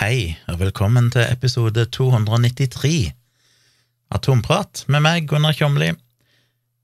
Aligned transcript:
Hei, 0.00 0.38
og 0.48 0.62
velkommen 0.62 1.10
til 1.12 1.26
episode 1.28 1.82
293 1.92 3.10
av 4.08 4.22
Tomprat 4.24 4.86
med 4.88 5.02
meg, 5.04 5.26
Gunnar 5.28 5.52
Kjomli. 5.52 5.90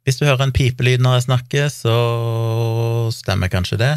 Hvis 0.05 0.19
du 0.21 0.27
hører 0.27 0.45
en 0.45 0.53
pipelyd 0.53 1.01
når 1.01 1.15
jeg 1.15 1.25
snakker, 1.25 1.71
så 1.73 1.95
stemmer 3.17 3.49
kanskje 3.49 3.79
det. 3.81 3.89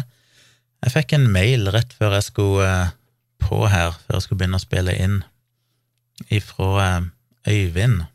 Jeg 0.86 0.94
fikk 0.94 1.12
en 1.12 1.26
mail 1.34 1.68
rett 1.68 1.92
før 1.98 2.16
jeg 2.16 2.30
skulle 2.30 2.64
eh, 2.64 2.94
på 3.44 3.58
her, 3.68 3.98
før 4.06 4.16
jeg 4.16 4.24
skulle 4.24 4.40
begynne 4.40 4.56
å 4.56 4.64
spille 4.64 4.94
inn, 4.96 5.18
ifra 6.32 6.70
eh, 6.86 7.10
Øyvind. 7.52 8.06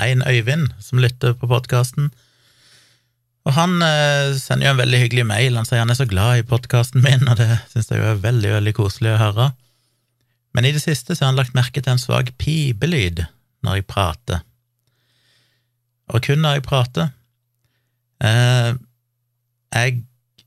En 0.00 0.24
Øyvind 0.24 0.72
som 0.80 1.02
lytter 1.04 1.36
på 1.36 1.50
podkasten. 1.50 2.08
Og 3.44 3.52
han 3.58 3.84
eh, 3.84 4.32
sender 4.40 4.70
jo 4.70 4.72
en 4.78 4.80
veldig 4.80 5.02
hyggelig 5.02 5.28
mail. 5.28 5.60
Han 5.60 5.68
sier 5.68 5.84
han 5.84 5.92
er 5.92 6.00
så 6.00 6.08
glad 6.08 6.40
i 6.40 6.48
podkasten 6.54 7.04
min, 7.04 7.28
og 7.28 7.36
det 7.42 7.50
syns 7.74 7.92
jeg 7.92 8.00
er 8.00 8.24
veldig, 8.24 8.54
veldig 8.56 8.74
koselig 8.80 9.12
å 9.12 9.20
høre. 9.26 9.50
Men 10.54 10.64
i 10.68 10.72
det 10.74 10.82
siste 10.84 11.14
så 11.14 11.24
har 11.24 11.32
han 11.32 11.40
lagt 11.40 11.56
merke 11.56 11.82
til 11.82 11.94
en 11.94 12.02
svak 12.02 12.32
pipelyd 12.38 13.24
når 13.64 13.80
jeg 13.80 13.88
prater. 13.90 14.42
Og 16.12 16.22
kun 16.24 16.44
når 16.44 16.58
jeg 16.58 16.66
prater. 16.66 17.08
Eh, 18.22 18.74
jeg 19.74 20.04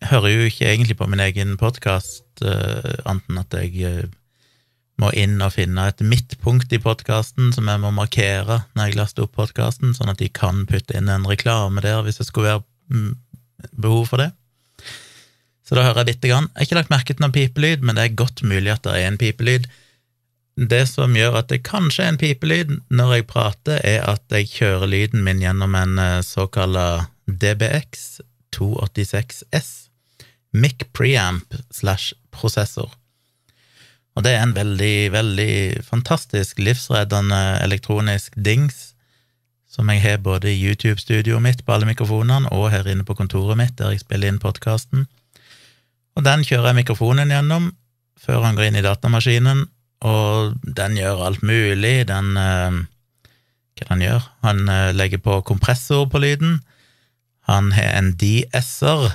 hører 0.08 0.30
jo 0.32 0.48
ikke 0.48 0.70
egentlig 0.70 0.98
på 0.98 1.08
min 1.10 1.24
egen 1.26 1.58
podkast, 1.60 2.24
eh, 2.46 2.94
annet 3.10 3.42
at 3.42 3.58
jeg 3.60 3.84
eh, 3.84 4.08
må 5.02 5.12
inn 5.14 5.38
og 5.46 5.54
finne 5.54 5.90
et 5.90 6.02
midtpunkt 6.02 6.72
i 6.74 6.82
podkasten 6.82 7.52
som 7.54 7.68
jeg 7.70 7.82
må 7.84 7.92
markere 7.94 8.64
når 8.74 8.90
jeg 8.90 8.98
laster 8.98 9.28
opp 9.28 9.36
podkasten, 9.38 9.94
sånn 9.94 10.10
at 10.14 10.22
de 10.22 10.30
kan 10.34 10.64
putte 10.70 10.96
inn 10.98 11.12
en 11.14 11.28
reklame 11.30 11.84
der 11.86 12.02
hvis 12.06 12.22
det 12.22 12.30
skulle 12.30 12.56
være 12.56 12.64
mm, 12.94 13.12
behov 13.78 14.08
for 14.14 14.24
det. 14.24 14.32
Så 15.68 15.76
da 15.76 15.84
hører 15.84 16.06
jeg 16.06 16.16
lite 16.16 16.32
grann. 16.32 16.48
Jeg 16.54 16.62
har 16.62 16.68
ikke 16.70 16.80
lagt 16.80 16.94
merke 16.94 17.14
til 17.14 17.26
noen 17.26 17.36
pipelyd, 17.36 17.84
men 17.84 17.98
det 17.98 18.06
er 18.06 18.20
godt 18.24 18.42
mulig 18.48 18.72
at 18.72 18.86
det 18.88 18.96
er 18.96 19.10
en 19.10 19.20
pipelyd. 19.20 19.68
Det 20.58 20.88
som 20.90 21.14
gjør 21.14 21.36
at 21.38 21.52
det 21.52 21.62
kanskje 21.68 22.04
er 22.04 22.14
en 22.14 22.18
pipelyd 22.18 22.72
når 22.90 23.12
jeg 23.14 23.28
prater, 23.30 23.82
er 23.86 24.02
at 24.10 24.26
jeg 24.34 24.50
kjører 24.50 24.90
lyden 24.90 25.22
min 25.26 25.42
gjennom 25.44 25.76
en 25.78 26.00
såkalla 26.26 27.08
DBX 27.30 28.22
286S, 28.58 29.68
Mic 30.58 30.88
Preamp 30.98 31.54
slash 31.70 32.18
prosessor. 32.34 32.90
Og 34.18 34.26
det 34.26 34.34
er 34.34 34.42
en 34.42 34.56
veldig, 34.58 35.12
veldig 35.14 35.54
fantastisk 35.86 36.58
livsreddende 36.58 37.60
elektronisk 37.62 38.34
dings 38.34 38.96
som 39.70 39.92
jeg 39.94 40.02
har 40.02 40.24
både 40.26 40.50
i 40.50 40.58
YouTube-studioet 40.58 41.44
mitt 41.44 41.62
på 41.66 41.76
alle 41.76 41.86
mikrofonene 41.86 42.50
og 42.56 42.72
her 42.74 42.88
inne 42.90 43.06
på 43.06 43.14
kontoret 43.20 43.60
mitt 43.60 43.76
der 43.78 43.94
jeg 43.94 44.02
spiller 44.02 44.32
inn 44.32 44.42
podkasten. 44.42 45.06
Og 46.18 46.26
den 46.26 46.42
kjører 46.42 46.72
jeg 46.72 46.80
mikrofonen 46.80 47.30
gjennom 47.30 47.76
før 48.18 48.42
han 48.48 48.58
går 48.58 48.72
inn 48.72 48.80
i 48.80 48.86
datamaskinen, 48.86 49.68
og 50.06 50.58
den 50.62 50.98
gjør 50.98 51.26
alt 51.26 51.44
mulig. 51.46 52.08
Den 52.10 52.38
er 52.38 52.84
Hva 53.78 53.86
den 53.92 54.02
gjør? 54.02 54.24
Han 54.42 54.70
eh, 54.74 54.94
legger 54.96 55.22
på 55.22 55.42
kompressor 55.46 56.08
på 56.10 56.18
lyden. 56.18 56.64
Han 57.46 57.72
har 57.76 57.94
en 57.94 58.16
de-s-er, 58.18 59.12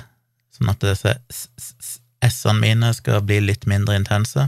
sånn 0.55 0.71
at 0.71 0.85
disse 0.85 1.17
s-ene 2.23 2.61
mine 2.61 2.93
skal 2.95 3.25
bli 3.27 3.41
litt 3.43 3.67
mindre 3.67 3.97
intense. 3.99 4.47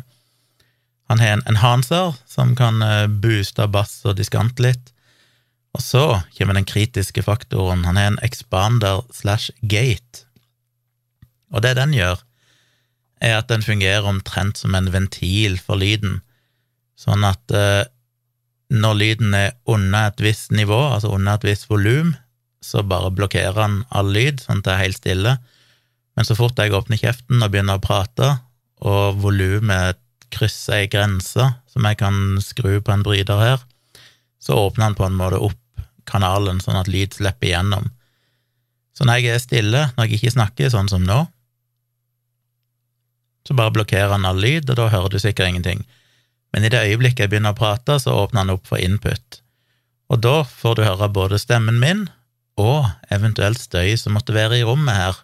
Han 1.11 1.19
har 1.19 1.35
en 1.35 1.43
enhancer, 1.51 2.15
som 2.25 2.55
kan 2.55 2.79
eh, 2.81 3.07
booste 3.11 3.67
bass 3.67 3.99
og 4.07 4.15
diskant 4.17 4.63
litt. 4.63 4.93
Og 5.75 5.83
så 5.83 6.05
kommer 6.37 6.55
den 6.55 6.67
kritiske 6.67 7.25
faktoren. 7.25 7.83
Han 7.83 7.99
har 7.99 8.13
en 8.13 8.21
expander 8.23 9.03
slash 9.13 9.51
gate. 9.61 10.23
Og 11.51 11.61
det 11.67 11.75
den 11.75 11.93
gjør, 11.93 12.23
er 13.25 13.39
at 13.39 13.49
den 13.49 13.65
fungerer 13.65 14.05
omtrent 14.07 14.59
som 14.61 14.75
en 14.77 14.91
ventil 14.93 15.57
for 15.61 15.81
lyden, 15.81 16.21
sånn 16.99 17.25
at 17.27 17.51
eh, 17.51 17.83
når 18.73 18.97
lyden 18.99 19.35
er 19.37 19.55
under 19.69 20.09
et 20.09 20.21
visst 20.23 20.53
nivå, 20.55 20.77
altså 20.93 21.11
under 21.13 21.37
et 21.37 21.47
visst 21.49 21.69
volum, 21.69 22.15
så 22.65 22.81
bare 22.85 23.11
blokkerer 23.13 23.59
han 23.59 23.83
all 23.93 24.09
lyd, 24.13 24.41
sånn 24.41 24.61
at 24.61 24.67
det 24.67 24.73
er 24.73 24.83
helt 24.83 24.97
stille. 24.97 25.35
Men 26.15 26.25
så 26.25 26.37
fort 26.37 26.57
jeg 26.57 26.73
åpner 26.73 26.97
kjeften 26.97 27.43
og 27.43 27.51
begynner 27.53 27.77
å 27.77 27.83
prate, 27.83 28.31
og 28.85 29.19
volumet 29.21 29.99
krysser 30.33 30.81
ei 30.81 30.89
grense 30.91 31.45
som 31.69 31.85
jeg 31.85 31.99
kan 31.99 32.39
skru 32.43 32.79
på 32.81 32.93
en 32.93 33.05
bryter 33.05 33.39
her, 33.39 33.61
så 34.41 34.57
åpner 34.65 34.89
han 34.89 34.97
på 34.97 35.05
en 35.05 35.17
måte 35.17 35.41
opp 35.43 35.61
kanalen 36.09 36.59
sånn 36.61 36.79
at 36.79 36.89
lyd 36.91 37.15
slipper 37.17 37.49
igjennom. 37.49 37.89
Så 38.95 39.05
når 39.05 39.19
jeg 39.19 39.33
er 39.35 39.43
stille, 39.43 39.81
når 39.95 40.07
jeg 40.07 40.19
ikke 40.19 40.35
snakker, 40.37 40.71
sånn 40.71 40.89
som 40.91 41.03
nå, 41.05 41.25
så 43.47 43.55
bare 43.57 43.73
blokkerer 43.75 44.13
han 44.15 44.25
all 44.27 44.39
lyd, 44.41 44.69
og 44.69 44.79
da 44.79 44.89
hører 44.89 45.13
du 45.13 45.19
sikkert 45.21 45.51
ingenting. 45.51 45.85
Men 46.53 46.65
i 46.65 46.71
det 46.71 46.85
øyeblikket 46.87 47.25
jeg 47.25 47.33
begynner 47.33 47.55
å 47.55 47.59
prate, 47.59 47.99
så 48.01 48.15
åpner 48.15 48.45
han 48.45 48.53
opp 48.55 48.67
for 48.69 48.81
input. 48.81 49.41
Og 50.09 50.21
da 50.21 50.39
får 50.47 50.77
du 50.77 50.85
høre 50.85 51.11
både 51.13 51.39
stemmen 51.41 51.79
min 51.81 52.05
og 52.61 52.87
eventuelt 53.11 53.59
støy 53.59 53.97
som 53.99 54.15
måtte 54.15 54.35
være 54.35 54.61
i 54.61 54.65
rommet 54.67 54.95
her. 54.95 55.17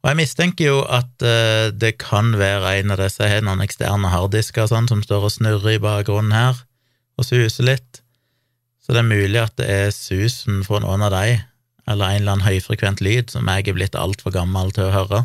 Og 0.00 0.08
jeg 0.08 0.18
mistenker 0.22 0.70
jo 0.70 0.78
at 0.88 1.10
uh, 1.20 1.68
det 1.76 1.98
kan 2.00 2.32
være 2.40 2.78
en 2.80 2.94
av 2.94 3.02
disse 3.02 3.26
her, 3.26 3.42
noen 3.44 3.60
eksterne 3.60 4.08
harddisker 4.08 4.70
sånn, 4.70 4.88
som 4.88 5.02
står 5.04 5.26
og 5.28 5.34
snurrer 5.34 5.76
i 5.76 5.82
bakgrunnen 5.82 6.32
her 6.32 6.62
og 7.20 7.26
suser 7.28 7.66
litt. 7.68 8.00
Så 8.80 8.96
det 8.96 9.02
er 9.02 9.10
mulig 9.10 9.42
at 9.42 9.58
det 9.60 9.68
er 9.68 9.92
susen 9.92 10.62
fra 10.64 10.80
noen 10.80 11.04
av 11.04 11.12
de, 11.12 11.36
eller 11.84 12.14
en 12.14 12.22
eller 12.22 12.32
annen 12.32 12.46
høyfrekvent 12.46 13.04
lyd 13.04 13.34
som 13.34 13.50
jeg 13.52 13.68
er 13.68 13.76
blitt 13.76 13.98
altfor 13.98 14.32
gammel 14.32 14.72
til 14.72 14.88
å 14.88 14.94
høre, 14.94 15.20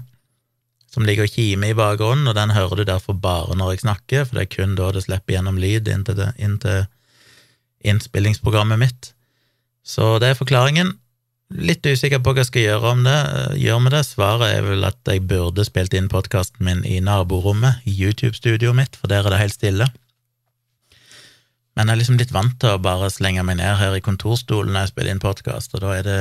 som 0.96 1.04
ligger 1.04 1.28
og 1.28 1.34
kimer 1.36 1.74
i 1.74 1.76
bakgrunnen, 1.76 2.30
og 2.32 2.38
den 2.38 2.54
hører 2.56 2.80
du 2.80 2.86
derfor 2.88 3.18
bare 3.20 3.58
når 3.60 3.74
jeg 3.74 3.84
snakker, 3.84 4.24
for 4.24 4.38
det 4.38 4.46
er 4.46 4.54
kun 4.54 4.78
da 4.80 4.94
det 4.96 5.04
slipper 5.04 5.36
gjennom 5.36 5.60
lyd 5.60 5.90
inn 5.92 6.06
til, 6.08 6.16
det, 6.22 6.30
inn 6.40 6.56
til 6.64 6.86
innspillingsprogrammet 7.86 8.80
mitt. 8.80 9.10
Så 9.86 10.16
det 10.24 10.32
er 10.32 10.40
forklaringen. 10.40 10.96
Litt 11.54 11.86
usikker 11.86 12.24
på 12.24 12.32
hva 12.32 12.42
jeg 12.42 12.50
skal 12.50 12.64
gjøre, 12.64 12.94
det, 13.06 13.18
gjøre 13.62 13.84
med 13.84 13.94
det. 13.94 14.06
Svaret 14.08 14.56
er 14.56 14.64
vel 14.66 14.88
at 14.88 15.12
jeg 15.12 15.28
burde 15.30 15.68
spilt 15.68 15.94
inn 15.94 16.08
podkasten 16.10 16.64
min 16.66 16.82
i 16.88 17.02
naborommet, 17.04 17.84
i 17.86 17.94
YouTube-studioet 17.94 18.80
mitt, 18.80 18.96
for 18.96 19.12
der 19.12 19.28
er 19.28 19.36
det 19.36 19.44
helt 19.44 19.60
stille. 19.60 19.92
Men 21.76 21.92
jeg 21.92 21.98
er 21.98 22.02
liksom 22.02 22.18
litt 22.22 22.34
vant 22.34 22.56
til 22.64 22.72
å 22.72 22.82
bare 22.82 23.12
slenge 23.12 23.44
meg 23.44 23.60
ned 23.60 23.78
her 23.82 23.98
i 23.98 24.04
kontorstolen 24.04 24.72
når 24.72 24.88
jeg 24.88 24.96
spiller 24.96 25.12
inn 25.12 25.24
podkast, 25.24 25.76
og 25.76 25.84
da 25.84 25.94
er 26.00 26.08
det 26.08 26.20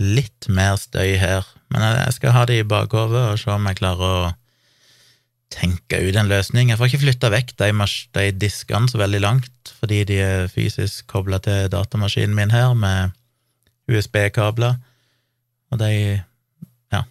litt 0.00 0.48
mer 0.48 0.76
støy 0.80 1.16
her. 1.20 1.46
Men 1.72 1.84
jeg 1.84 2.16
skal 2.16 2.36
ha 2.36 2.46
det 2.48 2.60
i 2.60 2.68
bakhodet 2.68 3.24
og 3.32 3.40
se 3.40 3.52
om 3.52 3.66
jeg 3.68 3.80
klarer 3.80 4.06
å 4.06 4.32
tenke 5.52 6.00
ut 6.00 6.16
en 6.16 6.30
løsning. 6.30 6.70
Jeg 6.70 6.80
får 6.80 6.90
ikke 6.90 7.02
flytta 7.04 7.32
vekk 7.32 7.56
de, 7.60 7.70
de 8.16 8.26
diskene 8.44 8.88
så 8.88 9.00
veldig 9.00 9.20
langt, 9.22 9.72
fordi 9.80 10.02
de 10.08 10.20
er 10.24 10.52
fysisk 10.52 11.06
kobla 11.10 11.38
til 11.44 11.68
datamaskinen 11.72 12.36
min 12.36 12.54
her 12.54 12.74
med 12.78 13.12
USB-kabler, 13.90 14.78
og 15.72 15.78
de 15.82 16.22
Ja. 16.92 17.02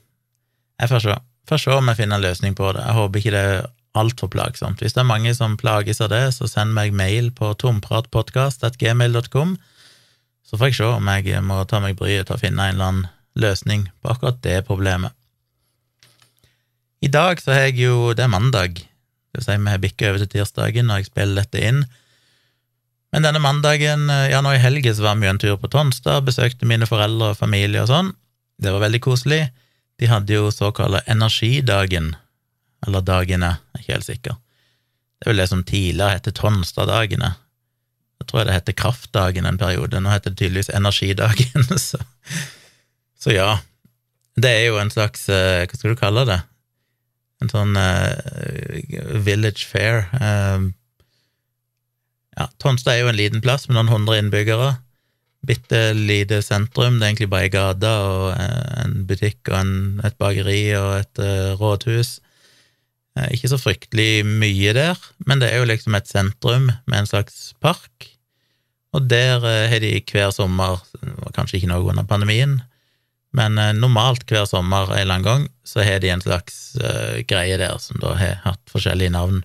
Jeg 0.79 0.89
får 0.89 0.99
se. 0.99 1.15
Får 1.49 1.57
se 1.57 1.71
om 1.71 1.87
jeg 1.87 1.97
finner 1.97 2.15
en 2.15 2.21
løsning 2.21 2.55
på 2.55 2.71
det. 2.73 2.83
Jeg 2.85 2.93
håper 2.93 3.19
ikke 3.19 3.31
det 3.31 3.45
er 3.45 3.65
altfor 3.97 4.27
plagsomt. 4.31 4.79
Hvis 4.79 4.93
det 4.93 5.01
er 5.03 5.09
mange 5.09 5.33
som 5.35 5.57
plages 5.57 6.01
av 6.01 6.09
det, 6.13 6.33
så 6.33 6.47
send 6.47 6.73
meg 6.73 6.93
mail 6.93 7.31
på 7.35 7.53
tompratpodkast.gmail.com, 7.59 9.57
så 10.51 10.59
får 10.59 10.67
jeg 10.67 10.75
se 10.81 10.87
om 10.91 11.09
jeg 11.15 11.41
må 11.47 11.61
ta 11.63 11.79
meg 11.79 11.95
bryet 11.95 12.27
til 12.27 12.35
å 12.35 12.41
finne 12.41 12.65
en 12.67 12.75
eller 12.75 12.89
annen 12.89 13.09
løsning 13.39 13.85
på 14.03 14.11
akkurat 14.11 14.41
det 14.43 14.57
problemet. 14.67 15.15
I 17.01 17.07
dag 17.07 17.39
så 17.39 17.53
har 17.55 17.69
jeg 17.69 17.79
jo 17.87 18.11
Det 18.13 18.25
er 18.25 18.33
mandag. 18.35 18.75
Det 18.75 19.39
vil 19.39 19.45
si 19.45 19.55
vi 19.55 19.71
har 19.71 19.79
bikka 19.79 20.09
over 20.09 20.19
til 20.19 20.33
tirsdagen 20.35 20.91
når 20.91 20.99
jeg 20.99 21.07
spiller 21.07 21.39
dette 21.39 21.63
inn. 21.63 21.85
Men 23.15 23.23
denne 23.23 23.39
mandagen, 23.39 24.09
eh, 24.09 24.27
ja, 24.31 24.41
nå 24.43 24.51
i 24.51 24.59
helgen, 24.59 24.95
så 24.95 25.07
var 25.07 25.15
vi 25.15 25.25
jo 25.25 25.31
en 25.31 25.39
tur 25.39 25.55
på 25.57 25.71
Tonstad, 25.71 26.27
besøkte 26.27 26.67
mine 26.67 26.87
foreldre 26.87 27.31
og 27.31 27.39
familie 27.39 27.81
og 27.81 27.87
sånn. 27.87 28.11
Det 28.59 28.71
var 28.75 28.83
veldig 28.83 29.01
koselig. 29.03 29.49
De 29.99 30.11
hadde 30.11 30.35
jo 30.35 30.51
såkalla 30.51 31.01
Energidagen, 31.07 32.15
eller 32.85 33.01
Dagene, 33.01 33.55
jeg 33.55 33.79
er 33.79 33.83
ikke 33.83 33.95
helt 33.95 34.09
sikker. 34.09 34.37
Det 35.15 35.27
er 35.27 35.31
vel 35.31 35.41
det 35.43 35.49
som 35.49 35.63
tidligere 35.63 36.17
heter 36.17 36.35
Tonstad-dagene. 36.35 37.35
Jeg 38.21 38.29
tror 38.29 38.45
det 38.45 38.53
heter 38.53 38.77
Kraftdagen 38.77 39.47
en 39.49 39.57
periode, 39.57 39.97
nå 39.97 40.11
heter 40.13 40.29
det 40.33 40.37
tydeligvis 40.43 40.69
Energidagen, 40.77 41.65
så, 41.89 41.97
så 43.17 43.33
ja. 43.33 43.49
Det 44.37 44.51
er 44.51 44.67
jo 44.69 44.77
en 44.79 44.93
slags, 44.93 45.25
eh, 45.33 45.65
hva 45.65 45.77
skal 45.79 45.95
du 45.95 45.99
kalle 45.99 46.25
det, 46.29 46.37
en 47.41 47.49
sånn 47.49 47.73
uh, 47.73 49.17
village 49.25 49.65
fair. 49.65 50.05
Uh, 50.13 50.69
ja, 52.37 52.47
Tonstad 52.61 52.93
er 52.93 53.01
jo 53.01 53.11
en 53.11 53.17
liten 53.17 53.41
plass 53.43 53.65
med 53.67 53.79
noen 53.79 53.89
hundre 53.89 54.19
innbyggere. 54.21 54.75
Bitte 55.49 55.79
lite 55.97 56.43
sentrum. 56.45 56.99
Det 56.99 57.07
er 57.07 57.09
egentlig 57.09 57.31
bare 57.33 57.47
ei 57.49 57.53
gate 57.53 57.89
og 58.05 58.27
en 58.37 58.99
butikk 59.09 59.49
og 59.49 59.57
en, 59.57 59.73
et 60.05 60.17
bakeri 60.21 60.61
og 60.77 60.99
et 61.01 61.23
uh, 61.25 61.57
rådhus. 61.57 62.19
Ikke 63.33 63.49
så 63.51 63.57
fryktelig 63.59 64.21
mye 64.23 64.71
der, 64.71 64.99
men 65.27 65.41
det 65.41 65.49
er 65.51 65.59
jo 65.59 65.67
liksom 65.67 65.97
et 65.97 66.07
sentrum 66.07 66.69
med 66.87 66.95
en 66.95 67.09
slags 67.09 67.49
park. 67.59 68.10
Og 68.95 69.07
der 69.11 69.39
uh, 69.43 69.69
har 69.71 69.79
de 69.83 69.93
hver 70.11 70.33
sommer, 70.35 70.81
kanskje 71.35 71.59
ikke 71.61 71.71
noe 71.71 71.87
under 71.93 72.07
pandemien, 72.07 72.59
men 73.37 73.59
uh, 73.59 73.71
normalt 73.77 74.27
hver 74.27 74.45
sommer 74.49 74.91
en 74.91 74.99
eller 74.99 75.17
annen 75.17 75.27
gang 75.27 75.47
så 75.67 75.85
har 75.87 76.01
de 76.03 76.11
en 76.11 76.23
slags 76.23 76.59
greie 77.27 77.55
der 77.59 77.77
som 77.79 77.99
da 78.01 78.15
har 78.19 78.39
hatt 78.43 78.61
forskjellige 78.71 79.13
navn. 79.15 79.43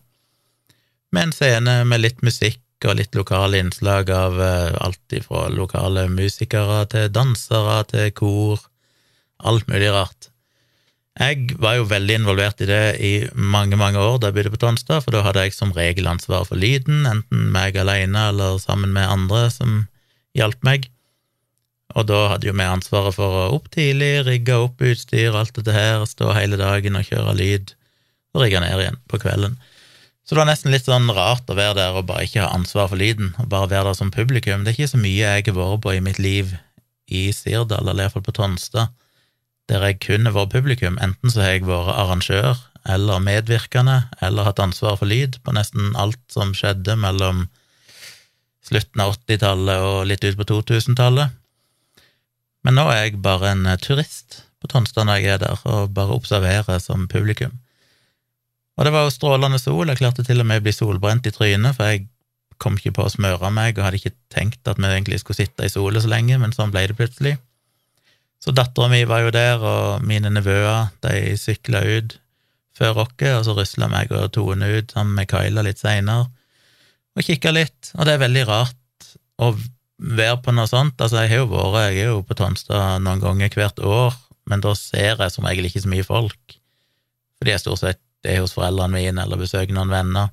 med 1.14 1.22
en 1.22 1.32
scene 1.32 1.84
med 1.84 2.02
litt 2.02 2.22
musikk 2.22 2.60
og 2.84 2.98
litt 2.98 3.14
lokale 3.16 3.60
innslag 3.62 4.10
av 4.12 4.36
uh, 4.40 4.76
alt 4.84 5.14
ifra 5.16 5.46
lokale 5.52 6.06
musikere 6.12 6.84
til 6.92 7.12
dansere 7.12 7.82
til 7.92 8.10
kor, 8.16 8.66
alt 9.38 9.68
mulig 9.70 9.92
rart. 9.94 10.30
Jeg 11.16 11.54
var 11.56 11.78
jo 11.78 11.86
veldig 11.88 12.18
involvert 12.20 12.60
i 12.60 12.68
det 12.68 12.82
i 13.00 13.12
mange, 13.32 13.78
mange 13.80 13.96
år 13.96 14.18
da 14.20 14.28
jeg 14.28 14.36
bodde 14.36 14.52
på 14.52 14.60
Tonstad, 14.60 15.00
for 15.04 15.14
da 15.14 15.22
hadde 15.24 15.46
jeg 15.46 15.54
som 15.56 15.72
regel 15.72 16.08
ansvar 16.10 16.44
for 16.44 16.60
lyden, 16.60 17.06
enten 17.08 17.46
meg 17.54 17.78
alene 17.80 18.26
eller 18.34 18.58
sammen 18.60 18.92
med 18.92 19.08
andre 19.08 19.46
som 19.54 19.86
hjalp 20.36 20.60
meg. 20.66 20.90
Og 21.96 22.04
da 22.10 22.18
hadde 22.34 22.50
jo 22.50 22.52
vi 22.52 22.66
ansvaret 22.68 23.16
for 23.16 23.32
å 23.32 23.46
opp 23.54 23.70
tidlig, 23.72 24.26
rigge 24.26 24.58
opp 24.60 24.84
utstyr, 24.84 25.32
alt 25.32 25.56
dette 25.56 25.72
her, 25.72 26.04
stå 26.04 26.34
hele 26.36 26.58
dagen 26.60 27.00
og 27.00 27.08
kjøre 27.08 27.32
lyd, 27.38 27.72
og 28.36 28.44
rigge 28.44 28.60
ned 28.60 28.84
igjen 28.84 29.00
på 29.08 29.22
kvelden. 29.22 29.56
Så 30.26 30.34
det 30.34 30.42
var 30.42 30.50
nesten 30.50 30.74
litt 30.74 30.84
sånn 30.84 31.08
rart 31.16 31.48
å 31.48 31.56
være 31.56 31.78
der 31.78 31.96
og 31.96 32.08
bare 32.10 32.26
ikke 32.26 32.42
ha 32.42 32.52
ansvar 32.52 32.90
for 32.90 33.00
lyden, 33.00 33.32
og 33.40 33.48
bare 33.48 33.70
være 33.70 33.88
der 33.88 33.96
som 33.96 34.12
publikum. 34.12 34.66
Det 34.66 34.74
er 34.74 34.76
ikke 34.76 34.92
så 34.92 35.00
mye 35.00 35.16
jeg 35.22 35.48
har 35.48 35.56
vært 35.56 35.84
på 35.86 35.96
i 35.96 36.04
mitt 36.04 36.20
liv 36.20 36.52
i 37.06 37.28
Sirdal, 37.32 37.86
eller 37.86 38.04
iallfall 38.04 38.26
på 38.26 38.34
Tonstad, 38.36 38.92
der 39.70 39.82
jeg 39.88 40.00
kun 40.04 40.28
har 40.28 40.34
vært 40.36 40.54
publikum. 40.54 40.98
Enten 41.02 41.32
så 41.32 41.42
har 41.42 41.56
jeg 41.56 41.66
vært 41.66 41.94
arrangør 41.94 42.58
eller 42.86 43.22
medvirkende, 43.22 44.04
eller 44.22 44.46
hatt 44.46 44.62
ansvar 44.62 44.98
for 45.00 45.10
lyd 45.10 45.40
på 45.42 45.54
nesten 45.56 45.94
alt 45.98 46.20
som 46.30 46.54
skjedde 46.54 46.94
mellom 47.02 47.48
slutten 48.66 49.02
av 49.02 49.16
80-tallet 49.16 49.86
og 49.88 49.98
litt 50.10 50.24
ut 50.26 50.38
på 50.38 50.46
2000-tallet. 50.52 51.34
Men 52.66 52.78
nå 52.78 52.86
er 52.90 53.04
jeg 53.04 53.22
bare 53.22 53.52
en 53.54 53.66
turist 53.82 54.42
på 54.62 54.70
Tonstad 54.70 55.06
når 55.06 55.20
jeg 55.20 55.36
er 55.36 55.42
der, 55.42 55.62
og 55.70 55.94
bare 55.94 56.14
observerer 56.16 56.80
som 56.82 57.06
publikum. 57.10 57.54
Og 58.76 58.84
det 58.84 58.92
var 58.92 59.06
jo 59.06 59.14
strålende 59.14 59.58
sol, 59.62 59.88
jeg 59.88 60.00
klarte 60.00 60.24
til 60.26 60.42
og 60.42 60.48
med 60.48 60.60
å 60.60 60.66
bli 60.66 60.74
solbrent 60.74 61.26
i 61.28 61.32
trynet, 61.32 61.76
for 61.78 61.90
jeg 61.90 62.06
kom 62.62 62.76
ikke 62.78 62.94
på 62.98 63.06
å 63.06 63.12
smøre 63.12 63.50
meg, 63.54 63.76
og 63.76 63.86
hadde 63.86 64.00
ikke 64.00 64.16
tenkt 64.32 64.68
at 64.68 64.80
vi 64.80 64.88
egentlig 64.88 65.20
skulle 65.22 65.38
sitte 65.38 65.66
i 65.66 65.72
sola 65.72 66.02
så 66.02 66.10
lenge, 66.12 66.38
men 66.40 66.54
sånn 66.56 66.72
ble 66.74 66.86
det 66.90 66.98
plutselig. 66.98 67.36
Så 68.46 68.54
dattera 68.54 68.86
mi 68.92 69.00
var 69.10 69.24
jo 69.24 69.32
der, 69.34 69.58
og 69.58 70.04
mine 70.06 70.30
nevøer 70.30 70.92
de 71.02 71.34
sykla 71.40 71.80
ut 71.82 72.12
før 72.78 73.02
oss, 73.02 73.14
og 73.32 73.44
så 73.48 73.54
rusla 73.56 73.88
meg 73.90 74.12
og 74.14 74.28
Tone 74.36 74.68
ut 74.76 74.92
sammen 74.94 75.16
med 75.18 75.26
Kyla 75.32 75.64
litt 75.66 75.80
seinere, 75.82 76.28
og 77.16 77.24
kikka 77.26 77.50
litt, 77.50 77.90
og 77.96 78.06
det 78.06 78.14
er 78.14 78.22
veldig 78.22 78.44
rart 78.46 79.08
å 79.42 79.50
være 79.96 80.36
på 80.44 80.52
noe 80.54 80.68
sånt. 80.68 81.00
Altså, 81.00 81.24
jeg 81.24 81.32
har 81.32 81.42
jo 81.42 81.48
vært, 81.50 81.88
jeg 81.88 82.04
er 82.04 82.10
jo 82.12 82.22
på 82.28 82.36
Tonstad 82.38 83.02
noen 83.02 83.24
ganger 83.24 83.56
hvert 83.56 83.80
år, 83.80 84.14
men 84.46 84.62
da 84.62 84.76
ser 84.78 85.16
jeg 85.18 85.34
som 85.34 85.48
regel 85.48 85.66
ikke 85.66 85.82
så 85.82 85.90
mye 85.90 86.06
folk, 86.06 86.58
fordi 87.40 87.54
jeg 87.56 87.64
stort 87.64 87.82
sett 87.82 88.02
er 88.26 88.42
hos 88.42 88.54
foreldrene 88.56 88.94
mine 88.94 89.22
eller 89.22 89.40
besøker 89.40 89.74
noen 89.74 89.92
venner. 89.92 90.30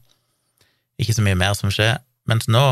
Ikke 1.02 1.16
så 1.16 1.26
mye 1.26 1.38
mer 1.38 1.54
som 1.58 1.72
skjer. 1.74 1.98
Mens 2.30 2.48
nå 2.50 2.64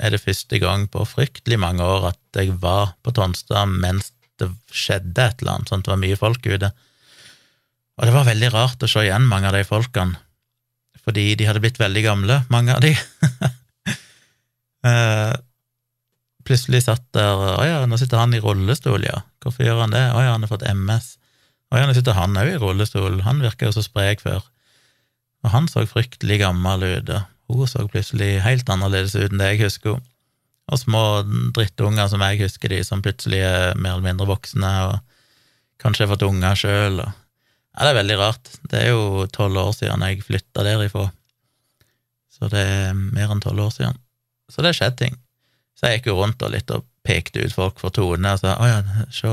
er 0.00 0.14
det 0.14 0.22
første 0.22 0.60
gang 0.62 0.86
på 0.92 1.04
fryktelig 1.08 1.58
mange 1.60 1.84
år 1.84 2.10
at 2.12 2.38
jeg 2.38 2.54
var 2.62 2.94
på 3.04 3.12
Tonstad 3.16 3.68
mens 3.80 4.12
det 4.40 4.48
skjedde 4.74 5.26
et 5.26 5.42
eller 5.42 5.58
annet, 5.58 5.70
sånn 5.70 5.82
at 5.82 5.88
det 5.88 5.92
var 5.94 6.02
mye 6.02 6.18
folk 6.18 6.46
ute. 6.46 6.72
Og 8.00 8.08
det 8.08 8.16
var 8.16 8.28
veldig 8.28 8.50
rart 8.54 8.82
å 8.84 8.90
se 8.90 9.04
igjen 9.04 9.28
mange 9.28 9.50
av 9.50 9.56
de 9.56 9.62
folkene, 9.68 10.18
fordi 11.04 11.32
de 11.36 11.46
hadde 11.48 11.62
blitt 11.62 11.80
veldig 11.80 12.02
gamle, 12.04 12.42
mange 12.52 12.74
av 12.74 12.82
de. 12.84 12.92
uh, 14.88 15.32
plutselig 16.50 16.82
satt 16.86 17.04
der 17.14 17.40
Å 17.54 17.64
ja, 17.66 17.80
nå 17.86 17.98
sitter 18.00 18.20
han 18.20 18.34
i 18.36 18.42
rullestol, 18.42 19.04
ja. 19.06 19.22
Hvorfor 19.44 19.66
gjør 19.66 19.84
han 19.84 19.94
det? 19.94 20.06
Å 20.12 20.22
ja, 20.24 20.34
han 20.34 20.44
har 20.44 20.52
fått 20.52 20.66
MS. 20.66 21.12
Å 21.70 21.80
ja, 21.80 21.86
nå 21.86 21.94
sitter 21.96 22.16
han 22.16 22.38
òg 22.40 22.54
i 22.54 22.60
rullestol. 22.60 23.20
Han 23.26 23.42
virka 23.44 23.68
jo 23.68 23.76
så 23.76 23.84
sprek 23.86 24.24
før. 24.24 24.42
Og 25.44 25.52
han 25.54 25.68
så 25.70 25.86
fryktelig 25.88 26.40
gammel 26.42 26.84
ut, 26.84 27.12
og 27.48 27.62
hun 27.62 27.70
så 27.70 27.86
plutselig 27.88 28.40
helt 28.44 28.68
annerledes 28.72 29.14
ut 29.16 29.30
enn 29.30 29.40
det 29.40 29.54
jeg 29.54 29.62
husker 29.66 29.96
henne 29.96 30.06
og 30.70 30.78
små 30.78 31.04
drittunger 31.54 32.10
som 32.10 32.22
jeg 32.22 32.44
husker 32.44 32.70
de, 32.72 32.82
som 32.86 33.02
plutselig 33.02 33.40
er 33.42 33.78
mer 33.78 33.96
eller 33.96 34.06
mindre 34.06 34.28
voksne 34.30 34.70
og 34.86 34.98
kanskje 35.82 36.06
har 36.06 36.12
fått 36.12 36.26
unger 36.28 36.58
sjøl. 36.58 37.00
Ja, 37.00 37.80
det 37.80 37.90
er 37.90 37.98
veldig 37.98 38.18
rart. 38.20 38.52
Det 38.70 38.82
er 38.82 38.92
jo 38.92 39.26
tolv 39.32 39.58
år 39.58 39.72
siden 39.74 40.04
jeg 40.06 40.22
flytta 40.26 40.66
derifra, 40.66 41.08
så 42.30 42.50
det 42.52 42.62
er 42.62 42.94
mer 42.94 43.32
enn 43.32 43.42
tolv 43.42 43.66
år 43.66 43.74
siden. 43.74 43.98
Så 44.50 44.62
det 44.62 44.72
har 44.72 44.78
skjedd 44.80 44.98
ting. 45.00 45.18
Så 45.78 45.88
jeg 45.88 46.00
gikk 46.00 46.10
jo 46.10 46.18
rundt 46.20 46.42
og 46.44 46.52
litt 46.52 46.70
og 46.74 46.86
pekte 47.06 47.42
ut 47.42 47.54
folk 47.54 47.80
for 47.80 47.94
Tone 47.94 48.34
og 48.34 48.42
sa 48.42 48.58
å 48.60 48.68
ja, 48.68 48.80
se, 49.14 49.32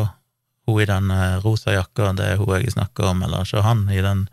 hun 0.68 0.82
i 0.82 0.88
den 0.88 1.12
eh, 1.12 1.40
rosa 1.44 1.74
jakka, 1.76 2.14
det 2.16 2.34
er 2.34 2.42
hun 2.42 2.54
jeg 2.56 2.74
snakker 2.76 3.12
om, 3.12 3.24
eller 3.28 3.48
se 3.48 3.62
han 3.64 3.86
i 3.92 4.00
den 4.04 4.28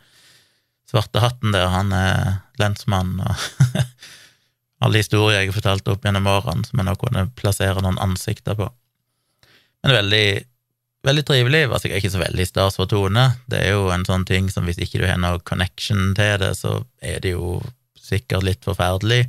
svarte 0.91 1.23
hatten 1.25 1.55
der, 1.55 1.67
han 1.73 1.91
er 1.97 2.37
lensmann, 2.61 3.17
og 3.25 3.81
alle 4.83 5.01
historier 5.01 5.43
jeg 5.43 5.51
har 5.51 5.59
fortalt 5.59 5.93
opp 5.93 6.05
gjennom 6.05 6.27
årene 6.29 6.67
som 6.67 6.81
jeg 6.81 6.89
nå 6.89 6.97
kunne 7.01 7.29
plassere 7.39 7.85
noen 7.85 8.01
ansikter 8.03 8.57
på. 8.59 8.67
Men 9.85 9.97
veldig, 9.99 10.27
veldig 11.07 11.25
trivelig. 11.29 11.63
Var 11.71 11.83
sikkert 11.83 12.03
ikke 12.03 12.15
så 12.15 12.23
veldig 12.25 12.47
stas 12.49 12.79
for 12.81 12.91
Tone. 12.91 13.29
Det 13.51 13.61
er 13.61 13.77
jo 13.77 13.89
en 13.95 14.07
sånn 14.09 14.27
ting 14.29 14.51
som 14.53 14.67
hvis 14.69 14.81
ikke 14.83 15.03
du 15.03 15.07
har 15.09 15.21
noe 15.21 15.43
connection 15.47 16.13
til 16.19 16.37
det, 16.43 16.55
så 16.59 16.81
er 17.05 17.23
det 17.25 17.35
jo 17.37 17.59
sikkert 18.01 18.47
litt 18.49 18.67
forferdelig. 18.67 19.27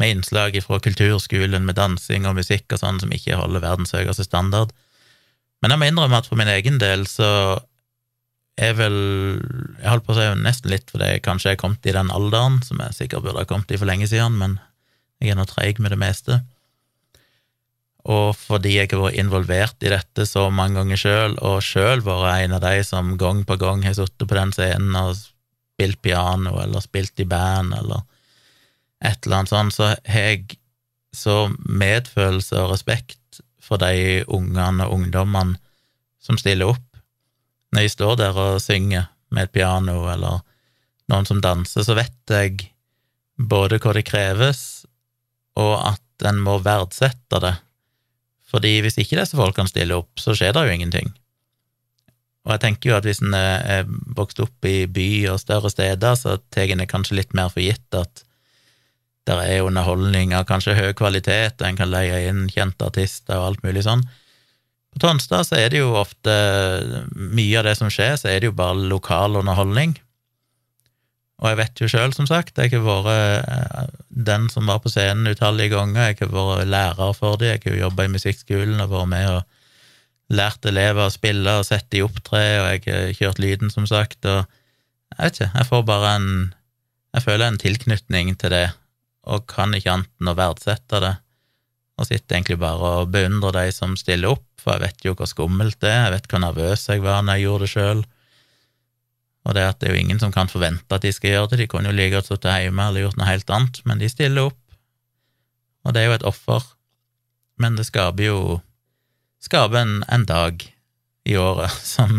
Med 0.00 0.16
innslag 0.16 0.56
fra 0.64 0.80
kulturskolen 0.82 1.66
med 1.66 1.78
dansing 1.78 2.26
og 2.26 2.38
musikk 2.38 2.72
og 2.74 2.82
sånn 2.82 2.98
som 3.02 3.12
ikke 3.14 3.38
holder 3.38 3.62
verdens 3.62 3.94
høyeste 3.94 4.26
standard. 4.26 4.72
Men 5.62 5.72
jeg 5.72 5.80
må 5.80 5.88
innrømme 5.88 6.18
at 6.20 6.28
for 6.28 6.36
min 6.36 6.50
egen 6.50 6.80
del 6.82 7.06
så 7.08 7.28
er 8.60 8.74
vel 8.78 8.96
Jeg 9.80 9.88
holdt 9.88 10.06
på 10.06 10.14
å 10.14 10.18
si 10.18 10.26
nesten 10.38 10.70
litt 10.70 10.90
fordi 10.92 11.10
jeg 11.10 11.24
kanskje 11.26 11.54
er 11.54 11.60
kommet 11.60 11.86
i 11.88 11.94
den 11.94 12.12
alderen 12.14 12.60
som 12.66 12.80
jeg 12.82 12.98
sikkert 12.98 13.26
burde 13.26 13.42
ha 13.42 13.48
kommet 13.48 13.72
i 13.74 13.80
for 13.80 13.90
lenge 13.90 14.08
siden, 14.10 14.38
men 14.38 14.58
jeg 15.22 15.34
er 15.34 15.38
nå 15.38 15.46
treig 15.48 15.80
med 15.82 15.94
det 15.94 16.00
meste. 16.00 16.40
Og 18.04 18.34
fordi 18.36 18.74
jeg 18.76 18.90
har 18.92 19.00
vært 19.00 19.18
involvert 19.20 19.84
i 19.86 19.92
dette 19.92 20.26
så 20.28 20.50
mange 20.52 20.76
ganger 20.78 21.00
sjøl, 21.00 21.38
og 21.40 21.62
sjøl 21.64 22.04
vært 22.04 22.44
en 22.44 22.56
av 22.58 22.64
de 22.66 22.82
som 22.86 23.14
gang 23.20 23.42
på 23.48 23.56
gang 23.60 23.84
har 23.86 23.96
sittet 23.96 24.28
på 24.28 24.36
den 24.36 24.52
scenen 24.54 24.98
og 25.00 25.16
spilt 25.16 26.02
piano 26.04 26.58
eller 26.62 26.84
spilt 26.84 27.18
i 27.24 27.26
band 27.26 27.74
eller 27.74 28.04
et 29.04 29.26
eller 29.26 29.40
annet 29.40 29.52
sånt, 29.52 29.74
så 29.74 29.90
har 29.90 30.28
jeg 30.30 30.58
så 31.14 31.48
medfølelse 31.64 32.60
og 32.62 32.74
respekt 32.74 33.40
for 33.62 33.80
de 33.80 34.22
ungene 34.28 34.86
og 34.86 35.00
ungdommene 35.00 35.58
som 36.22 36.38
stiller 36.40 36.72
opp 36.74 36.93
når 37.74 37.86
jeg 37.86 37.94
står 37.96 38.16
der 38.20 38.38
og 38.38 38.62
synger 38.62 39.10
med 39.34 39.48
et 39.48 39.54
piano, 39.54 40.04
eller 40.12 40.44
noen 41.10 41.26
som 41.28 41.42
danser, 41.42 41.82
så 41.84 41.96
vet 41.98 42.30
jeg 42.30 42.70
både 43.36 43.80
hva 43.82 43.96
det 43.96 44.06
kreves, 44.06 44.62
og 45.58 45.74
at 45.90 46.28
en 46.28 46.38
må 46.44 46.60
verdsette 46.62 47.40
det. 47.42 47.56
Fordi 48.54 48.76
hvis 48.84 49.00
ikke 49.02 49.18
disse 49.18 49.36
folkene 49.38 49.70
stiller 49.70 50.04
opp, 50.04 50.12
så 50.22 50.36
skjer 50.38 50.54
det 50.54 50.62
jo 50.62 50.74
ingenting. 50.76 51.10
Og 52.44 52.52
jeg 52.54 52.62
tenker 52.62 52.90
jo 52.90 52.96
at 52.98 53.06
hvis 53.08 53.22
en 53.24 53.34
er 53.34 53.88
vokst 54.14 54.38
opp 54.44 54.68
i 54.68 54.84
by 54.86 55.08
og 55.32 55.40
større 55.42 55.72
steder, 55.72 56.14
så 56.20 56.36
tar 56.54 56.70
en 56.70 56.84
det 56.84 56.90
kanskje 56.92 57.18
litt 57.18 57.34
mer 57.34 57.50
for 57.50 57.64
gitt 57.64 57.98
at 57.98 58.22
der 59.24 59.40
er 59.40 59.64
underholdning 59.64 60.34
av 60.36 60.44
kanskje 60.44 60.76
høy 60.76 60.90
kvalitet, 60.96 61.62
en 61.64 61.78
kan 61.78 61.88
leie 61.88 62.26
inn 62.28 62.44
kjente 62.52 62.84
artister 62.84 63.40
og 63.40 63.46
alt 63.48 63.64
mulig 63.64 63.86
sånn. 63.86 64.04
På 64.94 65.02
Tonstad 65.02 65.48
så 65.48 65.58
er 65.58 65.72
det 65.72 65.80
jo 65.82 65.96
ofte 65.98 66.32
Mye 67.14 67.58
av 67.58 67.66
det 67.66 67.74
som 67.80 67.90
skjer, 67.90 68.14
så 68.20 68.30
er 68.30 68.40
det 68.40 68.52
jo 68.52 68.58
bare 68.58 68.86
lokal 68.90 69.40
underholdning. 69.40 69.96
Og 71.42 71.50
jeg 71.50 71.58
vet 71.58 71.80
jo 71.82 71.88
sjøl, 71.90 72.12
som 72.14 72.28
sagt, 72.30 72.60
jeg 72.62 72.70
har 72.72 72.84
vært 72.86 73.10
eh, 73.10 73.88
den 74.30 74.46
som 74.52 74.70
var 74.70 74.78
på 74.84 74.92
scenen 74.92 75.26
utallige 75.28 75.74
ganger. 75.74 76.12
Jeg 76.12 76.20
har 76.22 76.30
vært 76.32 76.70
lærer 76.70 77.16
for 77.18 77.40
dem, 77.40 77.56
jeg 77.56 77.64
har 77.66 77.80
jobba 77.88 78.06
i 78.06 78.12
musikkskolen 78.14 78.80
og 78.84 78.92
vært 78.94 79.10
med 79.10 79.30
og 79.32 79.42
lært 80.34 80.64
elever 80.70 81.04
å 81.04 81.12
spille 81.12 81.58
og 81.58 81.66
sette 81.68 81.98
i 81.98 82.04
opptre, 82.04 82.44
og 82.62 82.68
jeg 82.70 82.84
har 82.86 83.18
kjørt 83.18 83.42
lyden, 83.42 83.72
som 83.72 83.84
sagt, 83.88 84.22
og 84.24 84.44
jeg 84.44 85.18
vet 85.18 85.36
ikke, 85.36 85.50
jeg 85.58 85.70
får 85.70 85.88
bare 85.90 86.18
en 86.18 86.30
Jeg 87.14 87.22
føler 87.22 87.46
en 87.46 87.58
tilknytning 87.62 88.32
til 88.42 88.50
det, 88.50 88.72
og 89.22 89.44
kan 89.46 89.70
ikke 89.76 89.92
annet 89.92 90.08
enn 90.18 90.30
å 90.32 90.34
verdsette 90.34 90.98
det, 90.98 91.12
og 91.94 92.08
sitter 92.08 92.34
egentlig 92.34 92.56
bare 92.58 92.88
og 93.04 93.12
beundrer 93.14 93.54
de 93.54 93.68
som 93.70 93.92
stiller 93.94 94.32
opp, 94.34 94.53
for 94.64 94.74
jeg 94.74 94.86
vet 94.86 95.06
jo 95.06 95.14
hvor 95.18 95.28
skummelt 95.28 95.78
det 95.84 95.92
er, 95.92 96.08
jeg 96.08 96.16
vet 96.16 96.28
hvor 96.32 96.42
nervøs 96.42 96.88
jeg 96.88 97.04
var 97.04 97.22
når 97.22 97.38
jeg 97.38 97.46
gjorde 97.46 97.66
det 97.66 97.72
sjøl. 97.74 98.04
Og 99.44 99.56
det 99.56 99.64
at 99.68 99.80
det 99.80 99.88
er 99.88 99.94
jo 99.94 100.00
ingen 100.00 100.20
som 100.22 100.32
kan 100.32 100.48
forvente 100.48 100.96
at 100.96 101.04
de 101.04 101.12
skal 101.12 101.34
gjøre 101.34 101.50
det, 101.52 101.60
de 101.60 101.70
kunne 101.70 101.90
jo 101.90 101.96
like 101.96 102.14
godt 102.16 102.30
sittet 102.30 102.64
hjemme 102.64 102.88
eller 102.88 103.04
gjort 103.04 103.18
noe 103.20 103.28
helt 103.28 103.50
annet, 103.52 103.82
men 103.84 104.00
de 104.00 104.08
stiller 104.08 104.48
opp. 104.48 104.60
Og 105.84 105.92
det 105.92 106.00
er 106.00 106.08
jo 106.08 106.16
et 106.16 106.28
offer, 106.32 106.70
men 107.60 107.76
det 107.76 107.84
skaper 107.90 108.24
jo 108.24 108.38
skaper 109.44 109.82
en, 109.82 109.98
en 110.08 110.24
dag 110.24 110.64
i 111.28 111.36
året 111.36 111.72
som, 111.94 112.16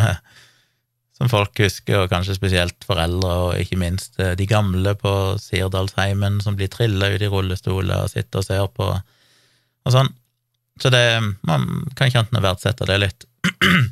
som, 1.17 1.31
folk 1.31 1.57
husker, 1.63 2.03
og 2.03 2.11
kanskje 2.13 2.37
spesielt 2.37 2.85
foreldre, 2.85 3.33
og 3.47 3.61
ikke 3.61 3.79
minst 3.81 4.19
eh, 4.21 4.35
de 4.37 4.47
gamle 4.49 4.95
på 4.99 5.15
Sirdalsheimen 5.41 6.41
som 6.45 6.57
blir 6.59 6.69
trilla 6.73 7.09
ut 7.13 7.25
i 7.25 7.31
rullestoler 7.31 8.05
og 8.05 8.13
sitter 8.13 8.41
og 8.43 8.47
ser 8.47 8.69
på, 8.77 8.91
og 9.85 9.97
sånn. 9.97 10.13
Så 10.81 10.91
det, 10.91 11.03
man 11.47 11.67
kan 11.95 12.09
ikke 12.09 12.23
annet 12.23 12.33
enn 12.33 12.41
å 12.41 12.45
verdsette 12.45 12.87
det 12.89 12.97
litt. 12.99 13.27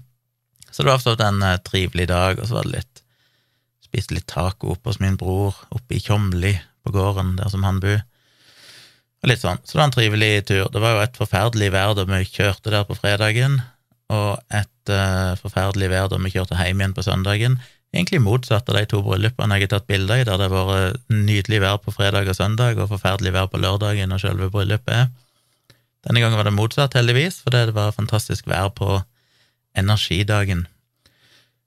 så 0.74 0.84
det 0.84 0.90
var 0.90 1.00
forstått 1.00 1.24
en 1.24 1.44
uh, 1.46 1.60
trivelig 1.64 2.10
dag, 2.12 2.40
og 2.40 2.50
så 2.50 2.60
var 2.60 2.68
det 2.68 2.80
litt 2.80 2.90
Spiste 3.84 4.16
litt 4.16 4.26
taco 4.26 4.72
oppe 4.74 4.90
hos 4.90 4.98
min 4.98 5.20
bror 5.22 5.54
oppe 5.70 5.94
i 5.94 6.00
Tjomli 6.02 6.56
på 6.82 6.90
gården 6.96 7.36
der 7.38 7.52
som 7.54 7.62
han 7.62 7.78
bor. 7.84 8.00
Og 9.22 9.30
litt 9.30 9.44
sånn. 9.44 9.60
Så 9.62 9.76
det 9.76 9.80
var 9.80 9.86
en 9.86 9.94
trivelig 9.94 10.32
tur. 10.50 10.64
Det 10.74 10.82
var 10.82 10.96
jo 10.96 11.04
et 11.04 11.20
forferdelig 11.20 11.68
vær 11.76 11.94
da 11.94 12.08
vi 12.10 12.24
kjørte 12.26 12.74
der 12.74 12.88
på 12.90 12.98
fredagen, 12.98 13.60
og 14.10 14.42
et 14.50 14.92
uh, 14.92 15.38
forferdelig 15.40 15.92
vær 15.94 16.10
da 16.10 16.18
vi 16.20 16.34
kjørte 16.34 16.58
hjem 16.58 16.82
igjen 16.82 16.98
på 16.98 17.06
søndagen. 17.06 17.60
Egentlig 17.94 18.24
motsatt 18.26 18.72
av 18.74 18.80
de 18.80 18.88
to 18.90 19.04
bryllupene 19.06 19.60
jeg 19.60 19.68
har 19.68 19.76
tatt 19.76 19.86
bilder 19.88 20.24
i, 20.24 20.26
der 20.26 20.42
det 20.42 20.50
har 20.50 20.70
vært 20.72 21.14
nydelig 21.14 21.62
vær 21.62 21.78
på 21.86 21.94
fredag 21.94 22.34
og 22.34 22.40
søndag 22.40 22.82
og 22.82 22.90
forferdelig 22.96 23.36
vær 23.36 23.52
på 23.54 23.62
lørdagen 23.62 24.16
og 24.16 24.24
selve 24.26 24.50
bryllupet. 24.50 25.14
Denne 26.04 26.20
gangen 26.20 26.38
var 26.38 26.48
det 26.48 26.56
motsatt, 26.56 26.96
heldigvis, 26.98 27.40
fordi 27.46 27.66
det 27.70 27.76
var 27.78 27.96
fantastisk 27.96 28.48
vær 28.52 28.70
på 28.76 29.00
energidagen. 29.78 30.66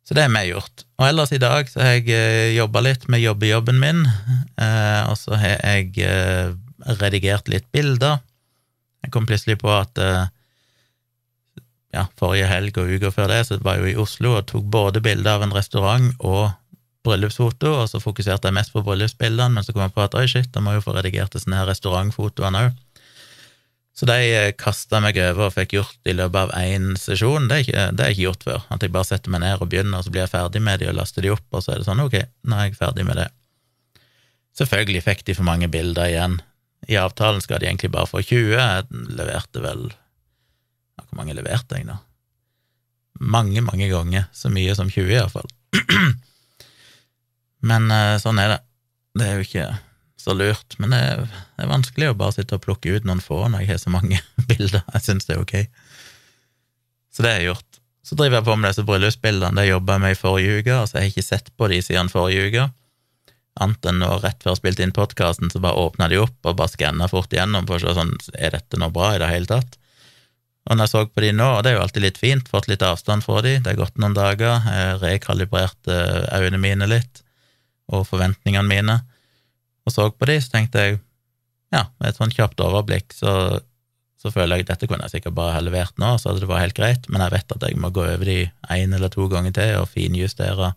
Så 0.07 0.15
det 0.15 0.23
har 0.23 0.31
vi 0.31 0.53
gjort. 0.53 0.85
Og 1.01 1.09
ellers 1.09 1.33
i 1.35 1.43
dag 1.43 1.67
så 1.71 1.83
har 1.83 1.97
jeg 1.97 2.13
eh, 2.15 2.55
jobba 2.55 2.85
litt 2.85 3.09
med 3.11 3.25
jobbejobben 3.25 3.81
min, 3.83 4.05
eh, 4.07 5.03
og 5.11 5.17
så 5.19 5.35
har 5.41 5.57
jeg 5.57 5.97
eh, 6.07 6.53
redigert 7.01 7.51
litt 7.51 7.67
bilder. 7.75 8.21
Jeg 9.03 9.15
kom 9.15 9.27
plutselig 9.27 9.59
på 9.63 9.71
at 9.73 9.99
ja, 11.95 12.05
forrige 12.19 12.49
helg 12.51 12.79
og 12.83 12.91
uka 12.91 13.11
før 13.15 13.31
det, 13.33 13.43
så 13.49 13.59
var 13.63 13.79
jeg 13.79 13.83
jo 13.83 13.91
i 13.93 14.01
Oslo 14.03 14.33
og 14.37 14.47
tok 14.51 14.67
både 14.71 15.03
bilder 15.03 15.39
av 15.39 15.47
en 15.47 15.55
restaurant 15.55 16.09
og 16.19 16.51
bryllupsfoto, 17.07 17.71
og 17.83 17.91
så 17.91 18.03
fokuserte 18.03 18.51
jeg 18.51 18.57
mest 18.57 18.75
på 18.75 18.83
bryllupsbildene, 18.87 19.55
men 19.55 19.67
så 19.67 19.75
kom 19.75 19.87
jeg 19.87 19.95
på 19.95 20.03
at 20.03 20.17
oi, 20.19 20.27
shit, 20.31 20.51
da 20.55 20.63
må 20.63 20.75
jeg 20.75 20.83
jo 20.83 20.89
få 20.89 20.97
redigert 20.99 21.35
disse 21.35 21.51
her 21.55 21.71
restaurantfotoene 21.71 22.67
òg. 22.67 22.83
Så 23.97 24.05
de 24.09 24.17
eh, 24.29 24.53
kasta 24.61 25.01
meg 25.01 25.17
over 25.23 25.49
og 25.49 25.55
fikk 25.55 25.79
gjort 25.79 26.09
i 26.09 26.13
løpet 26.13 26.37
av 26.43 26.51
én 26.61 26.91
sesjon. 27.01 27.47
Det 27.49 27.57
er, 27.57 27.63
ikke, 27.65 27.85
det 27.97 28.05
er 28.05 28.13
ikke 28.13 28.27
gjort 28.27 28.45
før. 28.45 28.67
At 28.75 28.85
jeg 28.85 28.93
bare 28.93 29.09
setter 29.09 29.33
meg 29.33 29.41
ned 29.41 29.63
og 29.63 29.71
begynner, 29.73 29.99
og 29.99 30.05
så 30.05 30.13
blir 30.13 30.27
jeg 30.27 30.35
ferdig 30.35 30.61
med 30.67 30.83
de 30.83 30.91
og 30.91 30.99
laster 30.99 31.25
de 31.25 31.33
opp, 31.33 31.47
og 31.51 31.65
så 31.65 31.73
er 31.73 31.81
det 31.81 31.89
sånn, 31.89 32.03
ok, 32.05 32.19
nå 32.45 32.59
er 32.59 32.69
jeg 32.69 32.77
ferdig 32.77 33.07
med 33.09 33.23
det. 33.23 33.31
Selvfølgelig 34.61 35.03
fikk 35.05 35.25
de 35.25 35.37
for 35.39 35.49
mange 35.49 35.71
bilder 35.73 36.11
igjen. 36.11 36.37
I 36.93 36.99
avtalen 37.01 37.41
skal 37.45 37.63
de 37.63 37.71
egentlig 37.71 37.91
bare 37.95 38.09
få 38.09 38.21
20. 38.21 38.53
Jeg 38.53 39.07
leverte 39.17 39.63
vel 39.65 39.89
Hvor 39.89 41.19
mange 41.19 41.35
leverte 41.37 41.79
jeg, 41.79 41.89
da? 41.89 41.97
Mange, 43.21 43.63
mange 43.65 43.89
ganger. 43.89 44.29
Så 44.37 44.53
mye 44.53 44.77
som 44.77 44.93
20, 44.93 45.09
iallfall. 45.17 45.49
Men 47.69 47.89
eh, 47.93 48.17
sånn 48.21 48.41
er 48.41 48.53
det. 48.53 48.63
Det 49.17 49.27
er 49.27 49.39
jo 49.39 49.47
ikke 49.49 49.67
så 50.27 50.35
lurt, 50.35 50.75
men 50.83 50.93
det 50.93 50.99
er, 50.99 51.27
vanskelig 51.71 52.11
å 52.11 52.19
bare 52.19 52.35
sitte 52.35 52.59
og 52.59 52.65
plukke 52.65 52.97
ut 52.97 53.07
noen 53.07 53.23
få 53.23 53.45
når 53.47 53.63
jeg 53.63 53.73
har 53.73 53.83
så 53.83 53.93
mange 53.95 54.19
bilder. 54.51 54.83
Jeg 54.97 55.05
syns 55.07 55.29
det 55.29 55.37
er 55.37 55.45
ok. 55.45 55.55
Så 57.15 57.23
det 57.23 57.33
har 57.33 57.41
jeg 57.41 57.53
gjort. 57.53 57.79
Så 58.07 58.19
driver 58.19 58.39
jeg 58.39 58.47
på 58.47 58.57
med 58.59 58.71
disse 58.71 58.87
bryllupsbildene. 58.87 59.59
Det 59.59 59.71
jobba 59.71 59.97
jeg 59.97 60.05
med 60.05 60.15
i 60.15 60.19
forrige 60.19 60.59
uke, 60.61 60.75
og 60.75 60.89
så 60.89 60.99
har 60.99 61.07
jeg 61.07 61.15
ikke 61.15 61.27
sett 61.27 61.49
på 61.59 61.71
de 61.73 61.79
siden 61.83 62.11
forrige 62.13 62.51
uke. 62.51 62.67
Annet 63.65 63.89
enn 63.89 64.03
nå 64.03 64.11
rett 64.21 64.43
før 64.45 64.53
jeg 64.53 64.61
spilte 64.61 64.85
inn 64.85 64.95
podkasten, 64.95 65.51
så 65.51 65.63
bare 65.65 65.81
åpna 65.81 66.11
de 66.13 66.21
opp 66.21 66.45
og 66.45 66.59
bare 66.59 66.75
skanna 66.75 67.09
fort 67.09 67.33
igjennom 67.33 67.67
for 67.69 67.79
å 67.79 67.87
se 67.87 67.97
sånn, 67.97 68.13
er 68.37 68.53
dette 68.53 68.79
noe 68.83 68.93
bra 68.93 69.15
i 69.15 69.23
det 69.23 69.31
hele 69.33 69.49
tatt? 69.49 69.79
Og 70.67 70.75
når 70.75 70.89
jeg 70.89 70.93
så 70.93 71.03
på 71.09 71.23
de 71.23 71.33
nå, 71.39 71.47
og 71.47 71.63
det 71.63 71.71
er 71.71 71.77
jo 71.79 71.83
alltid 71.85 72.05
litt 72.05 72.21
fint, 72.21 72.49
fått 72.51 72.69
litt 72.69 72.83
avstand 72.85 73.25
fra 73.25 73.41
de, 73.47 73.55
det 73.63 73.73
har 73.73 73.79
gått 73.79 74.01
noen 74.03 74.17
dager, 74.17 74.67
jeg 74.67 74.99
rekalibrerte 75.05 75.99
øynene 76.35 76.61
mine 76.63 76.89
litt, 76.91 77.23
og 77.95 78.03
forventningene 78.09 78.67
mine, 78.67 78.97
og 79.87 79.95
så 79.95 80.11
på 80.11 80.29
de, 80.29 80.41
så 80.43 80.53
tenkte 80.53 80.83
jeg 80.83 80.99
ja, 81.75 81.87
med 81.99 82.11
et 82.11 82.19
sånn 82.19 82.35
kjapt 82.35 82.61
overblikk 82.63 83.15
så, 83.15 83.33
så 84.21 84.33
føler 84.35 84.59
jeg 84.59 84.67
at 84.67 84.75
dette 84.75 84.89
kunne 84.91 85.07
jeg 85.07 85.19
sikkert 85.19 85.37
bare 85.39 85.57
ha 85.57 85.63
levert 85.63 85.97
nå, 86.03 86.17
så 86.19 86.31
hadde 86.31 86.45
det 86.45 86.51
vært 86.51 86.67
helt 86.67 86.79
greit, 86.79 87.09
men 87.11 87.25
jeg 87.25 87.35
vet 87.37 87.57
at 87.57 87.67
jeg 87.69 87.81
må 87.81 87.93
gå 87.95 88.05
over 88.07 88.29
de 88.29 88.39
én 88.75 88.95
eller 88.97 89.13
to 89.13 89.29
ganger 89.33 89.55
til 89.57 89.81
og 89.81 89.91
finjustere 89.93 90.73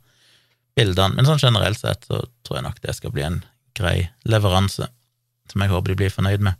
bildene. 0.77 1.17
Men 1.17 1.27
sånn 1.27 1.41
generelt 1.41 1.81
sett 1.81 2.07
så 2.09 2.23
tror 2.45 2.59
jeg 2.59 2.67
nok 2.67 2.81
det 2.85 2.95
skal 2.97 3.13
bli 3.15 3.25
en 3.25 3.43
grei 3.77 4.09
leveranse, 4.27 4.89
som 5.49 5.63
jeg 5.63 5.71
håper 5.71 5.93
de 5.93 5.99
blir 6.01 6.13
fornøyd 6.13 6.43
med. 6.49 6.59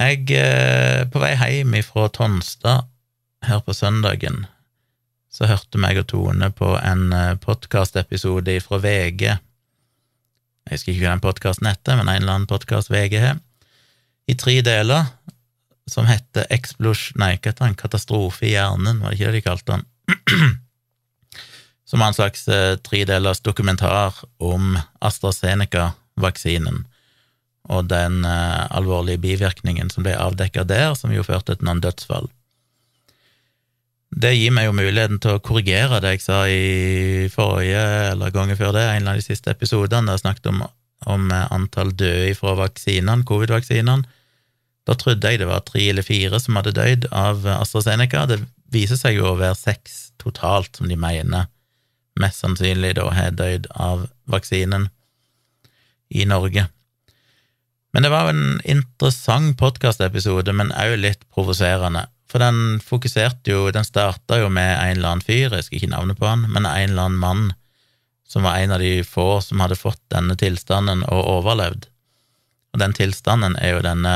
Jeg, 0.00 0.24
eh, 0.32 1.04
på 1.12 1.20
vei 1.20 1.34
hjem 1.36 1.76
fra 1.84 2.08
Tonstad 2.08 2.88
her 3.44 3.60
på 3.60 3.74
søndagen, 3.76 4.46
så 5.32 5.48
hørte 5.48 5.80
meg 5.80 6.00
og 6.00 6.08
Tone 6.12 6.48
på 6.56 6.74
en 6.80 7.12
eh, 7.16 7.34
podkastepisode 7.40 8.56
fra 8.64 8.80
VG 8.80 9.36
jeg 10.68 10.76
husker 10.76 10.92
ikke 10.92 11.04
hva 11.04 11.14
den 11.16 11.24
podkasten 11.24 11.68
heter, 11.70 11.98
men 11.98 12.08
en 12.08 12.22
eller 12.22 12.36
annen 12.36 12.50
podkast 12.50 12.92
VG 12.92 13.18
har, 13.22 13.40
i 14.30 14.36
tre 14.38 14.60
deler, 14.64 15.08
som 15.90 16.06
heter 16.06 16.46
Explosion 16.54 17.18
Nei, 17.20 17.34
hva 17.36 17.50
heter 17.50 17.66
den? 17.66 17.78
Katastrofe 17.78 18.46
i 18.46 18.54
hjernen, 18.54 19.02
var 19.02 19.10
det 19.10 19.18
ikke 19.18 19.32
det 19.32 19.40
de 19.40 19.46
kalte 19.48 19.78
den? 19.78 19.88
som 21.92 22.00
var 22.00 22.12
en 22.12 22.16
slags 22.16 22.46
eh, 22.48 22.76
tredelers 22.80 23.42
dokumentar 23.44 24.22
om 24.40 24.78
AstraZeneca-vaksinen 25.04 26.84
og 27.68 27.90
den 27.90 28.22
eh, 28.24 28.62
alvorlige 28.72 29.20
bivirkningen 29.22 29.90
som 29.92 30.06
ble 30.06 30.14
avdekka 30.16 30.64
der, 30.64 30.94
som 30.98 31.12
jo 31.12 31.24
førte 31.26 31.58
til 31.58 31.68
noen 31.68 31.82
dødsfall. 31.84 32.30
Det 34.12 34.34
gir 34.36 34.52
meg 34.52 34.66
jo 34.68 34.74
muligheten 34.76 35.20
til 35.22 35.38
å 35.38 35.42
korrigere 35.44 36.02
det 36.04 36.16
jeg 36.16 36.24
sa 36.26 36.42
i 36.44 37.28
forrige, 37.32 37.82
eller 38.12 38.34
gangen 38.34 38.58
før 38.58 38.74
det, 38.76 38.84
en 38.92 39.08
av 39.08 39.16
de 39.16 39.24
siste 39.24 39.54
episodene, 39.54 40.04
der 40.10 40.18
jeg 40.18 40.24
snakket 40.26 40.50
om, 40.50 40.64
om 41.08 41.32
antall 41.32 41.94
døde 41.96 42.34
fra 42.36 42.52
vaksinene, 42.60 43.24
covid-vaksinene. 43.28 44.04
Da 44.84 44.96
trodde 44.98 45.30
jeg 45.30 45.40
det 45.40 45.48
var 45.48 45.64
tre 45.64 45.86
eller 45.88 46.04
fire 46.04 46.40
som 46.42 46.58
hadde 46.58 46.74
dødd 46.76 47.08
av 47.14 47.46
AstraZeneca. 47.56 48.26
Det 48.28 48.42
viser 48.74 48.98
seg 49.00 49.16
jo 49.16 49.30
å 49.30 49.38
være 49.38 49.56
seks 49.58 50.12
totalt, 50.20 50.76
som 50.76 50.90
de 50.90 50.98
mener 50.98 51.48
mest 52.20 52.42
sannsynlig 52.42 52.96
da 52.98 53.08
har 53.14 53.36
dødd 53.36 53.70
av 53.80 54.06
vaksinen 54.28 54.90
i 56.12 56.26
Norge. 56.28 56.66
Men 57.92 58.04
det 58.04 58.10
var 58.12 58.26
jo 58.26 58.34
en 58.34 58.60
interessant 58.68 59.56
podkastepisode, 59.60 60.52
men 60.56 60.72
òg 60.76 60.98
litt 61.00 61.24
provoserende. 61.32 62.06
For 62.32 62.40
den 62.40 62.80
fokuserte 62.80 63.52
jo 63.52 63.66
Den 63.74 63.84
starta 63.84 64.38
jo 64.40 64.48
med 64.48 64.70
en 64.72 64.96
eller 64.96 65.10
annen 65.10 65.24
fyr, 65.24 65.52
jeg 65.52 65.66
skal 65.66 65.78
ikke 65.78 65.92
navnet 65.92 66.20
på 66.20 66.30
han, 66.30 66.46
men 66.48 66.64
en 66.64 66.90
eller 66.90 67.10
annen 67.10 67.20
mann 67.20 67.50
som 68.28 68.46
var 68.46 68.56
en 68.56 68.72
av 68.72 68.80
de 68.80 69.02
få 69.04 69.42
som 69.44 69.60
hadde 69.60 69.76
fått 69.76 70.00
denne 70.14 70.32
tilstanden 70.40 71.02
og 71.04 71.26
overlevd. 71.34 71.84
Og 72.72 72.80
den 72.80 72.94
tilstanden 72.96 73.58
er 73.60 73.74
jo 73.74 73.82
denne 73.84 74.14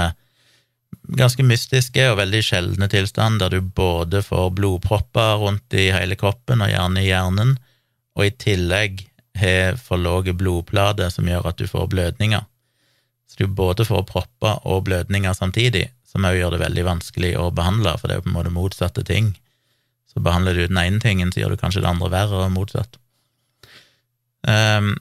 ganske 1.21 1.45
mystiske 1.45 2.07
og 2.11 2.17
veldig 2.23 2.41
sjeldne 2.43 2.89
tilstanden 2.91 3.43
der 3.43 3.53
du 3.53 3.61
både 3.61 4.23
får 4.25 4.55
blodpropper 4.57 5.37
rundt 5.43 5.77
i 5.77 5.91
hele 5.93 6.17
kroppen 6.17 6.65
og 6.65 6.73
gjerne 6.73 7.03
i 7.03 7.11
hjernen, 7.11 7.53
og 8.17 8.25
i 8.25 8.33
tillegg 8.33 9.05
har 9.37 9.77
for 9.77 10.01
lave 10.01 10.33
blodplater 10.33 11.13
som 11.13 11.29
gjør 11.29 11.51
at 11.51 11.61
du 11.61 11.69
får 11.69 11.91
blødninger. 11.93 12.49
Så 13.29 13.43
du 13.43 13.53
både 13.53 13.85
får 13.85 14.07
propper 14.09 14.65
og 14.65 14.87
blødninger 14.89 15.37
samtidig, 15.37 15.91
som 16.17 16.25
òg 16.25 16.39
gjør 16.39 16.57
det 16.57 16.63
veldig 16.65 16.85
vanskelig 16.87 17.35
å 17.39 17.51
behandle, 17.55 17.93
for 18.01 18.09
det 18.09 18.17
er 18.17 18.23
jo 18.23 18.27
på 18.27 18.33
en 18.33 18.39
måte 18.39 18.55
motsatte 18.55 19.05
ting. 19.05 19.35
Så 20.09 20.23
behandler 20.25 20.57
du 20.57 20.65
den 20.65 20.81
ene 20.81 21.03
tingen, 21.03 21.29
så 21.33 21.43
gjør 21.43 21.53
du 21.53 21.61
kanskje 21.61 21.83
det 21.85 21.91
andre 21.93 22.09
verre, 22.09 22.47
og 22.47 22.55
motsatt. 22.55 22.97
Um, 24.47 24.95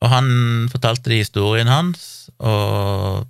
og 0.00 0.10
han 0.12 0.28
fortalte 0.72 1.12
de 1.12 1.20
historien 1.20 1.68
hans, 1.68 2.30
og 2.40 3.28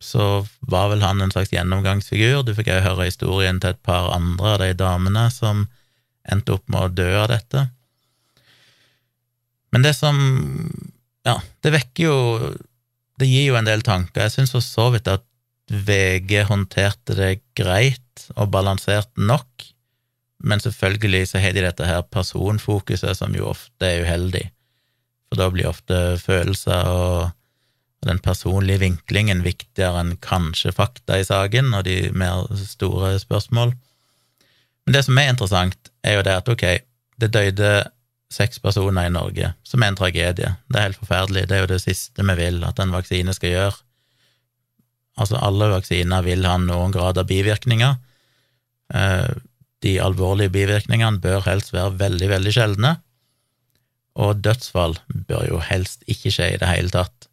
så 0.00 0.46
var 0.72 0.88
vel 0.92 1.04
han 1.04 1.20
en 1.20 1.32
slags 1.32 1.52
gjennomgangsfigur. 1.52 2.42
Du 2.44 2.54
fikk 2.56 2.70
òg 2.72 2.84
høre 2.86 3.08
historien 3.08 3.60
til 3.60 3.74
et 3.74 3.82
par 3.84 4.10
andre 4.14 4.54
av 4.54 4.62
de 4.62 4.72
damene 4.76 5.26
som 5.32 5.66
endte 6.28 6.56
opp 6.56 6.64
med 6.72 6.86
å 6.86 6.92
dø 6.92 7.08
av 7.20 7.28
dette. 7.32 7.68
Men 9.72 9.84
det 9.86 9.94
som 9.96 10.16
Ja, 11.22 11.36
det 11.62 11.70
vekker 11.70 12.02
jo 12.02 12.16
Det 13.20 13.28
gir 13.28 13.50
jo 13.52 13.58
en 13.58 13.68
del 13.68 13.84
tanker. 13.84 14.24
Jeg 14.24 14.32
syns 14.32 14.54
for 14.56 14.64
så 14.64 14.88
vidt 14.94 15.08
at 15.12 15.24
VG 15.70 16.44
håndterte 16.48 17.14
det 17.14 17.34
greit 17.58 18.24
og 18.34 18.50
balansert 18.54 19.10
nok, 19.16 19.66
men 20.42 20.62
selvfølgelig 20.62 21.28
så 21.30 21.42
har 21.42 21.54
de 21.54 21.62
dette 21.62 21.86
her 21.86 22.02
personfokuset, 22.10 23.12
som 23.16 23.34
jo 23.36 23.50
ofte 23.52 23.86
er 23.86 24.06
uheldig, 24.06 24.46
for 25.28 25.38
da 25.40 25.50
blir 25.52 25.70
ofte 25.70 26.00
følelser 26.22 26.90
og 26.90 27.30
den 28.06 28.18
personlige 28.24 28.80
vinklingen 28.80 29.44
viktigere 29.44 30.00
enn 30.00 30.14
kanskje 30.24 30.72
fakta 30.72 31.18
i 31.20 31.26
saken 31.28 31.74
og 31.76 31.84
de 31.84 32.08
mer 32.16 32.48
store 32.56 33.12
spørsmål. 33.20 33.74
Men 34.86 34.96
det 34.96 35.04
som 35.06 35.20
er 35.20 35.28
interessant, 35.34 35.90
er 36.02 36.16
jo 36.16 36.24
det 36.26 36.38
at 36.40 36.48
ok, 36.48 36.64
det 37.20 37.32
døde 37.36 37.72
seks 38.32 38.62
personer 38.62 39.08
i 39.08 39.12
Norge, 39.12 39.52
som 39.66 39.82
er 39.82 39.92
en 39.92 39.98
tragedie. 39.98 40.54
Det 40.70 40.78
er 40.78 40.88
helt 40.88 41.00
forferdelig. 41.02 41.48
Det 41.50 41.56
er 41.56 41.64
jo 41.64 41.72
det 41.74 41.82
siste 41.82 42.24
vi 42.24 42.36
vil 42.38 42.62
at 42.64 42.80
en 42.80 42.94
vaksine 42.94 43.34
skal 43.36 43.54
gjøre. 43.54 43.78
Altså, 45.20 45.36
alle 45.36 45.68
vaksiner 45.74 46.24
vil 46.24 46.46
ha 46.48 46.56
noen 46.60 46.94
grad 46.94 47.20
av 47.20 47.28
bivirkninger. 47.28 47.96
Eh, 48.94 49.30
de 49.84 49.94
alvorlige 50.02 50.52
bivirkningene 50.54 51.20
bør 51.22 51.44
helst 51.46 51.72
være 51.74 51.96
veldig, 52.00 52.28
veldig 52.34 52.52
sjeldne, 52.56 52.96
og 54.20 54.42
dødsfall 54.44 54.98
bør 55.28 55.46
jo 55.48 55.60
helst 55.64 56.04
ikke 56.10 56.32
skje 56.34 56.54
i 56.54 56.60
det 56.60 56.68
hele 56.68 56.92
tatt. 56.92 57.30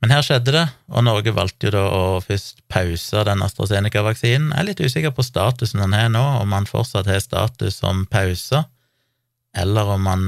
Men 0.00 0.14
her 0.14 0.24
skjedde 0.24 0.52
det, 0.54 0.64
og 0.88 1.04
Norge 1.04 1.32
valgte 1.36 1.68
jo 1.68 1.74
da 1.74 1.82
å 1.92 2.04
først 2.24 2.62
pause 2.72 3.24
den 3.28 3.44
AstraZeneca-vaksinen. 3.44 4.48
Jeg 4.54 4.62
er 4.62 4.68
litt 4.70 4.80
usikker 4.80 5.12
på 5.12 5.24
statusen 5.24 5.82
den 5.84 5.96
har 5.96 6.08
nå, 6.12 6.22
om 6.40 6.54
han 6.56 6.68
fortsatt 6.68 7.08
har 7.10 7.20
status 7.20 7.82
som 7.82 8.06
pause, 8.08 8.62
eller 9.60 9.92
om 9.96 10.08
han 10.08 10.24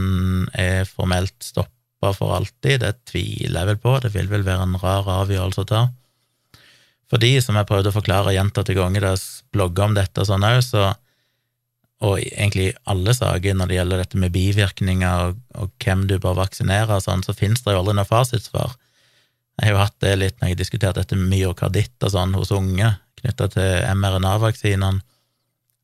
er 0.59 0.85
formelt 0.89 1.37
stoppa 1.45 2.13
for 2.17 2.37
alltid, 2.37 2.83
det 2.83 2.93
tviler 3.09 3.63
jeg 3.63 3.71
vel 3.73 3.81
på, 3.81 3.97
det 4.05 4.13
vil 4.13 4.29
vel 4.29 4.45
være 4.45 4.69
en 4.69 4.79
rar 4.83 5.09
avgjørelse 5.23 5.65
å 5.65 5.71
ta. 5.73 5.83
Fordi, 7.12 7.37
som 7.45 7.59
jeg 7.59 7.69
prøvde 7.69 7.92
å 7.92 7.95
forklare 7.95 8.33
gjentatte 8.33 8.76
ganger 8.76 9.04
da 9.04 9.14
jeg 9.14 9.25
blogga 9.52 9.85
om 9.85 9.97
dette 9.99 10.23
og 10.23 10.31
sånn 10.31 10.47
òg, 10.49 10.62
så 10.64 10.92
og 12.02 12.19
egentlig 12.19 12.73
alle 12.90 13.12
saker 13.14 13.54
når 13.54 13.69
det 13.71 13.76
gjelder 13.76 14.00
dette 14.02 14.19
med 14.19 14.33
bivirkninger 14.35 15.28
og, 15.28 15.37
og 15.54 15.71
hvem 15.85 16.07
du 16.11 16.16
bør 16.19 16.40
vaksinere 16.40 16.97
og 16.97 17.04
sånn, 17.04 17.23
så 17.23 17.35
finnes 17.37 17.62
det 17.62 17.75
jo 17.75 17.83
aldri 17.83 17.95
noe 17.95 18.09
fasitsvar. 18.09 18.75
Jeg 19.61 19.69
har 19.69 19.76
jo 19.76 19.83
hatt 19.85 19.99
det 20.02 20.14
litt 20.19 20.40
når 20.40 20.49
jeg 20.49 20.57
har 20.57 20.61
diskutert 20.64 20.99
dette 20.99 21.19
med 21.19 21.31
myokarditt 21.31 22.02
og 22.02 22.14
sånn 22.14 22.35
hos 22.35 22.50
unge, 22.57 22.88
knytta 23.21 23.49
til 23.52 23.87
mRNA-vaksinene. 23.95 25.04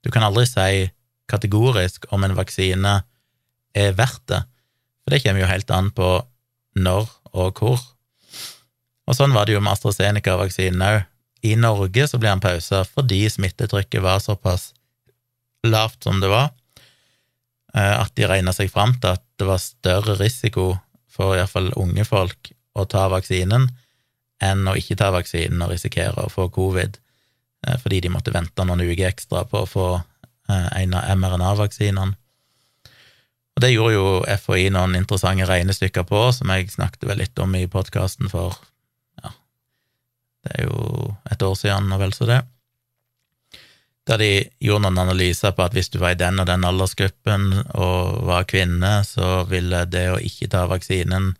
Du 0.02 0.10
kan 0.14 0.26
aldri 0.26 0.46
si 0.50 0.88
kategorisk 1.30 2.08
om 2.14 2.24
en 2.26 2.34
vaksine 2.38 2.96
er 3.78 3.94
verdt 3.94 4.24
det, 4.32 4.40
for 5.04 5.14
det 5.14 5.22
kommer 5.22 5.44
jo 5.44 5.52
helt 5.52 5.70
an 5.76 5.92
på 5.94 6.10
når 6.82 7.06
og 7.36 7.62
hvor. 7.62 7.78
Og 9.08 9.16
sånn 9.16 9.36
var 9.36 9.46
det 9.46 9.54
jo 9.54 9.62
med 9.62 9.76
AstraZeneca-vaksinen 9.76 10.82
òg. 10.88 10.98
I 11.42 11.54
Norge 11.56 12.08
så 12.10 12.18
ble 12.18 12.32
han 12.32 12.42
pausa 12.42 12.82
fordi 12.88 13.24
smittetrykket 13.30 14.02
var 14.02 14.22
såpass 14.22 14.72
lavt 15.66 16.04
som 16.06 16.20
det 16.20 16.30
var, 16.30 16.50
eh, 17.74 17.94
at 18.00 18.14
de 18.14 18.26
regna 18.26 18.54
seg 18.54 18.70
fram 18.72 18.94
til 18.98 19.16
at 19.16 19.24
det 19.38 19.46
var 19.46 19.62
større 19.62 20.16
risiko 20.18 20.70
for 21.10 21.36
iallfall 21.36 21.72
unge 21.78 22.06
folk 22.06 22.52
å 22.78 22.86
ta 22.90 23.08
vaksinen 23.10 23.68
enn 24.44 24.70
å 24.70 24.76
ikke 24.78 24.98
ta 24.98 25.10
vaksinen 25.14 25.62
og 25.64 25.72
risikere 25.72 26.26
å 26.26 26.30
få 26.30 26.46
covid, 26.54 26.98
eh, 27.66 27.76
fordi 27.82 28.00
de 28.04 28.12
måtte 28.14 28.34
vente 28.34 28.64
noen 28.64 28.86
uker 28.86 29.10
ekstra 29.10 29.44
på 29.50 29.64
å 29.64 29.70
få 29.70 29.88
eh, 29.98 30.68
en 30.82 30.94
av 30.94 31.10
mRNA-vaksinene. 31.18 32.14
Og 33.58 33.62
Det 33.62 33.72
gjorde 33.72 33.94
jo 33.96 34.10
FHI 34.38 34.68
noen 34.70 34.94
interessante 34.94 35.46
regnestykker 35.48 36.04
på, 36.06 36.20
som 36.30 36.50
jeg 36.54 36.70
snakket 36.70 37.08
vel 37.10 37.18
litt 37.18 37.38
om 37.42 37.56
i 37.58 37.66
podkasten 37.66 38.30
for 38.30 38.54
det 40.48 40.62
er 40.62 40.70
jo 40.70 41.10
et 41.30 41.42
år 41.44 41.58
siden 41.58 41.92
og 41.92 42.00
vel 42.02 42.14
så 42.16 42.28
det. 42.28 42.42
Der 44.08 44.20
de 44.22 44.30
gjorde 44.64 44.86
noen 44.86 45.02
analyser 45.02 45.52
på 45.52 45.66
at 45.66 45.74
hvis 45.76 45.90
du 45.92 45.98
var 46.00 46.14
i 46.14 46.20
den 46.20 46.40
og 46.40 46.48
den 46.48 46.64
aldersgruppen 46.64 47.50
og 47.76 48.24
var 48.28 48.48
kvinne, 48.48 49.02
så 49.04 49.44
ville 49.50 49.84
det 49.84 50.06
å 50.14 50.22
ikke 50.22 50.48
ta 50.54 50.64
vaksinen 50.70 51.34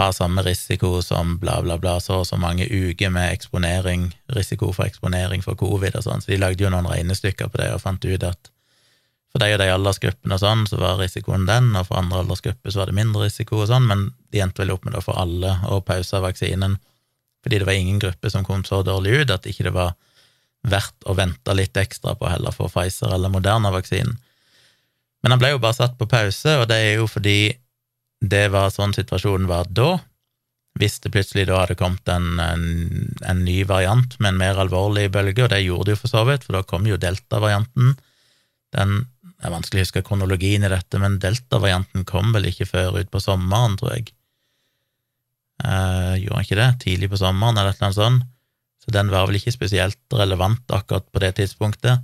ha 0.00 0.06
samme 0.16 0.40
risiko 0.46 1.02
som 1.04 1.34
bla, 1.42 1.58
bla, 1.60 1.76
bla, 1.78 1.98
så 2.00 2.22
og 2.22 2.26
så 2.26 2.38
mange 2.40 2.64
uker 2.64 3.12
med 3.12 3.34
eksponering, 3.34 4.08
risiko 4.32 4.70
for 4.72 4.86
eksponering 4.86 5.44
for 5.44 5.58
covid 5.60 5.98
og 5.98 6.06
sånn, 6.06 6.24
så 6.24 6.32
de 6.32 6.40
lagde 6.40 6.64
jo 6.64 6.72
noen 6.72 6.88
regnestykker 6.88 7.50
på 7.52 7.60
det 7.60 7.68
og 7.74 7.82
fant 7.84 8.06
ut 8.08 8.24
at 8.24 8.52
for 9.30 9.42
de 9.42 9.52
og 9.54 9.60
de 9.60 9.68
aldersgruppene 9.70 10.34
og 10.34 10.42
sånn, 10.42 10.64
så 10.66 10.78
var 10.80 10.98
risikoen 10.98 11.44
den, 11.46 11.70
og 11.78 11.86
for 11.86 12.00
andre 12.00 12.24
aldersgrupper 12.24 12.72
så 12.72 12.80
var 12.80 12.90
det 12.90 12.96
mindre 12.98 13.28
risiko 13.28 13.60
og 13.60 13.68
sånn, 13.70 13.86
men 13.86 14.08
de 14.34 14.42
endte 14.42 14.64
vel 14.64 14.72
opp 14.74 14.86
med 14.86 14.96
det 14.96 15.04
for 15.04 15.20
alle 15.20 15.52
å 15.70 15.78
pause 15.86 16.22
vaksinen, 16.24 16.80
fordi 17.44 17.60
det 17.60 17.68
var 17.68 17.78
ingen 17.78 18.00
gruppe 18.02 18.30
som 18.32 18.44
kom 18.44 18.64
så 18.64 18.82
dårlig 18.86 19.22
ut 19.22 19.34
at 19.34 19.48
ikke 19.48 19.68
det 19.68 19.74
var 19.76 19.94
verdt 20.68 21.08
å 21.08 21.16
vente 21.16 21.54
litt 21.56 21.76
ekstra 21.80 22.14
på 22.18 22.28
heller 22.28 22.52
for 22.52 22.68
Pfizer 22.72 23.14
eller 23.14 23.32
Moderna-vaksinen. 23.32 24.18
Men 25.22 25.34
han 25.34 25.40
ble 25.40 25.54
jo 25.54 25.60
bare 25.60 25.76
satt 25.76 25.96
på 26.00 26.08
pause, 26.08 26.56
og 26.60 26.68
det 26.68 26.78
er 26.80 26.94
jo 27.00 27.08
fordi 27.08 27.52
det 28.20 28.46
var 28.52 28.72
sånn 28.72 28.92
situasjonen 28.96 29.48
var 29.48 29.68
da. 29.72 29.98
Hvis 30.80 31.00
det 31.04 31.12
plutselig 31.12 31.46
da 31.48 31.62
hadde 31.62 31.76
kommet 31.80 32.08
en, 32.12 32.38
en, 32.40 32.66
en 33.28 33.40
ny 33.44 33.62
variant 33.68 34.14
med 34.20 34.34
en 34.34 34.40
mer 34.40 34.60
alvorlig 34.60 35.08
bølge, 35.12 35.44
og 35.44 35.52
det 35.52 35.64
gjorde 35.64 35.88
det 35.88 35.96
jo 35.96 36.02
for 36.04 36.12
så 36.12 36.24
vidt, 36.28 36.44
for 36.46 36.56
da 36.56 36.62
kom 36.64 36.88
jo 36.88 37.00
delta-varianten. 37.00 37.96
Den 38.76 39.00
det 39.40 39.48
er 39.48 39.54
vanskelig 39.54 39.80
å 39.80 39.84
huske 39.86 40.02
kronologien 40.04 40.64
i 40.66 40.68
dette, 40.68 40.98
men 41.00 41.16
delta-varianten 41.20 42.04
kom 42.08 42.34
vel 42.34 42.50
ikke 42.50 42.66
før 42.68 42.98
utpå 43.00 43.22
sommeren, 43.24 43.78
tror 43.80 43.94
jeg. 43.94 44.10
Eh, 45.60 46.14
gjorde 46.22 46.36
han 46.36 46.46
ikke 46.46 46.60
det? 46.60 46.70
Tidlig 46.84 47.10
på 47.12 47.20
sommeren, 47.20 47.58
eller 47.58 47.74
et 47.74 47.80
eller 47.80 47.90
annet 47.90 48.00
sånt? 48.00 48.28
så 48.84 48.90
den 48.90 49.10
var 49.12 49.28
vel 49.28 49.38
ikke 49.38 49.52
spesielt 49.54 50.16
relevant 50.16 50.72
akkurat 50.72 51.06
på 51.12 51.20
det 51.22 51.34
tidspunktet. 51.38 52.00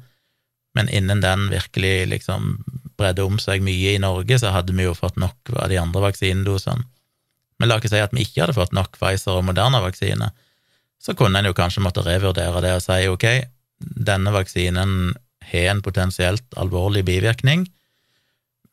Men 0.76 0.90
innen 0.92 1.22
den 1.24 1.48
virkelig 1.48 2.08
liksom 2.10 2.58
bredde 2.96 3.24
om 3.24 3.38
seg 3.40 3.64
mye 3.64 3.94
i 3.94 4.02
Norge, 4.02 4.38
så 4.40 4.52
hadde 4.52 4.76
vi 4.76 4.84
jo 4.84 4.96
fått 4.96 5.16
nok 5.20 5.54
av 5.56 5.70
de 5.72 5.80
andre 5.80 6.04
vaksinedosene. 6.04 6.84
Men 7.56 7.70
la 7.70 7.78
oss 7.80 7.88
si 7.88 8.00
at 8.00 8.12
vi 8.12 8.26
ikke 8.26 8.42
hadde 8.44 8.56
fått 8.58 8.74
nok 8.76 8.98
Pfizer 9.00 9.38
og 9.38 9.46
Moderna-vaksine, 9.48 10.28
så 11.00 11.14
kunne 11.16 11.40
en 11.40 11.48
jo 11.48 11.56
kanskje 11.56 11.80
måtte 11.84 12.04
revurdere 12.04 12.60
det 12.64 12.74
og 12.76 12.84
si 12.84 13.06
ok, 13.08 13.24
denne 13.80 14.32
vaksinen 14.34 15.14
har 15.48 15.70
en 15.70 15.80
potensielt 15.84 16.44
alvorlig 16.60 17.06
bivirkning, 17.08 17.64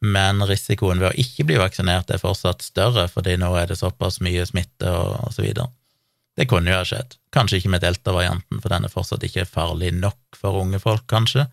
men 0.03 0.43
risikoen 0.43 0.99
ved 0.99 1.13
å 1.13 1.19
ikke 1.23 1.45
bli 1.47 1.57
vaksinert 1.61 2.11
er 2.11 2.19
fortsatt 2.19 2.63
større, 2.65 3.07
fordi 3.11 3.37
nå 3.39 3.53
er 3.55 3.69
det 3.71 3.79
såpass 3.79 4.19
mye 4.23 4.43
smitte 4.47 4.89
og, 4.91 5.15
og 5.23 5.35
så 5.35 5.45
videre. 5.45 5.69
Det 6.35 6.47
kunne 6.49 6.73
jo 6.73 6.79
ha 6.79 6.85
skjedd. 6.87 7.15
Kanskje 7.33 7.61
ikke 7.61 7.71
med 7.75 7.83
delta-varianten, 7.85 8.59
for 8.59 8.73
den 8.73 8.87
er 8.87 8.91
fortsatt 8.91 9.23
ikke 9.23 9.45
farlig 9.47 9.93
nok 9.95 10.39
for 10.39 10.59
unge 10.63 10.81
folk, 10.83 11.05
kanskje, 11.07 11.45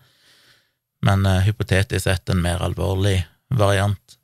men 1.05 1.23
uh, 1.25 1.39
hypotetisk 1.45 2.03
sett 2.05 2.29
en 2.29 2.41
mer 2.43 2.61
alvorlig 2.65 3.21
variant. 3.57 4.17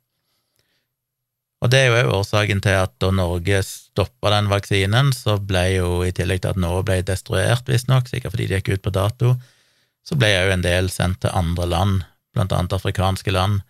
Og 1.58 1.72
det 1.72 1.80
er 1.80 1.88
jo 1.88 2.02
òg 2.02 2.12
årsaken 2.20 2.60
til 2.62 2.76
at 2.78 2.92
da 3.02 3.08
Norge 3.14 3.62
stoppa 3.66 4.30
den 4.34 4.50
vaksinen, 4.50 5.10
så 5.14 5.38
ble 5.42 5.64
jo, 5.78 5.88
i 6.06 6.12
tillegg 6.14 6.44
til 6.44 6.52
at 6.52 6.60
noe 6.60 6.84
ble 6.86 7.00
destruert, 7.06 7.66
visstnok, 7.66 8.10
sikkert 8.10 8.36
fordi 8.36 8.50
de 8.50 8.60
gikk 8.60 8.76
ut 8.76 8.84
på 8.84 8.94
dato, 8.94 9.32
så 10.06 10.20
ble 10.20 10.30
jo 10.34 10.52
en 10.54 10.62
del 10.62 10.92
sendt 10.92 11.22
til 11.24 11.34
andre 11.34 11.66
land, 11.66 12.04
blant 12.36 12.54
annet 12.54 12.76
afrikanske 12.76 13.34
land, 13.34 13.64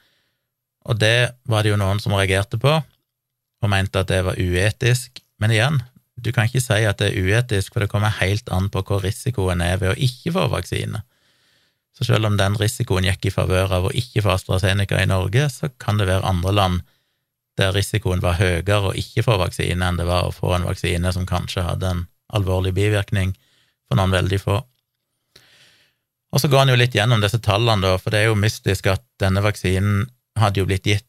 og 0.88 0.98
det 1.00 1.34
var 1.48 1.64
det 1.64 1.74
jo 1.74 1.80
noen 1.80 2.00
som 2.00 2.16
reagerte 2.16 2.60
på, 2.60 2.78
og 3.58 3.70
mente 3.70 4.00
at 4.00 4.10
det 4.10 4.22
var 4.24 4.38
uetisk, 4.40 5.20
men 5.42 5.52
igjen, 5.54 5.80
du 6.18 6.32
kan 6.34 6.48
ikke 6.48 6.62
si 6.62 6.82
at 6.88 6.98
det 6.98 7.12
er 7.12 7.28
uetisk, 7.28 7.72
for 7.72 7.84
det 7.84 7.90
kommer 7.92 8.14
helt 8.18 8.48
an 8.54 8.70
på 8.72 8.82
hvor 8.86 9.04
risikoen 9.04 9.62
er 9.62 9.78
ved 9.78 9.92
å 9.92 9.98
ikke 10.08 10.34
få 10.34 10.48
vaksine. 10.50 11.02
Så 11.94 12.06
selv 12.06 12.28
om 12.28 12.38
den 12.38 12.56
risikoen 12.58 13.06
gikk 13.06 13.28
i 13.28 13.34
favør 13.34 13.74
av 13.74 13.88
å 13.88 13.94
ikke 13.94 14.22
få 14.24 14.36
AstraZeneca 14.36 15.00
i 15.02 15.10
Norge, 15.10 15.48
så 15.50 15.70
kan 15.82 15.98
det 15.98 16.08
være 16.10 16.26
andre 16.26 16.54
land 16.54 16.80
der 17.58 17.74
risikoen 17.74 18.22
var 18.22 18.38
høyere 18.38 18.92
å 18.92 18.94
ikke 18.94 19.24
få 19.26 19.34
vaksine 19.40 19.82
enn 19.82 19.98
det 19.98 20.06
var 20.06 20.28
å 20.28 20.34
få 20.34 20.52
en 20.54 20.66
vaksine 20.68 21.10
som 21.14 21.26
kanskje 21.26 21.66
hadde 21.66 21.90
en 21.90 22.04
alvorlig 22.34 22.70
bivirkning 22.76 23.32
for 23.88 23.98
noen 23.98 24.14
veldig 24.14 24.38
få. 24.42 24.60
Og 26.28 26.42
så 26.42 26.50
går 26.52 26.62
han 26.62 26.70
jo 26.70 26.78
litt 26.78 26.94
gjennom 26.94 27.22
disse 27.24 27.40
tallene, 27.42 27.82
da, 27.82 27.96
for 27.98 28.14
det 28.14 28.20
er 28.20 28.30
jo 28.30 28.38
mystisk 28.38 28.86
at 28.92 29.02
denne 29.18 29.42
vaksinen 29.42 30.06
hadde 30.42 30.62
jo 30.62 30.68
blitt 30.68 30.86
gitt 30.88 31.06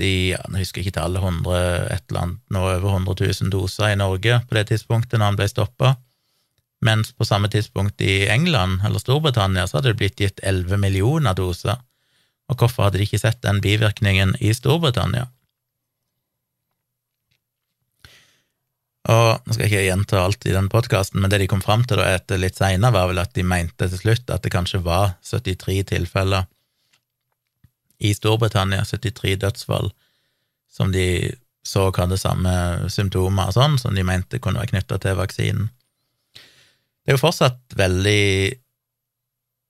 i 0.00 0.32
jeg 0.32 0.56
husker 0.56 0.80
ikke 0.80 0.94
tallet, 0.96 1.20
100, 1.20 1.52
et 1.92 2.06
eller 2.08 2.22
annet, 2.22 2.40
nå 2.54 2.62
over 2.64 2.94
100 2.94 3.28
000 3.44 3.52
doser 3.52 3.92
i 3.92 3.98
Norge 4.00 4.38
på 4.48 4.56
det 4.56 4.66
tidspunktet 4.70 5.18
når 5.18 5.32
han 5.32 5.38
ble 5.40 5.48
stoppa, 5.50 5.92
mens 6.82 7.12
på 7.12 7.26
samme 7.28 7.50
tidspunkt 7.52 8.00
i 8.02 8.26
England 8.32 8.80
eller 8.86 9.02
Storbritannia 9.02 9.66
så 9.68 9.78
hadde 9.78 9.92
det 9.92 10.00
blitt 10.00 10.22
gitt 10.22 10.40
11 10.42 10.80
millioner 10.82 11.36
doser. 11.38 11.78
Og 12.50 12.58
hvorfor 12.58 12.88
hadde 12.88 12.98
de 12.98 13.06
ikke 13.06 13.20
sett 13.22 13.38
den 13.44 13.60
bivirkningen 13.62 14.34
i 14.40 14.50
Storbritannia? 14.56 15.28
Og 19.12 19.30
Nå 19.42 19.54
skal 19.54 19.66
jeg 19.66 19.72
ikke 19.72 19.86
gjenta 19.86 20.20
alt 20.22 20.44
i 20.46 20.54
den 20.54 20.68
podkasten, 20.70 21.22
men 21.22 21.30
det 21.30 21.40
de 21.42 21.48
kom 21.50 21.62
fram 21.62 21.82
til 21.86 21.98
da 21.98 22.06
etter 22.14 22.38
litt 22.38 22.58
seinere, 22.58 22.94
var 22.94 23.08
vel 23.10 23.22
at 23.22 23.32
de 23.34 23.42
mente 23.46 23.88
til 23.88 23.98
slutt 23.98 24.30
at 24.30 24.44
det 24.44 24.52
kanskje 24.54 24.82
var 24.84 25.16
73 25.26 25.80
tilfeller 25.90 26.46
i 28.02 28.12
Storbritannia, 28.16 28.84
73 28.88 29.36
dødsfall, 29.44 29.92
som 30.72 30.90
de 30.94 31.06
så 31.62 31.86
hadde 31.94 32.18
samme 32.18 32.52
symptomer 32.90 33.50
og 33.50 33.54
sånn, 33.54 33.78
som 33.78 33.94
de 33.94 34.02
mente 34.06 34.40
kunne 34.42 34.62
være 34.62 34.72
knytta 34.72 34.98
til 35.02 35.18
vaksinen. 35.20 35.70
Det 37.02 37.12
er 37.12 37.16
jo 37.16 37.22
fortsatt 37.22 37.76
veldig, 37.78 38.54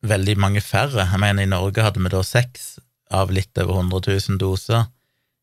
veldig 0.09 0.37
mange 0.41 0.63
færre. 0.65 1.05
Jeg 1.05 1.21
mener, 1.21 1.45
i 1.45 1.53
Norge 1.53 1.85
hadde 1.85 2.01
vi 2.01 2.13
da 2.13 2.23
seks 2.25 2.75
av 3.13 3.33
litt 3.33 3.57
over 3.61 3.81
100 3.81 4.17
000 4.29 4.41
doser. 4.41 4.87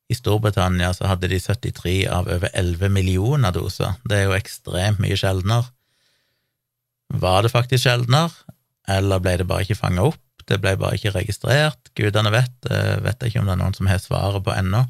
I 0.10 0.18
Storbritannia 0.18 0.90
så 0.98 1.10
hadde 1.10 1.30
de 1.30 1.38
73 1.42 1.98
av 2.10 2.30
over 2.30 2.50
11 2.58 2.94
millioner 2.94 3.54
doser. 3.54 3.98
Det 4.10 4.18
er 4.18 4.26
jo 4.30 4.38
ekstremt 4.38 5.02
mye 5.02 5.18
sjeldnere. 5.18 5.70
Var 7.10 7.46
det 7.46 7.54
faktisk 7.54 7.86
sjeldnere, 7.86 8.34
eller 8.90 9.22
ble 9.22 9.36
det 9.42 9.48
bare 9.50 9.66
ikke 9.66 9.78
fanga 9.78 10.10
opp? 10.10 10.22
Det 10.50 10.58
ble 10.62 10.76
bare 10.82 10.98
ikke 10.98 11.14
registrert. 11.14 11.92
Gudene 11.98 12.32
vet. 12.34 12.54
Det 12.66 12.82
vet 13.06 13.22
jeg 13.22 13.34
ikke 13.34 13.44
om 13.44 13.50
det 13.50 13.56
er 13.56 13.62
noen 13.62 13.78
som 13.78 13.90
har 13.92 14.02
svaret 14.02 14.46
på 14.46 14.56
ennå. 14.56 14.86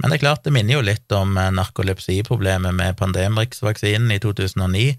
Men 0.00 0.10
det 0.10 0.16
er 0.16 0.24
klart, 0.24 0.44
det 0.46 0.54
minner 0.56 0.78
jo 0.78 0.84
litt 0.84 1.12
om 1.12 1.36
eh, 1.36 1.50
narkolepsiproblemet 1.52 2.72
med 2.76 2.96
Pandemrix-vaksinen 2.98 4.10
i 4.14 4.20
2009. 4.22 4.94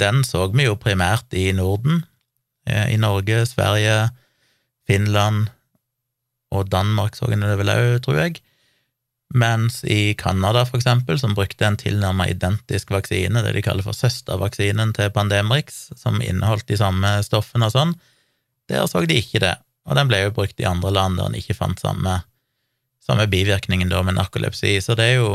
Den 0.00 0.22
så 0.24 0.46
vi 0.48 0.64
jo 0.64 0.78
primært 0.80 1.34
i 1.36 1.50
Norden, 1.52 2.06
eh, 2.64 2.94
i 2.94 2.96
Norge, 3.00 3.44
Sverige, 3.50 4.08
Finland 4.88 5.50
og 6.52 6.72
Danmark 6.72 7.16
så 7.16 7.28
en 7.32 7.44
det 7.44 7.58
vel 7.60 7.72
òg, 7.72 8.00
tror 8.04 8.22
jeg. 8.24 8.40
Mens 9.32 9.80
i 9.88 10.12
Canada, 10.18 10.64
for 10.68 10.76
eksempel, 10.76 11.16
som 11.20 11.36
brukte 11.36 11.64
en 11.64 11.78
tilnærmet 11.80 12.34
identisk 12.34 12.90
vaksine, 12.92 13.40
det 13.44 13.54
de 13.56 13.62
kaller 13.64 13.84
for 13.84 13.96
søstervaksinen 13.96 14.92
til 14.96 15.12
Pandemrix, 15.12 15.86
som 15.96 16.20
inneholdt 16.20 16.68
de 16.68 16.76
samme 16.80 17.14
stoffene 17.24 17.68
og 17.70 17.76
sånn, 17.76 17.94
der 18.72 18.88
så 18.90 19.04
de 19.06 19.20
ikke 19.20 19.42
det, 19.42 19.54
og 19.88 19.98
den 19.98 20.10
ble 20.10 20.24
jo 20.24 20.34
brukt 20.34 20.60
i 20.60 20.68
andre 20.68 20.92
land 20.94 21.18
der 21.18 21.30
en 21.30 21.38
ikke 21.38 21.58
fant 21.58 21.80
samme 21.82 22.22
Samme 23.02 23.24
bivirkningen 23.26 23.88
da 23.90 23.98
med 24.06 24.14
narkolepsi, 24.14 24.76
så 24.78 24.94
det 24.94 25.08
er 25.10 25.16
jo 25.16 25.30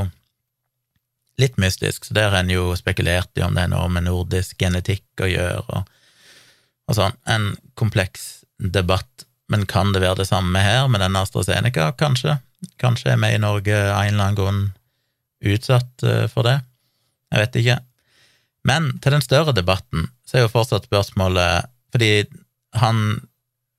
litt 1.35 1.57
mystisk. 1.59 2.05
Så 2.05 2.15
der 2.15 2.31
har 2.31 2.39
en 2.39 2.51
jo 2.51 2.69
spekulert 2.79 3.27
i 3.35 3.43
om 3.45 3.57
det 3.57 3.65
er 3.65 3.73
noe 3.73 3.89
med 3.91 4.05
nordisk 4.07 4.55
genetikk 4.61 5.03
å 5.19 5.27
gjøre, 5.27 5.63
og, 5.75 5.89
og 6.87 6.95
sånn. 6.95 7.17
En 7.27 7.49
kompleks 7.75 8.45
debatt. 8.57 9.27
Men 9.51 9.67
kan 9.69 9.91
det 9.91 9.99
være 10.03 10.21
det 10.21 10.29
samme 10.29 10.59
her 10.63 10.87
med 10.91 11.03
denne 11.03 11.21
AstraZeneca? 11.23 11.91
Kanskje. 11.99 12.37
Kanskje 12.81 13.13
er 13.13 13.21
vi 13.21 13.35
i 13.35 13.43
Norge 13.43 13.75
av 13.75 14.01
en 14.05 14.15
eller 14.15 14.23
annen 14.23 14.39
grunn 14.39 14.63
utsatt 15.45 16.03
eh, 16.03 16.25
for 16.31 16.47
det. 16.47 16.57
Jeg 17.31 17.43
vet 17.43 17.61
ikke. 17.61 17.77
Men 18.67 18.89
til 19.03 19.15
den 19.15 19.23
større 19.23 19.53
debatten 19.55 20.09
så 20.27 20.37
er 20.37 20.45
jo 20.45 20.51
fortsatt 20.51 20.87
spørsmålet 20.87 21.69
Fordi 21.93 22.09
han 22.75 23.29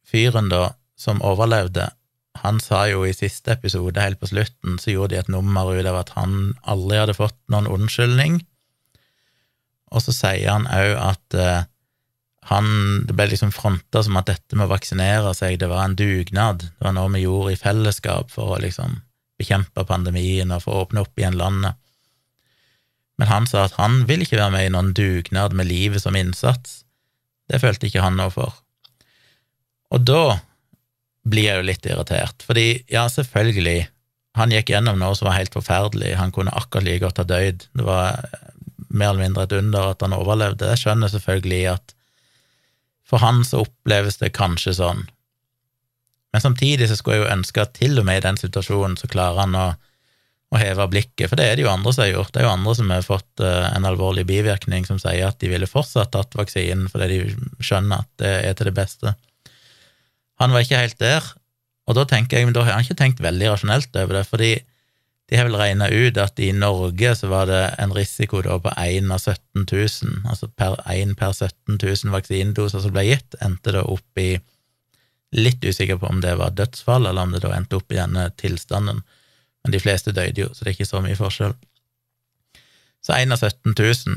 fyren 0.09 0.49
da 0.53 0.73
som 0.99 1.23
overlevde, 1.23 1.91
han 2.43 2.61
sa 2.63 2.85
jo 2.87 3.03
i 3.07 3.15
siste 3.17 3.53
episode, 3.57 3.99
helt 4.01 4.21
på 4.21 4.31
slutten, 4.31 4.79
så 4.79 4.93
gjorde 4.93 5.15
de 5.15 5.23
et 5.23 5.33
nummer 5.33 5.73
ut 5.75 5.87
av 5.87 6.03
at 6.03 6.13
han 6.15 6.55
aldri 6.71 7.01
hadde 7.01 7.17
fått 7.19 7.39
noen 7.51 7.67
unnskyldning. 7.71 8.39
Og 9.91 10.05
så 10.05 10.15
sier 10.15 10.53
han 10.53 10.69
òg 10.69 10.95
at 11.01 11.39
uh, 11.39 11.67
han 12.49 12.69
Det 13.05 13.13
ble 13.13 13.27
liksom 13.29 13.51
fronta 13.53 14.01
som 14.05 14.17
at 14.17 14.29
dette 14.31 14.57
med 14.57 14.69
å 14.69 14.71
vaksinere 14.71 15.35
seg, 15.37 15.59
det 15.61 15.69
var 15.69 15.83
en 15.85 15.97
dugnad. 15.99 16.63
Det 16.65 16.87
var 16.87 16.95
noe 16.97 17.11
vi 17.13 17.27
gjorde 17.27 17.53
i 17.53 17.61
fellesskap 17.61 18.31
for 18.33 18.55
å 18.55 18.61
liksom 18.63 19.03
bekjempe 19.39 19.85
pandemien 19.85 20.55
og 20.55 20.63
få 20.65 20.79
åpne 20.85 21.03
opp 21.05 21.21
igjen 21.21 21.37
landet. 21.37 21.77
Men 23.21 23.29
han 23.29 23.49
sa 23.51 23.67
at 23.67 23.77
han 23.77 24.07
vil 24.09 24.25
ikke 24.25 24.39
være 24.39 24.55
med 24.55 24.65
i 24.65 24.73
noen 24.73 24.95
dugnad 24.97 25.53
med 25.59 25.69
livet 25.69 26.01
som 26.01 26.17
innsats. 26.17 26.87
Det 27.51 27.61
følte 27.61 27.91
ikke 27.91 28.07
han 28.07 28.17
noe 28.17 28.33
for. 28.33 28.55
Og 29.95 30.05
da 30.05 30.39
blir 31.29 31.49
jeg 31.49 31.61
jo 31.61 31.69
litt 31.69 31.87
irritert, 31.89 32.45
fordi 32.47 32.67
ja, 32.93 33.07
selvfølgelig, 33.13 33.89
han 34.39 34.53
gikk 34.55 34.71
gjennom 34.73 35.01
noe 35.01 35.17
som 35.19 35.29
var 35.29 35.39
helt 35.39 35.55
forferdelig, 35.57 36.15
han 36.17 36.33
kunne 36.33 36.55
akkurat 36.57 36.87
like 36.87 37.03
godt 37.05 37.21
ha 37.21 37.27
dødd, 37.29 37.67
det 37.77 37.85
var 37.85 38.23
mer 38.89 39.13
eller 39.13 39.27
mindre 39.27 39.45
et 39.45 39.55
under 39.59 39.91
at 39.93 40.05
han 40.05 40.17
overlevde, 40.17 40.71
jeg 40.73 40.85
skjønner 40.85 41.13
selvfølgelig 41.13 41.63
at 41.75 41.95
for 43.09 43.21
han 43.25 43.43
så 43.45 43.63
oppleves 43.65 44.21
det 44.21 44.35
kanskje 44.37 44.77
sånn, 44.79 45.05
men 46.33 46.45
samtidig 46.45 46.89
så 46.89 46.97
skulle 46.97 47.19
jeg 47.19 47.25
jo 47.25 47.35
ønske 47.35 47.63
at 47.65 47.77
til 47.77 48.01
og 48.01 48.09
med 48.09 48.21
i 48.21 48.25
den 48.27 48.41
situasjonen 48.41 48.97
så 49.01 49.09
klarer 49.11 49.43
han 49.43 49.57
å, 49.57 49.67
å 50.53 50.61
heve 50.61 50.89
blikket, 50.93 51.29
for 51.31 51.41
det 51.41 51.47
er 51.49 51.57
det 51.57 51.65
jo 51.65 51.73
andre 51.73 51.95
som 51.95 52.05
har 52.05 52.13
gjort, 52.13 52.33
det 52.35 52.43
er 52.43 52.49
jo 52.49 52.53
andre 52.53 52.75
som 52.77 52.93
har 52.93 53.07
fått 53.07 53.45
uh, 53.45 53.71
en 53.73 53.89
alvorlig 53.89 54.27
bivirkning 54.29 54.85
som 54.89 55.01
sier 55.01 55.29
at 55.29 55.41
de 55.41 55.51
ville 55.53 55.69
fortsatt 55.69 56.13
tatt 56.13 56.37
vaksinen 56.37 56.89
fordi 56.93 57.09
de 57.15 57.65
skjønner 57.65 58.05
at 58.05 58.13
det 58.21 58.35
er 58.51 58.59
til 58.59 58.71
det 58.71 58.77
beste. 58.77 59.15
Han 60.39 60.55
var 60.55 60.65
ikke 60.65 60.81
helt 60.81 60.99
der, 61.03 61.25
og 61.89 61.97
da 61.99 62.05
tenker 62.09 62.39
jeg, 62.39 62.49
men 62.49 62.57
da 62.57 62.65
har 62.67 62.77
han 62.77 62.85
ikke 62.85 62.99
tenkt 62.99 63.23
veldig 63.25 63.53
rasjonelt 63.53 63.97
over 63.97 64.21
det, 64.21 64.27
fordi 64.29 64.53
de 65.29 65.37
har 65.37 65.49
vel 65.49 65.59
regna 65.61 65.89
ut 65.93 66.19
at 66.21 66.39
i 66.41 66.53
Norge 66.57 67.11
så 67.19 67.29
var 67.29 67.49
det 67.51 67.63
en 67.83 67.93
risiko 67.93 68.41
da 68.45 68.57
på 68.65 68.73
1 68.73 69.11
av 69.13 69.21
17 69.21 69.67
000, 69.67 70.23
altså 70.31 70.49
per 70.57 70.79
1 70.89 71.17
per 71.21 71.35
17 71.35 71.77
000 71.83 72.15
vaksinedoser 72.15 72.85
som 72.85 72.95
ble 72.95 73.05
gitt, 73.11 73.37
endte 73.45 73.75
da 73.77 73.85
opp 73.85 74.23
i 74.23 74.39
Litt 75.37 75.61
usikker 75.61 75.99
på 76.01 76.09
om 76.09 76.23
det 76.25 76.39
var 76.41 76.55
dødsfall, 76.57 77.05
eller 77.05 77.27
om 77.27 77.35
det 77.35 77.43
da 77.43 77.51
endte 77.53 77.77
opp 77.77 77.93
i 77.93 77.99
denne 77.99 78.31
tilstanden, 78.41 79.03
men 79.61 79.75
de 79.75 79.81
fleste 79.83 80.15
døde 80.17 80.41
jo, 80.41 80.47
så 80.55 80.65
det 80.65 80.71
er 80.71 80.77
ikke 80.79 80.89
så 80.89 81.03
mye 81.05 81.19
forskjell. 81.19 81.53
Så 83.05 83.13
1 83.13 83.35
av 83.37 83.43
17 83.43 83.75
000 83.77 84.17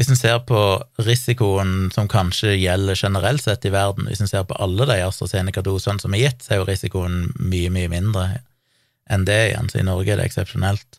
hvis 0.00 0.08
en 0.08 0.18
ser 0.18 0.38
på 0.48 0.58
risikoen 1.04 1.90
som 1.92 2.08
kanskje 2.10 2.54
gjelder 2.56 2.96
generelt 2.96 3.44
sett 3.44 3.66
i 3.68 3.72
verden, 3.74 4.08
hvis 4.08 4.22
en 4.24 4.30
ser 4.30 4.46
på 4.48 4.56
alle 4.62 4.86
de 4.88 5.02
AstraZeneca-dosene 5.04 6.00
som 6.00 6.16
er 6.16 6.24
gitt, 6.24 6.42
så 6.44 6.54
er 6.54 6.62
jo 6.62 6.68
risikoen 6.70 7.20
mye, 7.36 7.68
mye 7.74 7.90
mindre 7.92 8.26
enn 9.12 9.26
det 9.28 9.38
igjen, 9.50 9.68
så 9.68 9.82
i 9.82 9.86
Norge 9.86 10.14
er 10.14 10.20
det 10.20 10.30
eksepsjonelt. 10.30 10.98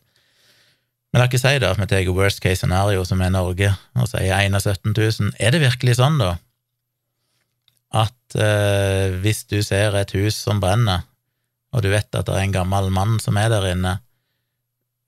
Men 1.10 1.22
la 1.22 1.26
ikke 1.28 1.40
si 1.42 1.58
da 1.62 1.72
at 1.72 1.80
vi 1.80 1.88
tar 1.90 2.08
worst 2.14 2.42
case 2.42 2.62
scenario, 2.62 3.02
som 3.06 3.22
er 3.22 3.34
Norge, 3.34 3.72
og 3.98 4.08
sier 4.10 4.34
1 4.34 4.54
av 4.58 4.62
17 4.62 4.94
000. 4.94 5.34
Er 5.42 5.54
det 5.54 5.62
virkelig 5.62 5.98
sånn, 5.98 6.20
da, 6.22 6.36
at 7.94 8.38
eh, 8.38 9.14
hvis 9.22 9.44
du 9.50 9.60
ser 9.62 9.94
et 9.98 10.14
hus 10.18 10.38
som 10.46 10.62
brenner, 10.62 11.04
og 11.74 11.82
du 11.82 11.90
vet 11.90 12.10
at 12.14 12.26
det 12.26 12.34
er 12.34 12.46
en 12.46 12.54
gammel 12.54 12.90
mann 12.94 13.18
som 13.22 13.38
er 13.38 13.50
der 13.50 13.66
inne, 13.72 13.98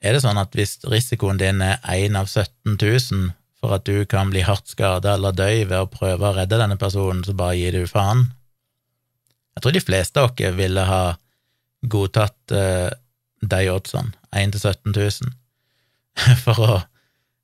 er 0.02 0.14
det 0.14 0.22
sånn 0.22 0.38
at 0.38 0.54
hvis 0.54 0.78
risikoen 0.86 1.38
din 1.40 1.62
er 1.64 1.78
1 1.90 2.18
av 2.18 2.30
17 2.30 2.76
000 2.78 3.34
for 3.66 3.80
at 3.80 3.86
du 3.88 4.04
kan 4.06 4.30
bli 4.30 4.44
hardt 4.46 4.70
skada 4.70 5.16
eller 5.16 5.34
dø 5.34 5.48
ved 5.66 5.78
å 5.80 5.90
prøve 5.90 6.28
å 6.28 6.34
redde 6.36 6.60
denne 6.60 6.78
personen, 6.78 7.24
så 7.26 7.34
bare 7.34 7.58
gir 7.58 7.74
du 7.74 7.88
faen. 7.90 8.28
Jeg 9.56 9.64
tror 9.64 9.74
de 9.74 9.82
fleste 9.82 10.22
av 10.22 10.34
dere 10.38 10.54
ville 10.54 10.84
ha 10.86 11.16
godtatt 11.82 12.54
uh, 12.54 12.92
de 13.42 13.60
oddsene, 13.72 14.14
1 14.30 14.54
til 14.54 14.62
17 14.62 14.94
000, 14.94 15.34
for 16.44 16.62
å 16.62 16.76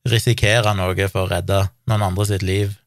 risikere 0.09 0.77
noe 0.79 1.09
for 1.11 1.25
å 1.25 1.33
redde 1.33 1.65
noen 1.91 2.07
andre 2.07 2.29
sitt 2.31 2.47
liv. 2.47 2.79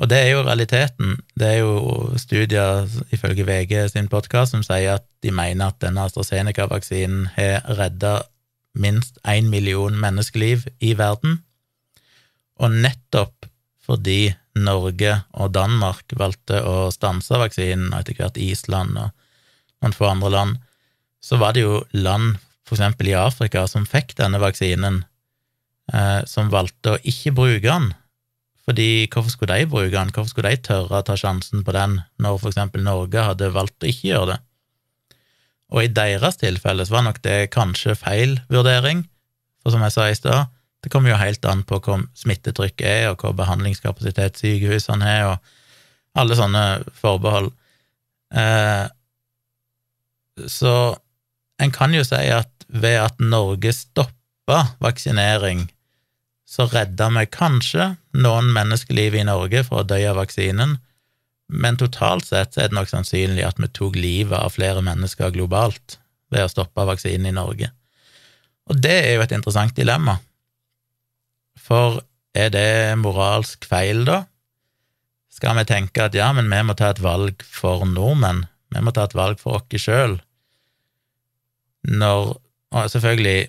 Og 0.00 0.08
det 0.08 0.18
er 0.20 0.30
jo 0.32 0.44
realiteten. 0.44 1.18
Det 1.36 1.48
er 1.48 1.58
jo 1.60 2.12
studier, 2.20 2.88
ifølge 3.12 3.44
VG 3.44 3.90
sin 3.92 4.08
podkast, 4.08 4.52
som 4.54 4.64
sier 4.64 4.98
at 4.98 5.06
de 5.24 5.32
mener 5.32 5.68
at 5.68 5.80
denne 5.80 6.04
AstraZeneca-vaksinen 6.08 7.28
har 7.36 7.68
redda 7.76 8.18
minst 8.72 9.20
én 9.28 9.48
million 9.52 9.96
menneskeliv 9.96 10.68
i 10.80 10.94
verden. 10.96 11.42
Og 12.60 12.74
nettopp 12.84 13.48
fordi 13.86 14.30
Norge 14.60 15.14
og 15.38 15.52
Danmark 15.54 16.12
valgte 16.18 16.60
å 16.66 16.90
stanse 16.94 17.38
vaksinen, 17.40 17.90
og 17.92 18.02
etter 18.02 18.18
hvert 18.18 18.38
Island 18.40 18.98
og 18.98 19.10
noen 19.80 19.96
få 19.96 20.10
andre 20.10 20.30
land, 20.34 20.58
så 21.24 21.38
var 21.40 21.56
det 21.56 21.64
jo 21.64 21.80
land, 21.96 22.38
eksempel 22.70 23.08
i 23.10 23.16
Afrika, 23.18 23.64
som 23.66 23.82
fikk 23.88 24.12
denne 24.20 24.38
vaksinen, 24.38 25.00
eh, 25.92 26.20
som 26.22 26.52
valgte 26.52 26.92
å 26.94 27.00
ikke 27.02 27.32
bruke 27.34 27.66
den. 27.66 27.88
Fordi 28.62 29.08
hvorfor 29.10 29.32
skulle 29.32 29.56
de 29.58 29.66
bruke 29.66 29.90
den, 29.90 30.12
hvorfor 30.14 30.30
skulle 30.30 30.52
de 30.54 30.62
tørre 30.68 31.00
å 31.00 31.06
ta 31.06 31.16
sjansen 31.18 31.64
på 31.66 31.74
den, 31.74 31.96
når 32.22 32.46
eksempel 32.52 32.84
Norge 32.86 33.24
hadde 33.26 33.50
valgt 33.56 33.82
å 33.82 33.90
ikke 33.90 34.12
gjøre 34.12 34.28
det? 34.30 34.38
Og 35.74 35.82
i 35.82 35.90
deres 35.94 36.38
tilfelle 36.38 36.86
så 36.86 36.94
var 36.94 37.08
nok 37.08 37.18
det 37.26 37.50
kanskje 37.54 37.98
feil 37.98 38.38
vurdering, 38.50 39.02
for 39.62 39.74
som 39.74 39.82
jeg 39.82 39.96
sa 39.96 40.06
i 40.06 40.14
stad, 40.18 40.54
det 40.80 40.88
kommer 40.92 41.12
jo 41.12 41.20
helt 41.20 41.44
an 41.44 41.62
på 41.68 41.80
hva 41.84 41.98
smittetrykket 42.16 42.86
er, 42.86 43.08
og 43.10 43.20
hva 43.20 43.34
behandlingskapasitet 43.42 44.40
sykehusene 44.40 45.04
har, 45.04 45.34
og 45.34 46.20
alle 46.20 46.38
sånne 46.38 46.64
forbehold. 46.96 47.50
Eh, 48.34 48.86
så 50.48 50.74
en 51.60 51.74
kan 51.74 51.92
jo 51.94 52.04
si 52.06 52.22
at 52.32 52.50
ved 52.70 52.96
at 53.02 53.20
Norge 53.20 53.72
stoppa 53.76 54.62
vaksinering, 54.80 55.66
så 56.48 56.66
redda 56.70 57.10
vi 57.14 57.26
kanskje 57.30 57.92
noen 58.18 58.48
menneskeliv 58.54 59.18
i 59.20 59.26
Norge 59.26 59.62
for 59.66 59.82
å 59.82 59.86
dø 59.86 60.00
av 60.10 60.18
vaksinen, 60.18 60.78
men 61.50 61.78
totalt 61.78 62.26
sett 62.30 62.56
er 62.56 62.70
det 62.70 62.78
nok 62.78 62.90
sannsynlig 62.90 63.44
at 63.46 63.58
vi 63.60 63.68
tok 63.74 63.98
livet 63.98 64.38
av 64.38 64.54
flere 64.54 64.82
mennesker 64.86 65.34
globalt 65.34 65.98
ved 66.30 66.46
å 66.46 66.50
stoppe 66.50 66.86
vaksinen 66.86 67.30
i 67.30 67.36
Norge. 67.36 67.70
Og 68.70 68.78
det 68.78 68.96
er 69.02 69.16
jo 69.16 69.24
et 69.24 69.34
interessant 69.34 69.74
dilemma. 69.76 70.16
For 71.70 72.00
er 72.34 72.50
det 72.50 72.98
moralsk 72.98 73.66
feil, 73.70 74.02
da? 74.08 74.24
Skal 75.30 75.56
vi 75.60 75.66
tenke 75.68 76.08
at 76.08 76.16
ja, 76.18 76.32
men 76.34 76.50
vi 76.50 76.60
må 76.66 76.74
ta 76.76 76.90
et 76.90 77.02
valg 77.02 77.44
for 77.46 77.86
nordmenn, 77.86 78.44
vi 78.74 78.82
må 78.82 78.92
ta 78.94 79.06
et 79.06 79.16
valg 79.16 79.38
for 79.40 79.60
oss 79.60 79.84
sjøl? 79.86 80.18
Når 81.86 82.36
Og 82.70 82.86
selvfølgelig, 82.86 83.48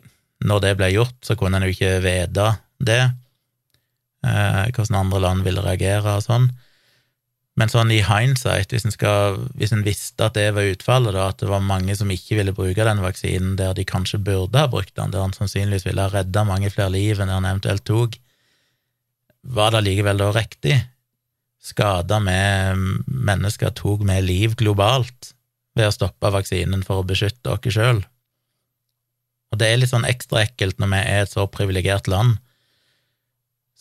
når 0.50 0.62
det 0.64 0.70
ble 0.80 0.88
gjort, 0.90 1.18
så 1.22 1.36
kunne 1.38 1.60
en 1.60 1.68
jo 1.68 1.74
ikke 1.76 2.00
vite 2.02 2.46
det, 2.82 3.02
eh, 4.26 4.64
hvordan 4.74 4.98
andre 4.98 5.20
land 5.22 5.44
ville 5.46 5.62
reagere 5.62 6.16
og 6.18 6.24
sånn. 6.26 6.48
Men 7.60 7.72
sånn 7.72 7.92
i 7.92 8.00
hindsight, 8.08 8.72
hvis 8.72 8.86
en, 8.88 8.94
skal, 8.96 9.42
hvis 9.60 9.74
en 9.76 9.84
visste 9.84 10.24
at 10.24 10.38
det 10.38 10.48
var 10.56 10.70
utfallet, 10.72 11.12
da, 11.18 11.28
at 11.34 11.42
det 11.42 11.50
var 11.52 11.64
mange 11.66 11.96
som 12.00 12.12
ikke 12.14 12.38
ville 12.40 12.54
bruke 12.56 12.86
den 12.88 13.02
vaksinen 13.04 13.58
der 13.60 13.76
de 13.76 13.84
kanskje 13.88 14.22
burde 14.24 14.62
ha 14.62 14.70
brukt 14.72 14.96
den, 14.96 15.12
der 15.12 15.26
han 15.26 15.36
sannsynligvis 15.36 15.86
ville 15.90 16.06
ha 16.06 16.14
redda 16.14 16.46
mange 16.48 16.72
flere 16.72 16.94
liv 16.96 17.20
enn 17.20 17.34
han 17.34 17.50
eventuelt 17.50 17.84
tok, 17.88 18.16
var 19.42 19.74
det 19.74 19.82
allikevel 19.82 20.22
da 20.22 20.30
riktig? 20.36 20.78
Skada 21.62 22.22
med 22.24 23.04
mennesker 23.06 23.74
tok 23.78 24.06
med 24.08 24.24
liv 24.26 24.56
globalt 24.58 25.34
ved 25.78 25.90
å 25.90 25.94
stoppe 25.94 26.32
vaksinen 26.34 26.86
for 26.88 27.02
å 27.02 27.08
beskytte 27.08 27.52
oss 27.52 27.76
sjøl? 27.76 28.00
Og 29.52 29.60
det 29.60 29.68
er 29.68 29.82
litt 29.82 29.92
sånn 29.92 30.08
ekstra 30.08 30.46
ekkelt 30.46 30.80
når 30.80 30.94
vi 30.94 31.02
er 31.02 31.26
et 31.26 31.34
så 31.34 31.44
privilegert 31.52 32.08
land 32.08 32.40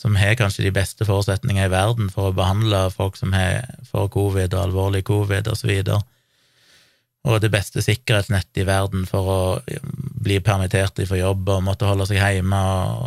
som 0.00 0.16
har 0.16 0.38
kanskje 0.38 0.64
de 0.64 0.72
beste 0.72 1.04
forutsetninger 1.04 1.66
i 1.68 1.72
verden 1.72 2.08
for 2.12 2.30
å 2.30 2.36
behandle 2.36 2.86
folk 2.94 3.18
som 3.20 3.34
har 3.36 3.66
får 3.90 4.08
covid 4.14 4.54
og 4.56 4.62
alvorlig 4.62 5.04
covid, 5.10 5.50
og 5.52 5.60
så 5.60 6.00
og 7.28 7.36
det 7.42 7.50
beste 7.52 7.82
sikkerhetsnettet 7.84 8.62
i 8.62 8.64
verden 8.64 9.02
for 9.08 9.26
å 9.28 9.40
bli 10.24 10.38
permittert 10.44 11.02
fra 11.04 11.18
jobb 11.18 11.50
og 11.52 11.66
måtte 11.66 11.88
holde 11.88 12.06
seg 12.08 12.16
hjemme 12.16 12.60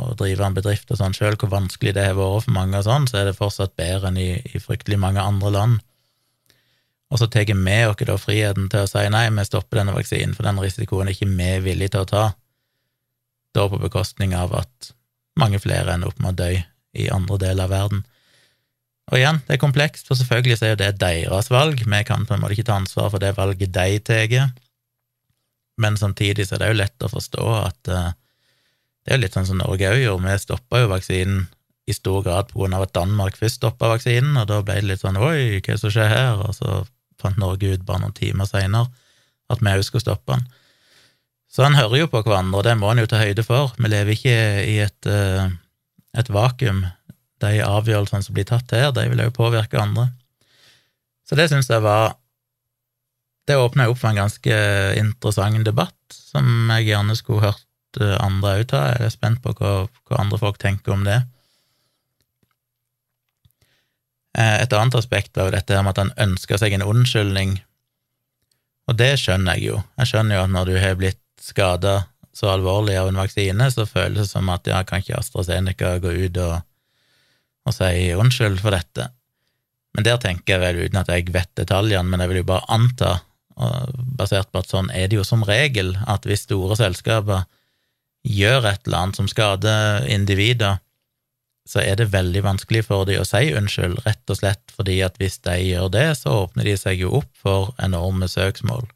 og 0.03 0.11
drive 0.19 0.45
en 0.45 0.57
bedrift 0.57 0.91
og 0.93 0.99
sånn, 0.99 1.15
sjøl 1.17 1.37
hvor 1.41 1.49
vanskelig 1.49 1.95
det 1.97 2.05
har 2.05 2.19
vært 2.19 2.45
for 2.45 2.53
mange 2.53 2.77
og 2.77 2.85
sånn, 2.85 3.07
så 3.09 3.19
er 3.19 3.31
det 3.31 3.39
fortsatt 3.39 3.73
bedre 3.79 4.11
enn 4.11 4.19
i, 4.21 4.29
i 4.37 4.61
fryktelig 4.61 4.99
mange 5.01 5.23
andre 5.23 5.53
land. 5.55 5.81
og 7.09 7.19
så 7.19 7.27
tar 7.27 7.45
vi 7.45 7.77
oss 7.85 8.05
da 8.05 8.17
friheten 8.17 8.69
til 8.69 8.85
å 8.85 8.89
si 8.89 9.09
nei, 9.09 9.29
vi 9.29 9.45
stopper 9.45 9.81
denne 9.81 9.93
vaksinen, 9.97 10.33
for 10.33 10.45
den 10.45 10.61
risikoen 10.61 11.09
er 11.09 11.13
ikke 11.13 11.29
vi 11.29 11.49
villige 11.65 11.95
til 11.95 12.05
å 12.05 12.09
ta, 12.09 12.23
da 13.53 13.65
på 13.69 13.81
bekostning 13.81 14.33
av 14.37 14.53
at 14.61 14.93
mange 15.37 15.59
flere 15.61 15.93
ender 15.93 16.13
opp 16.13 16.21
med 16.21 16.33
å 16.33 16.37
dø 16.37 16.53
i 16.93 17.09
andre 17.13 17.39
deler 17.41 17.67
av 17.67 17.73
verden. 17.73 18.03
Og 19.11 19.19
igjen, 19.19 19.41
det 19.47 19.57
er 19.57 19.61
komplekst, 19.61 20.07
for 20.07 20.15
selvfølgelig 20.15 20.57
så 20.59 20.67
er 20.67 20.73
jo 20.73 20.81
det 20.83 20.91
deres 21.01 21.49
valg, 21.51 21.81
vi 21.83 22.03
kan 22.07 22.23
på 22.27 22.35
en 22.35 22.43
måte 22.43 22.55
ikke 22.55 22.69
ta 22.69 22.77
ansvar 22.79 23.09
for 23.11 23.23
det 23.23 23.33
valget 23.37 23.73
de 23.75 23.99
tar, 23.99 24.53
men 25.81 25.97
samtidig 25.97 26.45
så 26.47 26.55
er 26.55 26.63
det 26.63 26.69
jo 26.69 26.79
lett 26.79 27.03
å 27.03 27.09
forstå 27.09 27.45
at 27.57 27.89
uh, 27.89 28.13
det 29.03 29.11
er 29.11 29.17
jo 29.17 29.23
litt 29.25 29.35
sånn 29.35 29.49
som 29.49 29.59
Norge 29.59 29.89
òg 29.89 29.99
gjorde, 29.99 30.23
vi 30.29 30.39
stoppa 30.39 30.83
jo 30.83 30.91
vaksinen 30.93 31.47
i 31.89 31.95
stor 31.95 32.21
grad 32.23 32.51
på 32.51 32.61
grunn 32.61 32.75
av 32.77 32.85
at 32.85 32.93
Danmark 32.95 33.35
først 33.35 33.59
stoppa 33.59 33.89
vaksinen, 33.91 34.37
og 34.39 34.47
da 34.47 34.61
ble 34.63 34.79
det 34.79 34.91
litt 34.93 35.03
sånn 35.03 35.19
oi, 35.19 35.59
hva 35.59 35.59
er 35.59 35.73
det 35.73 35.81
som 35.81 35.91
skjer 35.91 36.11
her, 36.13 36.43
og 36.45 36.55
så 36.55 36.83
fant 37.19 37.39
Norge 37.41 37.73
ut 37.73 37.83
bare 37.87 38.05
noen 38.05 38.15
timer 38.15 38.47
seinere 38.47 38.87
at 39.51 39.59
vi 39.59 39.73
òg 39.73 39.83
skulle 39.83 40.05
stoppe 40.05 40.37
den. 40.37 40.45
Så 41.53 41.65
en 41.65 41.75
hører 41.77 41.99
jo 41.99 42.09
på 42.09 42.23
hverandre, 42.23 42.61
og 42.61 42.65
det 42.65 42.77
må 42.79 42.89
en 42.89 43.03
jo 43.03 43.09
ta 43.09 43.19
høyde 43.21 43.43
for. 43.45 43.75
Vi 43.77 43.91
lever 43.91 44.15
ikke 44.15 44.37
i 44.65 44.77
et, 44.81 45.09
uh, 45.09 45.51
et 46.17 46.29
vakuum 46.29 46.83
de 47.43 47.61
avgjørelsene 47.65 48.25
som 48.25 48.35
blir 48.35 48.47
tatt 48.47 48.71
her, 48.75 48.91
de 48.95 49.05
vil 49.11 49.23
jo 49.25 49.35
påvirke 49.35 49.79
andre. 49.81 50.09
Så 51.27 51.37
det 51.39 51.49
syns 51.51 51.71
jeg 51.71 51.83
var 51.83 52.19
Det 53.43 53.57
åpna 53.59 53.89
opp 53.91 53.97
for 53.99 54.07
en 54.07 54.21
ganske 54.21 54.57
interessant 54.95 55.65
debatt, 55.67 56.13
som 56.15 56.69
jeg 56.77 56.85
gjerne 56.87 57.15
skulle 57.19 57.43
hørt 57.43 57.97
eh, 57.99 58.13
andre 58.23 58.53
òg 58.61 58.69
ta. 58.71 58.85
Jeg 58.93 59.09
er 59.09 59.11
spent 59.11 59.41
på 59.43 59.51
hva, 59.57 59.71
hva, 60.07 60.19
andre 60.21 60.39
folk 60.39 60.61
tenker 60.61 60.93
om 60.95 61.03
det. 61.03 61.17
Eh, 64.39 64.61
et 64.63 64.71
annet 64.71 64.95
aspekt 64.95 65.35
var 65.35 65.49
jo 65.49 65.55
dette 65.57 65.81
med 65.83 65.91
at 65.91 65.99
han 65.99 66.13
ønska 66.29 66.55
seg 66.61 66.77
en 66.77 66.85
unnskyldning, 66.87 67.57
og 68.87 68.95
det 69.03 69.11
skjønner 69.19 69.59
jeg 69.59 69.73
jo. 69.73 69.83
Jeg 69.99 70.13
skjønner 70.13 70.39
jo 70.39 70.45
at 70.45 70.55
når 70.55 70.71
du 70.71 70.79
har 70.79 70.95
blitt 71.03 71.21
skada 71.43 71.97
så 72.33 72.49
alvorlig 72.49 72.95
av 72.97 73.11
en 73.11 73.19
vaksine, 73.21 73.69
så 73.71 73.85
føles 73.85 74.25
det 74.25 74.31
som 74.31 74.49
at 74.49 74.67
ja, 74.69 74.81
kan 74.87 75.03
ikke 75.03 75.19
AstraZeneca 75.19 75.97
gå 76.03 76.13
ut 76.25 76.39
og 76.43 76.61
og 77.63 77.75
si 77.75 78.11
unnskyld 78.11 78.61
for 78.63 78.75
dette. 78.75 79.09
Men 79.93 80.07
der 80.07 80.19
tenker 80.21 80.55
jeg 80.55 80.63
vel, 80.63 80.81
uten 80.87 81.01
at 81.03 81.11
jeg 81.11 81.33
vet 81.33 81.51
detaljene, 81.59 82.09
men 82.09 82.23
jeg 82.23 82.31
vil 82.31 82.41
jo 82.41 82.49
bare 82.49 82.67
anta, 82.73 83.17
basert 84.17 84.49
på 84.51 84.63
at 84.63 84.71
sånn 84.71 84.89
er 84.91 85.09
det 85.09 85.19
jo 85.19 85.27
som 85.27 85.45
regel, 85.45 85.93
at 86.09 86.25
hvis 86.25 86.47
store 86.47 86.77
selskaper 86.79 87.45
gjør 88.23 88.65
et 88.71 88.87
eller 88.87 88.99
annet 89.03 89.19
som 89.19 89.29
skader 89.29 90.07
individer, 90.09 90.79
så 91.69 91.79
er 91.79 91.95
det 91.99 92.09
veldig 92.11 92.41
vanskelig 92.43 92.81
for 92.89 93.07
de 93.07 93.19
å 93.21 93.27
si 93.27 93.53
unnskyld, 93.55 94.01
rett 94.07 94.33
og 94.33 94.39
slett 94.41 94.73
fordi 94.75 94.97
at 95.05 95.15
hvis 95.21 95.37
de 95.45 95.55
gjør 95.61 95.91
det, 95.93 96.09
så 96.19 96.41
åpner 96.41 96.67
de 96.67 96.75
seg 96.79 97.05
jo 97.05 97.13
opp 97.21 97.29
for 97.39 97.71
enorme 97.79 98.27
søksmål. 98.27 98.89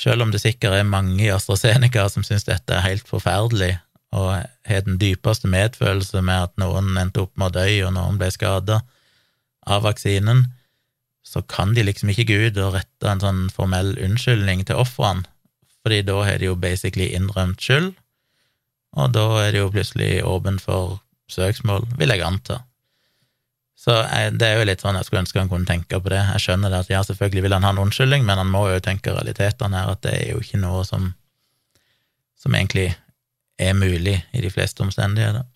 Selv 0.00 0.24
om 0.24 0.30
det 0.32 0.40
sikkert 0.40 0.78
er 0.78 0.88
mange 0.88 1.20
i 1.26 1.32
AstraZeneca 1.32 2.06
som 2.08 2.24
syns 2.24 2.46
dette 2.48 2.72
er 2.72 2.86
helt 2.86 3.08
forferdelig, 3.08 3.74
og 4.16 4.30
har 4.66 4.86
den 4.86 4.96
dypeste 4.98 5.50
medfølelse 5.50 6.22
med 6.24 6.46
at 6.48 6.56
noen 6.62 6.96
endte 6.98 7.26
opp 7.26 7.34
med 7.36 7.50
å 7.50 7.60
dø, 7.60 7.66
og 7.86 7.92
noen 7.98 8.16
ble 8.20 8.30
skada 8.32 8.80
av 9.68 9.84
vaksinen, 9.84 10.46
så 11.26 11.42
kan 11.44 11.74
de 11.76 11.84
liksom 11.84 12.10
ikke 12.10 12.26
gå 12.30 12.38
ut 12.48 12.62
og 12.64 12.78
rette 12.78 13.10
en 13.10 13.20
sånn 13.22 13.42
formell 13.54 13.92
unnskyldning 14.00 14.64
til 14.66 14.80
ofrene, 14.80 15.28
fordi 15.84 16.00
da 16.08 16.16
har 16.24 16.40
de 16.40 16.48
jo 16.48 16.56
basically 16.58 17.10
innrømt 17.16 17.60
skyld, 17.60 17.92
og 18.96 19.12
da 19.14 19.26
er 19.44 19.52
det 19.52 19.60
jo 19.60 19.70
plutselig 19.70 20.24
åpent 20.26 20.64
for 20.64 20.98
søksmål, 21.30 21.86
vil 22.00 22.16
jeg 22.16 22.24
anta. 22.26 22.62
Så 23.80 23.94
jeg, 23.96 24.34
det 24.36 24.44
er 24.44 24.58
jo 24.60 24.66
litt 24.68 24.82
sånn 24.84 24.98
jeg 24.98 25.08
skulle 25.08 25.22
ønske 25.24 25.40
han 25.40 25.48
kunne 25.48 25.68
tenke 25.68 26.00
på 26.02 26.12
det. 26.12 26.20
Jeg 26.34 26.44
skjønner 26.44 26.72
det 26.72 26.82
at 26.84 26.90
ja, 26.92 27.00
selvfølgelig 27.06 27.46
vil 27.46 27.54
han 27.56 27.64
ha 27.64 27.70
en 27.72 27.80
unnskyldning, 27.86 28.26
men 28.28 28.42
han 28.42 28.50
må 28.52 28.66
jo 28.68 28.82
tenke 28.84 29.14
realitetene 29.14 29.78
her, 29.78 29.94
at 29.94 30.02
det 30.04 30.12
er 30.18 30.34
jo 30.34 30.42
ikke 30.44 30.60
noe 30.60 30.82
som, 30.84 31.14
som 32.40 32.56
egentlig 32.58 32.90
er 33.60 33.76
mulig 33.76 34.18
i 34.36 34.44
de 34.44 34.52
fleste 34.52 34.84
omstendigheter. 34.84 35.48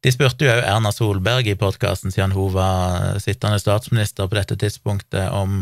De 0.00 0.10
spurte 0.14 0.46
jo 0.46 0.52
òg 0.54 0.64
Erna 0.64 0.90
Solberg 0.96 1.50
i 1.50 1.58
podkasten, 1.60 2.10
siden 2.10 2.34
hun 2.34 2.54
var 2.54 3.20
sittende 3.22 3.60
statsminister 3.60 4.26
på 4.26 4.38
dette 4.38 4.56
tidspunktet, 4.58 5.28
om, 5.30 5.60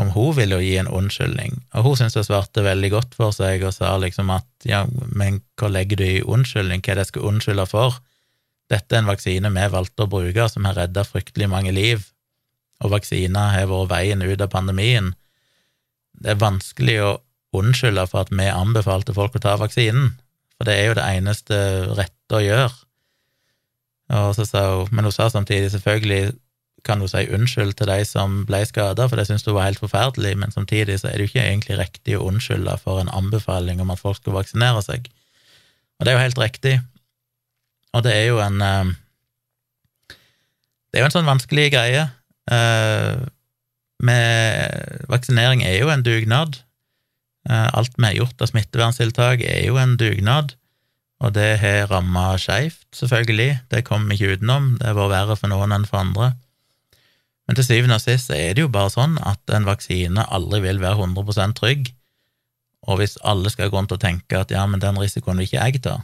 om 0.00 0.12
hun 0.16 0.32
ville 0.38 0.62
gi 0.64 0.78
en 0.80 0.90
unnskyldning, 0.90 1.60
og 1.76 1.86
hun 1.86 1.98
syntes 2.00 2.16
hun 2.18 2.30
svarte 2.30 2.64
veldig 2.64 2.90
godt 2.94 3.18
for 3.18 3.34
seg 3.36 3.62
og 3.68 3.76
sa 3.76 3.92
liksom 4.00 4.32
at 4.34 4.48
ja, 4.66 4.86
men 5.12 5.42
hva 5.60 5.70
legger 5.70 6.00
du 6.00 6.08
i 6.08 6.24
unnskyldning, 6.24 6.82
hva 6.82 6.94
er 6.94 6.98
det 6.98 7.06
jeg 7.06 7.14
skal 7.14 7.28
unnskylde 7.30 7.68
for? 7.70 8.00
Dette 8.70 8.96
er 8.96 9.02
en 9.02 9.10
vaksine 9.10 9.50
vi 9.52 9.66
valgte 9.72 10.06
å 10.06 10.10
bruke, 10.10 10.46
som 10.48 10.66
har 10.68 10.78
redda 10.78 11.04
fryktelig 11.06 11.48
mange 11.50 11.74
liv, 11.74 12.06
og 12.82 12.94
vaksiner 12.94 13.56
har 13.56 13.68
vært 13.70 13.90
veien 13.92 14.22
ut 14.22 14.40
av 14.40 14.50
pandemien. 14.52 15.12
Det 16.12 16.34
er 16.34 16.40
vanskelig 16.42 16.98
å 17.02 17.12
unnskylde 17.56 18.06
for 18.08 18.24
at 18.24 18.32
vi 18.32 18.48
anbefalte 18.48 19.14
folk 19.16 19.36
å 19.36 19.42
ta 19.44 19.56
vaksinen, 19.60 20.14
for 20.56 20.68
det 20.68 20.78
er 20.78 20.88
jo 20.88 20.96
det 20.98 21.08
eneste 21.18 21.58
rette 21.98 22.38
å 22.38 22.42
gjøre. 22.42 22.72
Og 24.12 24.34
så 24.36 24.46
sa 24.46 24.62
hun, 24.76 24.90
men 24.92 25.08
hun 25.08 25.14
sa 25.14 25.28
samtidig 25.32 25.72
selvfølgelig 25.72 26.34
kan 26.86 26.98
hun 26.98 27.10
si 27.10 27.22
unnskyld 27.30 27.76
til 27.78 27.90
de 27.90 28.04
som 28.06 28.40
ble 28.48 28.64
skada, 28.66 29.06
for 29.08 29.18
det 29.18 29.28
syntes 29.28 29.46
hun 29.46 29.56
var 29.56 29.68
helt 29.68 29.82
forferdelig, 29.82 30.34
men 30.38 30.54
samtidig 30.54 30.98
så 31.00 31.08
er 31.08 31.18
det 31.18 31.26
jo 31.26 31.32
ikke 31.32 31.44
egentlig 31.44 31.78
riktig 31.78 32.16
å 32.18 32.24
unnskylde 32.26 32.74
for 32.82 33.00
en 33.00 33.12
anbefaling 33.12 33.82
om 33.82 33.92
at 33.94 34.02
folk 34.02 34.18
skal 34.18 34.36
vaksinere 34.36 34.82
seg. 34.84 35.06
Og 35.98 36.06
det 36.06 36.12
er 36.12 36.18
jo 36.18 36.24
helt 36.24 36.42
riktig. 36.42 36.74
Og 37.92 38.04
det 38.06 38.16
er 38.16 38.26
jo 38.30 38.40
en 38.40 38.58
eh, 38.64 38.92
Det 40.90 40.98
er 41.00 41.04
jo 41.04 41.08
en 41.08 41.14
sånn 41.14 41.28
vanskelig 41.28 41.70
greie. 41.72 42.08
Eh, 42.52 43.22
med 44.02 45.06
vaksinering 45.08 45.62
er 45.64 45.78
jo 45.78 45.92
en 45.92 46.04
dugnad. 46.04 46.58
Eh, 47.48 47.68
alt 47.72 47.94
vi 47.96 48.04
har 48.04 48.18
gjort 48.18 48.42
av 48.42 48.50
smitteverntiltak, 48.50 49.42
er 49.46 49.64
jo 49.66 49.78
en 49.80 49.96
dugnad, 49.98 50.54
og 51.22 51.34
det 51.34 51.56
har 51.62 51.88
ramma 51.90 52.32
skeivt, 52.38 52.84
selvfølgelig, 52.94 53.60
det 53.70 53.84
kommer 53.86 54.10
vi 54.10 54.18
ikke 54.18 54.38
utenom, 54.38 54.76
det 54.78 54.90
har 54.90 54.98
vært 54.98 55.14
verre 55.14 55.38
for 55.38 55.50
noen 55.50 55.74
enn 55.74 55.86
for 55.88 56.02
andre. 56.02 56.32
Men 57.46 57.58
til 57.58 57.66
syvende 57.66 57.98
og 57.98 58.04
sist 58.04 58.30
er 58.34 58.54
det 58.54 58.62
jo 58.62 58.70
bare 58.70 58.92
sånn 58.94 59.18
at 59.26 59.54
en 59.54 59.66
vaksine 59.66 60.26
aldri 60.34 60.62
vil 60.66 60.82
være 60.82 61.02
100% 61.02 61.58
trygg, 61.58 61.90
og 62.86 62.98
hvis 62.98 63.18
alle 63.26 63.50
skal 63.50 63.70
gå 63.70 63.78
rundt 63.78 63.94
og 63.94 64.02
tenke 64.02 64.38
at 64.38 64.54
ja, 64.54 64.62
men 64.66 64.82
den 64.82 64.98
risikoen 64.98 65.38
vil 65.38 65.50
ikke 65.50 65.62
jeg 65.62 65.82
ta, 65.86 65.98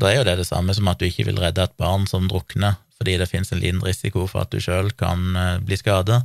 da 0.00 0.10
er 0.10 0.20
jo 0.20 0.26
det 0.26 0.38
det 0.40 0.48
samme 0.48 0.74
som 0.74 0.88
at 0.90 1.00
du 1.00 1.06
ikke 1.06 1.28
vil 1.28 1.38
redde 1.40 1.62
et 1.62 1.76
barn 1.80 2.08
som 2.10 2.26
drukner 2.30 2.80
fordi 2.98 3.16
det 3.18 3.28
finnes 3.30 3.50
en 3.52 3.60
liten 3.60 3.82
risiko 3.84 4.28
for 4.30 4.44
at 4.44 4.52
du 4.54 4.62
sjøl 4.62 4.92
kan 4.96 5.34
eh, 5.36 5.56
bli 5.66 5.76
skada. 5.76 6.22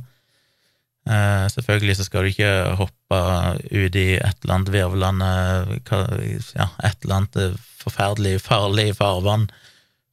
Eh, 1.08 1.46
selvfølgelig 1.50 1.96
så 1.98 2.06
skal 2.06 2.22
du 2.22 2.30
ikke 2.30 2.52
hoppe 2.78 3.20
ut 3.72 3.96
i 3.98 4.06
et 4.20 4.44
eller 4.44 4.54
annet 4.54 4.72
virvlende 4.74 5.30
ja, 6.54 6.68
et 6.86 7.02
eller 7.02 7.16
annet 7.16 7.58
forferdelig 7.80 8.36
farlig 8.44 8.92
farvann 8.98 9.48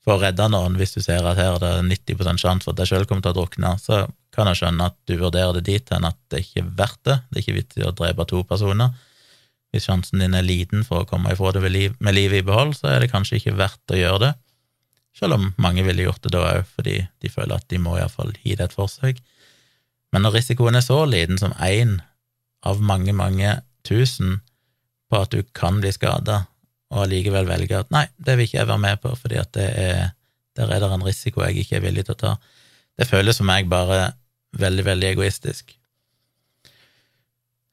for 0.08 0.16
å 0.16 0.22
redde 0.24 0.48
noen 0.50 0.78
hvis 0.80 0.96
du 0.96 1.02
ser 1.04 1.26
at 1.28 1.40
her 1.40 1.58
er 1.58 1.64
det 1.84 2.00
90% 2.16 2.42
sjanse 2.42 2.66
for 2.66 2.74
at 2.74 2.80
deg 2.80 2.90
sjøl 2.90 3.06
kommer 3.06 3.26
til 3.26 3.36
å 3.36 3.40
drukne. 3.42 3.74
Så 3.84 4.06
kan 4.34 4.48
jeg 4.50 4.62
skjønne 4.62 4.88
at 4.90 4.98
du 5.10 5.18
vurderer 5.20 5.60
det 5.60 5.66
dit 5.68 5.94
hen 5.94 6.08
at 6.08 6.18
det 6.32 6.46
ikke 6.46 6.64
er 6.64 6.72
verdt 6.80 7.04
det. 7.10 7.18
Det 7.28 7.38
er 7.38 7.44
ikke 7.44 7.58
vittig 7.60 7.86
å 7.86 7.96
drepe 7.98 8.28
to 8.30 8.42
personer. 8.48 8.96
Hvis 9.78 9.86
sjansen 9.86 10.24
din 10.24 10.34
er 10.34 10.42
liten 10.42 10.82
for 10.82 11.04
å 11.04 11.06
komme 11.06 11.36
ifra 11.36 11.52
det 11.54 11.62
med 11.62 12.16
livet 12.16 12.42
i 12.42 12.46
behold, 12.46 12.74
så 12.74 12.90
er 12.90 13.04
det 13.04 13.12
kanskje 13.12 13.38
ikke 13.38 13.60
verdt 13.60 13.94
å 13.94 14.00
gjøre 14.00 14.22
det. 14.24 14.34
Selv 15.14 15.38
om 15.38 15.52
mange 15.62 15.86
ville 15.86 16.08
gjort 16.08 16.24
det 16.26 16.32
da 16.34 16.42
òg, 16.50 16.66
fordi 16.74 16.96
de 17.22 17.30
føler 17.30 17.60
at 17.60 17.68
de 17.70 17.78
må 17.82 17.94
iallfall 18.00 18.34
gi 18.42 18.56
det 18.58 18.72
et 18.72 18.74
forsøk. 18.74 19.22
Men 20.14 20.26
når 20.26 20.40
risikoen 20.40 20.80
er 20.80 20.86
så 20.86 20.98
liten 21.06 21.38
som 21.38 21.54
én 21.62 22.00
av 22.66 22.82
mange, 22.82 23.14
mange 23.14 23.60
tusen 23.86 24.40
på 25.12 25.22
at 25.22 25.38
du 25.38 25.46
kan 25.54 25.78
bli 25.78 25.94
skada, 25.94 26.48
og 26.90 27.04
allikevel 27.06 27.46
velge 27.46 27.78
at 27.78 27.94
nei, 27.94 28.08
det 28.18 28.38
vil 28.38 28.50
ikke 28.50 28.62
jeg 28.64 28.72
være 28.72 28.82
med 28.82 29.02
på, 29.04 29.14
fordi 29.22 29.38
at 29.38 29.54
det 29.54 29.68
er, 29.78 30.14
der 30.58 30.74
er 30.74 30.82
det 30.82 30.90
en 30.96 31.06
risiko 31.06 31.46
jeg 31.46 31.62
ikke 31.62 31.78
er 31.78 31.86
villig 31.86 32.08
til 32.08 32.18
å 32.18 32.22
ta, 32.24 32.36
det 32.98 33.06
føles 33.06 33.38
for 33.38 33.46
meg 33.46 33.70
bare 33.70 34.16
veldig, 34.58 34.90
veldig 34.90 35.12
egoistisk. 35.14 35.77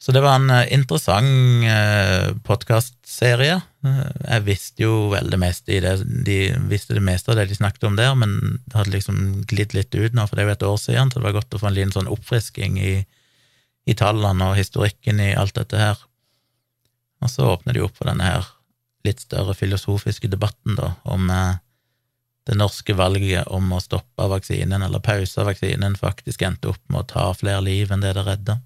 Så 0.05 0.13
det 0.13 0.21
var 0.21 0.35
en 0.37 0.51
eh, 0.53 0.67
interessant 0.75 1.65
eh, 1.65 2.35
podkastserie. 2.45 3.55
Eh, 3.87 4.01
jeg 4.27 4.45
visste 4.45 4.85
jo 4.85 4.97
vel 5.15 5.31
det 5.33 5.39
meste 5.41 5.73
i 5.73 5.79
det, 5.81 5.95
de 6.27 6.35
visste 6.69 6.93
det 6.99 7.05
meste 7.07 7.33
av 7.33 7.39
det 7.39 7.47
de 7.49 7.57
snakket 7.57 7.87
om 7.89 7.97
der, 7.97 8.11
men 8.21 8.35
det 8.67 8.77
hadde 8.77 8.93
liksom 8.93 9.23
glidd 9.49 9.73
litt 9.73 9.97
ut 9.97 10.13
nå, 10.13 10.27
for 10.29 10.37
det 10.37 10.45
er 10.45 10.51
jo 10.51 10.57
et 10.59 10.67
år 10.69 10.83
siden, 10.83 11.09
så 11.09 11.23
det 11.23 11.25
var 11.31 11.39
godt 11.39 11.57
å 11.57 11.61
få 11.63 11.71
en 11.71 11.77
liten 11.79 11.95
sånn 11.95 12.11
oppfrisking 12.13 12.77
i, 12.85 12.93
i 13.89 13.97
tallene 13.97 14.51
og 14.51 14.59
historikken 14.61 15.23
i 15.25 15.31
alt 15.41 15.57
dette 15.57 15.81
her. 15.81 16.05
Og 17.25 17.33
så 17.33 17.49
åpner 17.55 17.73
de 17.73 17.87
opp 17.87 17.97
for 17.97 18.13
denne 18.13 18.29
her 18.29 18.53
litt 19.09 19.25
større 19.25 19.57
filosofiske 19.57 20.29
debatten, 20.29 20.77
da, 20.77 20.91
om 21.09 21.33
det 21.33 22.61
norske 22.61 22.93
valget 22.93 23.49
om 23.49 23.73
å 23.73 23.81
stoppe 23.81 24.29
vaksinen 24.37 24.85
eller 24.85 25.01
pause 25.01 25.49
vaksinen 25.49 25.97
faktisk 25.97 26.45
endte 26.45 26.75
opp 26.77 26.85
med 26.93 27.07
å 27.07 27.11
ta 27.17 27.27
flere 27.33 27.65
liv 27.65 27.89
enn 27.89 28.05
det 28.05 28.13
det 28.21 28.29
redda. 28.29 28.61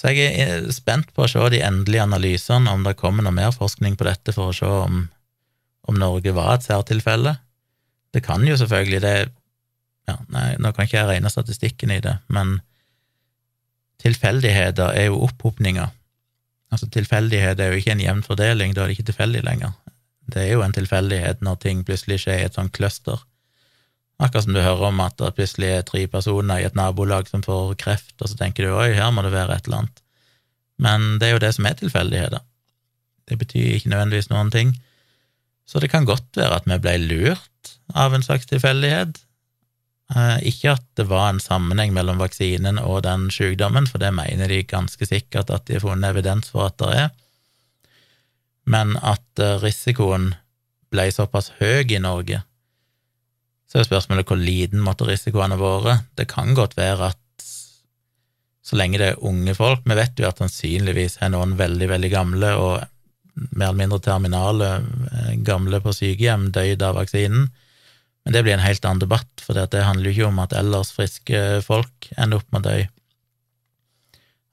Så 0.00 0.14
jeg 0.16 0.32
er 0.40 0.64
spent 0.72 1.10
på 1.12 1.26
å 1.26 1.28
se 1.28 1.42
de 1.52 1.60
endelige 1.60 2.06
analysene, 2.06 2.72
om 2.72 2.86
det 2.86 2.96
kommer 2.96 3.26
noe 3.26 3.36
mer 3.36 3.52
forskning 3.52 3.98
på 4.00 4.06
dette 4.08 4.32
for 4.32 4.48
å 4.48 4.56
se 4.56 4.70
om, 4.86 5.02
om 5.90 6.00
Norge 6.00 6.32
var 6.32 6.54
et 6.54 6.64
særtilfelle. 6.64 7.34
Det 8.14 8.22
kan 8.24 8.46
jo 8.48 8.56
selvfølgelig 8.56 9.02
det 9.04 9.14
ja, 10.08 10.16
nei, 10.32 10.46
Nå 10.58 10.72
kan 10.72 10.88
ikke 10.88 10.96
jeg 10.96 11.08
regne 11.10 11.30
statistikken 11.30 11.92
i 11.92 12.00
det, 12.02 12.16
men 12.32 12.56
tilfeldigheter 14.00 14.96
er 14.96 15.10
jo 15.10 15.20
opphopninger. 15.28 15.92
Altså, 16.72 16.88
tilfeldighet 16.94 17.60
er 17.60 17.70
jo 17.70 17.82
ikke 17.82 17.92
en 17.92 18.02
jevn 18.02 18.24
fordeling, 18.24 18.72
da 18.74 18.82
er 18.82 18.90
det 18.90 18.96
ikke 18.96 19.10
tilfeldig 19.12 19.44
lenger. 19.44 19.76
Det 20.30 20.46
er 20.46 20.54
jo 20.54 20.64
en 20.64 20.74
tilfeldighet 20.74 21.44
når 21.44 21.60
ting 21.60 21.84
plutselig 21.84 22.22
skjer 22.24 22.40
i 22.40 22.48
et 22.48 22.56
sånt 22.56 22.72
cluster. 22.72 23.20
Akkurat 24.20 24.44
som 24.44 24.56
du 24.56 24.60
hører 24.60 24.90
om 24.90 25.00
at 25.00 25.16
det 25.20 25.32
plutselig 25.38 25.70
er 25.72 25.86
tre 25.88 26.04
personer 26.12 26.60
i 26.60 26.66
et 26.68 26.76
nabolag 26.76 27.30
som 27.30 27.44
får 27.44 27.74
kreft, 27.80 28.14
og 28.20 28.28
så 28.28 28.36
tenker 28.36 28.66
du 28.66 28.74
oi, 28.74 28.92
her 28.96 29.12
må 29.14 29.24
det 29.24 29.32
være 29.32 29.56
et 29.56 29.68
eller 29.68 29.84
annet. 29.84 30.04
Men 30.80 31.08
det 31.20 31.28
er 31.28 31.34
jo 31.34 31.42
det 31.44 31.54
som 31.56 31.68
er 31.68 31.78
tilfeldigheter. 31.80 32.44
Det 33.30 33.38
betyr 33.40 33.74
ikke 33.76 33.92
nødvendigvis 33.92 34.30
noen 34.32 34.52
ting. 34.52 34.74
Så 35.68 35.80
det 35.80 35.90
kan 35.92 36.08
godt 36.08 36.36
være 36.36 36.60
at 36.60 36.68
vi 36.68 36.78
ble 36.82 36.96
lurt 37.04 37.74
av 37.96 38.14
en 38.14 38.24
slags 38.26 38.48
tilfeldighet, 38.50 39.20
Eh, 40.10 40.38
ikke 40.50 40.72
at 40.74 40.86
det 40.98 41.06
var 41.06 41.28
en 41.30 41.42
sammenheng 41.42 41.92
mellom 41.94 42.18
vaksinen 42.18 42.80
og 42.82 43.04
den 43.06 43.28
sykdommen, 43.30 43.86
for 43.86 44.02
det 44.02 44.10
mener 44.14 44.50
de 44.50 44.64
ganske 44.66 45.06
sikkert 45.06 45.52
at 45.54 45.68
de 45.68 45.76
har 45.76 45.84
funnet 45.84 46.10
evidens 46.10 46.50
for 46.50 46.66
at 46.66 46.78
det 46.82 46.90
er, 47.04 47.10
men 48.66 48.96
at 48.98 49.42
eh, 49.42 49.58
risikoen 49.62 50.32
ble 50.90 51.06
såpass 51.14 51.52
høy 51.60 51.86
i 51.86 52.02
Norge, 52.02 52.42
så 53.70 53.78
er 53.78 53.86
spørsmålet 53.86 54.26
hvor 54.26 54.40
liten 54.40 54.82
måtte 54.82 55.06
risikoen 55.06 55.54
ha 55.54 55.58
vært. 55.60 56.08
Det 56.18 56.26
kan 56.30 56.56
godt 56.58 56.76
være 56.78 57.12
at 57.12 57.18
så 58.70 58.76
lenge 58.78 59.00
det 59.00 59.06
er 59.12 59.24
unge 59.26 59.54
folk 59.56 59.86
Vi 59.88 59.96
vet 59.98 60.20
jo 60.20 60.28
at 60.28 60.38
sannsynligvis 60.38 61.16
er 61.24 61.32
noen 61.32 61.56
veldig, 61.58 61.88
veldig 61.90 62.10
gamle 62.12 62.50
og 62.60 62.74
mer 63.50 63.70
eller 63.70 63.78
mindre 63.78 64.00
terminale 64.04 64.68
eh, 64.76 65.32
gamle 65.46 65.80
på 65.82 65.94
sykehjem 65.96 66.50
døyd 66.54 66.82
av 66.84 66.98
vaksinen. 66.98 67.48
Men 68.24 68.34
det 68.34 68.42
blir 68.44 68.56
en 68.56 68.64
helt 68.64 68.84
annen 68.84 69.00
debatt, 69.00 69.30
for 69.40 69.56
det 69.56 69.86
handler 69.86 70.10
jo 70.10 70.16
ikke 70.16 70.28
om 70.28 70.42
at 70.42 70.54
ellers 70.58 70.90
friske 70.92 71.40
folk 71.64 72.10
ender 72.18 72.42
opp 72.42 72.50
med 72.52 72.66
å 72.66 72.68
dø 72.68 72.78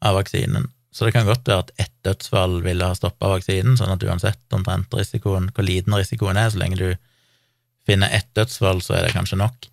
av 0.08 0.16
vaksinen. 0.22 0.70
Så 0.94 1.06
det 1.06 1.14
kan 1.14 1.28
godt 1.28 1.50
være 1.50 1.66
at 1.66 1.74
ett 1.84 1.94
dødsfall 2.08 2.62
ville 2.66 2.88
ha 2.88 2.96
stoppa 2.98 3.34
vaksinen, 3.34 3.76
sånn 3.78 3.92
at 3.94 4.06
uansett 4.08 4.56
omtrent 4.56 4.94
risikoen, 4.96 5.52
hvor 5.54 5.68
liten 5.68 5.94
risikoen 5.98 6.40
er, 6.40 6.50
så 6.54 6.62
lenge 6.62 6.80
du 6.80 6.88
finner 7.88 8.12
ett 8.14 8.30
dødsfall, 8.38 8.82
så 8.84 8.98
er 8.98 9.08
det 9.08 9.16
kanskje 9.16 9.40
nok. 9.40 9.68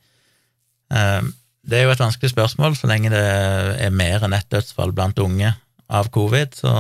Ehm, 0.94 1.32
det 1.64 1.78
er 1.78 1.86
jo 1.86 1.94
et 1.94 2.02
vanskelig 2.02 2.32
spørsmål. 2.32 2.76
Så 2.78 2.88
lenge 2.90 3.12
det 3.12 3.22
er 3.24 3.94
mer 3.94 4.24
enn 4.24 4.36
ett 4.36 4.50
dødsfall 4.52 4.94
blant 4.96 5.18
unge 5.22 5.54
av 5.88 6.10
covid, 6.14 6.56
så 6.56 6.74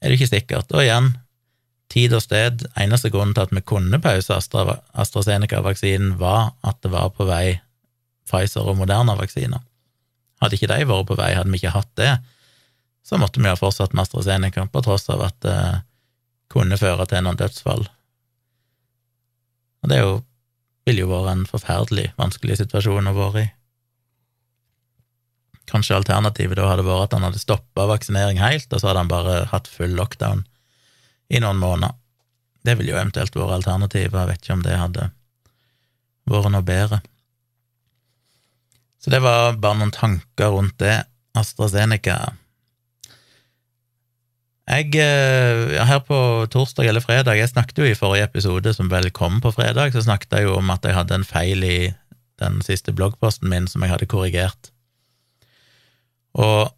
er 0.00 0.08
det 0.08 0.18
ikke 0.18 0.32
sikkert. 0.32 0.72
Og 0.74 0.84
igjen, 0.84 1.12
tid 1.92 2.14
og 2.16 2.24
sted. 2.24 2.64
Eneste 2.78 3.10
grunnen 3.12 3.34
til 3.36 3.46
at 3.46 3.54
vi 3.54 3.64
kunne 3.66 4.00
pause 4.02 4.36
Astra, 4.36 4.78
AstraZeneca-vaksinen, 4.94 6.16
var 6.20 6.54
at 6.66 6.80
det 6.84 6.92
var 6.94 7.12
på 7.16 7.26
vei 7.28 7.60
Pfizer 8.30 8.68
og 8.70 8.78
Moderna-vaksiner. 8.78 9.62
Hadde 10.40 10.56
ikke 10.56 10.70
de 10.70 10.86
vært 10.88 11.08
på 11.08 11.18
vei, 11.18 11.32
hadde 11.36 11.52
vi 11.52 11.60
ikke 11.60 11.74
hatt 11.74 11.90
det, 12.00 12.12
så 13.04 13.18
måtte 13.18 13.42
vi 13.42 13.50
ha 13.50 13.58
fortsatt 13.58 13.92
med 13.92 14.06
AstraZeneca, 14.06 14.68
på 14.70 14.82
tross 14.86 15.08
av 15.12 15.24
at 15.26 15.40
det 15.44 15.56
kunne 16.50 16.78
føre 16.80 17.06
til 17.10 17.24
noen 17.26 17.38
dødsfall. 17.38 17.84
Og 19.80 19.92
det 19.92 20.00
jo, 20.02 20.12
ville 20.88 21.04
jo 21.04 21.10
vært 21.10 21.32
en 21.32 21.46
forferdelig 21.48 22.10
vanskelig 22.18 22.60
situasjon 22.60 23.10
å 23.10 23.16
være 23.16 23.44
i. 23.44 23.48
Kanskje 25.70 26.00
alternativet 26.00 26.58
da 26.58 26.66
hadde 26.66 26.86
vært 26.86 27.08
at 27.08 27.16
han 27.16 27.28
hadde 27.28 27.42
stoppa 27.42 27.86
vaksinering 27.90 28.40
helt, 28.42 28.66
og 28.72 28.80
så 28.80 28.90
hadde 28.90 29.04
han 29.04 29.12
bare 29.12 29.36
hatt 29.52 29.70
full 29.70 29.94
lockdown 29.96 30.42
i 31.30 31.40
noen 31.42 31.60
måneder. 31.62 31.94
Det 32.66 32.74
ville 32.76 32.92
jo 32.92 32.98
eventuelt 32.98 33.36
vært 33.36 33.56
alternativet, 33.60 34.18
jeg 34.18 34.30
vet 34.32 34.42
ikke 34.42 34.56
om 34.58 34.66
det 34.66 34.80
hadde 34.80 35.06
vært 36.30 36.52
noe 36.52 36.66
bedre. 36.66 37.00
Så 39.00 39.12
det 39.14 39.22
var 39.24 39.56
bare 39.56 39.80
noen 39.80 39.94
tanker 39.94 40.52
rundt 40.52 40.76
det. 40.82 40.98
AstraZeneca 41.38 42.34
Jeg, 44.70 44.94
eh, 45.02 45.80
her 45.82 46.02
på 46.06 46.16
torsdag 46.52 46.86
eller 46.86 47.02
fredag, 47.02 47.34
jeg 47.40 47.50
snakket 47.50 47.80
jo 47.82 47.88
i 47.88 47.96
forrige 47.98 48.28
episode, 48.28 48.70
som 48.76 48.90
vel 48.92 49.10
kom 49.10 49.40
på 49.42 49.50
fredag, 49.50 49.90
så 49.92 50.04
snakket 50.04 50.36
jeg 50.36 50.46
jo 50.46 50.58
om 50.60 50.70
at 50.70 50.84
jeg 50.86 50.94
hadde 50.94 51.16
en 51.18 51.26
feil 51.26 51.64
i 51.66 51.78
den 52.40 52.60
siste 52.62 52.94
bloggposten 52.94 53.50
min 53.50 53.66
som 53.68 53.82
jeg 53.82 53.90
hadde 53.90 54.08
korrigert. 54.10 54.70
Og 56.38 56.70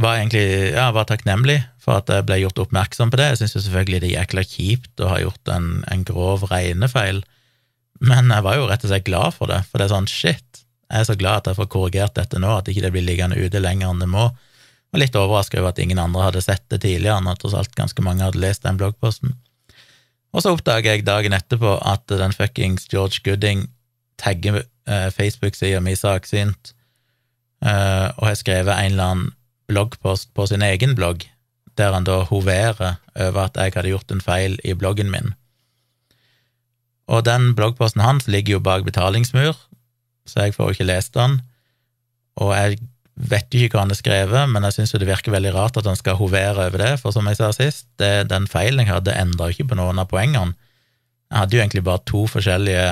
var 0.00 0.16
egentlig 0.16 0.72
ja, 0.72 0.90
var 0.96 1.08
takknemlig 1.08 1.60
for 1.80 2.00
at 2.00 2.10
jeg 2.12 2.24
ble 2.28 2.40
gjort 2.40 2.62
oppmerksom 2.66 3.12
på 3.12 3.20
det. 3.20 3.30
Jeg 3.34 3.42
syns 3.42 3.56
selvfølgelig 3.66 4.00
det 4.02 4.10
er 4.10 4.18
jækla 4.22 4.44
kjipt 4.48 5.04
å 5.04 5.12
ha 5.12 5.20
gjort 5.20 5.52
en, 5.52 5.70
en 5.92 6.04
grov 6.08 6.48
regnefeil, 6.50 7.22
men 8.00 8.32
jeg 8.32 8.44
var 8.44 8.58
jo 8.58 8.66
rett 8.68 8.84
og 8.84 8.92
slett 8.92 9.06
glad 9.08 9.36
for 9.36 9.52
det, 9.52 9.62
for 9.68 9.80
det 9.80 9.86
er 9.86 9.94
sånn 9.94 10.08
shit, 10.10 10.64
jeg 10.86 11.02
er 11.02 11.08
så 11.08 11.16
glad 11.18 11.42
at 11.42 11.48
jeg 11.50 11.58
får 11.58 11.70
korrigert 11.72 12.16
dette 12.16 12.40
nå, 12.40 12.50
at 12.60 12.68
ikke 12.70 12.84
det 12.84 12.92
blir 12.94 13.04
liggende 13.06 13.38
ute 13.40 13.60
lenger 13.60 13.90
enn 13.90 14.02
det 14.04 14.08
må. 14.10 14.28
Og 14.94 15.02
litt 15.02 15.16
overraska 15.18 15.60
over 15.60 15.72
at 15.72 15.80
ingen 15.82 15.98
andre 15.98 16.28
hadde 16.28 16.44
sett 16.44 16.64
det 16.72 16.82
tidligere, 16.84 17.20
når 17.24 17.40
tross 17.40 17.56
alt 17.58 17.74
ganske 17.78 18.02
mange 18.04 18.24
hadde 18.24 18.40
lest 18.42 18.64
den 18.64 18.78
bloggposten. 18.80 19.34
Og 20.36 20.44
så 20.44 20.52
oppdager 20.52 20.96
jeg 20.96 21.06
dagen 21.06 21.34
etterpå 21.36 21.78
at 21.86 22.04
den 22.10 22.34
fuckings 22.36 22.88
George 22.92 23.22
Gooding 23.24 23.66
tagger 24.20 24.62
eh, 24.62 25.08
Facebook-sida 25.12 25.80
mi 25.84 25.94
saksynt, 25.96 26.74
eh, 27.64 28.08
og 28.16 28.28
har 28.28 28.38
skrevet 28.38 28.74
en 28.74 28.92
eller 28.92 29.10
annen 29.10 29.32
bloggpost 29.66 30.32
på 30.36 30.46
sin 30.46 30.62
egen 30.62 30.94
blogg, 30.98 31.26
der 31.76 31.92
han 31.92 32.06
da 32.06 32.22
hoverer 32.28 32.98
over 33.14 33.40
at 33.46 33.56
jeg 33.56 33.74
hadde 33.76 33.92
gjort 33.92 34.12
en 34.12 34.24
feil 34.24 34.56
i 34.64 34.76
bloggen 34.76 35.10
min. 35.12 35.34
Og 37.06 37.24
den 37.26 37.54
bloggposten 37.54 38.02
hans 38.02 38.26
ligger 38.28 38.56
jo 38.56 38.64
bak 38.64 38.84
betalingsmur, 38.84 39.56
så 40.26 40.46
jeg 40.46 40.56
får 40.56 40.70
jo 40.70 40.76
ikke 40.76 40.90
lest 40.90 41.14
den, 41.14 41.40
og 42.36 42.52
jeg 42.56 42.78
vet 43.16 43.54
ikke 43.56 43.76
hva 43.78 43.86
han 43.86 43.92
har 43.94 43.98
skrevet, 43.98 44.50
men 44.52 44.66
jeg 44.68 44.76
syns 44.76 44.92
det 44.92 45.08
virker 45.08 45.32
veldig 45.32 45.54
rart 45.54 45.78
at 45.80 45.88
han 45.88 45.96
skal 45.96 46.18
hovere 46.20 46.68
over 46.68 46.82
det, 46.82 46.92
for 47.00 47.14
som 47.14 47.26
jeg 47.30 47.38
sa 47.38 47.48
sist, 47.56 47.88
det, 48.00 48.28
den 48.28 48.48
feilen 48.50 48.84
jeg 48.84 48.92
hadde, 48.92 49.16
endra 49.16 49.48
ikke 49.50 49.70
på 49.70 49.78
noen 49.78 50.02
av 50.02 50.10
poengene. 50.10 50.56
Jeg 51.32 51.40
hadde 51.40 51.56
jo 51.56 51.62
egentlig 51.62 51.84
bare 51.86 52.04
to 52.06 52.26
forskjellige 52.30 52.90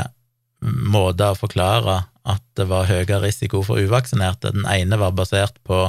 måter 0.64 1.34
å 1.34 1.38
forklare 1.38 2.00
at 2.24 2.42
det 2.56 2.66
var 2.70 2.88
høyere 2.88 3.20
risiko 3.26 3.60
for 3.66 3.78
uvaksinerte. 3.78 4.54
Den 4.54 4.64
ene 4.70 4.98
var 4.98 5.12
basert 5.16 5.60
på 5.68 5.84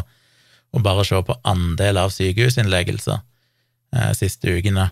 å 0.75 0.83
bare 0.83 1.05
se 1.07 1.21
på 1.23 1.37
andel 1.47 2.01
av 2.01 2.11
sykehusinnleggelser 2.11 3.17
eh, 3.95 4.11
siste 4.19 4.51
ukene. 4.51 4.89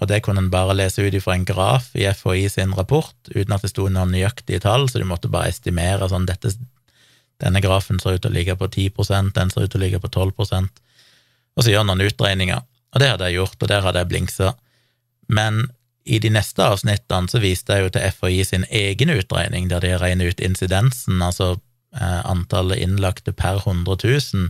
Og 0.00 0.08
det 0.10 0.22
kunne 0.24 0.42
en 0.42 0.50
bare 0.50 0.74
lese 0.74 1.04
ut 1.04 1.14
ifra 1.14 1.36
en 1.36 1.46
graf 1.46 1.92
i 1.94 2.08
FHI 2.08 2.48
sin 2.50 2.72
rapport, 2.74 3.14
uten 3.28 3.52
at 3.54 3.62
det 3.62 3.70
sto 3.70 3.86
noen 3.86 4.14
nøyaktige 4.14 4.62
tall, 4.64 4.88
så 4.88 4.98
du 4.98 5.06
måtte 5.06 5.30
bare 5.30 5.52
estimere 5.52 6.08
sånn 6.10 6.26
dette, 6.26 6.50
denne 7.42 7.60
grafen 7.64 8.00
ser 8.00 8.16
ut 8.16 8.22
til 8.24 8.32
å 8.32 8.36
ligge 8.36 8.56
på 8.58 8.70
10% 8.70 9.34
den 9.36 9.52
ser 9.52 9.66
ut 9.66 9.72
til 9.74 9.82
å 9.82 9.84
ligge 9.84 10.00
på 10.02 10.10
12 10.10 10.32
og 11.52 11.64
så 11.64 11.72
gjør 11.72 11.84
noen 11.84 12.00
utregninger. 12.06 12.62
Og 12.92 13.00
det 13.00 13.08
hadde 13.10 13.28
jeg 13.28 13.40
gjort, 13.40 13.58
og 13.60 13.68
der 13.68 13.84
hadde 13.84 14.00
jeg 14.00 14.08
blingsa. 14.08 14.54
Men 15.28 15.66
i 16.04 16.18
de 16.22 16.32
neste 16.32 16.64
avsnittene 16.64 17.30
så 17.30 17.40
viste 17.42 17.76
jeg 17.76 17.86
jo 17.86 17.92
til 17.94 18.06
FHI 18.16 18.40
sin 18.48 18.64
egen 18.70 19.12
utregning, 19.14 19.68
der 19.70 19.84
de 19.84 19.94
regner 20.00 20.32
ut 20.32 20.42
incidensen, 20.42 21.20
altså 21.22 21.54
eh, 21.94 22.20
antallet 22.28 22.82
innlagte 22.82 23.34
per 23.36 23.62
100 23.62 23.98
000, 24.34 24.48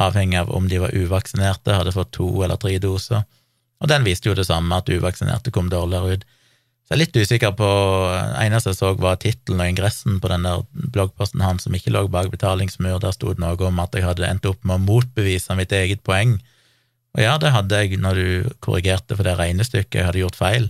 avhengig 0.00 0.38
av 0.38 0.52
om 0.54 0.68
de 0.70 0.78
var 0.84 0.94
uvaksinerte, 0.94 1.74
hadde 1.76 1.96
fått 1.96 2.12
to 2.16 2.28
eller 2.44 2.60
tre 2.60 2.76
doser. 2.80 3.26
Og 3.80 3.88
den 3.90 4.04
viste 4.04 4.30
jo 4.30 4.36
det 4.36 4.46
samme, 4.48 4.76
at 4.76 4.92
uvaksinerte 4.92 5.52
kom 5.52 5.72
dårligere 5.72 6.20
ut. 6.20 6.28
Så 6.90 6.96
jeg 6.96 7.04
er 7.04 7.04
litt 7.04 7.18
usikker 7.22 7.52
på 7.54 7.66
Eneste 8.42 8.72
jeg 8.72 8.76
så, 8.80 8.88
var 8.98 9.20
tittelen 9.22 9.60
og 9.62 9.68
ingressen 9.70 10.16
på 10.18 10.26
den 10.32 10.42
der 10.42 10.64
bloggposten 10.90 11.44
hans 11.44 11.62
som 11.62 11.76
ikke 11.78 11.92
lå 11.94 12.08
bak 12.10 12.32
betalingsmur. 12.32 12.96
Der 12.98 13.14
sto 13.14 13.30
det 13.30 13.38
noe 13.38 13.54
om 13.68 13.78
at 13.78 13.94
jeg 13.94 14.02
hadde 14.08 14.26
endt 14.26 14.48
opp 14.50 14.66
med 14.66 14.80
å 14.80 14.82
motbevise 14.88 15.54
mitt 15.54 15.70
eget 15.70 16.02
poeng. 16.02 16.40
Og 17.14 17.22
ja, 17.22 17.36
det 17.38 17.52
hadde 17.54 17.78
jeg 17.78 18.00
når 18.02 18.18
du 18.18 18.50
korrigerte 18.58 19.14
for 19.14 19.22
det 19.22 19.36
regnestykket 19.38 20.00
jeg 20.00 20.08
hadde 20.08 20.24
gjort 20.24 20.40
feil. 20.40 20.66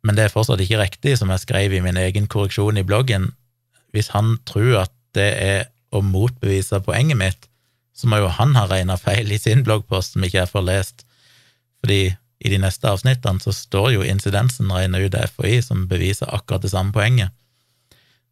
Men 0.00 0.16
det 0.16 0.24
er 0.24 0.32
fortsatt 0.32 0.64
ikke 0.64 0.80
riktig, 0.80 1.18
som 1.20 1.28
jeg 1.28 1.44
skrev 1.44 1.76
i 1.76 1.84
min 1.84 2.00
egen 2.00 2.24
korreksjon 2.24 2.80
i 2.80 2.86
bloggen. 2.88 3.34
Hvis 3.92 4.14
han 4.16 4.38
tror 4.48 4.86
at 4.86 4.96
det 5.12 5.28
er 5.44 5.62
å 5.92 6.00
motbevise 6.00 6.80
poenget 6.88 7.20
mitt, 7.20 7.50
så 7.92 8.08
må 8.08 8.24
jo 8.24 8.32
han 8.32 8.56
ha 8.56 8.64
regna 8.64 8.96
feil 8.96 9.28
i 9.28 9.36
sin 9.36 9.60
bloggpost 9.60 10.16
som 10.16 10.24
ikke 10.24 10.40
jeg 10.40 10.52
får 10.56 10.68
lest, 10.72 11.04
fordi 11.84 12.14
i 12.42 12.50
de 12.50 12.58
neste 12.62 12.90
avsnittene 12.90 13.42
så 13.42 13.54
står 13.54 13.92
jo 13.96 14.06
incidensen 14.06 14.70
regna 14.74 15.00
ut 15.02 15.14
av 15.14 15.30
FHI 15.30 15.60
som 15.62 15.86
beviser 15.90 16.30
akkurat 16.34 16.64
det 16.64 16.72
samme 16.74 16.94
poenget. 16.94 17.30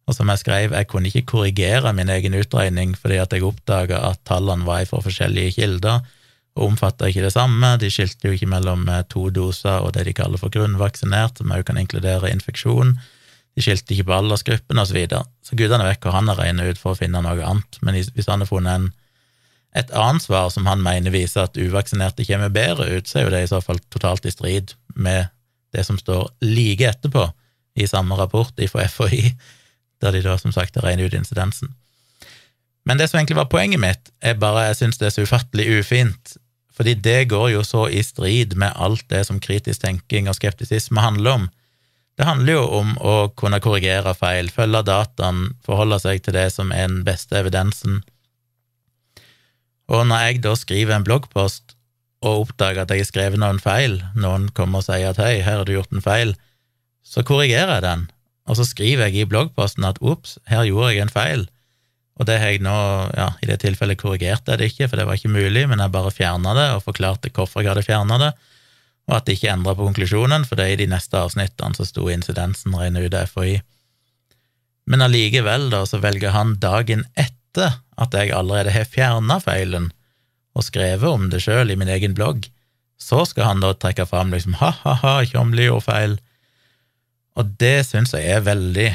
Og 0.09 0.17
som 0.17 0.29
jeg 0.33 0.41
skrev, 0.41 0.73
jeg 0.75 0.87
kunne 0.91 1.07
ikke 1.07 1.29
korrigere 1.29 1.93
min 1.95 2.09
egen 2.11 2.35
utregning 2.35 2.95
fordi 2.99 3.21
at 3.21 3.33
jeg 3.33 3.45
oppdaga 3.47 4.01
at 4.09 4.19
tallene 4.27 4.67
var 4.67 4.83
fra 4.89 4.99
forskjellige 5.05 5.55
kilder 5.59 6.01
og 6.57 6.65
omfatta 6.67 7.07
ikke 7.07 7.23
det 7.23 7.31
samme, 7.31 7.77
de 7.79 7.87
skilte 7.93 8.27
jo 8.27 8.35
ikke 8.35 8.49
mellom 8.51 8.83
eh, 8.91 9.05
to 9.07 9.29
doser 9.31 9.79
og 9.85 9.93
det 9.95 10.03
de 10.09 10.15
kaller 10.17 10.41
for 10.41 10.51
grunnvaksinert, 10.51 11.39
som 11.39 11.53
òg 11.55 11.63
kan 11.69 11.79
inkludere 11.79 12.31
infeksjon, 12.33 12.97
de 13.55 13.63
skilte 13.63 13.95
ikke 13.95 14.09
på 14.09 14.17
aldersgruppen, 14.17 14.79
og 14.79 14.87
så 14.87 14.95
videre. 14.95 15.23
Så 15.43 15.55
gudene 15.59 15.87
vekk 15.87 16.05
hvor 16.05 16.15
han 16.15 16.27
har 16.31 16.39
regna 16.39 16.67
ut 16.67 16.79
for 16.79 16.93
å 16.93 16.99
finne 16.99 17.23
noe 17.23 17.39
annet, 17.39 17.79
men 17.83 17.95
hvis 17.99 18.27
han 18.27 18.43
har 18.43 18.49
funnet 18.49 18.73
en 18.79 18.89
et 19.75 19.91
annet 19.95 20.23
svar 20.23 20.49
som 20.51 20.67
han 20.67 20.81
mener 20.83 21.13
viser 21.13 21.45
at 21.45 21.57
uvaksinerte 21.57 22.25
kommer 22.27 22.51
bedre 22.51 22.89
ut, 22.91 23.07
så 23.07 23.19
er 23.21 23.27
jo 23.27 23.33
det 23.35 23.43
i 23.45 23.51
så 23.51 23.61
fall 23.63 23.79
totalt 23.93 24.25
i 24.27 24.33
strid 24.33 24.73
med 24.95 25.31
det 25.71 25.85
som 25.87 25.99
står 25.99 26.27
like 26.43 26.83
etterpå 26.87 27.29
i 27.79 27.87
samme 27.87 28.17
rapport 28.19 28.59
fra 28.71 28.87
FHI. 28.87 29.35
der 30.01 30.11
de 30.11 30.23
da 30.25 30.37
som 30.41 30.53
sagt 30.53 30.79
regner 30.81 31.05
ut 31.05 31.13
incidensen. 31.13 31.75
Men 32.85 32.97
det 32.97 33.09
som 33.09 33.19
egentlig 33.19 33.37
var 33.37 33.51
poenget 33.51 33.81
mitt, 33.81 34.09
er 34.21 34.39
bare 34.41 34.71
jeg 34.71 34.79
syns 34.79 34.97
det 34.97 35.11
er 35.11 35.15
så 35.15 35.25
ufattelig 35.27 35.67
ufint, 35.79 36.35
fordi 36.73 36.95
det 36.97 37.29
går 37.29 37.51
jo 37.53 37.63
så 37.63 37.85
i 37.93 38.01
strid 38.03 38.55
med 38.57 38.73
alt 38.75 39.05
det 39.13 39.25
som 39.27 39.41
kritisk 39.43 39.83
tenking 39.83 40.29
og 40.29 40.39
skeptisisme 40.39 41.03
handler 41.03 41.37
om. 41.37 41.49
Det 42.17 42.25
handler 42.25 42.57
jo 42.57 42.63
om 42.79 42.95
å 42.97 43.15
kunne 43.37 43.61
korrigere 43.61 44.15
feil, 44.17 44.49
følge 44.49 44.81
dataen, 44.87 45.51
forholde 45.65 45.99
seg 46.01 46.23
til 46.25 46.35
det 46.35 46.49
som 46.53 46.73
er 46.73 46.89
den 46.89 47.03
beste 47.05 47.37
evidensen. 47.37 48.01
Og 49.91 50.07
når 50.07 50.25
jeg 50.25 50.41
da 50.45 50.55
skriver 50.55 50.95
en 50.95 51.05
bloggpost 51.07 51.75
og 52.21 52.45
oppdager 52.45 52.83
at 52.83 52.93
jeg 52.93 53.03
har 53.03 53.09
skrevet 53.09 53.41
noen 53.41 53.59
feil, 53.59 53.99
noen 54.15 54.47
kommer 54.55 54.79
og 54.79 54.87
sier 54.87 55.11
at 55.11 55.19
hei, 55.19 55.41
her 55.43 55.61
har 55.61 55.67
du 55.67 55.73
gjort 55.73 55.91
en 55.91 56.03
feil, 56.03 56.35
så 57.03 57.25
korrigerer 57.27 57.79
jeg 57.79 57.85
den, 57.87 58.05
og 58.47 58.59
så 58.59 58.67
skriver 58.67 59.09
jeg 59.09 59.23
i 59.23 59.29
bloggposten 59.29 59.87
at 59.87 59.99
ops, 59.99 60.37
her 60.49 60.63
gjorde 60.69 60.93
jeg 60.93 61.03
en 61.03 61.11
feil. 61.11 61.43
Og 62.21 62.27
det 62.29 62.37
har 62.37 62.53
jeg 62.53 62.61
nå, 62.63 62.77
ja, 63.17 63.31
i 63.41 63.49
det 63.49 63.57
tilfellet 63.63 63.99
korrigerte 63.99 64.53
jeg 64.53 64.61
det 64.61 64.69
ikke, 64.71 64.87
for 64.91 65.01
det 65.01 65.07
var 65.09 65.17
ikke 65.17 65.33
mulig, 65.33 65.65
men 65.67 65.81
jeg 65.81 65.93
bare 65.93 66.13
fjerna 66.13 66.53
det 66.55 66.67
og 66.75 66.85
forklarte 66.85 67.33
hvorfor 67.33 67.63
jeg 67.63 67.73
hadde 67.73 67.87
fjerna 67.87 68.19
det, 68.21 68.31
og 69.09 69.17
at 69.17 69.27
det 69.27 69.35
ikke 69.35 69.51
endra 69.51 69.73
på 69.75 69.87
konklusjonen, 69.89 70.45
for 70.47 70.59
det 70.59 70.67
er 70.67 70.75
i 70.75 70.81
de 70.83 70.91
neste 70.91 71.17
avsnittene 71.17 71.75
så 71.75 71.87
sto 71.87 72.05
incidensen 72.13 72.77
rene 72.77 73.01
ut 73.01 73.17
av 73.17 73.31
FHI. 73.33 73.57
Men 74.91 75.03
allikevel, 75.05 75.69
da, 75.73 75.83
så 75.89 75.99
velger 76.03 76.35
han 76.35 76.55
dagen 76.61 77.03
etter 77.19 77.81
at 78.01 78.15
jeg 78.17 78.33
allerede 78.35 78.73
har 78.73 78.89
fjerna 78.89 79.37
feilen 79.43 79.91
og 80.57 80.65
skrevet 80.67 81.07
om 81.07 81.29
det 81.31 81.43
sjøl 81.45 81.71
i 81.71 81.77
min 81.79 81.91
egen 81.91 82.15
blogg, 82.17 82.47
så 83.01 83.23
skal 83.25 83.47
han 83.47 83.63
da 83.63 83.73
trekke 83.73 84.05
fram 84.09 84.33
liksom 84.33 84.57
ha-ha-ha, 84.59 85.21
Tjomli 85.25 85.65
gjorde 85.65 85.87
feil. 85.87 86.17
Og 87.39 87.55
det 87.61 87.87
syns 87.87 88.13
jeg 88.13 88.27
er 88.29 88.43
veldig, 88.45 88.89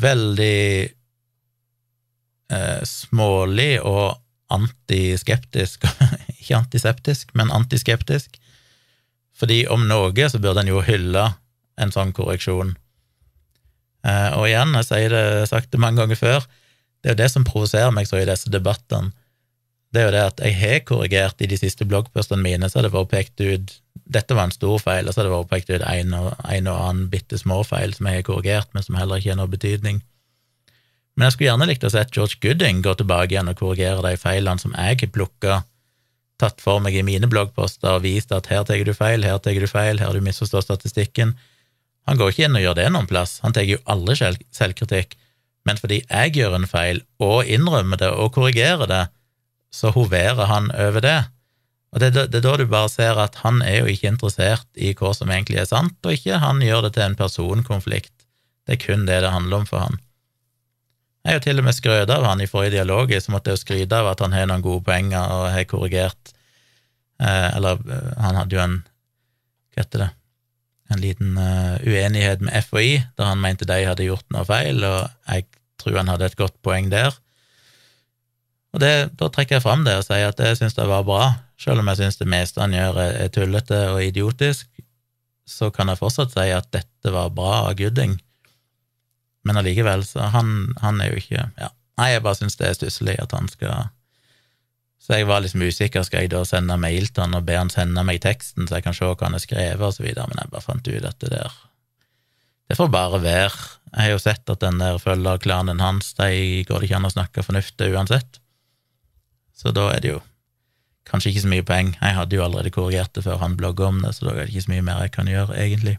veldig 0.00 0.60
eh, 2.56 2.80
smålig 2.88 3.72
og 3.82 4.16
antiskeptisk 4.54 5.86
Ikke 6.40 6.58
antiseptisk, 6.58 7.30
men 7.38 7.52
antiskeptisk. 7.54 8.34
Fordi 9.34 9.62
om 9.72 9.86
noe 9.88 10.28
så 10.28 10.40
burde 10.40 10.60
en 10.60 10.68
jo 10.70 10.82
hylle 10.84 11.22
en 11.80 11.92
sånn 11.94 12.12
korreksjon. 12.14 12.74
Eh, 14.04 14.30
og 14.36 14.44
igjen, 14.50 14.76
jeg 14.76 15.08
har 15.10 15.48
sagt 15.48 15.72
det 15.72 15.80
mange 15.80 16.02
ganger 16.02 16.20
før, 16.20 16.44
det 17.04 17.10
er 17.10 17.12
jo 17.12 17.20
det 17.20 17.30
som 17.34 17.44
provoserer 17.44 17.92
meg 17.92 18.08
så 18.08 18.16
i 18.16 18.24
disse 18.24 18.48
debattene. 18.48 19.12
Det 19.92 20.00
er 20.00 20.06
jo 20.08 20.14
det 20.14 20.22
at 20.24 20.40
jeg 20.40 20.56
har 20.56 20.78
korrigert 20.88 21.42
i 21.44 21.48
de 21.50 21.58
siste 21.60 21.84
bloggpostene 21.84 22.40
mine, 22.42 22.66
så 22.66 22.80
har 22.80 22.88
det 22.88 22.94
vært 22.94 23.12
pekt 23.12 23.42
ut 23.44 23.74
dette 24.04 24.36
var 24.36 24.48
en 24.48 24.54
stor 24.54 24.80
feil, 24.82 25.06
og 25.06 25.14
så 25.14 25.20
har 25.20 25.28
det 25.28 25.34
vært 25.34 25.52
pekt 25.52 25.70
ut 25.70 25.84
en 25.84 26.16
og, 26.16 26.32
en 26.50 26.66
og 26.72 26.80
annen 26.88 27.06
bitte 27.12 27.38
små 27.40 27.62
feil 27.64 27.94
som 27.96 28.08
jeg 28.08 28.20
har 28.20 28.26
korrigert, 28.26 28.72
men 28.74 28.84
som 28.84 28.98
heller 28.98 29.20
ikke 29.20 29.32
har 29.32 29.38
noe 29.40 29.52
betydning. 29.52 30.00
Men 31.14 31.28
jeg 31.28 31.36
skulle 31.36 31.50
gjerne 31.50 31.68
likt 31.70 31.86
å 31.86 31.92
se 31.92 32.02
George 32.10 32.40
Gooding 32.42 32.82
gå 32.84 32.96
tilbake 32.98 33.36
igjen 33.36 33.48
og 33.52 33.60
korrigere 33.60 34.02
de 34.04 34.18
feilene 34.20 34.60
som 34.60 34.74
jeg 34.74 35.00
har 35.04 35.12
plukka, 35.14 35.62
tatt 36.42 36.64
for 36.64 36.82
meg 36.82 36.96
i 36.98 37.04
mine 37.06 37.28
bloggposter 37.30 38.00
og 38.00 38.04
vist 38.04 38.32
at 38.34 38.48
her 38.50 38.64
tar 38.66 38.80
du 38.82 38.94
feil, 38.96 39.22
her 39.22 39.38
tar 39.38 39.54
du 39.54 39.68
feil, 39.70 40.00
her 40.00 40.10
har 40.10 40.16
du 40.16 40.24
misforstått 40.24 40.66
statistikken. 40.66 41.36
Han 42.08 42.18
går 42.18 42.32
ikke 42.32 42.48
inn 42.48 42.58
og 42.58 42.64
gjør 42.64 42.80
det 42.80 42.88
noen 42.90 43.08
plass, 43.08 43.38
han 43.44 43.54
tar 43.54 43.68
jo 43.68 43.78
aldri 43.88 44.18
selvkritikk, 44.18 45.14
men 45.64 45.80
fordi 45.80 46.02
jeg 46.02 46.34
gjør 46.36 46.58
en 46.58 46.68
feil 46.68 47.02
og 47.22 47.48
innrømmer 47.48 48.00
det 48.00 48.10
og 48.12 48.34
korrigerer 48.36 48.88
det, 48.90 49.04
så 49.74 49.90
hoverer 49.94 50.46
han 50.50 50.70
over 50.70 51.02
det. 51.02 51.20
Og 51.94 52.02
det, 52.02 52.10
det, 52.14 52.38
er 52.38 52.44
da 52.44 52.56
du 52.58 52.66
bare 52.70 52.90
ser 52.90 53.18
at 53.22 53.38
han 53.42 53.60
er 53.62 53.82
jo 53.82 53.90
ikke 53.90 54.10
interessert 54.12 54.66
i 54.74 54.92
hva 54.98 55.12
som 55.14 55.30
egentlig 55.30 55.60
er 55.62 55.70
sant, 55.70 55.96
og 56.02 56.14
ikke 56.14 56.40
han 56.42 56.62
gjør 56.62 56.88
det 56.88 56.94
til 56.96 57.06
en 57.06 57.18
personkonflikt. 57.18 58.12
Det 58.66 58.76
er 58.76 58.82
kun 58.82 59.06
det 59.08 59.20
det 59.24 59.30
handler 59.34 59.62
om 59.62 59.68
for 59.68 59.84
han. 59.84 60.00
Jeg 61.24 61.38
har 61.38 61.44
til 61.44 61.60
og 61.62 61.64
med 61.64 61.76
skrøt 61.76 62.10
av 62.12 62.26
han 62.28 62.42
i 62.44 62.48
forrige 62.50 62.74
dialog, 62.76 63.14
så 63.16 63.32
måtte 63.32 63.50
jeg 63.50 63.56
jo 63.56 63.62
skryte 63.62 64.00
av 64.00 64.10
at 64.10 64.20
han 64.20 64.34
har 64.36 64.50
noen 64.50 64.64
gode 64.64 64.84
poenger 64.84 65.30
og 65.32 65.46
har 65.54 65.64
korrigert 65.70 66.34
eh, 67.22 67.48
Eller 67.56 67.80
eh, 67.80 68.10
han 68.20 68.36
hadde 68.36 68.58
jo 68.58 68.60
en 68.60 68.76
Hva 69.72 69.86
heter 69.86 70.04
det 70.04 70.10
En 70.92 71.00
liten 71.00 71.38
uh, 71.40 71.76
uenighet 71.80 72.42
med 72.44 72.66
FHI, 72.66 72.98
der 73.16 73.30
han 73.30 73.40
mente 73.40 73.68
de 73.68 73.78
hadde 73.86 74.06
gjort 74.06 74.26
noe 74.34 74.44
feil, 74.48 74.82
og 74.84 75.06
jeg 75.30 75.46
tror 75.80 76.00
han 76.02 76.12
hadde 76.12 76.28
et 76.28 76.36
godt 76.38 76.56
poeng 76.62 76.90
der. 76.92 77.16
Og 78.74 78.82
det, 78.82 78.92
Da 79.20 79.30
trekker 79.30 79.56
jeg 79.56 79.64
fram 79.64 79.86
det 79.86 79.96
og 80.00 80.04
sier 80.06 80.28
at 80.28 80.40
jeg 80.42 80.58
syns 80.58 80.76
det 80.76 80.86
var 80.90 81.06
bra, 81.06 81.22
selv 81.60 81.80
om 81.80 81.88
jeg 81.92 82.02
syns 82.02 82.20
det 82.20 82.28
meste 82.28 82.60
han 82.60 82.74
gjør 82.74 83.00
er 83.00 83.32
tullete 83.32 83.80
og 83.94 84.02
idiotisk, 84.02 84.68
så 85.46 85.70
kan 85.70 85.88
jeg 85.92 86.00
fortsatt 86.00 86.32
si 86.34 86.48
at 86.50 86.70
dette 86.74 87.12
var 87.12 87.32
bra 87.36 87.66
av 87.68 87.76
Gooding 87.78 88.18
men 89.44 89.60
allikevel, 89.60 90.04
så 90.04 90.20
han, 90.32 90.74
han, 90.80 91.00
er 91.00 91.12
jo 91.12 91.20
ikke 91.20 91.42
ja. 91.60 91.70
Nei, 92.00 92.08
jeg 92.10 92.24
bare 92.24 92.38
syns 92.40 92.56
det 92.58 92.66
er 92.66 92.78
stusslig 92.78 93.14
at 93.22 93.34
han 93.36 93.46
skal 93.52 93.90
Så 95.04 95.18
jeg 95.18 95.28
var 95.28 95.42
liksom 95.44 95.60
usikker, 95.60 96.04
skal 96.06 96.24
jeg 96.24 96.32
da 96.32 96.40
sende 96.48 96.78
mail 96.80 97.10
til 97.10 97.26
han 97.26 97.36
og 97.36 97.44
be 97.44 97.58
han 97.58 97.68
sende 97.72 98.06
meg 98.08 98.22
teksten, 98.24 98.64
så 98.64 98.78
jeg 98.78 98.86
kan 98.86 98.96
se 98.96 99.04
hva 99.04 99.18
han 99.20 99.36
har 99.36 99.42
skrevet, 99.42 99.98
videre, 100.00 100.28
men 100.30 100.40
jeg 100.40 100.52
bare 100.54 100.64
fant 100.64 100.88
ut 100.88 101.08
at 101.10 101.18
det 101.20 101.32
der 101.34 101.58
Det 102.64 102.78
får 102.78 102.88
bare 102.88 103.20
være. 103.20 103.64
Jeg 103.92 104.00
har 104.00 104.10
jo 104.14 104.18
sett 104.18 104.48
at 104.48 104.60
den 104.62 104.78
der 104.80 104.96
følgerklanen 104.98 105.80
hans, 105.84 106.14
de 106.16 106.64
går 106.64 106.80
det 106.80 106.88
ikke 106.88 106.96
an 106.96 107.08
å 107.10 107.12
snakke 107.12 107.44
fornuftig 107.44 107.90
uansett. 107.92 108.40
Så 109.52 109.74
da 109.76 109.90
er 109.92 110.00
det 110.00 110.14
jo 110.14 110.22
kanskje 111.04 111.30
ikke 111.30 111.42
så 111.44 111.50
mye 111.52 111.66
poeng. 111.68 111.92
Jeg 112.00 112.16
hadde 112.16 112.38
jo 112.38 112.44
allerede 112.46 112.72
korrigert 112.72 113.12
det 113.12 113.26
før 113.26 113.42
han 113.42 113.58
blogga 113.60 113.90
om 113.90 114.00
det, 114.00 114.14
så 114.16 114.24
da 114.24 114.32
er 114.32 114.46
det 114.46 114.54
ikke 114.54 114.64
så 114.64 114.72
mye 114.72 114.86
mer 114.88 115.04
jeg 115.04 115.12
kan 115.18 115.28
gjøre, 115.28 115.58
egentlig. 115.60 115.98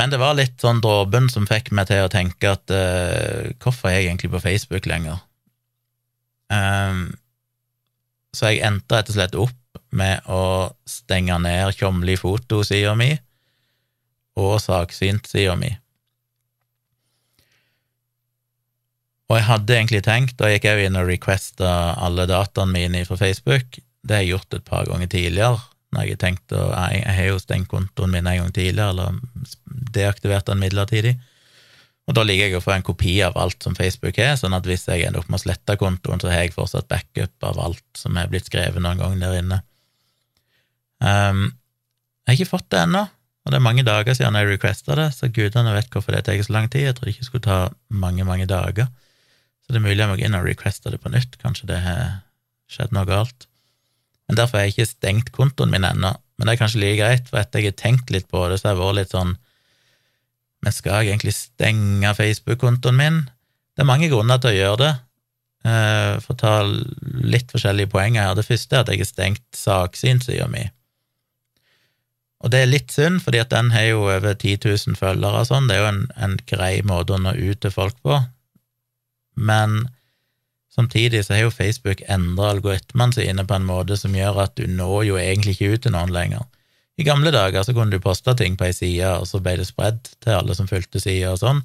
Men 0.00 0.12
det 0.12 0.20
var 0.20 0.40
litt 0.40 0.56
sånn 0.60 0.80
dråpen 0.84 1.28
som 1.32 1.46
fikk 1.48 1.70
meg 1.76 1.88
til 1.92 2.04
å 2.04 2.12
tenke 2.12 2.56
at 2.56 2.72
uh, 2.72 3.52
hvorfor 3.60 3.92
er 3.92 4.00
jeg 4.00 4.08
egentlig 4.08 4.32
på 4.32 4.42
Facebook 4.44 4.88
lenger? 4.88 5.20
Um, 6.48 7.12
så 8.36 8.52
jeg 8.52 8.64
endte 8.66 8.98
rett 8.98 9.10
og 9.10 9.16
slett 9.16 9.38
opp 9.40 9.80
med 9.96 10.28
å 10.28 10.68
stenge 10.88 11.38
ned 11.40 11.72
Tjomli 11.76 12.16
fotosida 12.20 12.94
mi 12.98 13.14
og 14.36 14.58
saksynt-sida 14.60 15.56
mi. 15.56 15.70
Og 19.26 19.40
jeg 19.40 19.46
hadde 19.48 19.74
egentlig 19.74 20.02
tenkt, 20.06 20.38
jeg 20.38 20.58
gikk 20.58 20.68
òg 20.70 20.82
inn 20.84 20.98
og 21.00 21.08
requesta 21.08 21.70
alle 21.98 22.28
dataene 22.30 22.74
mine 22.74 23.06
fra 23.08 23.18
Facebook, 23.18 23.80
det 24.06 24.14
har 24.14 24.22
jeg 24.22 24.36
gjort 24.36 24.54
et 24.54 24.66
par 24.68 24.86
ganger 24.86 25.10
tidligere, 25.10 25.62
når 25.96 26.10
jeg 26.10 26.18
tenkte, 26.22 26.60
Jeg, 26.60 27.00
jeg 27.02 27.16
har 27.16 27.26
jo 27.32 27.40
stengt 27.42 27.70
kontoen 27.72 28.12
min 28.12 28.26
en 28.26 28.38
gang 28.42 28.52
tidligere, 28.54 28.92
eller 28.92 29.18
deaktivert 29.96 30.46
den 30.46 30.60
midlertidig. 30.62 31.16
Og 32.06 32.14
da 32.14 32.22
liker 32.22 32.46
jeg 32.46 32.58
å 32.60 32.62
få 32.62 32.76
en 32.76 32.86
kopi 32.86 33.16
av 33.26 33.34
alt 33.40 33.64
som 33.66 33.74
Facebook 33.74 34.18
er, 34.22 34.36
sånn 34.38 34.54
at 34.54 34.66
hvis 34.68 34.86
jeg 34.86 35.08
ender 35.08 35.24
opp 35.24 35.30
med 35.32 35.40
å 35.40 35.42
slette 35.42 35.78
kontoen, 35.80 36.22
så 36.22 36.30
har 36.30 36.44
jeg 36.44 36.54
fortsatt 36.54 36.86
backup 36.90 37.46
av 37.48 37.58
alt 37.64 37.98
som 37.98 38.18
er 38.20 38.30
blitt 38.30 38.46
skrevet 38.46 38.82
noen 38.82 39.00
gang 39.00 39.16
der 39.18 39.40
inne. 39.40 39.58
Um, 41.02 41.48
jeg 42.22 42.30
har 42.30 42.38
ikke 42.38 42.52
fått 42.52 42.68
det 42.70 42.84
ennå, 42.84 43.02
og 43.46 43.50
det 43.50 43.58
er 43.58 43.66
mange 43.66 43.82
dager 43.86 44.14
siden 44.18 44.38
jeg 44.38 44.52
requesta 44.52 44.94
det, 44.98 45.08
så 45.14 45.30
gudene 45.30 45.74
vet 45.74 45.90
hvorfor 45.90 46.14
det 46.14 46.24
tar 46.26 46.38
så 46.42 46.54
lang 46.54 46.70
tid. 46.70 46.88
Jeg 46.88 46.96
trodde 46.98 47.12
ikke 47.12 47.24
det 47.24 47.28
skulle 47.28 47.46
ta 47.46 47.58
mange, 47.90 48.26
mange 48.26 48.46
dager. 48.50 48.88
Så 49.66 49.74
det 49.74 49.80
er 49.80 49.84
mulig 49.84 49.98
jeg 49.98 50.10
må 50.10 50.16
gå 50.18 50.26
inn 50.26 50.38
og 50.38 50.46
requeste 50.46 50.90
det 50.90 50.98
på 51.02 51.10
nytt. 51.10 51.36
Kanskje 51.42 51.68
det 51.70 51.78
har 51.82 52.00
skjedd 52.70 52.94
noe 52.94 53.06
galt. 53.06 53.46
Men 54.26 54.38
Derfor 54.38 54.58
har 54.58 54.66
jeg 54.66 54.74
ikke 54.74 54.90
stengt 54.90 55.30
kontoen 55.34 55.70
min 55.70 55.86
ennå. 55.86 56.12
Men 56.36 56.48
det 56.48 56.56
er 56.56 56.60
kanskje 56.60 56.82
like 56.82 56.98
greit, 56.98 57.30
for 57.30 57.38
etter 57.40 57.62
jeg 57.62 57.70
har 57.70 57.78
tenkt 57.80 58.10
litt 58.14 58.26
på 58.30 58.42
det, 58.50 58.58
så 58.60 58.68
har 58.68 58.74
jeg 58.74 58.82
vært 58.82 58.98
litt 58.98 59.14
sånn 59.14 59.36
Men 60.64 60.74
skal 60.74 61.02
jeg 61.02 61.12
egentlig 61.12 61.34
stenge 61.36 62.14
Facebook-kontoen 62.16 62.96
min? 62.98 63.18
Det 63.76 63.84
er 63.84 63.90
mange 63.90 64.08
grunner 64.12 64.40
til 64.40 64.54
å 64.54 64.56
gjøre 64.56 64.78
det. 64.82 64.92
Eh, 65.66 66.12
for 66.22 66.34
å 66.34 66.40
ta 66.40 66.54
litt 67.26 67.52
forskjellige 67.52 67.92
poenger 67.92 68.28
her. 68.28 68.38
Det 68.38 68.46
første 68.46 68.76
er 68.76 68.84
at 68.84 68.92
jeg 68.92 69.02
har 69.02 69.10
stengt 69.10 69.46
saksynssida 69.56 70.48
mi. 70.52 70.64
Og 72.44 72.52
det 72.52 72.62
er 72.62 72.70
litt 72.70 72.92
synd, 72.92 73.22
fordi 73.24 73.40
at 73.40 73.52
den 73.52 73.72
har 73.72 73.88
jo 73.88 74.06
over 74.06 74.34
10 74.34 74.58
000 74.64 74.98
følgere 74.98 75.42
og 75.42 75.50
sånn. 75.50 75.68
Det 75.68 75.76
er 75.76 75.84
jo 75.84 75.92
en, 75.92 76.02
en 76.20 76.38
grei 76.48 76.74
måte 76.86 77.16
å 77.16 77.20
nå 77.20 77.32
ut 77.36 77.60
til 77.64 77.72
folk 77.74 77.96
på. 78.04 78.20
Men 79.36 79.86
Samtidig 80.76 81.24
så 81.24 81.32
har 81.32 81.46
jo 81.46 81.50
Facebook 81.54 82.02
endra 82.04 82.50
algoritmene 82.52 83.16
sine 83.16 83.46
på 83.48 83.56
en 83.56 83.64
måte 83.64 83.96
som 83.96 84.14
gjør 84.14 84.42
at 84.42 84.58
du 84.60 84.66
når 84.68 85.06
jo 85.08 85.16
egentlig 85.16 85.56
ikke 85.56 85.70
ut 85.72 85.84
til 85.86 85.94
noen 85.94 86.12
lenger. 86.12 86.42
I 86.96 87.04
gamle 87.04 87.30
dager 87.32 87.64
så 87.64 87.74
kunne 87.76 87.92
du 87.92 88.00
poste 88.00 88.32
ting 88.38 88.56
på 88.56 88.64
ei 88.68 88.72
side, 88.72 89.10
og 89.20 89.28
så 89.28 89.40
ble 89.44 89.58
det 89.60 89.68
spredd 89.68 90.00
til 90.24 90.32
alle 90.32 90.56
som 90.56 90.68
fulgte 90.70 91.02
sida 91.02 91.34
og 91.34 91.42
sånn. 91.42 91.60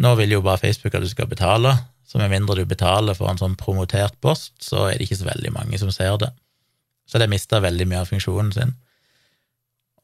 Nå 0.00 0.14
vil 0.20 0.36
jo 0.36 0.44
bare 0.44 0.62
Facebook 0.62 0.94
at 0.94 1.04
du 1.04 1.10
skal 1.10 1.28
betale, 1.28 1.74
så 2.08 2.20
med 2.20 2.32
mindre 2.32 2.56
du 2.56 2.68
betaler 2.68 3.16
for 3.18 3.28
en 3.28 3.40
sånn 3.40 3.58
promotert 3.60 4.16
post, 4.24 4.54
så 4.64 4.86
er 4.88 4.96
det 4.96 5.08
ikke 5.08 5.20
så 5.20 5.28
veldig 5.28 5.52
mange 5.52 5.80
som 5.80 5.92
ser 5.92 6.16
det. 6.22 6.30
Så 7.08 7.20
det 7.20 7.28
mista 7.28 7.60
veldig 7.60 7.88
mye 7.88 8.04
av 8.04 8.08
funksjonen 8.08 8.52
sin. 8.54 8.76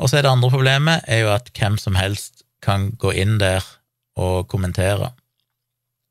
Og 0.01 0.11
så 0.11 0.19
er 0.19 0.27
det 0.27 0.33
andre 0.35 0.51
problemet 0.53 1.07
er 1.09 1.23
jo 1.23 1.33
at 1.33 1.49
hvem 1.57 1.79
som 1.81 1.97
helst 1.97 2.43
kan 2.65 2.91
gå 3.01 3.13
inn 3.17 3.39
der 3.41 3.65
og 4.21 4.49
kommentere. 4.51 5.13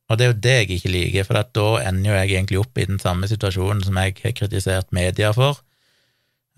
Og 0.09 0.17
det 0.17 0.25
er 0.25 0.31
jo 0.31 0.41
det 0.45 0.55
jeg 0.55 0.71
ikke 0.77 0.93
liker, 0.93 1.27
for 1.27 1.39
da 1.39 1.67
ender 1.89 2.09
jo 2.09 2.17
jeg 2.17 2.31
egentlig 2.31 2.59
opp 2.61 2.77
i 2.79 2.87
den 2.89 2.99
samme 3.01 3.29
situasjonen 3.29 3.83
som 3.85 3.97
jeg 3.99 4.17
har 4.23 4.35
kritisert 4.37 4.91
media 4.95 5.31
for. 5.35 5.61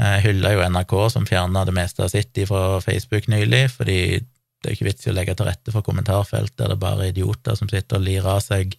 Jeg 0.02 0.24
hylla 0.26 0.52
jo 0.52 0.64
NRK, 0.68 0.94
som 1.14 1.28
fjerna 1.28 1.64
det 1.68 1.76
meste 1.76 2.04
av 2.04 2.12
sitt 2.12 2.36
fra 2.50 2.82
Facebook 2.84 3.30
nylig, 3.32 3.70
fordi 3.78 4.00
det 4.20 4.68
er 4.68 4.76
ikke 4.76 4.90
vits 4.90 5.08
i 5.08 5.12
å 5.12 5.16
legge 5.16 5.36
til 5.38 5.48
rette 5.48 5.72
for 5.72 5.86
kommentarfelt 5.86 6.56
der 6.60 6.74
det 6.74 6.82
bare 6.82 7.06
er 7.06 7.14
idioter 7.14 7.56
som 7.56 7.70
sitter 7.72 8.02
og 8.02 8.08
lirer 8.08 8.28
av 8.34 8.42
seg 8.44 8.76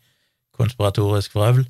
konspiratorisk 0.57 1.37
vrøvl. 1.37 1.65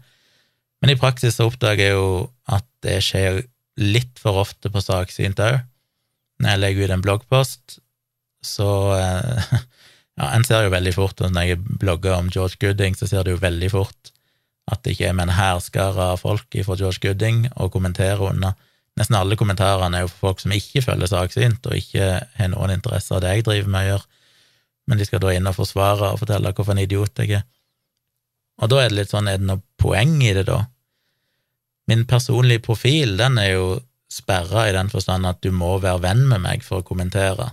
Men 0.83 0.93
i 0.93 0.99
praksis 0.99 1.39
så 1.39 1.47
oppdager 1.51 1.91
jeg 1.91 1.97
jo 1.97 2.11
at 2.51 2.67
det 2.87 2.99
skjer 3.05 3.43
litt 3.83 4.19
for 4.23 4.41
ofte 4.43 4.73
på 4.73 4.83
saksynt 4.83 5.43
òg. 5.43 5.61
Når 6.43 6.53
jeg 6.53 6.63
legger 6.63 6.89
ut 6.89 6.97
en 6.97 7.05
bloggpost, 7.05 7.79
så 8.45 8.71
eh, 8.99 9.57
Ja, 10.17 10.31
en 10.33 10.47
ser 10.49 10.65
jo 10.65 10.73
veldig 10.73 10.95
fort, 10.97 11.21
og 11.21 11.33
når 11.35 11.45
jeg 11.45 11.59
blogger 11.61 12.15
om 12.17 12.31
George 12.33 12.57
Gooding, 12.61 12.95
så 12.97 13.05
ser 13.09 13.27
det 13.27 13.35
jo 13.35 13.41
veldig 13.43 13.69
fort 13.69 14.13
at 14.73 14.81
det 14.83 14.95
ikke 14.95 15.11
er 15.11 15.17
med 15.19 15.29
en 15.29 15.37
hærskare 15.37 16.07
av 16.15 16.23
folk 16.23 16.57
fra 16.65 16.77
George 16.81 17.03
Gooding 17.05 17.45
og 17.53 17.75
kommenterer 17.75 18.23
under. 18.25 18.57
Nesten 18.97 19.19
alle 19.19 19.37
kommentarene 19.37 19.99
er 19.99 20.07
jo 20.07 20.13
for 20.13 20.31
folk 20.31 20.43
som 20.43 20.55
ikke 20.57 20.85
følger 20.85 21.11
saksynt, 21.11 21.67
og 21.69 21.77
ikke 21.77 22.07
har 22.39 22.53
noen 22.53 22.79
interesse 22.79 23.13
av 23.13 23.21
det 23.25 23.35
jeg 23.35 23.47
driver 23.49 23.73
med 23.73 23.83
å 23.83 23.91
gjøre, 23.91 24.07
men 24.87 25.01
de 25.01 25.09
skal 25.09 25.23
da 25.25 25.35
inn 25.35 25.51
og 25.51 25.59
forsvare 25.59 26.13
og 26.15 26.23
fortelle 26.23 26.53
hvorfor 26.55 26.77
en 26.77 26.85
idiot 26.85 27.21
jeg 27.21 27.41
er. 27.41 27.45
Og 28.63 28.73
da 28.73 28.81
er 28.81 28.89
det 28.89 29.01
litt 29.01 29.13
sånn, 29.13 29.29
er 29.29 29.41
det 29.41 29.49
noe 29.51 29.61
poeng 29.77 30.17
i 30.25 30.33
det, 30.33 30.47
da? 30.49 30.63
Min 31.91 32.07
personlige 32.09 32.65
profil, 32.65 33.19
den 33.21 33.37
er 33.39 33.51
jo 33.53 33.67
sperra 34.11 34.69
i 34.69 34.75
den 34.75 34.89
forstand 34.91 35.29
at 35.29 35.43
du 35.45 35.51
må 35.55 35.77
være 35.83 36.03
venn 36.07 36.25
med 36.31 36.43
meg 36.45 36.65
for 36.65 36.81
å 36.81 36.87
kommentere. 36.87 37.51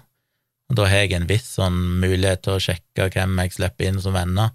Og 0.72 0.78
da 0.80 0.88
har 0.90 1.04
jeg 1.04 1.18
en 1.18 1.28
viss 1.30 1.50
sånn 1.58 1.76
mulighet 2.02 2.46
til 2.46 2.56
å 2.56 2.64
sjekke 2.64 3.10
hvem 3.14 3.42
jeg 3.44 3.56
slipper 3.58 3.90
inn 3.90 4.00
som 4.02 4.16
venner. 4.16 4.54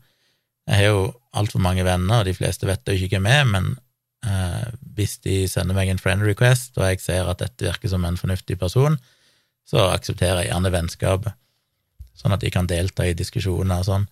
Jeg 0.68 0.80
har 0.80 0.88
jo 0.88 1.04
altfor 1.36 1.62
mange 1.62 1.84
venner, 1.86 2.22
og 2.22 2.28
de 2.28 2.34
fleste 2.36 2.66
vet 2.68 2.88
jo 2.88 2.96
ikke 2.96 3.18
hvem 3.18 3.28
jeg 3.28 3.42
er, 3.44 3.50
men 3.52 3.68
hvis 4.96 5.18
de 5.24 5.42
sender 5.50 5.76
meg 5.76 5.90
en 5.92 6.00
friend 6.02 6.24
request, 6.26 6.76
og 6.78 6.88
jeg 6.88 7.02
ser 7.04 7.28
at 7.30 7.42
dette 7.42 7.66
virker 7.66 7.92
som 7.92 8.04
en 8.06 8.18
fornuftig 8.20 8.58
person, 8.60 8.98
så 9.68 9.90
aksepterer 9.92 10.42
jeg 10.42 10.52
gjerne 10.52 10.72
vennskapet, 10.72 11.36
sånn 12.18 12.34
at 12.34 12.42
de 12.42 12.50
kan 12.52 12.68
delta 12.68 13.06
i 13.06 13.16
diskusjoner 13.16 13.82
og 13.82 13.88
sånn. 13.88 14.08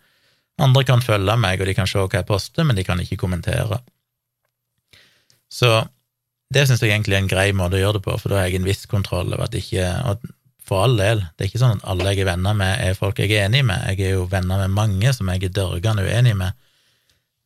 Andre 0.63 0.85
kan 0.89 1.05
følge 1.05 1.37
meg, 1.41 1.61
og 1.61 1.69
de 1.69 1.75
kan 1.77 1.89
se 1.91 2.01
hva 2.01 2.09
jeg 2.13 2.29
poster, 2.29 2.65
men 2.65 2.79
de 2.79 2.85
kan 2.87 3.01
ikke 3.03 3.19
kommentere. 3.21 3.81
Så 5.53 5.71
det 6.53 6.67
syns 6.69 6.83
jeg 6.83 6.93
egentlig 6.93 7.17
er 7.17 7.25
en 7.25 7.31
grei 7.31 7.51
måte 7.57 7.79
å 7.79 7.83
gjøre 7.83 7.99
det 7.99 8.07
på, 8.07 8.17
for 8.21 8.33
da 8.33 8.41
har 8.41 8.51
jeg 8.51 8.61
en 8.61 8.69
viss 8.69 8.87
kontroll 8.91 9.33
over 9.33 9.49
at 9.49 9.57
ikke 9.59 9.87
og 10.11 10.33
For 10.67 10.83
all 10.83 10.97
del, 10.99 11.21
det 11.23 11.45
er 11.45 11.47
ikke 11.47 11.61
sånn 11.63 11.77
at 11.77 11.85
alle 11.87 12.11
jeg 12.11 12.25
er 12.25 12.27
venner 12.27 12.55
med, 12.59 12.81
er 12.83 12.97
folk 12.99 13.21
jeg 13.23 13.31
er 13.31 13.45
enig 13.47 13.61
med. 13.69 13.85
Jeg 13.87 14.01
er 14.03 14.17
jo 14.17 14.25
venner 14.27 14.65
med 14.65 14.73
mange 14.75 15.13
som 15.15 15.29
jeg 15.31 15.45
er 15.47 15.53
dørgende 15.55 16.03
uenig 16.03 16.33
med, 16.35 16.57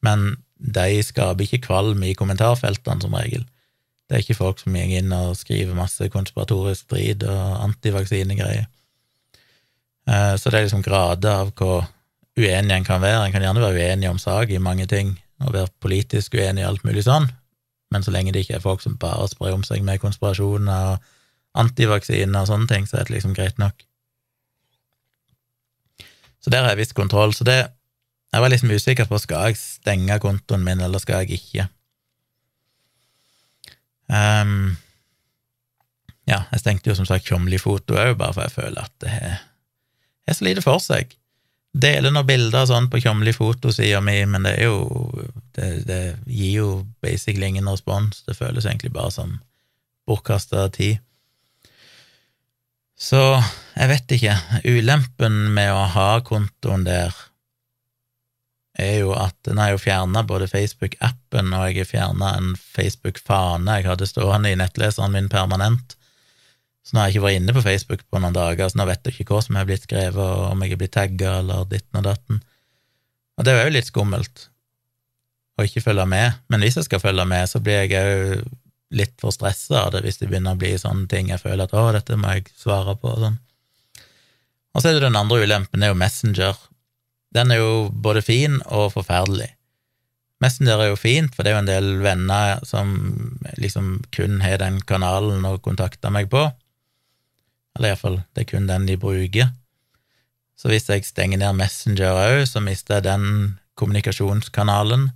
men 0.00 0.22
de 0.60 1.00
skaper 1.04 1.46
ikke 1.46 1.64
kvalm 1.64 2.02
i 2.04 2.14
kommentarfeltene, 2.14 3.00
som 3.02 3.16
regel. 3.16 3.46
Det 4.08 4.16
er 4.16 4.24
ikke 4.24 4.40
folk 4.40 4.60
som 4.60 4.74
går 4.74 4.92
inn 4.98 5.12
og 5.14 5.38
skriver 5.38 5.76
masse 5.76 6.08
konspiratorisk 6.12 6.88
strid 6.88 7.24
og 7.24 7.64
antivaksinegreier. 7.64 8.66
Eh, 10.10 10.34
så 10.36 10.50
det 10.50 10.58
er 10.58 10.66
liksom 10.66 10.84
grader 10.84 11.44
av 11.44 11.52
hvor 11.56 11.86
uenig 12.38 12.74
en 12.74 12.86
kan 12.86 13.02
være. 13.02 13.26
En 13.26 13.34
kan 13.34 13.44
gjerne 13.44 13.62
være 13.62 13.78
uenig 13.78 14.10
om 14.10 14.18
sak 14.18 14.50
i 14.50 14.62
mange 14.62 14.86
ting, 14.90 15.14
og 15.40 15.54
være 15.54 15.72
politisk 15.80 16.34
uenig 16.36 16.64
i 16.64 16.68
alt 16.68 16.84
mulig 16.84 17.06
sånn, 17.06 17.30
men 17.90 18.04
så 18.04 18.12
lenge 18.12 18.34
det 18.34 18.44
ikke 18.44 18.58
er 18.58 18.64
folk 18.64 18.82
som 18.84 18.98
bare 19.00 19.28
sprer 19.30 19.54
om 19.56 19.64
seg 19.66 19.82
med 19.86 20.02
konspirasjoner 20.02 20.90
og 20.92 21.06
antivaksiner 21.58 22.42
og 22.42 22.50
sånne 22.50 22.68
ting, 22.70 22.84
så 22.86 23.00
er 23.00 23.08
det 23.08 23.16
liksom 23.16 23.32
greit 23.34 23.58
nok. 23.58 23.86
Så 26.40 26.52
der 26.52 26.64
har 26.64 26.72
jeg 26.72 26.82
viss 26.84 26.96
kontroll. 26.96 27.34
Så 27.36 27.44
det 27.44 27.58
Jeg 28.30 28.44
var 28.44 28.52
liksom 28.52 28.70
usikker 28.70 29.08
på 29.10 29.18
skal 29.18 29.50
jeg 29.50 29.58
stenge 29.58 30.18
kontoen 30.22 30.64
min, 30.64 30.80
eller 30.80 31.02
skal 31.02 31.24
jeg 31.24 31.40
ikke. 31.40 31.66
Um, 34.10 34.76
ja, 36.30 36.44
jeg 36.52 36.62
stengte 36.62 36.90
jo 36.90 36.98
som 36.98 37.06
sagt 37.06 37.26
Tjomli-foto 37.26 37.98
òg, 37.98 38.16
bare 38.18 38.36
for 38.36 38.46
jeg 38.46 38.54
føler 38.54 38.86
at 38.86 38.94
det 39.02 39.14
er 40.30 40.36
så 40.36 40.46
lite 40.46 40.62
for 40.62 40.82
seg 40.82 41.16
deler 41.72 42.10
noen 42.10 42.26
bilder 42.26 42.66
sånn 42.66 42.88
på 42.90 43.00
Tjomli 43.02 43.32
fotosida 43.34 44.00
mi, 44.02 44.18
men 44.26 44.46
det 44.46 44.56
er 44.58 44.70
jo 44.70 44.80
det, 45.56 45.68
det, 45.86 46.00
gir 46.26 46.56
jo 46.56 46.70
basically 47.02 47.50
ingen 47.50 47.70
respons. 47.70 48.24
Det 48.26 48.36
føles 48.38 48.66
egentlig 48.66 48.92
bare 48.94 49.14
som 49.14 49.38
bortkasta 50.08 50.66
tid. 50.74 51.00
Så 53.00 53.20
jeg 53.76 53.88
vet 53.88 54.16
ikke. 54.16 54.36
Ulempen 54.68 55.38
med 55.54 55.72
å 55.72 55.86
ha 55.94 56.10
kontoen 56.26 56.84
der 56.84 57.14
er 58.80 58.98
jo 59.02 59.14
at 59.16 59.36
den 59.46 59.60
har 59.60 59.72
jo 59.74 59.80
fjerna 59.80 60.22
både 60.26 60.48
Facebook-appen, 60.50 61.54
og 61.56 61.64
jeg 61.68 61.82
har 61.82 61.88
fjerna 61.88 62.34
en 62.38 62.52
Facebook-fane 62.58 63.80
jeg 63.80 63.88
hadde 63.90 64.08
stående 64.08 64.52
i 64.52 64.58
nettleseren 64.58 65.14
min 65.14 65.30
permanent. 65.32 65.96
Så 66.84 66.96
nå 66.96 67.02
har 67.02 67.10
jeg 67.10 67.18
ikke 67.18 67.26
vært 67.26 67.40
inne 67.40 67.56
på 67.56 67.64
Facebook 67.64 68.06
på 68.08 68.20
noen 68.22 68.36
dager, 68.36 68.70
så 68.70 68.80
nå 68.80 68.86
vet 68.88 69.04
jeg 69.06 69.20
ikke 69.20 69.36
hva 69.36 69.42
som 69.44 69.58
er 69.60 69.68
blitt 69.68 69.84
skrevet, 69.86 70.20
og 70.20 70.54
om 70.54 70.64
jeg 70.64 70.74
er 70.74 70.80
blitt 70.80 70.96
tagga 70.96 71.36
eller 71.42 71.68
ditten 71.70 72.00
og 72.00 72.06
datten. 72.08 72.40
Og 73.38 73.46
det 73.46 73.54
er 73.54 73.68
jo 73.68 73.76
litt 73.76 73.90
skummelt 73.90 74.48
å 75.60 75.66
ikke 75.68 75.84
følge 75.84 76.06
med, 76.08 76.40
men 76.48 76.64
hvis 76.64 76.80
jeg 76.80 76.88
skal 76.88 77.02
følge 77.02 77.26
med, 77.28 77.46
så 77.50 77.60
blir 77.62 77.84
jeg 77.84 78.00
òg 78.00 78.48
litt 78.96 79.14
for 79.22 79.34
stressa 79.34 79.84
av 79.84 79.92
det 79.94 80.02
hvis 80.02 80.18
det 80.18 80.26
begynner 80.30 80.56
å 80.56 80.58
bli 80.58 80.72
sånne 80.78 81.06
ting 81.10 81.30
jeg 81.30 81.42
føler 81.42 81.68
at 81.68 81.74
å, 81.78 81.84
dette 81.94 82.16
må 82.18 82.32
jeg 82.34 82.48
svare 82.58 82.96
på 82.98 83.12
og 83.12 83.22
sånn. 83.22 83.38
Og 84.74 84.82
så 84.82 84.90
er 84.90 84.98
det 84.98 85.06
den 85.06 85.18
andre 85.18 85.44
ulempen, 85.44 85.82
det 85.82 85.88
er 85.88 85.94
jo 85.94 85.98
Messenger. 85.98 86.58
Den 87.34 87.52
er 87.54 87.60
jo 87.60 87.72
både 87.92 88.22
fin 88.26 88.58
og 88.66 88.92
forferdelig. 88.96 89.52
Messenger 90.40 90.80
er 90.80 90.88
jo 90.90 90.96
fint, 90.96 91.34
for 91.36 91.44
det 91.44 91.52
er 91.52 91.58
jo 91.58 91.62
en 91.62 91.68
del 91.68 91.88
venner 92.00 92.62
som 92.64 92.94
liksom 93.60 93.98
kun 94.14 94.40
har 94.40 94.62
den 94.62 94.80
kanalen 94.88 95.44
å 95.44 95.58
kontakte 95.62 96.10
meg 96.12 96.30
på. 96.32 96.46
Eller 97.76 97.92
iallfall, 97.92 98.22
det 98.34 98.46
er 98.46 98.50
kun 98.54 98.68
den 98.70 98.88
de 98.88 98.96
bruker. 99.00 99.52
Så 100.56 100.72
hvis 100.72 100.88
jeg 100.88 101.06
stenger 101.08 101.40
ned 101.40 101.56
Messenger 101.60 102.16
òg, 102.16 102.42
så 102.48 102.60
mister 102.64 102.98
jeg 102.98 103.06
den 103.06 103.26
kommunikasjonskanalen. 103.80 105.10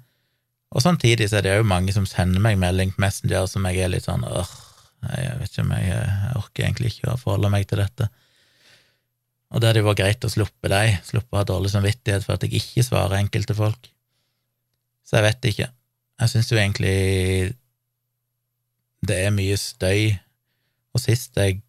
Og 0.75 0.83
samtidig 0.85 1.31
så 1.31 1.39
er 1.39 1.47
det 1.47 1.57
òg 1.59 1.67
mange 1.69 1.93
som 1.97 2.07
sender 2.09 2.43
meg 2.45 2.61
melding 2.61 2.93
på 2.95 3.05
Messenger 3.05 3.49
som 3.51 3.67
jeg 3.69 3.85
er 3.85 3.93
litt 3.93 4.07
sånn 4.09 4.25
øh, 4.27 4.55
jeg 5.05 5.35
vet 5.41 5.53
ikke 5.53 5.65
om 5.67 5.75
jeg, 5.77 5.89
jeg 5.91 6.39
orker 6.41 6.65
egentlig 6.65 6.93
ikke 6.95 7.13
å 7.13 7.21
forholde 7.21 7.53
meg 7.53 7.69
til 7.69 7.83
dette. 7.83 8.09
Og 9.55 9.63
det 9.63 9.71
hadde 9.71 9.85
jo 9.85 9.87
vært 9.87 10.01
greit 10.03 10.27
å 10.27 10.33
sluppe 10.33 10.71
dem, 10.71 10.97
sluppe 11.07 11.37
å 11.37 11.39
ha 11.39 11.47
dårlig 11.47 11.71
samvittighet 11.71 12.27
for 12.27 12.35
at 12.35 12.43
jeg 12.43 12.59
ikke 12.59 12.83
svarer 12.83 13.21
enkelte 13.21 13.55
folk. 13.55 13.87
Så 15.07 15.21
jeg 15.21 15.27
vet 15.29 15.49
ikke. 15.53 15.69
Jeg 16.21 16.33
syns 16.33 16.51
jo 16.51 16.59
egentlig 16.59 16.97
det 19.05 19.21
er 19.21 19.35
mye 19.35 19.57
støy, 19.61 20.15
og 20.95 21.03
sist 21.03 21.39
jeg 21.39 21.61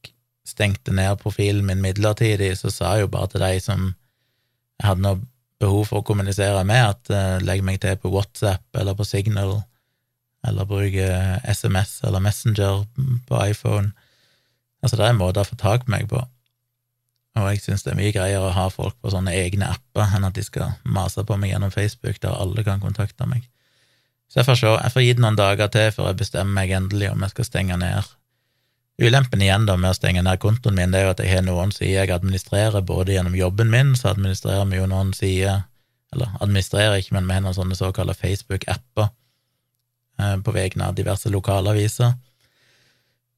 stengte 0.47 0.93
ned 0.95 1.17
profilen 1.21 1.65
min 1.67 1.81
midlertidig, 1.83 2.53
så 2.57 2.71
sa 2.73 2.95
jeg 2.95 3.05
jo 3.05 3.13
bare 3.13 3.33
til 3.33 3.43
de 3.43 3.61
som 3.61 3.87
jeg 3.89 4.87
hadde 4.87 5.03
noe 5.05 5.21
behov 5.61 5.89
for 5.89 6.01
å 6.01 6.05
kommunisere 6.05 6.63
med, 6.67 6.95
at 6.95 7.11
uh, 7.13 7.43
legg 7.45 7.63
meg 7.65 7.79
til 7.83 7.97
på 7.99 8.11
WhatsApp 8.13 8.65
eller 8.77 8.97
på 8.97 9.07
Signal, 9.07 9.57
eller 10.45 10.69
bruke 10.69 11.09
SMS 11.47 11.99
eller 12.05 12.23
Messenger 12.23 12.83
på 13.27 13.41
iPhone. 13.45 13.93
Altså, 14.83 14.97
det 14.97 15.05
er 15.05 15.13
en 15.13 15.21
måte 15.21 15.41
å 15.41 15.47
få 15.47 15.57
tak 15.59 15.85
på 15.85 15.93
meg 15.95 16.09
på, 16.11 16.21
og 17.35 17.49
jeg 17.51 17.61
syns 17.63 17.83
det 17.83 17.91
er 17.91 17.99
mye 17.99 18.13
greiere 18.15 18.47
å 18.47 18.53
ha 18.55 18.69
folk 18.71 18.95
på 19.03 19.11
sånne 19.11 19.33
egne 19.35 19.67
apper 19.73 20.13
enn 20.15 20.27
at 20.27 20.37
de 20.37 20.43
skal 20.45 20.77
mase 20.87 21.23
på 21.27 21.35
meg 21.39 21.51
gjennom 21.51 21.73
Facebook, 21.73 22.21
der 22.23 22.35
alle 22.35 22.63
kan 22.63 22.83
kontakte 22.83 23.27
meg. 23.27 23.49
Så 24.31 24.39
jeg 24.39 24.47
får 24.47 24.61
se, 24.61 24.69
jeg 24.71 24.93
får 24.93 25.03
gitt 25.05 25.23
noen 25.23 25.37
dager 25.39 25.71
til 25.71 25.91
før 25.95 26.11
jeg 26.11 26.21
bestemmer 26.23 26.61
meg 26.61 26.71
endelig 26.75 27.11
om 27.11 27.25
jeg 27.25 27.35
skal 27.35 27.49
stenge 27.49 27.79
ned 27.81 28.13
Ulempen 28.95 29.41
igjen 29.43 29.65
da 29.67 29.73
med 29.75 29.91
å 29.91 29.95
stenge 29.97 30.21
ned 30.23 30.39
kontoen 30.39 30.77
min, 30.77 30.93
det 30.93 31.01
er 31.01 31.09
jo 31.09 31.13
at 31.17 31.19
jeg 31.19 31.33
har 31.35 31.41
noen 31.43 31.73
sider 31.75 32.05
jeg 32.05 32.13
administrerer, 32.15 32.79
både 32.79 33.17
gjennom 33.17 33.35
jobben 33.35 33.67
min, 33.67 33.91
så 33.99 34.13
administrerer 34.13 34.69
vi 34.69 34.79
jo 34.79 34.85
noen 34.87 35.11
sider 35.15 35.65
Eller 36.15 36.31
administrerer 36.39 37.01
ikke, 37.01 37.11
men 37.17 37.25
vi 37.27 37.35
har 37.35 37.41
noen 37.43 37.57
sånne 37.57 37.75
såkalte 37.75 38.13
Facebook-apper 38.15 39.09
eh, 40.21 40.37
på 40.39 40.53
vegne 40.55 40.85
av 40.87 40.95
diverse 40.95 41.27
lokalaviser. 41.27 42.13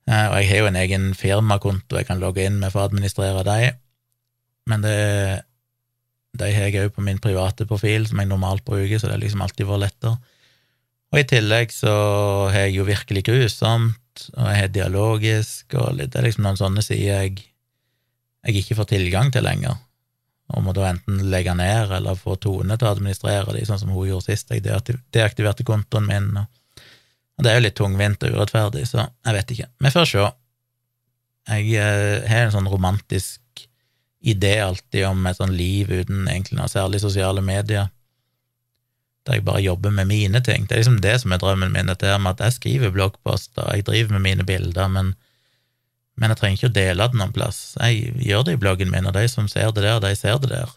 Eh, 0.05 0.25
og 0.27 0.35
jeg 0.37 0.49
har 0.51 0.61
jo 0.61 0.67
en 0.69 0.77
egen 0.83 1.07
firmakonto 1.17 1.97
jeg 1.97 2.05
kan 2.05 2.21
logge 2.21 2.45
inn 2.45 2.59
med 2.61 2.69
for 2.75 2.83
å 2.83 2.91
administrere 2.91 3.41
dem, 3.47 3.79
men 4.68 4.84
det 4.86 4.97
de 6.38 6.49
har 6.53 6.68
jeg 6.68 6.84
òg 6.86 6.93
på 6.93 7.01
min 7.01 7.18
private 7.22 7.65
profil, 7.65 8.05
som 8.05 8.20
jeg 8.22 8.30
normalt 8.30 8.65
bruker, 8.68 8.99
så 8.99 9.07
det 9.07 9.15
har 9.15 9.24
liksom 9.24 9.41
alltid 9.41 9.65
vært 9.65 9.84
lettere. 9.88 10.18
Og 11.13 11.22
i 11.22 11.26
tillegg 11.26 11.72
så 11.74 11.93
har 12.51 12.68
jeg 12.68 12.76
jo 12.78 12.86
virkelig 12.86 13.24
grusomt 13.26 14.03
og 14.34 14.47
jeg 14.49 14.61
har 14.61 14.72
dialogisk, 14.74 15.76
og 15.78 15.99
det 15.99 16.15
er 16.15 16.26
liksom 16.26 16.45
noen 16.47 16.59
sånne 16.59 16.84
sider 16.86 17.24
jeg, 17.28 17.43
jeg 18.47 18.63
ikke 18.63 18.80
får 18.80 18.89
tilgang 18.93 19.32
til 19.34 19.45
lenger, 19.45 19.78
og 20.53 20.63
må 20.63 20.74
da 20.76 20.88
enten 20.89 21.26
legge 21.32 21.53
ned 21.57 21.91
eller 21.97 22.18
få 22.18 22.38
Tone 22.41 22.78
til 22.80 22.88
å 22.88 22.93
administrere 22.95 23.53
de, 23.55 23.65
sånn 23.68 23.82
som 23.82 23.91
hun 23.93 24.07
gjorde 24.09 24.32
sist 24.32 24.53
jeg 24.53 24.63
deaktiverte 24.65 25.65
kontoen 25.68 26.07
min, 26.09 26.32
og, 26.41 26.47
det 27.43 27.51
er 27.51 27.59
jo 27.59 27.65
litt 27.68 27.78
tungvint 27.78 28.24
og 28.26 28.34
urettferdig, 28.34 28.88
så 28.89 29.03
jeg 29.05 29.36
vet 29.36 29.51
ikke. 29.53 29.68
Vi 29.86 29.89
får 29.93 30.07
se. 30.09 30.24
Jeg 31.51 31.68
eh, 31.78 32.24
har 32.26 32.47
en 32.47 32.55
sånn 32.55 32.70
romantisk 32.72 33.66
idé 34.22 34.57
alltid 34.63 35.05
om 35.07 35.26
et 35.30 35.38
sånn 35.38 35.53
liv 35.55 35.91
uten 35.91 36.26
egentlig 36.26 36.57
noe 36.57 36.72
særlig 36.72 37.03
sosiale 37.03 37.43
medier 37.45 37.91
der 39.28 39.38
jeg 39.38 39.43
bare 39.43 39.61
jobber 39.61 39.91
med 39.91 40.07
mine 40.07 40.39
ting. 40.43 40.65
Det 40.65 40.76
er 40.76 40.82
liksom 40.82 41.01
det 41.03 41.18
som 41.22 41.34
er 41.36 41.41
drømmen 41.41 41.74
min, 41.74 41.89
dette 41.91 42.13
med 42.24 42.38
at 42.38 42.45
jeg 42.45 42.57
skriver 42.57 42.93
bloggposter, 42.95 43.68
jeg 43.76 43.84
driver 43.88 44.15
med 44.15 44.24
mine 44.24 44.47
bilder, 44.47 44.88
men, 44.88 45.15
Men 46.18 46.32
jeg 46.34 46.38
trenger 46.39 46.57
ikke 46.57 46.70
å 46.72 46.74
dele 46.74 47.05
det 47.11 47.18
noen 47.20 47.34
plass. 47.34 47.57
Jeg 47.78 48.24
gjør 48.26 48.45
det 48.47 48.53
i 48.55 48.57
bloggen 48.57 48.89
min, 48.89 49.05
og 49.05 49.13
de 49.13 49.28
som 49.30 49.45
ser 49.51 49.70
det 49.70 49.84
der, 49.86 49.99
de 50.01 50.15
ser 50.18 50.39
det 50.41 50.49
der. 50.49 50.72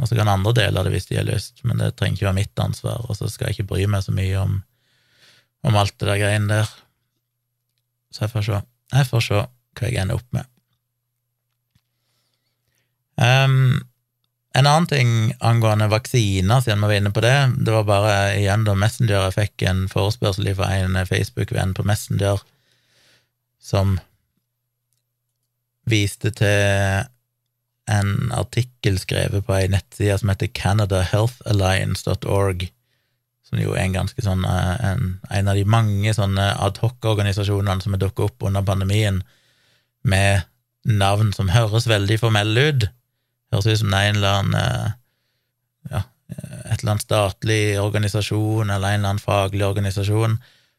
Og 0.00 0.08
så 0.08 0.16
kan 0.16 0.30
andre 0.32 0.54
dele 0.56 0.84
det 0.86 0.92
hvis 0.94 1.10
de 1.10 1.18
har 1.18 1.26
lyst, 1.28 1.60
men 1.68 1.82
det 1.82 1.90
trenger 1.98 2.16
ikke 2.16 2.28
være 2.30 2.38
mitt 2.38 2.62
ansvar, 2.64 3.04
og 3.04 3.18
så 3.18 3.28
skal 3.28 3.50
jeg 3.50 3.58
ikke 3.58 3.74
bry 3.74 3.84
meg 3.92 4.06
så 4.06 4.14
mye 4.16 4.38
om, 4.40 4.54
om 5.68 5.76
alt 5.76 5.92
det 5.98 6.08
der 6.08 6.22
greiene 6.22 6.48
der. 6.48 6.72
Så 8.08 8.24
jeg 8.24 8.32
får 8.32 8.46
se. 8.48 8.62
Jeg 8.94 9.10
får 9.10 9.26
se 9.28 9.42
hva 9.42 9.90
jeg 9.90 10.00
ender 10.00 10.22
opp 10.22 10.32
med. 10.32 10.48
Um, 13.16 13.84
en 14.54 14.68
annen 14.70 14.86
ting 14.86 15.10
angående 15.42 15.88
vaksiner, 15.90 16.60
siden 16.62 16.82
vi 16.82 16.92
var 16.92 17.00
inne 17.00 17.10
på 17.14 17.22
det, 17.24 17.36
det 17.66 17.72
var 17.74 17.88
bare 17.88 18.12
igjen 18.38 18.66
da 18.66 18.74
Messenger 18.78 19.26
jeg 19.26 19.36
fikk 19.38 19.64
en 19.66 19.80
forespørsel 19.90 20.52
fra 20.54 20.68
en 20.78 20.98
Facebook-venn 21.08 21.74
på 21.74 21.86
Messenger 21.86 22.42
som 23.64 23.96
viste 25.90 26.30
til 26.38 27.04
en 27.90 28.30
artikkel 28.32 28.98
skrevet 29.00 29.44
på 29.44 29.54
ei 29.58 29.68
nettside 29.72 30.18
som 30.20 30.30
heter 30.32 30.48
canadahealthalliance.org, 30.56 32.60
som 33.44 33.60
jo 33.60 33.70
er 33.74 33.82
en 33.84 33.98
ganske 33.98 34.20
sånn 34.24 34.42
eh, 34.48 34.76
en, 34.92 35.02
en 35.34 35.48
av 35.50 35.54
de 35.58 35.64
mange 35.68 36.10
sånne 36.16 36.46
adhoc-organisasjonene 36.64 37.82
som 37.84 37.94
er 37.96 38.02
dukket 38.06 38.26
opp 38.30 38.38
under 38.48 38.62
pandemien, 38.64 39.16
med 40.04 40.44
navn 40.84 41.32
som 41.32 41.48
høres 41.52 41.88
veldig 41.88 42.18
formelle 42.20 42.60
ut. 42.70 42.88
Høres 43.54 43.70
ut 43.70 43.80
som 43.84 43.94
det 43.94 44.00
er 44.00 44.10
en 44.10 44.20
eller 44.20 44.40
annen 44.40 44.58
eh, 44.58 44.92
ja, 45.94 46.02
et 46.34 46.80
eller 46.80 46.94
annet 46.94 47.06
statlig 47.06 47.62
organisasjon 47.80 48.68
eller 48.68 48.88
en 48.88 49.00
eller 49.00 49.14
annen 49.14 49.22
faglig 49.22 49.66
organisasjon, 49.66 50.38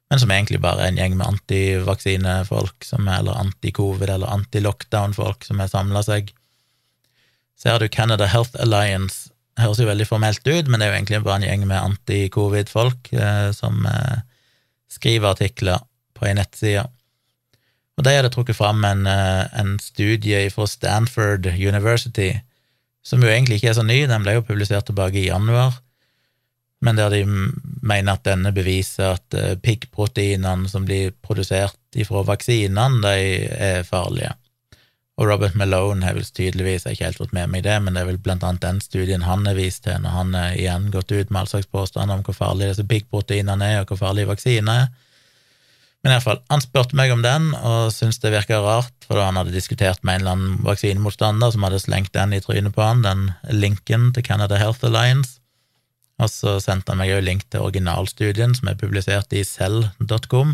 men 0.09 0.21
som 0.21 0.31
egentlig 0.33 0.59
bare 0.61 0.83
er 0.83 0.91
en 0.91 0.99
gjeng 0.99 1.15
med 1.17 1.27
antivaksinefolk, 1.27 2.87
eller 2.99 3.39
anti-covid 3.39 4.11
eller 4.17 4.33
anti-lockdown-folk 4.35 5.47
som 5.47 5.63
har 5.63 5.71
samla 5.71 6.03
seg 6.05 6.33
Ser 7.55 7.79
du 7.79 7.87
Canada 7.87 8.27
Health 8.27 8.51
Alliance, 8.59 9.29
høres 9.55 9.79
jo 9.79 9.87
veldig 9.87 10.07
formelt 10.09 10.43
ut, 10.43 10.67
men 10.67 10.81
det 10.81 10.85
er 10.85 10.91
jo 10.91 10.97
egentlig 10.97 11.21
bare 11.23 11.39
en 11.39 11.45
gjeng 11.47 11.61
med 11.69 11.79
anti-covid-folk 11.79 13.13
eh, 13.15 13.51
som 13.55 13.85
eh, 13.87 14.17
skriver 14.91 15.31
artikler 15.31 15.85
på 16.15 16.27
ei 16.27 16.35
nettside. 16.35 16.83
Og 17.95 18.03
de 18.03 18.15
hadde 18.17 18.31
trukket 18.33 18.57
fram 18.57 18.83
en, 18.87 19.05
eh, 19.07 19.45
en, 19.55 19.77
studie 19.79 20.49
fra 20.51 20.67
Stanford 20.67 21.47
University, 21.55 22.33
som 23.05 23.21
jo 23.21 23.29
egentlig 23.29 23.59
ikke 23.59 23.71
er 23.73 23.77
så 23.77 23.85
ny, 23.85 23.99
den 24.09 24.23
ble 24.25 24.39
jo 24.39 24.45
publisert 24.47 24.87
tilbake 24.89 25.21
i 25.21 25.27
januar, 25.27 25.77
men 26.85 26.97
der 26.99 27.13
de 27.13 27.21
mener 27.25 28.17
at 28.17 28.25
denne 28.27 28.51
beviser 28.53 29.15
at 29.15 29.37
eh, 29.37 29.53
piggproteinene 29.61 30.69
som 30.69 30.85
blir 30.85 31.13
produsert 31.23 31.77
ifra 31.97 32.25
vaksinene, 32.27 33.01
de 33.05 33.45
er 33.45 33.85
farlige. 33.87 34.33
Og 35.15 35.29
Robert 35.29 35.55
Malone 35.55 36.03
har 36.03 36.17
vel 36.17 36.27
tydeligvis 36.27 36.83
ikke 36.89 37.07
helt 37.07 37.21
fått 37.21 37.35
med 37.35 37.47
meg 37.53 37.63
det, 37.63 37.77
men 37.81 37.95
det 37.95 38.03
er 38.03 38.09
vel 38.09 38.19
blant 38.19 38.43
annet 38.43 38.65
den 38.65 38.81
studien 38.83 39.23
han 39.23 39.45
har 39.47 39.55
vist 39.55 39.85
til 39.85 40.01
når 40.03 40.15
han 40.17 40.35
har 40.35 40.57
igjen 40.59 40.89
gått 40.91 41.13
ut 41.13 41.29
med 41.29 41.39
all 41.41 41.51
slags 41.53 41.71
påstander 41.71 42.19
om 42.19 42.25
hvor 42.25 42.35
farlige 42.35 42.73
disse 42.73 42.87
piggproteinene 42.89 43.69
er, 43.71 43.83
og 43.83 43.93
hvor 43.93 44.01
farlige 44.03 44.33
vaksiner 44.33 44.81
er. 44.83 45.04
Men 46.05 46.13
iallfall, 46.13 46.37
han 46.53 46.61
spurte 46.61 46.93
meg 46.93 47.09
om 47.09 47.23
den, 47.25 47.47
og 47.65 47.87
syntes 47.89 48.19
det 48.21 48.29
virka 48.29 48.59
rart, 48.61 48.93
for 49.07 49.17
da 49.17 49.23
han 49.25 49.39
hadde 49.39 49.55
diskutert 49.55 50.03
med 50.05 50.19
en 50.19 50.21
eller 50.21 50.35
annen 50.35 50.59
vaksinemotstander 50.67 51.49
som 51.55 51.63
hadde 51.65 51.79
slengt 51.81 52.11
den 52.13 52.35
i 52.37 52.41
trynet 52.45 52.75
på 52.75 52.83
han, 52.85 53.01
den 53.01 53.31
linken 53.49 54.11
til 54.13 54.21
Canada 54.27 54.59
Health 54.61 54.85
Alliance. 54.85 55.39
Og 56.21 56.29
så 56.29 56.59
sendte 56.61 56.93
han 56.93 57.01
meg 57.01 57.09
òg 57.15 57.25
link 57.25 57.47
til 57.49 57.65
originalstudien 57.65 58.53
som 58.53 58.69
er 58.69 58.77
publisert 58.77 59.33
i 59.33 59.41
cell.com, 59.49 60.53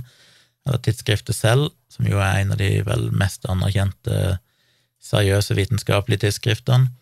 eller 0.64 0.80
tidsskriftet 0.88 1.36
Cell, 1.36 1.68
som 1.92 2.08
jo 2.08 2.24
er 2.24 2.46
en 2.46 2.56
av 2.56 2.62
de 2.64 2.72
vel 2.88 3.10
mest 3.12 3.44
anerkjente 3.52 4.38
seriøse 5.04 5.60
vitenskapelige 5.60 6.30
tidsskriftene. 6.30 6.94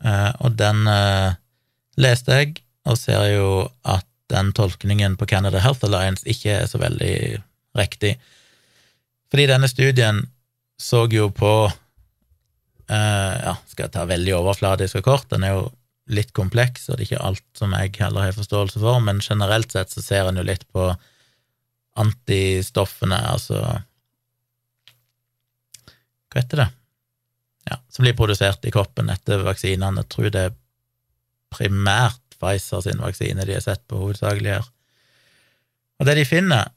Eh, 0.00 0.32
og 0.40 0.56
den 0.56 0.88
eh, 0.88 1.36
leste 2.00 2.40
jeg, 2.40 2.56
og 2.88 2.96
ser 2.96 3.28
jo 3.34 3.52
at 3.84 4.08
den 4.32 4.54
tolkningen 4.56 5.20
på 5.20 5.28
Canada 5.28 5.60
Health 5.60 5.84
Alliance 5.84 6.24
ikke 6.24 6.62
er 6.62 6.68
så 6.70 6.80
veldig 6.80 7.42
riktig. 7.78 8.16
Fordi 9.30 9.46
denne 9.50 9.68
studien 9.70 10.24
så 10.80 11.04
jo 11.12 11.28
på 11.34 11.52
eh, 11.68 13.34
Ja, 13.44 13.54
skal 13.68 13.86
jeg 13.86 13.94
ta 13.94 14.06
veldig 14.08 14.34
overfladisk 14.40 15.00
og 15.02 15.06
kort, 15.06 15.28
den 15.30 15.44
er 15.46 15.54
jo 15.58 15.68
litt 16.10 16.32
kompleks, 16.34 16.88
og 16.88 16.96
det 16.96 17.04
er 17.04 17.06
ikke 17.06 17.26
alt 17.28 17.46
som 17.54 17.76
jeg 17.76 17.94
heller 18.00 18.26
har 18.26 18.34
forståelse 18.34 18.80
for, 18.82 18.98
men 19.04 19.22
generelt 19.22 19.70
sett 19.70 19.92
så 19.92 20.02
ser 20.02 20.26
en 20.26 20.40
jo 20.40 20.46
litt 20.46 20.66
på 20.74 20.88
antistoffene, 22.00 23.18
altså 23.30 23.60
Hva 26.30 26.38
heter 26.38 26.62
det? 26.64 26.70
ja, 27.70 27.78
som 27.88 28.02
blir 28.02 28.16
produsert 28.16 28.64
i 28.64 28.72
kroppen 28.74 29.10
etter 29.12 29.44
vaksinene. 29.46 30.02
Jeg 30.02 30.12
tror 30.12 30.32
det 30.34 30.44
er 30.48 30.58
primært 31.54 32.20
Pfizer 32.40 32.80
sin 32.86 33.02
vaksine 33.02 33.44
de 33.44 33.52
har 33.52 33.64
sett 33.64 33.82
på 33.90 33.98
hovedsakelig 34.00 34.54
her. 34.54 34.68
Og 36.00 36.08
det 36.08 36.14
de 36.16 36.24
finner, 36.24 36.70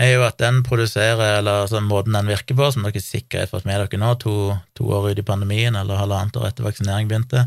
er 0.00 0.14
jo 0.14 0.22
at 0.24 0.38
den 0.40 0.62
produserer, 0.64 1.38
eller 1.38 1.64
altså 1.64 1.82
måten 1.84 2.16
den 2.16 2.30
virker 2.30 2.56
på, 2.56 2.70
som 2.72 2.86
dere 2.86 3.02
sikkert 3.04 3.44
har 3.44 3.50
fått 3.52 3.66
med 3.68 3.82
dere 3.82 4.00
nå, 4.00 4.14
to, 4.22 4.54
to 4.76 4.88
år 4.96 5.10
ut 5.10 5.20
i 5.20 5.26
pandemien, 5.26 5.76
eller 5.76 6.00
halvannet 6.00 6.38
år 6.40 6.48
etter 6.48 6.64
vaksinering 6.64 7.10
begynte. 7.10 7.44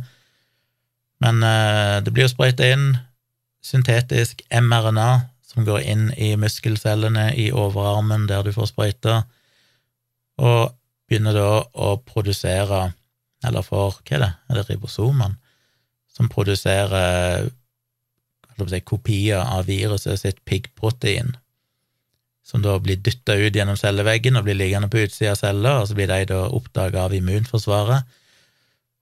Men 1.24 1.42
eh, 1.48 1.98
det 2.06 2.14
blir 2.14 2.28
jo 2.28 2.34
sprøyta 2.34 2.68
inn 2.76 2.92
syntetisk 3.64 4.44
mRNA 4.52 5.10
som 5.54 5.66
går 5.66 5.86
inn 5.86 6.08
i 6.18 6.34
muskelcellene 6.40 7.30
i 7.40 7.52
overarmen 7.54 8.26
der 8.30 8.46
du 8.46 8.52
får 8.56 8.72
sprøyta, 8.72 9.22
og 10.42 10.74
begynner 11.10 11.38
da 11.38 11.50
å 11.62 11.96
produsere, 12.02 12.88
eller 13.46 13.66
får, 13.66 14.00
hva 14.02 14.18
er 14.18 14.24
det, 14.24 14.32
er 14.50 14.60
det 14.60 14.66
ribosomene, 14.72 15.38
som 16.14 16.30
produserer 16.30 17.50
si, 18.70 18.82
kopier 18.86 19.42
av 19.42 19.66
viruset 19.70 20.22
sitt 20.22 20.42
piggprotein, 20.46 21.34
som 22.54 22.62
da 22.62 22.76
blir 22.78 23.00
dytta 23.02 23.34
ut 23.34 23.56
gjennom 23.58 23.78
celleveggen 23.80 24.38
og 24.38 24.46
blir 24.46 24.60
liggende 24.60 24.86
på 24.94 25.02
utsida 25.02 25.32
av 25.34 25.40
celler, 25.40 25.80
og 25.82 25.88
så 25.90 25.96
blir 25.98 26.12
de 26.12 26.20
da 26.30 26.44
oppdaga 26.54 27.08
av 27.08 27.16
immunforsvaret, 27.18 28.06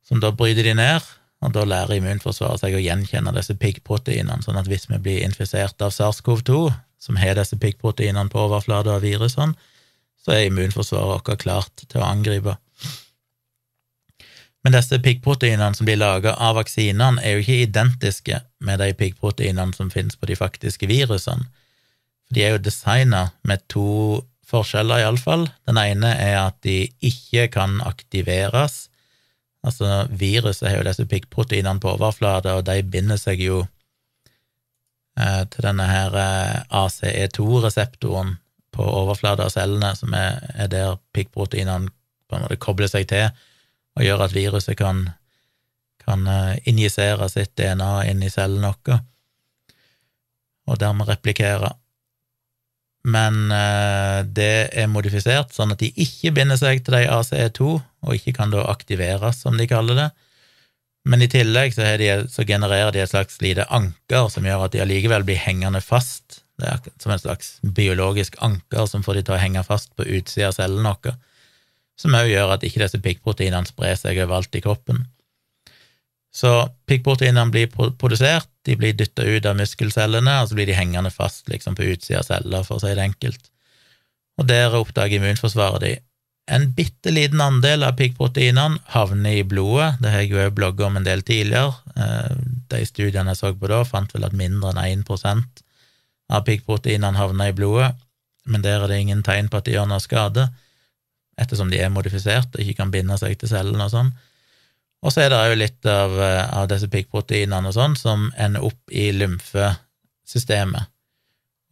som 0.07 0.21
da 0.23 0.31
bryter 0.31 0.69
de 0.69 0.77
ned, 0.79 1.09
og 1.43 1.51
da 1.57 1.65
lærer 1.67 1.97
immunforsvaret 1.97 2.61
seg 2.61 2.77
å 2.77 2.79
gjenkjenne 2.79 3.33
disse 3.35 3.57
piggproteinene, 3.59 4.39
sånn 4.45 4.61
at 4.61 4.71
hvis 4.71 4.87
vi 4.87 5.01
blir 5.03 5.27
infisert 5.27 5.83
av 5.83 5.91
SARS-CoV-2, 5.91 6.61
som 7.01 7.19
har 7.19 7.35
disse 7.35 7.59
piggproteinene 7.59 8.31
på 8.31 8.39
overflata 8.45 8.95
av 8.95 9.03
virusene, 9.03 9.57
så 10.21 10.37
er 10.37 10.47
immunforsvaret 10.47 11.27
vårt 11.27 11.43
klart 11.43 11.83
til 11.89 11.99
å 11.99 12.07
angripe. 12.07 12.55
Men 14.63 14.77
disse 14.77 14.99
piggproteinene 15.03 15.75
som 15.75 15.89
blir 15.89 15.99
laga 15.99 16.37
av 16.39 16.55
vaksinene, 16.61 17.19
er 17.19 17.35
jo 17.35 17.43
ikke 17.43 17.65
identiske 17.65 18.43
med 18.63 18.79
de 18.79 18.93
piggproteinene 18.95 19.75
som 19.75 19.91
finnes 19.91 20.15
på 20.15 20.29
de 20.29 20.39
faktiske 20.39 20.87
virusene. 20.87 21.51
De 22.31 22.43
er 22.45 22.55
jo 22.55 22.63
designa 22.63 23.29
med 23.47 23.63
to 23.71 24.21
forskjeller, 24.51 25.03
iallfall. 25.03 25.47
Den 25.67 25.79
ene 25.79 26.13
er 26.15 26.37
at 26.45 26.59
de 26.65 26.85
ikke 27.03 27.47
kan 27.53 27.79
aktiveres. 27.85 28.87
Altså, 29.63 30.07
viruset 30.09 30.69
har 30.69 30.79
jo 30.79 30.87
disse 30.87 31.05
piggproteinene 31.07 31.79
på 31.81 31.93
overflata, 31.93 32.57
og 32.57 32.65
de 32.67 32.81
binder 32.83 33.19
seg 33.21 33.43
jo 33.45 33.61
eh, 35.19 35.43
til 35.53 35.67
denne 35.67 35.85
her 35.87 36.17
eh, 36.17 36.57
ACE2-reseptoren 36.81 38.35
på 38.71 38.87
overflata 38.87 39.45
av 39.45 39.53
cellene, 39.53 39.93
som 39.99 40.15
er, 40.17 40.39
er 40.55 40.71
der 40.71 40.97
piggproteinene 41.13 41.91
på 42.27 42.37
en 42.37 42.45
måte 42.45 42.59
kobler 42.63 42.89
seg 42.91 43.09
til 43.11 43.29
og 43.99 44.05
gjør 44.05 44.25
at 44.25 44.35
viruset 44.35 44.77
kan, 44.79 45.03
kan 45.99 46.27
uh, 46.27 46.55
injisere 46.63 47.27
sitt 47.31 47.57
DNA 47.59 48.05
inn 48.11 48.23
i 48.23 48.31
cellen 48.31 48.63
vår, 48.63 49.01
og 50.71 50.79
dermed 50.79 51.09
replikere. 51.11 51.73
Men 53.03 53.47
uh, 53.49 54.21
det 54.25 54.69
er 54.77 54.91
modifisert 54.91 55.55
sånn 55.55 55.73
at 55.73 55.81
de 55.81 55.89
ikke 56.03 56.33
binder 56.37 56.59
seg 56.59 56.83
til 56.85 56.99
de 56.99 57.07
ACE2, 57.09 57.71
og 58.05 58.17
ikke 58.17 58.35
kan 58.37 58.53
da 58.53 58.67
aktiveres, 58.69 59.41
som 59.41 59.57
de 59.57 59.65
kaller 59.69 59.97
det. 59.97 60.09
Men 61.09 61.25
i 61.25 61.31
tillegg 61.31 61.73
så, 61.73 61.87
de, 61.97 62.11
så 62.29 62.45
genererer 62.45 62.93
de 62.93 63.01
et 63.01 63.09
slags 63.09 63.39
lite 63.41 63.65
anker 63.73 64.29
som 64.29 64.45
gjør 64.45 64.67
at 64.67 64.75
de 64.75 64.83
allikevel 64.83 65.25
blir 65.25 65.41
hengende 65.41 65.81
fast 65.81 66.43
det 66.61 66.69
er 66.69 66.91
som 67.01 67.13
en 67.13 67.21
slags 67.21 67.55
biologisk 67.61 68.37
anker 68.45 68.85
som 68.89 69.03
får 69.05 69.19
de 69.19 69.25
til 69.25 69.35
å 69.35 69.41
henge 69.41 69.63
fast 69.65 69.93
på 69.97 70.05
utsida 70.05 70.51
av 70.51 70.57
cellene 70.57 70.93
våre, 70.93 71.15
som 71.99 72.17
òg 72.17 72.29
gjør 72.29 72.55
at 72.55 72.65
ikke 72.65 72.83
disse 72.83 73.01
piggproteinene 73.01 73.69
sprer 73.69 73.97
seg 73.99 74.21
overalt 74.21 74.57
i 74.57 74.63
kroppen. 74.63 75.03
Så 76.31 76.51
piggproteinene 76.87 77.51
blir 77.51 77.67
produsert, 77.71 78.47
de 78.65 78.77
blir 78.79 78.95
dytta 78.95 79.25
ut 79.27 79.47
av 79.49 79.57
muskelcellene, 79.59 80.37
og 80.41 80.47
så 80.49 80.55
blir 80.55 80.69
de 80.69 80.77
hengende 80.77 81.11
fast 81.11 81.49
liksom 81.51 81.75
på 81.75 81.89
utsida 81.91 82.21
av 82.21 82.29
celler, 82.29 82.63
for 82.67 82.79
å 82.79 82.83
si 82.83 82.93
det 82.95 83.03
enkelt. 83.03 83.51
Og 84.39 84.47
der 84.47 84.77
oppdager 84.77 85.19
immunforsvaret 85.19 85.83
de 85.83 85.97
en 86.51 86.71
bitte 86.75 87.11
liten 87.13 87.41
andel 87.43 87.85
av 87.85 87.95
piggproteinene 87.99 88.81
havner 88.91 89.37
i 89.39 89.43
blodet, 89.47 89.93
det 90.01 90.11
har 90.11 90.23
jeg 90.23 90.31
jo 90.33 90.47
blogga 90.55 90.87
om 90.87 90.97
en 90.99 91.05
del 91.05 91.21
tidligere. 91.23 91.75
Eh, 91.95 92.39
de 92.71 92.81
studiene 92.87 93.31
jeg 93.31 93.39
så 93.39 93.51
på 93.55 93.69
da, 93.71 93.83
fant 93.87 94.11
vel 94.15 94.25
at 94.27 94.35
mindre 94.35 94.73
enn 94.73 95.03
1% 95.03 95.61
av 96.31 96.43
piggproteinene 96.47 97.19
havner 97.19 97.51
i 97.51 97.55
blodet, 97.55 97.93
men 98.51 98.65
der 98.65 98.81
er 98.81 98.91
det 98.91 98.99
ingen 99.03 99.23
tegn 99.23 99.51
på 99.51 99.61
at 99.61 99.67
de 99.67 99.77
gjør 99.77 99.87
noe 99.91 100.03
skade. 100.03 100.49
ettersom 101.41 101.71
de 101.71 101.79
er 101.79 101.89
modifisert 101.89 102.53
og 102.53 102.59
ikke 102.61 102.81
kan 102.83 102.91
binde 102.93 103.15
seg 103.17 103.37
til 103.39 103.49
cellene 103.49 103.87
og 103.87 103.93
sånn. 103.93 104.09
Og 105.01 105.13
så 105.13 105.23
er 105.23 105.31
det 105.33 105.39
jo 105.49 105.57
litt 105.57 105.87
av, 105.89 106.13
eh, 106.21 106.43
av 106.61 106.67
disse 106.69 106.89
piggproteinene 106.91 107.71
og 107.71 107.73
sånn 107.77 107.95
som 107.97 108.29
ender 108.37 108.65
opp 108.67 108.93
i 108.93 109.09
lymfesystemet, 109.15 110.91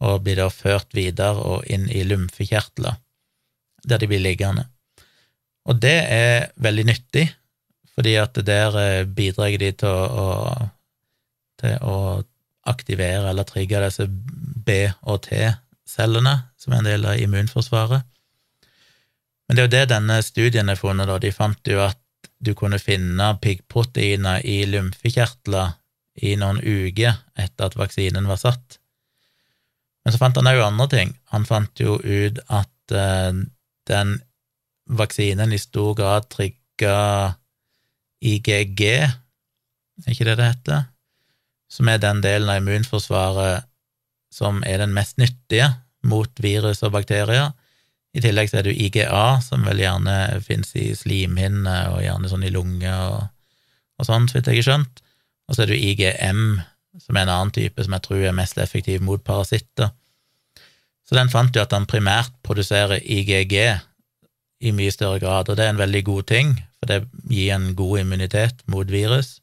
og 0.00 0.24
blir 0.24 0.40
da 0.40 0.48
ført 0.50 0.90
videre 0.96 1.38
og 1.38 1.68
inn 1.70 1.86
i 1.92 2.02
lymfekjertler, 2.08 2.98
der 3.86 4.02
de 4.02 4.08
blir 4.10 4.22
liggende. 4.24 4.66
Og 5.68 5.78
det 5.78 5.98
er 6.10 6.50
veldig 6.58 6.86
nyttig, 6.88 7.28
fordi 7.94 8.16
at 8.18 8.38
der 8.46 8.78
eh, 8.80 9.04
bidrar 9.04 9.54
de 9.60 9.72
til 9.78 9.88
å, 9.88 10.26
å, 10.26 10.68
til 11.60 11.76
å 11.86 11.96
aktivere 12.70 13.30
eller 13.30 13.46
trigge 13.46 13.82
disse 13.84 14.06
B- 14.10 14.92
og 15.02 15.22
T-cellene, 15.28 16.34
som 16.58 16.74
er 16.74 16.82
en 16.82 16.90
del 16.90 17.06
av 17.06 17.20
immunforsvaret. 17.20 18.06
Men 19.46 19.56
det 19.56 19.62
er 19.62 19.68
jo 19.68 19.74
det 19.76 19.86
denne 19.90 20.20
studien 20.22 20.70
har 20.70 20.78
funnet, 20.78 21.08
da. 21.10 21.18
De 21.18 21.32
fant 21.34 21.70
jo 21.72 21.80
at 21.82 21.99
du 22.40 22.54
kunne 22.56 22.80
finne 22.80 23.34
piggproteiner 23.42 24.44
i 24.48 24.62
lymfekjertler 24.68 25.76
i 26.24 26.34
noen 26.40 26.60
uker 26.60 27.18
etter 27.38 27.68
at 27.68 27.76
vaksinen 27.78 28.28
var 28.28 28.40
satt. 28.40 28.78
Men 30.04 30.14
så 30.14 30.20
fant 30.20 30.38
han 30.40 30.48
òg 30.48 30.62
andre 30.64 30.88
ting. 30.92 31.12
Han 31.34 31.44
fant 31.48 31.80
jo 31.80 31.98
ut 32.00 32.40
at 32.48 32.94
uh, 32.96 33.32
den 33.90 34.14
vaksinen 34.90 35.52
i 35.52 35.60
stor 35.60 35.92
grad 35.98 36.30
trigga 36.32 37.36
IGG, 38.20 38.80
er 40.00 40.12
ikke 40.12 40.26
det 40.28 40.38
det 40.40 40.48
heter? 40.48 40.88
Som 41.70 41.88
er 41.88 42.00
den 42.02 42.20
delen 42.24 42.50
av 42.50 42.60
immunforsvaret 42.60 43.68
som 44.32 44.62
er 44.66 44.80
den 44.82 44.94
mest 44.94 45.18
nyttige 45.20 45.68
mot 46.06 46.30
virus 46.42 46.82
og 46.86 46.94
bakterier. 46.94 47.52
I 48.10 48.22
tillegg 48.24 48.50
så 48.50 48.58
er 48.58 48.66
det 48.66 48.74
jo 48.74 48.86
IGA, 48.88 49.26
som 49.44 49.62
vel 49.68 49.82
gjerne 49.84 50.16
finnes 50.42 50.72
i 50.78 50.88
slimhinne 50.98 51.76
og 51.92 52.00
gjerne 52.02 52.30
sånn 52.30 52.46
i 52.46 52.50
lunge 52.50 52.90
og, 52.90 53.28
og 54.00 54.08
sånn, 54.08 54.26
så 54.26 54.38
vidt 54.38 54.50
jeg 54.50 54.62
har 54.62 54.68
skjønt. 54.68 55.02
Og 55.46 55.54
så 55.54 55.62
er 55.62 55.70
det 55.70 55.78
jo 55.78 55.90
IGM, 55.92 56.42
som 56.98 57.16
er 57.16 57.26
en 57.26 57.34
annen 57.36 57.54
type 57.54 57.86
som 57.86 57.94
jeg 57.94 58.06
tror 58.06 58.24
er 58.26 58.36
mest 58.36 58.58
effektiv 58.62 59.04
mot 59.06 59.22
parasitter. 59.22 59.92
Så 61.06 61.18
den 61.18 61.30
fant 61.30 61.54
jo 61.54 61.62
at 61.62 61.72
den 61.74 61.88
primært 61.90 62.34
produserer 62.46 63.02
IGG 63.02 63.54
i 64.60 64.74
mye 64.76 64.92
større 64.94 65.18
grad, 65.22 65.48
og 65.48 65.56
det 65.58 65.64
er 65.64 65.72
en 65.74 65.80
veldig 65.80 66.02
god 66.06 66.26
ting, 66.30 66.52
for 66.78 66.90
det 66.90 67.00
gir 67.30 67.54
en 67.54 67.72
god 67.78 68.02
immunitet 68.02 68.62
mot 68.70 68.90
virus. 68.90 69.38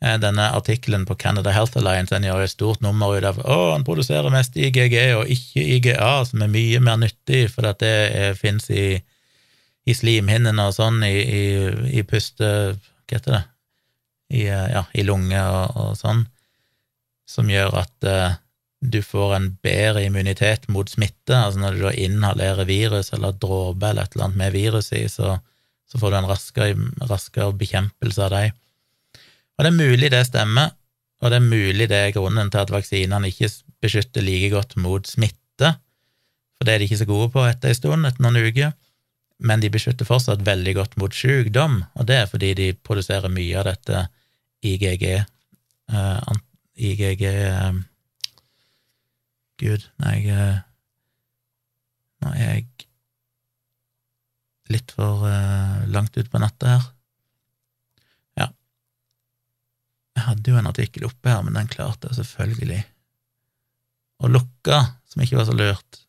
Eh, 0.00 0.16
denne 0.16 0.46
artikkelen 0.56 1.02
på 1.04 1.14
Canada 1.14 1.52
Health 1.52 1.76
Alliance 1.76 2.14
den 2.14 2.24
gjør 2.24 2.46
et 2.46 2.54
stort 2.54 2.80
nummer 2.80 3.12
ut 3.12 3.26
av 3.28 3.40
å, 3.44 3.58
han 3.74 3.84
produserer 3.84 4.32
mest 4.32 4.54
IGG 4.56 4.96
og 5.18 5.28
ikke 5.28 5.64
IGA, 5.76 6.12
som 6.24 6.40
er 6.40 6.52
mye 6.52 6.80
mer 6.80 7.02
nyttig, 7.02 7.42
for 7.52 7.68
at 7.68 7.82
det 7.84 7.96
er, 8.16 8.38
fins 8.38 8.70
i, 8.72 8.94
i 9.84 9.96
slimhinnene 9.96 10.70
og 10.70 10.76
sånn, 10.78 11.02
i, 11.04 11.16
i, 11.20 11.42
i, 12.00 12.04
puste... 12.08 12.48
Hva 13.10 13.18
heter 13.18 13.36
det? 13.36 13.42
I, 14.30 14.44
eh, 14.46 14.68
ja, 14.72 14.84
i 14.96 15.04
lunge 15.04 15.42
og, 15.42 15.76
og, 15.82 15.92
sånn, 15.98 16.24
som 17.28 17.50
gjør 17.50 17.76
at 17.82 18.06
uh, 18.06 18.38
du 18.80 19.02
får 19.04 19.34
en 19.36 19.48
bedre 19.62 20.06
immunitet 20.06 20.64
mot 20.72 20.88
smitte. 20.88 21.34
Altså 21.36 21.60
når 21.60 21.76
du 21.76 21.82
da 21.84 21.92
inhalerer 22.06 22.66
virus 22.66 23.12
eller 23.14 23.36
dråper 23.36 23.92
eller 23.92 24.08
et 24.08 24.16
eller 24.16 24.28
annet 24.28 24.40
med 24.40 24.54
virus 24.56 24.90
i, 24.96 25.04
så, 25.12 25.36
så 25.90 26.00
får 26.00 26.14
du 26.14 26.18
en 26.18 26.30
raskere, 26.30 26.88
raskere 27.10 27.52
bekjempelse 27.60 28.24
av 28.26 28.34
dem. 28.34 28.56
Og 29.60 29.66
det 29.66 29.74
er 29.74 29.76
mulig 29.76 30.08
det 30.08 30.22
stemmer, 30.24 30.70
og 31.20 31.28
det 31.28 31.36
er 31.36 31.44
mulig 31.44 31.86
det 31.90 31.96
er 32.00 32.14
grunnen 32.16 32.48
til 32.48 32.62
at 32.62 32.70
vaksinene 32.72 33.28
ikke 33.28 33.50
beskytter 33.84 34.24
like 34.24 34.48
godt 34.54 34.78
mot 34.80 35.04
smitte, 35.04 35.74
for 36.56 36.64
det 36.64 36.72
er 36.72 36.80
de 36.80 36.86
ikke 36.88 37.00
så 37.02 37.06
gode 37.10 37.26
på 37.34 37.42
etter 37.44 37.68
en 37.68 37.76
stund, 37.76 38.08
etter 38.08 38.24
noen 38.24 38.40
uker, 38.40 38.70
men 39.44 39.60
de 39.60 39.68
beskytter 39.72 40.08
fortsatt 40.08 40.46
veldig 40.46 40.72
godt 40.78 40.96
mot 40.96 41.12
sykdom, 41.12 41.82
og 41.92 42.08
det 42.08 42.16
er 42.22 42.30
fordi 42.30 42.54
de 42.56 42.70
produserer 42.72 43.28
mye 43.28 43.58
av 43.60 43.68
dette 43.68 44.00
IGG 44.64 45.04
uh, 45.12 45.20
eh, 45.92 46.40
IGG 46.90 47.26
uh, 47.28 47.68
eh, 47.68 47.74
Gud, 49.60 49.84
nei, 50.00 50.16
uh, 50.32 50.56
Nå 52.24 52.32
er 52.32 52.48
jeg 52.48 52.64
litt 54.72 54.92
for 54.96 55.24
langt 55.88 56.16
ut 56.20 56.28
på 56.32 56.40
natta 56.40 56.74
her. 56.74 56.82
Jeg 60.20 60.26
hadde 60.26 60.52
jo 60.52 60.58
en 60.60 60.68
artikkel 60.68 61.06
oppe 61.08 61.32
her, 61.32 61.40
men 61.46 61.56
den 61.56 61.68
klarte 61.70 62.10
jeg 62.10 62.18
selvfølgelig 62.20 62.82
å 64.20 64.28
lukke, 64.28 64.80
som 65.08 65.22
ikke 65.24 65.38
var 65.38 65.46
så 65.48 65.54
lurt, 65.56 66.00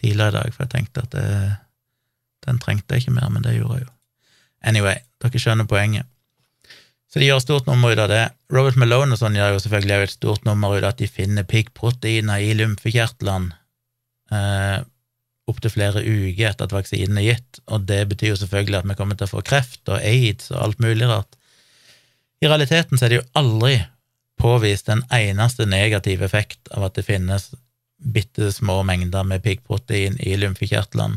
tidligere 0.00 0.32
i 0.32 0.36
dag, 0.38 0.54
for 0.54 0.64
jeg 0.64 0.72
tenkte 0.72 1.02
at 1.04 1.12
det, 1.12 1.26
den 2.48 2.60
trengte 2.62 2.96
jeg 2.96 3.04
ikke 3.04 3.16
mer, 3.18 3.28
men 3.34 3.44
det 3.44 3.58
gjorde 3.58 3.82
jeg 3.82 3.84
jo. 3.84 3.92
Anyway, 4.72 5.02
dere 5.20 5.42
skjønner 5.42 5.68
poenget. 5.68 6.08
Så 7.12 7.20
de 7.20 7.28
gjør 7.28 7.44
stort 7.44 7.68
nummer 7.68 7.92
ut 7.92 8.00
av 8.00 8.08
det. 8.10 8.24
Robert 8.52 8.80
Malone 8.80 9.12
og 9.14 9.20
sånn 9.20 9.36
gjør 9.36 9.54
jo 9.54 9.62
selvfølgelig 9.66 10.08
et 10.08 10.16
stort 10.16 10.48
nummer 10.48 10.72
ut 10.72 10.80
av 10.82 10.94
at 10.94 11.02
de 11.02 11.10
finner 11.12 11.46
piggproteiner 11.48 12.42
i 12.42 12.56
lymfekjertlene 12.56 13.52
eh, 14.32 14.80
opptil 15.46 15.70
flere 15.76 16.02
uker 16.02 16.48
etter 16.48 16.66
at 16.66 16.74
vaksinen 16.74 17.20
er 17.20 17.28
gitt, 17.28 17.60
og 17.70 17.84
det 17.86 18.00
betyr 18.10 18.32
jo 18.32 18.40
selvfølgelig 18.40 18.80
at 18.80 18.88
vi 18.88 18.96
kommer 18.98 19.18
til 19.18 19.28
å 19.28 19.34
få 19.36 19.44
kreft 19.46 19.84
og 19.92 20.00
aids 20.00 20.50
og 20.54 20.62
alt 20.64 20.82
mulig 20.82 21.06
rart. 21.06 21.35
I 22.40 22.48
realiteten 22.48 22.98
så 22.98 23.06
er 23.06 23.12
det 23.12 23.20
jo 23.20 23.28
aldri 23.38 23.76
påvist 24.40 24.90
en 24.92 25.04
eneste 25.12 25.66
negativ 25.68 26.22
effekt 26.26 26.68
av 26.76 26.88
at 26.88 26.98
det 26.98 27.06
finnes 27.06 27.50
bitte 27.96 28.50
små 28.52 28.82
mengder 28.84 29.24
med 29.24 29.42
piggprotein 29.44 30.18
i 30.20 30.36
lymfekjertlene 30.36 31.16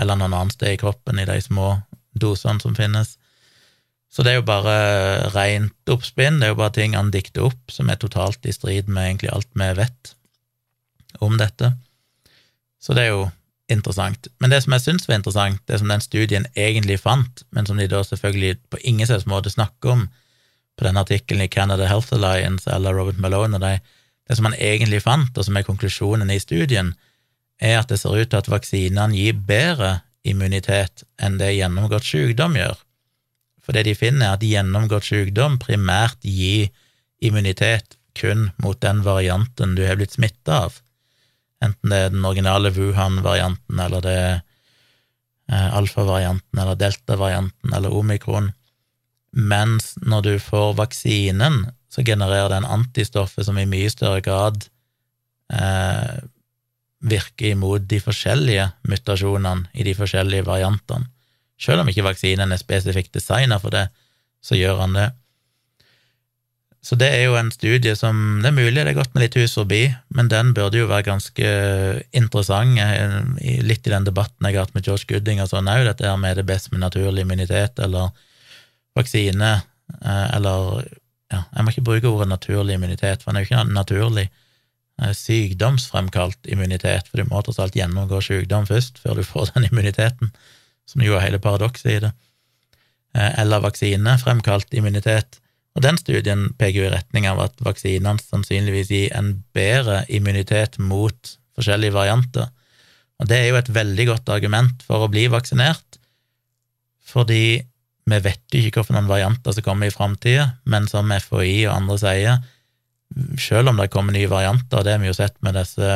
eller 0.00 0.16
noen 0.18 0.32
annen 0.32 0.50
sted 0.50 0.74
i 0.74 0.80
kroppen 0.80 1.20
i 1.20 1.28
de 1.28 1.36
små 1.44 1.76
dosene 2.16 2.62
som 2.62 2.74
finnes. 2.74 3.16
Så 4.12 4.24
det 4.24 4.32
er 4.32 4.40
jo 4.40 4.48
bare 4.48 4.74
rent 5.32 5.92
oppspinn, 5.92 6.40
det 6.40 6.48
er 6.48 6.52
jo 6.52 6.60
bare 6.60 6.74
ting 6.76 6.96
han 6.96 7.12
dikter 7.12 7.46
opp 7.48 7.72
som 7.72 7.88
er 7.92 8.00
totalt 8.00 8.44
i 8.48 8.54
strid 8.56 8.88
med 8.88 9.06
egentlig 9.06 9.30
alt 9.32 9.48
vi 9.56 9.68
vet 9.78 10.14
om 11.24 11.38
dette. 11.40 11.74
Så 12.82 12.96
det 12.96 13.06
er 13.06 13.14
jo 13.14 13.22
interessant. 13.72 14.26
Men 14.40 14.52
det 14.52 14.62
som 14.64 14.74
jeg 14.74 14.84
syns 14.84 15.08
var 15.08 15.20
interessant, 15.20 15.62
det 15.68 15.78
som 15.80 15.92
den 15.92 16.04
studien 16.04 16.48
egentlig 16.56 16.98
fant, 17.00 17.44
men 17.50 17.68
som 17.68 17.78
de 17.80 17.86
da 17.88 18.02
selvfølgelig 18.04 18.58
på 18.72 18.80
ingen 18.82 19.08
slags 19.08 19.28
måte 19.28 19.52
snakker 19.52 19.94
om, 19.94 20.08
på 20.76 20.86
denne 20.86 21.02
artikkelen 21.04 21.44
i 21.44 21.50
Canada 21.52 21.86
Health 21.88 22.14
Alliance 22.16 22.70
eller 22.70 22.96
Robert 22.96 23.20
Malone 23.20 23.58
og 23.58 23.64
de, 23.64 23.76
det 24.28 24.38
som 24.38 24.48
han 24.48 24.56
egentlig 24.56 25.02
fant, 25.04 25.36
og 25.36 25.46
som 25.46 25.56
er 25.58 25.66
konklusjonen 25.66 26.30
i 26.32 26.40
studien, 26.40 26.94
er 27.62 27.80
at 27.80 27.90
det 27.92 28.00
ser 28.00 28.16
ut 28.16 28.30
til 28.30 28.40
at 28.40 28.50
vaksinene 28.50 29.16
gir 29.16 29.38
bedre 29.48 30.00
immunitet 30.26 31.04
enn 31.22 31.38
det 31.40 31.52
gjennomgått 31.56 32.06
sykdom 32.06 32.56
gjør. 32.58 32.78
For 33.62 33.76
det 33.76 33.84
de 33.86 33.96
finner, 33.98 34.32
er 34.32 34.38
at 34.38 34.46
gjennomgått 34.46 35.06
sykdom 35.06 35.58
primært 35.62 36.22
gir 36.26 36.70
immunitet 37.22 37.98
kun 38.18 38.50
mot 38.62 38.80
den 38.82 39.02
varianten 39.06 39.76
du 39.76 39.84
har 39.86 39.98
blitt 39.98 40.16
smitta 40.16 40.64
av, 40.66 40.80
enten 41.62 41.92
det 41.92 42.00
er 42.06 42.10
den 42.14 42.26
originale 42.26 42.72
Wuhan-varianten, 42.74 43.78
eller 43.78 44.02
det 44.04 44.16
er 44.18 44.34
eh, 44.34 45.68
alfa-varianten, 45.78 46.58
eller 46.58 46.78
delta-varianten, 46.78 47.74
eller 47.76 47.94
omikron 47.94 48.50
mens 49.32 49.94
når 50.04 50.26
du 50.26 50.34
får 50.42 50.76
vaksinen, 50.78 51.64
så 51.92 52.04
genererer 52.04 52.52
den 52.52 52.68
antistoffet 52.68 53.46
som 53.46 53.58
i 53.60 53.68
mye 53.68 53.90
større 53.92 54.20
grad 54.24 54.64
eh, 55.52 56.20
virker 57.02 57.52
imot 57.52 57.88
de 57.88 57.98
forskjellige 58.00 58.68
mutasjonene 58.88 59.72
i 59.74 59.84
de 59.88 59.96
forskjellige 59.96 60.46
variantene. 60.46 61.08
Selv 61.60 61.82
om 61.82 61.90
ikke 61.90 62.04
vaksinen 62.06 62.52
er 62.52 62.60
spesifikt 62.60 63.12
designa 63.14 63.58
for 63.62 63.74
det, 63.74 63.86
så 64.42 64.58
gjør 64.58 64.80
han 64.82 64.96
det. 64.96 65.10
Så 66.82 66.96
det 66.98 67.12
er 67.14 67.28
jo 67.28 67.36
en 67.38 67.52
studie 67.54 67.94
som 67.94 68.40
Det 68.42 68.48
er 68.50 68.56
mulig 68.56 68.82
det 68.82 68.90
er 68.90 68.96
gått 68.96 69.12
med 69.14 69.22
litt 69.22 69.36
hus 69.38 69.54
forbi, 69.54 69.84
men 70.10 70.26
den 70.32 70.50
burde 70.56 70.80
jo 70.80 70.88
være 70.90 71.06
ganske 71.06 71.52
interessant. 72.10 72.80
Litt 73.38 73.86
i 73.86 73.92
den 73.92 74.08
debatten 74.08 74.48
jeg 74.48 74.58
har 74.58 74.66
hatt 74.66 74.74
med 74.74 74.88
George 74.88 75.06
Gooding 75.06 75.38
og 75.44 75.52
sånn 75.52 75.70
òg, 75.70 75.84
dette 75.86 76.08
her 76.08 76.18
med 76.18 76.40
det 76.40 76.48
best 76.48 76.72
med 76.72 76.82
naturlig 76.82 77.22
immunitet, 77.22 77.78
eller 77.78 78.10
vaksine, 78.98 79.52
eh, 80.00 80.26
eller 80.36 80.84
ja, 81.32 81.42
jeg 81.48 81.64
må 81.64 81.72
ikke 81.72 81.86
bruke 81.86 82.10
ordet 82.10 82.28
naturlig 82.30 82.76
immunitet, 82.76 83.22
for 83.22 83.32
den 83.32 83.40
er 83.40 83.46
jo 83.46 83.50
ikke 83.50 83.74
naturlig 83.74 84.26
eh, 84.28 85.12
sykdomsfremkalt 85.16 86.50
immunitet, 86.52 87.08
for 87.08 87.20
du 87.20 87.30
må 87.30 87.42
tross 87.42 87.60
alt 87.62 87.78
gjennomgå 87.78 88.20
sykdom 88.24 88.68
først, 88.68 89.00
før 89.02 89.18
du 89.18 89.26
får 89.26 89.50
den 89.54 89.68
immuniteten, 89.70 90.32
som 90.88 91.04
jo 91.04 91.16
er 91.16 91.26
hele 91.26 91.42
paradokset 91.42 91.94
i 91.94 92.00
det, 92.06 92.12
eh, 93.16 93.30
eller 93.42 93.64
vaksinefremkalt 93.64 94.74
immunitet. 94.76 95.40
Og 95.72 95.84
den 95.86 95.96
studien 95.96 96.50
peker 96.60 96.82
jo 96.82 96.88
i 96.90 96.92
retning 96.92 97.26
av 97.30 97.40
at 97.46 97.62
vaksinene 97.64 98.20
sannsynligvis 98.20 98.90
gir 98.92 99.14
en 99.16 99.38
bedre 99.56 100.02
immunitet 100.12 100.76
mot 100.82 101.36
forskjellige 101.56 101.96
varianter. 101.96 102.50
Og 103.22 103.28
det 103.30 103.38
er 103.38 103.48
jo 103.48 103.60
et 103.60 103.72
veldig 103.72 104.06
godt 104.10 104.32
argument 104.34 104.84
for 104.84 105.04
å 105.04 105.12
bli 105.12 105.28
vaksinert, 105.32 106.00
fordi 107.06 107.62
vi 108.08 108.18
vet 108.18 108.56
ikke 108.58 108.82
hvilke 108.82 109.02
varianter 109.06 109.54
som 109.54 109.64
kommer 109.66 109.86
i 109.86 109.94
framtida, 109.94 110.48
men 110.64 110.88
som 110.90 111.12
FHI 111.14 111.66
og 111.68 111.76
andre 111.76 111.98
sier, 112.00 112.38
selv 113.38 113.70
om 113.70 113.78
det 113.78 113.90
kommer 113.92 114.14
nye 114.16 114.30
varianter, 114.30 114.80
og 114.80 114.84
det 114.86 114.96
har 114.96 115.02
vi 115.02 115.10
jo 115.10 115.16
sett 115.16 115.36
med 115.44 115.54
disse 115.58 115.90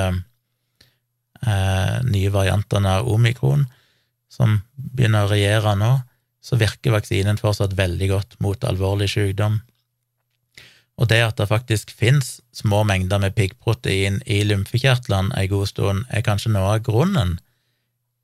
eh, 1.42 1.96
nye 2.06 2.32
variantene 2.34 2.98
av 3.00 3.08
omikron, 3.10 3.66
som 4.30 4.60
begynner 4.76 5.26
å 5.26 5.32
regjere 5.32 5.74
nå, 5.80 5.92
så 6.44 6.58
virker 6.60 6.94
vaksinen 6.94 7.40
fortsatt 7.40 7.74
veldig 7.78 8.08
godt 8.12 8.36
mot 8.44 8.64
alvorlig 8.68 9.08
sykdom. 9.10 9.58
Og 10.96 11.10
det 11.10 11.18
at 11.24 11.40
det 11.40 11.48
faktisk 11.50 11.90
finnes 11.92 12.38
små 12.56 12.84
mengder 12.88 13.20
med 13.20 13.34
piggprotein 13.36 14.20
i 14.24 14.40
lymfekjertlene 14.46 15.34
en 15.34 15.50
god 15.50 15.72
stund, 15.72 16.06
er 16.08 16.24
kanskje 16.24 16.54
noe 16.54 16.76
av 16.76 16.84
grunnen 16.86 17.36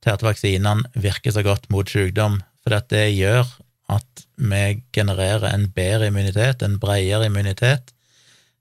til 0.03 0.15
at 0.15 0.25
vaksinene 0.25 0.89
virker 0.99 1.35
så 1.35 1.45
godt 1.47 1.69
mot 1.73 1.89
sykdom, 1.89 2.41
for 2.63 2.79
det 2.93 3.09
gjør 3.17 3.49
at 3.95 4.25
vi 4.37 4.83
genererer 4.95 5.49
en 5.53 5.69
bedre 5.75 6.09
immunitet, 6.11 6.63
en 6.63 6.79
bredere 6.83 7.29
immunitet, 7.29 7.93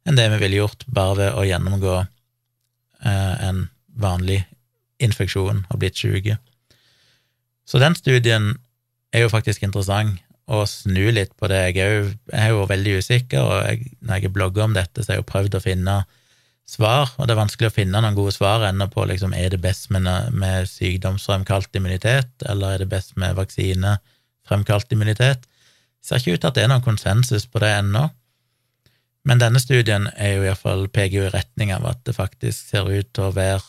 enn 0.05 0.17
det 0.17 0.27
vi 0.34 0.41
ville 0.41 0.63
gjort 0.63 0.86
bare 0.89 1.17
ved 1.19 1.38
å 1.38 1.45
gjennomgå 1.45 1.97
eh, 2.01 3.36
en 3.49 3.67
vanlig 4.01 4.41
infeksjon 5.01 5.65
og 5.69 5.82
blitt 5.82 5.99
syke. 5.99 6.38
Så 7.65 7.79
den 7.82 7.95
studien 7.97 8.53
er 9.13 9.25
jo 9.25 9.32
faktisk 9.34 9.63
interessant, 9.63 10.19
å 10.51 10.65
snu 10.67 11.11
litt 11.13 11.32
på 11.39 11.47
det. 11.47 11.59
Jeg 11.71 11.79
er 11.79 11.93
jo, 11.93 12.07
jeg 12.32 12.41
er 12.41 12.49
jo 12.51 12.65
veldig 12.67 12.95
usikker, 12.99 13.43
og 13.45 13.69
jeg, 13.69 13.91
når 14.03 14.19
jeg 14.25 14.34
blogger 14.36 14.65
om 14.65 14.73
dette, 14.75 15.03
så 15.03 15.11
har 15.11 15.19
jeg 15.19 15.23
jo 15.23 15.29
prøvd 15.29 15.55
å 15.55 15.63
finne 15.63 15.93
svar, 16.67 17.11
og 17.17 17.27
det 17.27 17.34
er 17.34 17.39
vanskelig 17.39 17.69
å 17.69 17.75
finne 17.75 18.01
noen 18.03 18.17
gode 18.17 18.34
svar 18.36 18.63
ennå 18.67 18.88
på 18.91 19.05
liksom, 19.09 19.36
er 19.36 19.51
det 19.53 19.61
best 19.63 19.89
med, 19.91 20.07
med 20.32 20.69
sykdomsfremkalt 20.71 21.75
immunitet, 21.75 22.32
eller 22.47 22.75
er 22.75 22.84
det 22.84 22.91
best 22.91 23.15
med 23.19 23.36
vaksinefremkalt 24.41 24.91
immunitet. 24.91 25.47
Ser 26.01 26.17
ikke 26.17 26.33
ut 26.33 26.41
til 26.41 26.47
at 26.49 26.55
det 26.55 26.63
er 26.63 26.69
noen 26.71 26.83
konsensus 26.83 27.45
på 27.45 27.59
det 27.59 27.69
ennå, 27.77 28.09
men 29.23 29.37
denne 29.39 29.59
studien 29.59 30.09
er 30.17 30.37
jo 30.37 30.45
iallfall 30.47 30.87
peker 30.89 31.17
jo 31.17 31.25
i 31.27 31.33
retning 31.33 31.71
av 31.71 31.85
at 31.85 31.99
det 32.05 32.15
faktisk 32.15 32.71
ser 32.71 32.89
ut 32.89 33.13
til 33.13 33.23
å 33.27 33.35
være 33.35 33.61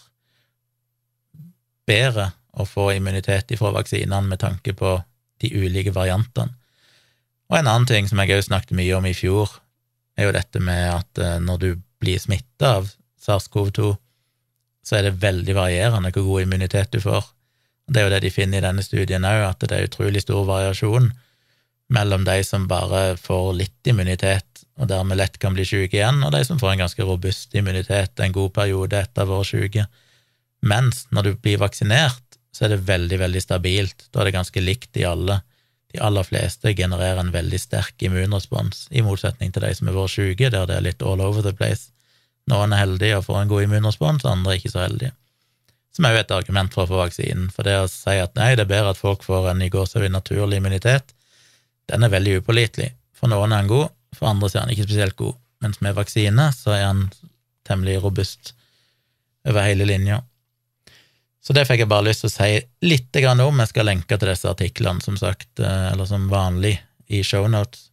bedre 1.87 2.31
å 2.57 2.65
få 2.65 2.93
immunitet 2.95 3.53
ifra 3.53 3.73
vaksinene 3.73 4.29
med 4.29 4.41
tanke 4.41 4.73
på 4.73 5.03
de 5.41 5.51
ulike 5.53 5.93
variantene. 5.93 6.55
Og 7.51 7.59
en 7.59 7.69
annen 7.69 7.87
ting 7.87 8.09
som 8.09 8.19
jeg 8.23 8.33
òg 8.33 8.47
snakket 8.47 8.73
mye 8.79 8.97
om 8.97 9.05
i 9.05 9.13
fjor, 9.13 9.51
er 10.17 10.31
jo 10.31 10.33
dette 10.33 10.61
med 10.61 10.89
at 10.89 11.19
eh, 11.21 11.41
når 11.41 11.59
du 11.61 11.71
blir 12.01 12.21
smitta 12.21 12.79
av 12.79 12.89
SARS-CoV-2, 13.21 13.93
så 14.83 14.97
er 14.97 15.03
det 15.05 15.21
veldig 15.21 15.55
varierende 15.57 16.13
hvor 16.15 16.25
god 16.31 16.47
immunitet 16.47 16.93
du 16.93 17.01
får. 17.01 17.29
Det 17.89 18.01
er 18.01 18.07
jo 18.07 18.13
det 18.15 18.23
de 18.25 18.31
finner 18.31 18.61
i 18.61 18.65
denne 18.65 18.85
studien 18.85 19.25
òg, 19.27 19.45
at 19.49 19.65
det 19.67 19.77
er 19.77 19.89
utrolig 19.89 20.23
stor 20.23 20.47
variasjon 20.49 21.11
mellom 21.93 22.25
de 22.25 22.39
som 22.47 22.69
bare 22.71 23.17
får 23.21 23.49
litt 23.59 23.91
immunitet 23.91 24.63
og 24.81 24.89
dermed 24.89 25.19
lett 25.21 25.39
kan 25.39 25.55
bli 25.55 25.65
syke 25.69 25.99
igjen, 25.99 26.23
og 26.25 26.33
de 26.35 26.43
som 26.47 26.59
får 26.61 26.73
en 26.73 26.85
ganske 26.87 27.07
robust 27.07 27.55
immunitet 27.59 28.21
en 28.21 28.35
god 28.35 28.53
periode 28.57 28.99
etter 28.99 29.29
vært 29.29 29.51
syke. 29.51 29.87
Mens 30.65 31.05
når 31.13 31.27
du 31.27 31.33
blir 31.45 31.61
vaksinert, 31.61 32.39
så 32.53 32.67
er 32.67 32.75
det 32.75 32.85
veldig, 32.89 33.19
veldig 33.21 33.43
stabilt. 33.43 34.07
Da 34.13 34.23
er 34.23 34.29
det 34.29 34.37
ganske 34.37 34.63
likt 34.65 34.99
i 35.01 35.07
alle. 35.09 35.41
De 35.93 36.01
aller 36.01 36.25
fleste 36.25 36.73
genererer 36.77 37.21
en 37.21 37.33
veldig 37.35 37.61
sterk 37.61 38.03
immunrespons, 38.05 38.87
i 38.91 39.05
motsetning 39.05 39.53
til 39.53 39.65
de 39.67 39.73
som 39.77 39.91
har 39.91 39.99
vært 40.01 40.17
syke, 40.17 40.53
der 40.53 40.69
det 40.69 40.79
er 40.79 40.87
litt 40.89 41.05
all 41.05 41.21
over 41.21 41.45
the 41.45 41.55
place. 41.57 41.91
Noen 42.51 42.73
er 42.73 42.87
heldige 42.87 43.21
og 43.21 43.27
får 43.29 43.43
en 43.43 43.53
god 43.53 43.67
immunrespons, 43.69 44.25
andre 44.27 44.55
er 44.55 44.63
ikke 44.63 44.73
så 44.73 44.87
heldige. 44.87 45.13
Som 45.93 46.07
er 46.09 46.15
jo 46.15 46.23
et 46.23 46.35
argument 46.35 46.73
for 46.73 46.87
å 46.87 46.91
få 46.91 47.01
vaksinen. 47.03 47.51
For 47.53 47.69
det 47.69 47.77
å 47.83 47.91
si 47.91 48.17
at 48.17 48.35
nei, 48.39 48.55
det 48.57 48.65
er 48.65 48.73
bedre 48.73 48.95
at 48.95 49.01
folk 49.01 49.27
får 49.27 49.51
en 49.51 49.63
i 49.65 49.71
gåsehud 49.73 50.09
naturlig 50.13 50.63
immunitet, 50.63 51.13
den 51.93 52.07
er 52.07 52.13
veldig 52.13 52.39
upålitelig. 52.41 52.93
For 53.17 53.29
noen 53.31 53.53
er 53.53 53.65
den 53.65 53.73
god, 53.73 53.93
for 54.17 54.31
andre 54.31 54.49
er 54.49 54.65
den 54.65 54.75
ikke 54.77 54.89
spesielt 54.89 55.19
god. 55.19 55.37
Mens 55.63 55.83
med 55.85 55.97
vaksine 55.99 56.49
så 56.57 56.75
er 56.75 56.87
den 56.89 57.07
temmelig 57.69 58.01
robust 58.03 58.55
over 59.49 59.67
hele 59.67 59.87
linja. 59.87 60.23
Så 61.43 61.55
det 61.57 61.65
fikk 61.67 61.83
jeg 61.83 61.91
bare 61.91 62.07
lyst 62.07 62.23
til 62.23 62.31
å 62.31 62.35
si 62.37 62.51
litt 62.87 63.19
om. 63.43 63.61
Jeg 63.61 63.71
skal 63.73 63.89
lenke 63.89 64.19
til 64.19 64.31
disse 64.31 64.51
artiklene, 64.51 65.03
som 65.03 65.17
sagt, 65.19 65.51
eh, 65.59 65.89
eller 65.93 66.07
som 66.07 66.29
vanlig, 66.31 66.79
i 67.09 67.23
shownotes. 67.23 67.91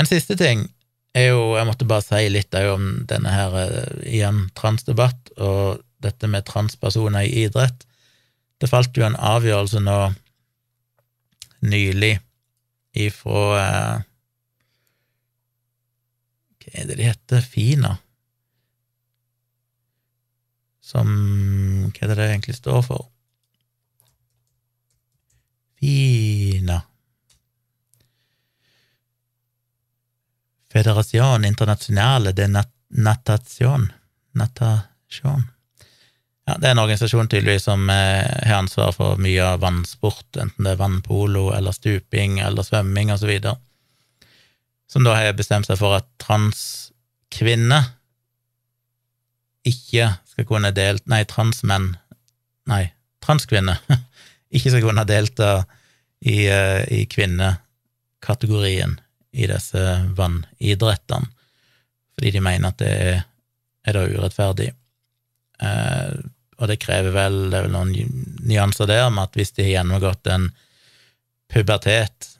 En 0.00 0.08
siste 0.08 0.34
ting 0.36 0.68
er 1.14 1.28
jo 1.28 1.54
Jeg 1.54 1.66
måtte 1.68 1.86
bare 1.86 2.02
si 2.02 2.28
litt 2.28 2.54
om 2.54 3.04
denne 3.06 3.30
her, 3.30 3.52
eh, 3.54 4.16
igjen, 4.16 4.50
transdebatt, 4.54 5.30
og 5.38 5.84
dette 6.04 6.30
med 6.30 6.46
transpersoner 6.48 7.26
i 7.26 7.44
idrett. 7.44 7.86
Det 8.60 8.70
falt 8.70 8.96
jo 8.96 9.06
en 9.06 9.18
avgjørelse 9.18 9.82
nå 9.82 9.98
nylig 11.64 12.18
ifra 12.94 13.44
eh, 13.60 14.02
Hva 16.64 16.80
er 16.80 16.88
det 16.88 16.96
de 16.96 17.06
heter? 17.08 17.42
Fina? 17.44 17.96
som 20.84 21.08
Hva 21.88 22.04
er 22.04 22.10
det 22.12 22.18
det 22.18 22.26
egentlig 22.28 22.56
står 22.58 22.82
for? 22.84 23.06
Fina 25.80 26.82
Federation 30.74 31.44
Internationale 31.44 32.34
de 32.36 32.48
Natation 32.88 33.88
Natation 34.32 35.48
ja, 36.44 36.56
Det 36.58 36.68
er 36.68 36.74
en 36.74 36.82
organisasjon 36.82 37.28
tydeligvis 37.28 37.64
som 37.70 37.88
eh, 37.90 38.24
har 38.44 38.58
ansvar 38.58 38.92
for 38.92 39.20
mye 39.20 39.44
av 39.44 39.62
vannsport, 39.62 40.26
enten 40.36 40.66
det 40.66 40.74
er 40.74 40.80
vannpolo 40.80 41.48
eller 41.56 41.72
stuping 41.72 42.38
eller 42.44 42.66
svømming 42.66 43.12
osv., 43.14 43.32
som 44.90 45.06
da 45.06 45.14
har 45.16 45.32
bestemt 45.38 45.66
seg 45.66 45.80
for 45.80 45.96
at 45.96 46.06
transkvinner 46.22 47.88
ikke 49.64 50.10
skal 50.28 50.46
kunne 50.46 50.74
delta 50.76 51.08
Nei, 51.10 51.22
transmenn 51.24 51.94
Nei, 52.68 52.84
transkvinner 53.24 53.80
ikke 54.54 54.70
skal 54.70 54.84
kunne 54.84 55.06
delta 55.08 55.64
i, 56.24 56.44
eh, 56.48 56.84
i 56.92 57.04
kvinnekategorien 57.10 58.98
i 59.34 59.48
disse 59.50 59.80
vannidrettene, 60.16 61.26
fordi 62.14 62.30
de 62.36 62.40
mener 62.44 62.70
at 62.70 62.78
det 62.80 62.92
er, 62.94 63.24
er 63.84 63.96
da 63.96 64.04
urettferdig. 64.06 64.70
Eh, 65.60 66.12
og 66.64 66.70
det 66.70 66.80
krever 66.82 67.12
vel, 67.14 67.36
det 67.52 67.58
er 67.58 67.66
vel 67.66 67.74
noen 67.74 68.22
nyanser 68.48 68.88
der 68.88 69.10
med 69.12 69.28
at 69.28 69.36
hvis 69.38 69.52
de 69.56 69.66
har 69.66 69.76
gjennomgått 69.78 70.30
en 70.32 70.48
pubertet, 71.52 72.30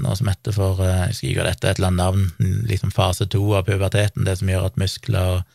noe 0.00 0.16
som 0.16 0.30
heter 0.30 0.54
for 0.56 0.80
eh, 0.80 1.10
Jeg 1.10 1.16
skal 1.18 1.30
ikke 1.30 1.46
dette 1.50 1.68
et 1.68 1.78
eller 1.78 1.90
annet 1.90 2.00
navn, 2.00 2.64
liksom 2.70 2.94
fase 2.94 3.28
to 3.28 3.42
av 3.58 3.66
puberteten, 3.68 4.24
det 4.24 4.38
som 4.40 4.48
gjør 4.48 4.70
at 4.70 4.80
muskler 4.80 5.34
og 5.36 5.54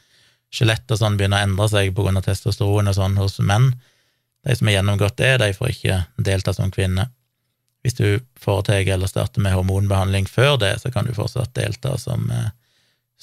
skjelett 0.54 0.94
og 0.94 1.00
sånn 1.02 1.18
begynner 1.18 1.42
å 1.42 1.48
endre 1.48 1.68
seg 1.72 1.98
av 1.98 2.22
testosteron 2.28 2.92
og 2.92 2.98
sånn 2.98 3.18
hos 3.18 3.40
menn. 3.42 3.72
De 4.46 4.56
som 4.56 4.70
har 4.70 4.78
gjennomgått 4.78 5.18
det, 5.18 5.32
de 5.42 5.54
får 5.58 5.72
ikke 5.74 6.00
delta 6.30 6.54
som 6.54 6.72
kvinne. 6.74 7.08
Hvis 7.84 7.98
du 7.98 8.20
foretar 8.40 8.86
eller 8.86 9.10
starter 9.10 9.42
med 9.42 9.56
hormonbehandling 9.58 10.28
før 10.30 10.60
det, 10.62 10.76
så 10.84 10.92
kan 10.94 11.08
du 11.08 11.16
fortsatt 11.18 11.56
delta 11.58 11.98
som, 11.98 12.30
eh, 12.32 12.52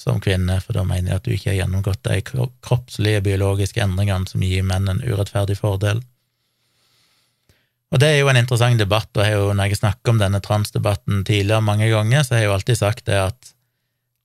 som 0.01 0.21
kvinne, 0.23 0.57
for 0.63 0.77
da 0.77 0.83
mener 0.87 1.13
jeg 1.13 1.21
at 1.21 1.27
du 1.27 1.33
ikke 1.35 1.51
har 1.51 1.59
gjennomgått 1.61 2.03
de 2.07 2.19
kroppslige, 2.25 3.23
biologiske 3.25 3.83
endringene 3.83 4.29
som 4.29 4.43
gir 4.45 4.65
menn 4.67 4.89
en 4.89 5.03
urettferdig 5.05 5.59
fordel. 5.59 6.01
Og 7.91 7.99
det 7.99 8.07
er 8.07 8.21
jo 8.21 8.29
en 8.31 8.39
interessant 8.39 8.79
debatt, 8.79 9.09
og 9.17 9.25
jeg 9.25 9.35
jo, 9.35 9.49
når 9.55 9.71
jeg 9.71 9.81
snakker 9.81 10.13
om 10.13 10.21
denne 10.21 10.39
transdebatten 10.43 11.25
tidligere 11.27 11.63
mange 11.65 11.89
ganger, 11.91 12.23
så 12.23 12.35
har 12.35 12.43
jeg 12.43 12.49
jo 12.49 12.55
alltid 12.55 12.79
sagt 12.79 13.05
det 13.09 13.17
at 13.19 13.51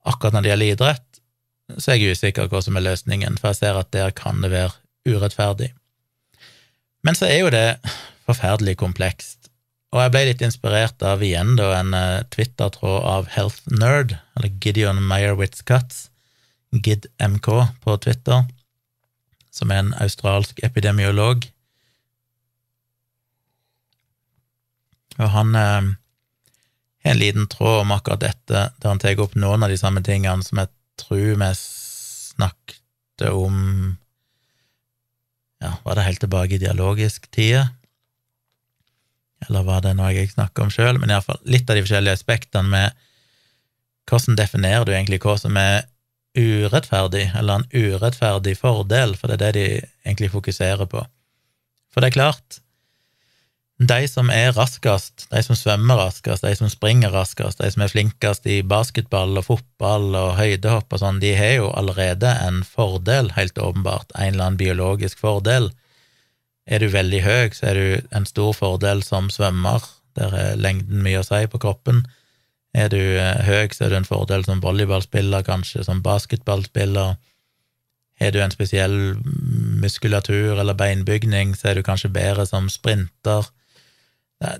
akkurat 0.07 0.37
når 0.37 0.45
det 0.45 0.51
gjelder 0.53 0.73
idrett, 0.75 1.07
så 1.75 1.91
er 1.91 1.99
jeg 1.99 2.15
usikker 2.15 2.47
på 2.47 2.55
hva 2.55 2.63
som 2.63 2.79
er 2.79 2.85
løsningen, 2.85 3.35
for 3.39 3.51
jeg 3.51 3.59
ser 3.59 3.79
at 3.79 3.91
der 3.91 4.13
kan 4.15 4.39
det 4.43 4.53
være 4.53 4.71
urettferdig. 5.07 5.73
Men 7.03 7.15
så 7.15 7.27
er 7.27 7.41
jo 7.41 7.51
det 7.51 7.65
forferdelig 8.27 8.77
komplekst, 8.79 9.46
og 9.95 10.01
jeg 10.01 10.11
ble 10.11 10.23
litt 10.27 10.41
inspirert 10.43 11.03
av 11.05 11.21
igjen 11.23 11.55
da 11.55 11.69
en 11.77 11.93
uh, 11.95 12.23
Twitter-tråd 12.33 13.05
av 13.07 13.29
Health 13.31 13.63
Nerd, 13.71 14.17
eller 14.35 14.51
Gideon 14.63 14.99
Meyerwitz 15.07 15.63
Cuts, 15.67 16.09
GidMK 16.75 17.47
på 17.85 17.95
Twitter, 18.03 18.43
som 19.53 19.71
er 19.71 19.85
en 19.85 19.93
australsk 20.03 20.59
epidemiolog. 20.67 21.47
Og 25.17 25.31
han 25.33 25.55
uh, 25.55 25.87
har 27.07 27.15
en 27.15 27.21
liten 27.21 27.47
tråd 27.47 27.85
om 27.85 27.95
akkurat 27.95 28.25
dette, 28.27 28.67
der 28.75 28.91
han 28.91 28.99
tar 28.99 29.23
opp 29.23 29.39
noen 29.39 29.63
av 29.63 29.71
de 29.71 29.79
samme 29.79 30.03
tingene 30.03 30.43
som 30.43 30.59
jeg 30.59 30.73
tror 30.99 31.39
vi 31.39 31.51
snakket 31.61 33.29
om 33.31 33.95
Ja, 35.57 35.71
var 35.81 35.97
det 35.97 36.03
helt 36.05 36.19
tilbake 36.21 36.53
i 36.53 36.61
dialogisk 36.61 37.31
tid? 37.33 37.63
Eller 39.45 39.65
var 39.67 39.83
det 39.85 39.93
noe 39.97 40.13
jeg 40.15 40.31
snakka 40.33 40.65
om 40.65 40.71
sjøl? 40.73 40.97
Men 41.01 41.13
iallfall 41.13 41.39
litt 41.45 41.69
av 41.69 41.77
de 41.77 41.83
forskjellige 41.85 42.17
aspektene 42.17 42.71
med 42.71 43.03
hvordan 44.07 44.39
definerer 44.39 44.87
du 44.87 44.93
egentlig 44.95 45.19
hva 45.23 45.35
som 45.39 45.57
er 45.59 45.85
urettferdig, 46.37 47.31
eller 47.35 47.59
en 47.59 47.67
urettferdig 47.73 48.53
fordel, 48.59 49.15
for 49.17 49.29
det 49.29 49.37
er 49.37 49.41
det 49.41 49.53
de 49.57 49.67
egentlig 50.05 50.31
fokuserer 50.33 50.89
på. 50.89 51.01
For 51.91 52.03
det 52.03 52.11
er 52.11 52.17
klart, 52.19 52.59
de 53.77 54.07
som 54.09 54.29
er 54.33 54.55
raskest, 54.57 55.27
de 55.29 55.41
som 55.45 55.57
svømmer 55.57 55.99
raskest, 56.01 56.45
de 56.45 56.53
som 56.57 56.69
springer 56.69 57.13
raskest, 57.13 57.59
de 57.61 57.69
som 57.73 57.83
er 57.85 57.91
flinkest 57.93 58.47
i 58.49 58.63
basketball 58.65 59.37
og 59.37 59.45
fotball 59.51 60.15
og 60.17 60.37
høydehopp 60.39 60.93
og 60.93 61.01
sånn, 61.01 61.19
de 61.21 61.35
har 61.37 61.59
jo 61.59 61.67
allerede 61.77 62.31
en 62.45 62.63
fordel, 62.65 63.29
helt 63.37 63.57
åpenbart, 63.61 64.13
en 64.15 64.33
eller 64.33 64.47
annen 64.47 64.61
biologisk 64.61 65.21
fordel. 65.21 65.69
Er 66.67 66.83
du 66.83 66.89
veldig 66.91 67.21
høy, 67.23 67.53
så 67.55 67.69
er 67.71 67.79
du 67.79 68.07
en 68.17 68.27
stor 68.27 68.51
fordel 68.55 69.03
som 69.05 69.29
svømmer, 69.31 69.83
der 70.19 70.33
er 70.35 70.59
lengden 70.59 71.03
mye 71.05 71.21
å 71.21 71.25
si 71.25 71.45
på 71.47 71.61
kroppen. 71.63 72.03
Er 72.75 72.91
du 72.91 72.99
eh, 72.99 73.45
høy, 73.47 73.71
så 73.71 73.85
er 73.85 73.93
du 73.93 73.99
en 74.01 74.07
fordel 74.07 74.43
som 74.45 74.61
volleyballspiller, 74.63 75.45
kanskje 75.47 75.85
som 75.87 76.03
basketballspiller. 76.03 77.15
Har 78.17 78.33
du 78.33 78.39
en 78.41 78.51
spesiell 78.51 78.97
muskulatur 79.81 80.57
eller 80.57 80.75
beinbygning, 80.77 81.53
så 81.55 81.71
er 81.71 81.77
du 81.77 81.85
kanskje 81.85 82.11
bedre 82.13 82.47
som 82.49 82.67
sprinter. 82.69 83.47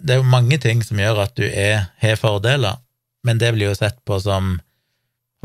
Det 0.02 0.14
er 0.14 0.22
jo 0.22 0.30
mange 0.30 0.58
ting 0.62 0.84
som 0.86 1.00
gjør 1.02 1.24
at 1.26 1.36
du 1.38 1.46
har 1.46 2.22
fordeler, 2.22 2.80
men 3.26 3.42
det 3.42 3.52
blir 3.54 3.72
jo 3.72 3.78
sett 3.78 3.98
på 4.06 4.20
som 4.22 4.56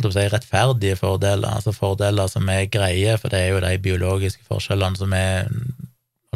si, 0.03 0.25
rettferdige 0.33 0.97
fordeler, 0.97 1.49
altså 1.49 1.73
fordeler 1.77 2.31
som 2.31 2.49
er 2.49 2.71
greie, 2.73 3.17
for 3.21 3.33
det 3.33 3.41
er 3.41 3.53
jo 3.53 3.65
de 3.65 3.75
biologiske 3.83 4.45
forskjellene 4.49 4.99
som 4.99 5.13
er 5.17 5.51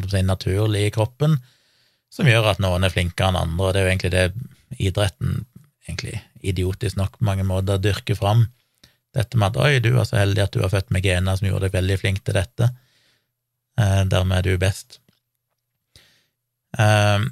si, 0.04 0.22
naturlig 0.22 0.86
i 0.86 0.92
kroppen, 0.94 1.38
som 2.12 2.28
gjør 2.28 2.52
at 2.52 2.60
noen 2.62 2.84
er 2.86 2.92
flinkere 2.92 3.32
enn 3.32 3.40
andre, 3.40 3.68
og 3.68 3.72
det 3.74 3.80
er 3.80 3.86
jo 3.86 3.92
egentlig 3.92 4.12
det 4.14 4.26
idretten, 4.88 5.38
egentlig 5.88 6.20
idiotisk 6.46 6.98
nok 6.98 7.18
på 7.18 7.26
mange 7.28 7.46
måter, 7.46 7.80
dyrker 7.82 8.18
fram. 8.18 8.46
Dette 9.16 9.38
med 9.40 9.54
at 9.54 9.62
'oi, 9.62 9.80
du 9.80 9.92
var 9.96 10.04
så 10.04 10.20
heldig 10.20 10.44
at 10.44 10.52
du 10.52 10.60
var 10.60 10.74
født 10.74 10.92
med 10.92 11.04
gener 11.06 11.36
som 11.36 11.48
gjorde 11.48 11.68
deg 11.68 11.78
veldig 11.78 11.98
flink 12.00 12.22
til 12.24 12.36
dette', 12.36 12.70
eh, 13.80 14.04
dermed 14.04 14.38
er 14.38 14.42
du 14.42 14.58
best. 14.60 15.00
Eh, 16.78 17.24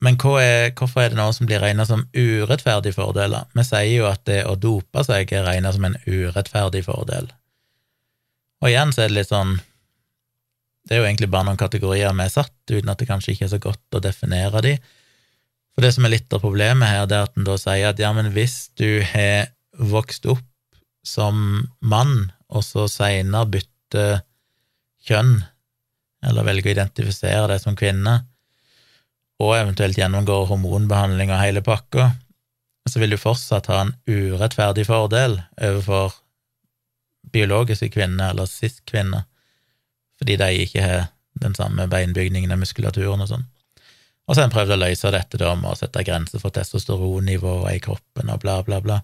men 0.00 0.16
er, 0.16 0.70
hvorfor 0.72 1.02
er 1.02 1.12
det 1.12 1.18
noe 1.18 1.32
som 1.36 1.48
blir 1.48 1.60
regna 1.60 1.84
som 1.84 2.06
urettferdige 2.16 2.96
fordeler? 2.96 3.44
Vi 3.52 3.64
sier 3.68 3.98
jo 3.98 4.06
at 4.08 4.24
det 4.24 4.46
å 4.48 4.56
dope 4.56 5.04
seg 5.04 5.32
er 5.32 5.44
regna 5.44 5.72
som 5.76 5.84
en 5.84 5.98
urettferdig 6.06 6.86
fordel. 6.86 7.28
Og 8.64 8.70
igjen 8.70 8.94
så 8.96 9.04
er 9.04 9.12
det 9.12 9.18
litt 9.18 9.32
sånn 9.32 9.58
Det 10.90 10.96
er 10.96 11.04
jo 11.04 11.06
egentlig 11.06 11.28
bare 11.30 11.46
noen 11.46 11.60
kategorier 11.60 12.10
vi 12.18 12.24
er 12.24 12.32
satt, 12.32 12.56
uten 12.66 12.90
at 12.90 12.98
det 12.98 13.06
kanskje 13.06 13.36
ikke 13.36 13.46
er 13.46 13.52
så 13.52 13.60
godt 13.62 13.94
å 13.94 14.02
definere 14.02 14.62
de. 14.64 14.72
For 15.70 15.86
det 15.86 15.92
som 15.94 16.06
er 16.06 16.16
litt 16.16 16.34
av 16.34 16.42
problemet 16.42 16.90
her, 16.90 17.04
det 17.06 17.14
er 17.14 17.28
at 17.28 17.38
en 17.38 17.46
da 17.46 17.54
sier 17.62 17.92
at 17.92 18.02
ja, 18.02 18.10
men 18.16 18.32
hvis 18.34 18.56
du 18.74 18.98
har 19.12 19.52
vokst 19.78 20.26
opp 20.26 20.42
som 21.06 21.68
mann, 21.78 22.32
og 22.50 22.66
så 22.66 22.88
seinere 22.90 23.46
bytter 23.54 24.24
kjønn, 25.06 25.38
eller 26.26 26.48
velger 26.50 26.72
å 26.72 26.74
identifisere 26.74 27.46
deg 27.52 27.62
som 27.62 27.78
kvinne, 27.78 28.16
og 29.40 29.54
eventuelt 29.56 29.96
gjennomgår 29.96 30.50
hormonbehandling 30.50 31.30
og 31.30 31.40
hele 31.40 31.62
pakka, 31.64 32.10
så 32.90 32.98
vil 32.98 33.14
du 33.14 33.20
fortsatt 33.22 33.70
ha 33.70 33.84
en 33.84 33.94
urettferdig 34.10 34.88
fordel 34.90 35.38
overfor 35.54 36.18
biologiske 37.30 37.92
kvinner 37.94 38.34
eller 38.34 38.50
cis-kvinner, 38.50 39.29
fordi 40.20 40.36
de 40.40 40.50
ikke 40.66 40.84
har 40.84 41.08
den 41.40 41.56
samme 41.56 41.86
beinbygningen 41.90 42.52
og 42.52 42.60
muskulaturen 42.62 43.24
og 43.24 43.30
sånn. 43.30 43.46
Og 44.28 44.34
så 44.34 44.42
har 44.42 44.50
en 44.50 44.54
prøvd 44.54 44.76
å 44.76 44.82
løse 44.84 45.10
dette 45.10 45.40
da 45.40 45.54
med 45.58 45.72
å 45.72 45.78
sette 45.78 46.04
grenser 46.06 46.42
for 46.42 46.54
testosteronnivået 46.54 47.72
i 47.74 47.82
kroppen 47.82 48.30
og 48.30 48.42
bla, 48.44 48.60
bla, 48.66 48.78
bla, 48.84 49.00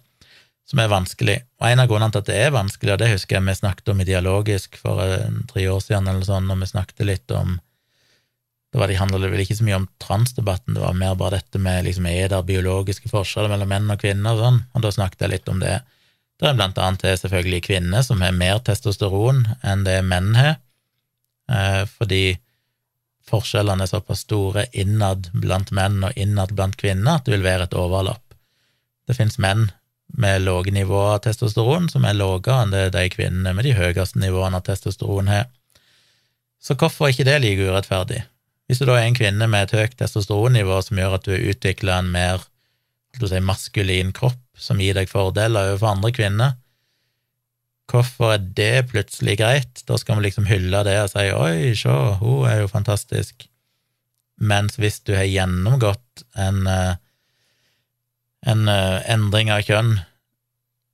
som 0.69 0.83
er 0.83 0.91
vanskelig. 0.93 1.39
Og 1.59 1.67
en 1.71 1.83
av 1.83 1.89
grunnene 1.91 2.15
til 2.15 2.23
at 2.23 2.29
det 2.29 2.37
er 2.45 2.55
vanskelig, 2.55 2.93
og 2.95 3.01
det 3.03 3.13
husker 3.15 3.39
jeg 3.39 3.47
vi 3.49 3.57
snakket 3.59 3.91
om 3.91 4.03
i 4.03 4.07
Dialogisk 4.07 4.79
for 4.79 5.03
tre 5.51 5.65
år 5.73 5.81
siden, 5.83 6.11
eller 6.13 6.27
sånn, 6.29 6.47
når 6.47 6.61
vi 6.63 6.69
snakket 6.71 7.09
litt 7.09 7.35
om 7.35 7.57
det, 7.57 8.81
var, 8.81 8.91
de 8.91 8.99
handlet 8.99 9.33
vel 9.33 9.41
ikke 9.41 9.57
så 9.57 9.65
mye 9.65 9.79
om 9.79 9.89
transdebatten, 10.03 10.75
det 10.77 10.83
var 10.83 10.97
mer 10.99 11.15
bare 11.17 11.39
dette 11.39 11.59
med 11.63 11.87
liksom, 11.87 12.07
er 12.11 12.29
det 12.29 12.43
biologiske 12.45 13.09
forskjeller 13.09 13.55
mellom 13.55 13.71
menn 13.73 13.93
og 13.95 14.03
kvinner 14.03 14.37
og 14.37 14.43
sånn, 14.43 14.59
og 14.75 14.85
da 14.85 14.91
snakket 14.93 15.25
jeg 15.25 15.33
litt 15.33 15.49
om 15.49 15.63
det. 15.63 15.79
Det 16.37 16.51
er 16.51 16.59
blant 16.59 16.79
annet 16.83 17.01
til 17.01 17.17
selvfølgelig 17.23 17.63
kvinner 17.65 18.05
som 18.05 18.21
har 18.21 18.35
mer 18.37 18.61
testosteron 18.67 19.47
enn 19.65 19.87
det 19.87 19.97
menn 20.05 20.35
har, 20.37 20.59
eh, 20.59 20.63
fordi 21.99 22.37
forskjellene 23.27 23.87
er 23.87 23.91
såpass 23.91 24.25
store 24.27 24.67
innad 24.73 25.31
blant 25.35 25.73
menn 25.75 26.05
og 26.07 26.19
innad 26.19 26.55
blant 26.55 26.79
kvinner 26.79 27.19
at 27.19 27.27
det 27.27 27.37
vil 27.37 27.47
være 27.47 27.67
et 27.69 27.77
overlapp. 27.79 28.23
Det 29.07 29.17
finnes 29.19 29.39
menn 29.43 29.69
med 30.17 30.43
lave 30.43 30.71
nivåer 30.71 31.17
av 31.17 31.25
testosteron 31.27 31.89
som 31.91 32.07
er 32.07 32.17
lavere 32.19 32.63
enn 32.63 32.75
det 32.75 32.85
de 32.95 33.05
kvinnene 33.11 33.55
med 33.55 33.67
de 33.67 33.75
høyeste 33.77 34.21
nivåene 34.23 34.61
av 34.61 34.67
testosteron 34.67 35.31
har. 35.31 35.49
Så 36.63 36.75
hvorfor 36.79 37.07
er 37.07 37.15
ikke 37.15 37.29
det 37.29 37.41
like 37.43 37.67
urettferdig? 37.67 38.23
Hvis 38.67 38.81
du 38.83 38.87
da 38.89 38.97
er 38.99 39.07
en 39.07 39.19
kvinne 39.19 39.47
med 39.51 39.67
et 39.67 39.77
høyt 39.79 39.97
testosteronnivå 40.01 40.81
som 40.83 40.99
gjør 40.99 41.19
at 41.19 41.27
du 41.27 41.35
har 41.35 41.51
utvikla 41.53 42.01
en 42.01 42.11
mer 42.15 42.47
si, 43.17 43.41
maskulin 43.41 44.11
kropp 44.17 44.41
som 44.59 44.81
gir 44.83 44.97
deg 44.97 45.11
fordeler 45.11 45.73
overfor 45.73 45.93
andre 45.93 46.13
kvinner, 46.17 46.57
hvorfor 47.91 48.35
er 48.35 48.43
det 48.59 48.89
plutselig 48.91 49.39
greit? 49.41 49.83
Da 49.89 49.99
skal 50.01 50.19
vi 50.19 50.27
liksom 50.27 50.49
hylle 50.51 50.83
det 50.87 50.97
og 51.03 51.13
si 51.13 51.29
'oi, 51.31 51.75
se, 51.79 51.95
hun 52.21 52.49
er 52.49 52.61
jo 52.63 52.73
fantastisk', 52.73 53.49
mens 54.39 54.77
hvis 54.77 55.01
du 55.01 55.15
har 55.15 55.25
gjennomgått 55.25 56.25
en, 56.37 56.67
eh, 56.67 56.95
en 58.47 58.69
eh, 58.69 59.01
endring 59.13 59.51
av 59.51 59.63
kjønn, 59.63 59.99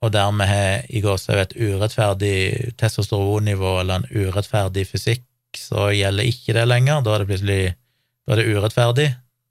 og 0.03 0.13
dermed 0.13 0.47
har 0.47 0.87
i 0.91 1.01
gåsehud 1.01 1.39
et 1.39 1.57
urettferdig 1.57 2.75
testosteronnivå 2.77 3.81
eller 3.81 4.03
en 4.03 4.11
urettferdig 4.11 4.87
fysikk, 4.87 5.27
så 5.57 5.93
gjelder 5.95 6.27
ikke 6.27 6.57
det 6.57 6.67
lenger. 6.67 7.03
Da 7.03 7.15
er 7.15 7.23
det 7.23 7.29
plutselig 7.31 7.75
da 8.27 8.35
er 8.35 8.43
det 8.43 8.51
urettferdig. 8.51 9.09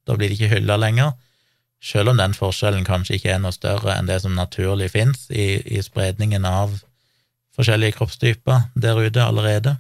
Da 0.08 0.16
blir 0.16 0.32
det 0.32 0.40
ikke 0.40 0.56
hylla 0.56 0.78
lenger. 0.80 1.14
Selv 1.82 2.12
om 2.12 2.20
den 2.20 2.36
forskjellen 2.38 2.86
kanskje 2.86 3.18
ikke 3.18 3.34
er 3.36 3.42
noe 3.42 3.56
større 3.56 3.96
enn 3.96 4.10
det 4.10 4.20
som 4.24 4.36
naturlig 4.38 4.92
fins 4.94 5.26
i, 5.32 5.62
i, 5.66 5.82
spredningen 5.82 6.46
av 6.46 6.78
forskjellige 7.56 7.98
kroppstyper 7.98 8.70
der 8.76 9.00
ute 9.00 9.24
allerede. 9.24 9.76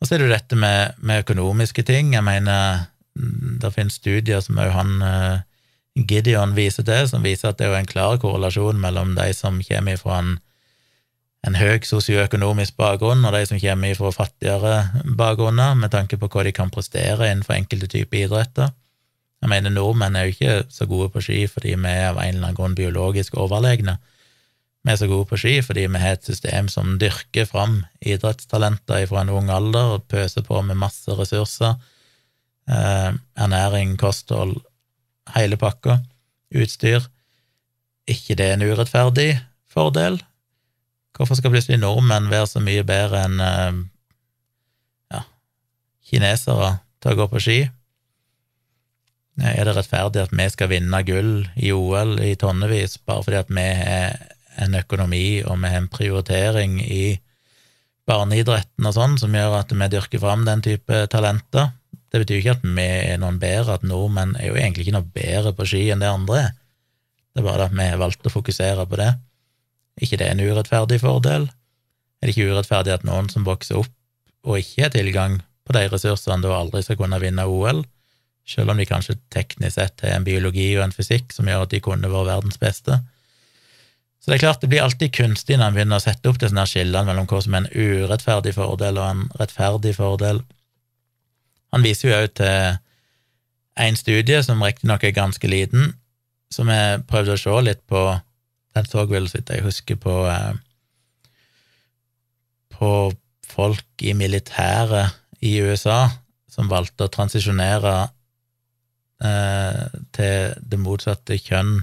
Og 0.00 0.06
så 0.06 0.14
er 0.14 0.18
det 0.18 0.28
jo 0.28 0.34
dette 0.34 0.56
med, 0.56 0.96
med 0.98 1.24
økonomiske 1.24 1.82
ting. 1.82 2.14
Jeg 2.14 2.24
mener, 2.24 2.86
det 3.14 3.72
finnes 3.74 3.98
studier 4.00 4.40
som 4.44 4.58
òg 4.58 4.72
han 4.74 4.94
eh, 5.04 5.42
Gideon 6.00 6.54
viser 6.56 6.86
til, 6.88 7.08
som 7.10 7.26
viser 7.26 7.50
at 7.50 7.58
det 7.60 7.68
er 7.68 7.76
en 7.76 7.88
klar 7.88 8.16
korrelasjon 8.22 8.80
mellom 8.80 9.12
de 9.18 9.32
som 9.36 9.60
kommer 9.66 10.00
fra 10.00 10.22
en 10.22 10.38
en 11.46 11.56
høy 11.56 11.80
sosioøkonomisk 11.88 12.76
bakgrunn, 12.76 13.24
og 13.24 13.32
de 13.32 13.46
som 13.48 13.60
kommer 13.60 13.96
fra 13.96 14.12
fattigere 14.12 14.74
bakgrunner, 15.16 15.74
med 15.78 15.92
tanke 15.94 16.18
på 16.20 16.28
hva 16.28 16.44
de 16.44 16.52
kan 16.52 16.72
prestere 16.72 17.30
innenfor 17.30 17.56
enkelte 17.56 17.88
typer 17.94 18.26
idretter. 18.26 18.74
Jeg 19.40 19.48
mener, 19.48 19.72
nordmenn 19.72 20.18
er 20.18 20.28
jo 20.28 20.34
ikke 20.34 20.56
så 20.68 20.84
gode 20.86 21.08
på 21.14 21.22
ski 21.24 21.46
fordi 21.48 21.72
vi 21.72 21.92
er 21.94 22.10
av 22.10 22.18
en 22.20 22.34
eller 22.34 22.50
annen 22.50 22.58
grunn 22.58 22.76
biologisk 22.76 23.38
overlegne. 23.40 23.96
Vi 24.80 24.92
er 24.92 24.96
så 24.96 25.08
gode 25.10 25.28
på 25.28 25.36
ski 25.40 25.58
fordi 25.64 25.84
vi 25.92 26.00
har 26.00 26.16
et 26.16 26.26
system 26.26 26.68
som 26.72 26.96
dyrker 27.00 27.48
fram 27.48 27.82
idrettstalenter 28.00 29.04
fra 29.10 29.24
en 29.24 29.32
ung 29.34 29.50
alder 29.52 29.96
og 29.96 30.06
pøser 30.08 30.44
på 30.46 30.62
med 30.64 30.80
masse 30.80 31.12
ressurser, 31.16 31.76
eh, 32.68 33.10
ernæring, 33.36 33.98
kosthold, 34.00 34.56
hele 35.34 35.60
pakka, 35.60 36.00
utstyr. 36.56 37.08
ikke 38.08 38.34
det 38.34 38.46
er 38.46 38.52
en 38.56 38.66
urettferdig 38.66 39.40
fordel? 39.68 40.18
Hvorfor 41.14 41.36
skal 41.36 41.52
plutselig 41.52 41.78
nordmenn 41.78 42.30
være 42.30 42.46
så 42.46 42.62
mye 42.64 42.82
bedre 42.82 43.20
enn 43.26 43.40
eh, 43.44 43.82
ja, 45.12 45.20
kinesere 46.08 46.78
til 47.02 47.12
å 47.12 47.18
gå 47.20 47.28
på 47.28 47.44
ski? 47.44 47.60
Er 49.40 49.64
det 49.64 49.76
rettferdig 49.76 50.24
at 50.24 50.32
vi 50.32 50.48
skal 50.52 50.72
vinne 50.72 51.04
gull 51.04 51.34
i 51.56 51.70
OL 51.72 52.18
i 52.24 52.34
tonnevis 52.40 52.98
bare 53.04 53.24
fordi 53.24 53.38
at 53.44 53.52
vi 53.52 53.68
har 53.76 54.16
en 54.60 54.76
økonomi 54.78 55.42
og 55.42 55.58
vi 55.62 55.72
har 55.72 55.82
en 55.82 55.90
prioritering 55.92 56.78
i 56.84 57.18
barneidretten 58.10 58.88
og 58.88 58.96
sånn 58.96 59.18
som 59.20 59.34
gjør 59.36 59.60
at 59.60 59.74
vi 59.74 59.90
dyrker 59.92 60.22
fram 60.22 60.46
den 60.48 60.64
type 60.66 61.04
talenter? 61.12 61.72
Det 62.10 62.24
betyr 62.24 62.40
ikke 62.40 62.56
at 62.58 62.64
vi 62.66 62.86
er 63.14 63.18
noen 63.22 63.38
bedre, 63.38 63.76
at 63.78 63.86
nordmenn 63.86 64.34
er 64.40 64.50
jo 64.50 64.58
egentlig 64.58 64.88
ikke 64.88 64.98
noe 64.98 65.12
bedre 65.14 65.54
på 65.54 65.68
ski 65.72 65.84
enn 65.94 66.02
det 66.02 66.10
andre 66.10 66.40
er. 66.44 66.54
Det 67.30 67.42
er 67.42 67.46
bare 67.46 67.68
at 67.68 67.74
vi 67.76 67.86
har 67.86 68.00
valgt 68.00 68.26
å 68.26 68.32
fokusere 68.32 68.86
på 68.90 68.98
det 68.98 69.12
ikke 70.00 70.18
det 70.20 70.26
er 70.26 70.36
en 70.36 70.42
urettferdig 70.44 71.00
fordel? 71.02 71.46
Er 72.20 72.28
det 72.28 72.34
ikke 72.34 72.52
urettferdig 72.52 72.94
at 72.94 73.06
noen 73.06 73.30
som 73.32 73.46
vokser 73.46 73.80
opp 73.80 74.48
og 74.48 74.60
ikke 74.60 74.86
har 74.86 74.92
tilgang 74.94 75.40
på 75.68 75.76
de 75.76 75.84
ressursene, 75.92 76.40
da 76.40 76.56
aldri 76.56 76.82
skal 76.84 76.96
kunne 76.98 77.20
vinne 77.20 77.44
OL, 77.44 77.82
selv 78.48 78.72
om 78.72 78.80
de 78.80 78.88
kanskje 78.88 79.18
teknisk 79.32 79.76
sett 79.76 80.04
har 80.04 80.16
en 80.16 80.26
biologi 80.26 80.72
og 80.78 80.86
en 80.86 80.94
fysikk 80.96 81.34
som 81.36 81.48
gjør 81.48 81.66
at 81.66 81.74
de 81.74 81.82
kunne 81.84 82.10
vært 82.10 82.30
verdens 82.30 82.60
beste? 82.60 82.96
Så 84.20 84.28
det 84.28 84.36
er 84.36 84.42
klart, 84.44 84.60
det 84.60 84.68
blir 84.68 84.84
alltid 84.84 85.14
kunstig 85.16 85.56
når 85.56 85.70
en 85.70 85.76
begynner 85.78 86.00
å 86.00 86.04
sette 86.04 86.28
opp 86.28 86.40
disse 86.42 86.64
skillene 86.68 87.08
mellom 87.08 87.28
hva 87.30 87.40
som 87.40 87.56
er 87.56 87.64
en 87.64 87.70
urettferdig 87.72 88.52
fordel 88.56 89.00
og 89.00 89.06
en 89.06 89.22
rettferdig 89.40 89.94
fordel. 89.96 90.42
Han 91.72 91.86
viser 91.86 92.10
jo 92.10 92.18
òg 92.18 92.34
til 92.36 92.80
en 93.80 93.96
studie, 93.96 94.42
som 94.44 94.60
riktignok 94.60 95.06
er 95.06 95.16
ganske 95.16 95.48
liten, 95.48 95.94
som 96.52 96.68
jeg 96.68 97.04
prøvde 97.08 97.38
å 97.38 97.40
se 97.40 97.60
litt 97.64 97.80
på 97.88 98.02
den 98.76 98.86
så 98.86 99.06
vel, 99.08 99.28
så 99.30 99.40
jeg 99.40 99.64
husker, 99.64 99.96
på 99.98 100.16
eh, 100.28 100.58
på 102.80 103.12
folk 103.44 104.04
i 104.06 104.14
militæret 104.16 105.18
i 105.44 105.58
USA 105.60 106.06
som 106.50 106.70
valgte 106.70 107.06
å 107.06 107.12
transisjonere 107.12 107.94
eh, 109.24 109.82
til 110.16 110.54
det 110.60 110.80
motsatte 110.80 111.36
kjønn 111.36 111.80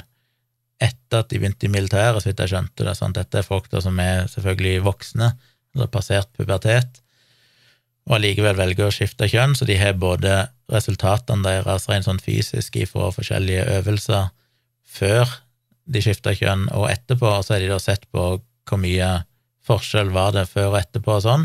etter 0.83 1.23
at 1.23 1.29
de 1.31 1.39
begynte 1.39 1.65
i 1.65 1.71
militæret, 1.73 2.21
så 2.21 2.29
vidt 2.29 2.41
jeg 2.43 2.53
skjønte 2.53 2.85
det. 2.85 2.95
Sånn. 2.97 3.15
Dette 3.15 3.41
er 3.41 3.45
folk 3.45 3.69
da 3.71 3.81
som 3.83 3.97
er 4.01 4.27
selvfølgelig 4.31 4.83
voksne, 4.85 5.31
eller 5.75 5.91
passert 5.93 6.29
pubertet. 6.37 7.01
og 8.07 8.15
allikevel 8.15 8.55
velger 8.55 8.87
å 8.87 8.93
skifte 8.93 9.27
kjønn, 9.27 9.51
så 9.57 9.65
de 9.67 9.75
har 9.75 9.97
både 9.99 10.47
resultatene 10.71 11.43
deres 11.43 11.89
rent 11.89 12.05
sånn 12.07 12.21
fysisk 12.23 12.77
ifra 12.79 13.09
forskjellige 13.11 13.65
øvelser 13.81 14.29
før 14.87 15.27
de 15.91 15.99
skifta 16.03 16.31
kjønn, 16.31 16.69
og 16.71 16.87
etterpå, 16.91 17.27
og 17.27 17.43
så 17.43 17.55
har 17.55 17.65
de 17.65 17.71
da 17.71 17.79
sett 17.83 18.07
på 18.11 18.29
hvor 18.39 18.79
mye 18.79 19.09
forskjell 19.67 20.13
var 20.15 20.31
det 20.35 20.45
før 20.47 20.71
og 20.71 20.79
etterpå 20.79 21.17
og 21.17 21.25
sånn, 21.25 21.43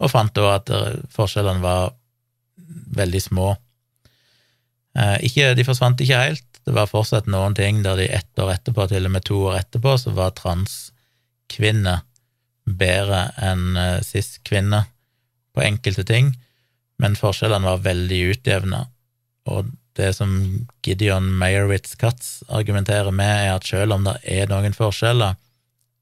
og 0.00 0.12
fant 0.12 0.34
da 0.34 0.54
at 0.60 0.70
forskjellene 1.10 1.62
var 1.64 1.90
veldig 2.96 3.22
små. 3.22 3.50
Eh, 4.98 5.16
ikke, 5.28 5.52
de 5.54 5.66
forsvant 5.66 6.00
ikke 6.02 6.18
helt, 6.18 6.46
det 6.66 6.74
var 6.76 6.90
fortsatt 6.90 7.28
noen 7.30 7.54
ting 7.56 7.82
der 7.84 7.98
de 8.00 8.08
ett 8.10 8.42
år 8.42 8.54
etterpå, 8.56 8.86
til 8.90 9.06
og 9.06 9.14
med 9.14 9.26
to 9.26 9.38
år 9.50 9.60
etterpå, 9.62 9.96
så 10.02 10.14
var 10.16 10.34
transkvinner 10.38 12.02
bedre 12.64 13.28
enn 13.42 13.76
eh, 13.78 13.98
cis-kvinner 14.06 14.88
på 15.54 15.64
enkelte 15.66 16.04
ting, 16.06 16.34
men 17.00 17.18
forskjellene 17.18 17.66
var 17.66 17.84
veldig 17.86 18.20
utjevna. 18.34 18.84
Og 19.50 19.70
det 19.98 20.12
som 20.16 20.32
Gideon 20.86 21.30
Meyerowitz-Katz 21.40 22.42
argumenterer 22.48 23.10
med, 23.14 23.30
er 23.46 23.54
at 23.56 23.66
selv 23.66 23.96
om 23.96 24.04
det 24.06 24.18
er 24.28 24.50
noen 24.50 24.76
forskjeller, 24.76 25.38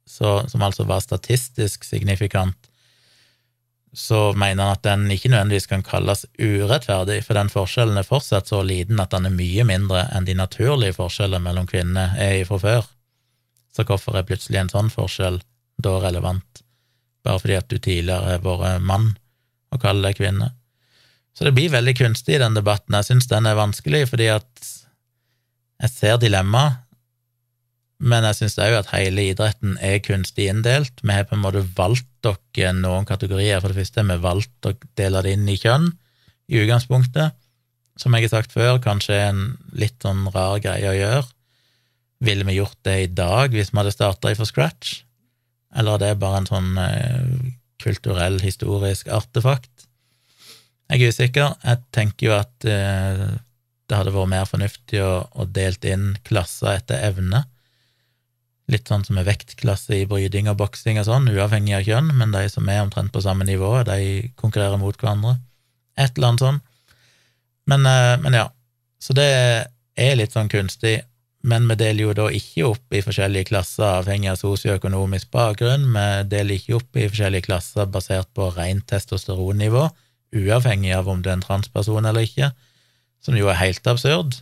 så, 0.08 0.42
som 0.48 0.64
altså 0.64 0.86
var 0.88 1.04
statistisk 1.04 1.84
signifikant, 1.84 2.67
så 3.92 4.32
mener 4.36 4.62
han 4.62 4.76
at 4.76 4.84
den 4.84 5.06
ikke 5.10 5.30
nødvendigvis 5.32 5.68
kan 5.70 5.82
kalles 5.86 6.26
urettferdig, 6.38 7.22
for 7.24 7.38
den 7.38 7.50
forskjellen 7.52 7.98
er 8.00 8.06
fortsatt 8.06 8.50
så 8.50 8.60
liten 8.66 9.00
at 9.00 9.14
den 9.14 9.28
er 9.28 9.34
mye 9.34 9.64
mindre 9.68 10.04
enn 10.14 10.28
de 10.28 10.36
naturlige 10.38 10.96
forskjellene 10.98 11.44
mellom 11.44 11.68
kvinner 11.70 12.16
er 12.20 12.42
fra 12.48 12.60
før. 12.62 12.88
Så 13.74 13.86
hvorfor 13.88 14.18
er 14.18 14.26
plutselig 14.28 14.60
en 14.60 14.72
sånn 14.72 14.92
forskjell 14.92 15.40
da 15.82 15.94
relevant, 16.02 16.62
bare 17.24 17.40
fordi 17.42 17.58
at 17.58 17.68
du 17.70 17.78
tidligere 17.78 18.34
har 18.36 18.44
vært 18.44 18.84
mann 18.84 19.12
og 19.72 19.82
kaller 19.82 20.08
deg 20.08 20.20
kvinne? 20.20 20.52
Så 21.38 21.46
det 21.46 21.54
blir 21.54 21.70
veldig 21.70 21.94
kunstig 21.94 22.34
i 22.34 22.42
den 22.42 22.56
debatten. 22.56 22.96
Jeg 22.98 23.06
syns 23.12 23.28
den 23.30 23.46
er 23.46 23.54
vanskelig, 23.54 24.08
fordi 24.10 24.26
at 24.34 24.70
jeg 25.78 25.92
ser 25.94 26.16
dilemmaet, 26.18 26.82
men 27.98 28.22
jeg 28.28 28.36
syns 28.38 28.58
òg 28.62 28.76
at 28.78 28.92
hele 28.92 29.24
idretten 29.32 29.74
er 29.82 29.98
kunstig 30.04 30.46
inndelt. 30.52 31.00
Vi 31.02 31.10
har 31.10 31.26
på 31.26 31.34
en 31.34 31.42
måte 31.42 31.64
valgt 31.76 32.06
dere 32.22 32.70
noen 32.76 33.06
kategorier. 33.08 33.58
For 33.58 33.72
det 33.72 33.80
første 33.80 34.04
har 34.04 34.08
vi 34.12 34.22
valgt 34.22 34.68
å 34.70 34.74
dele 34.98 35.22
det 35.26 35.34
inn 35.34 35.50
i 35.50 35.58
kjønn, 35.58 35.90
i 36.48 36.60
utgangspunktet. 36.62 37.34
Som 37.98 38.14
jeg 38.14 38.28
har 38.28 38.36
sagt 38.36 38.54
før, 38.54 38.78
kanskje 38.82 39.18
en 39.24 39.42
litt 39.74 39.98
sånn 40.06 40.28
rar 40.30 40.62
greie 40.62 40.92
å 40.92 40.94
gjøre. 40.94 41.26
Ville 42.22 42.46
vi 42.46 42.58
gjort 42.60 42.78
det 42.86 42.96
i 43.02 43.10
dag 43.10 43.54
hvis 43.54 43.72
vi 43.74 43.80
hadde 43.80 43.94
starta 43.94 44.34
fra 44.34 44.46
scratch, 44.46 45.02
eller 45.78 45.98
er 45.98 46.02
det 46.02 46.22
bare 46.22 46.40
en 46.40 46.48
sånn 46.48 46.70
eh, 46.80 47.50
kulturell, 47.82 48.38
historisk 48.42 49.10
artefakt? 49.12 49.88
Jeg 50.88 51.02
er 51.02 51.12
usikker. 51.12 51.52
Jeg 51.66 51.84
tenker 51.94 52.30
jo 52.30 52.38
at 52.38 52.66
eh, 52.66 53.26
det 53.90 53.98
hadde 53.98 54.14
vært 54.14 54.32
mer 54.32 54.48
fornuftig 54.48 55.02
å, 55.02 55.12
å 55.34 55.50
delt 55.50 55.84
inn 55.86 56.12
klasser 56.26 56.78
etter 56.78 57.02
evne 57.10 57.44
Litt 58.68 58.90
sånn 58.90 59.04
som 59.06 59.16
er 59.16 59.24
vektklasse 59.24 59.96
i 59.96 60.06
bryting 60.08 60.50
og 60.50 60.58
boksing 60.60 61.00
og 61.00 61.06
sånn, 61.08 61.30
uavhengig 61.32 61.76
av 61.78 61.86
kjønn, 61.86 62.10
men 62.20 62.34
de 62.34 62.44
som 62.52 62.68
er 62.68 62.82
omtrent 62.84 63.14
på 63.14 63.22
samme 63.24 63.46
nivå, 63.48 63.70
de 63.88 64.28
konkurrerer 64.36 64.80
mot 64.80 64.96
hverandre. 64.96 65.38
Et 65.96 66.12
eller 66.12 66.32
annet 66.32 66.44
sånn. 66.44 66.60
Men, 67.68 67.86
eh, 67.88 68.16
men 68.20 68.36
ja, 68.36 68.48
så 69.00 69.16
det 69.16 69.28
er 69.98 70.18
litt 70.18 70.36
sånn 70.36 70.50
kunstig. 70.52 71.00
Men 71.48 71.68
vi 71.70 71.76
deler 71.78 72.02
jo 72.02 72.14
da 72.18 72.26
ikke 72.34 72.66
opp 72.66 72.94
i 72.96 73.02
forskjellige 73.04 73.48
klasser 73.52 73.86
avhengig 73.86 74.32
av 74.32 74.40
sosioøkonomisk 74.40 75.30
bakgrunn. 75.34 75.86
Vi 75.94 76.06
deler 76.32 76.58
ikke 76.58 76.78
opp 76.80 76.98
i 76.98 77.06
forskjellige 77.06 77.46
klasser 77.46 77.86
basert 77.86 78.30
på 78.34 78.50
rent 78.56 78.88
testosteronnivå, 78.90 79.86
uavhengig 80.34 80.96
av 80.96 81.08
om 81.08 81.22
du 81.22 81.30
er 81.30 81.38
en 81.38 81.46
transperson 81.46 82.08
eller 82.10 82.26
ikke, 82.26 82.50
som 83.22 83.38
jo 83.38 83.48
er 83.52 83.60
helt 83.62 83.86
absurd. 83.86 84.40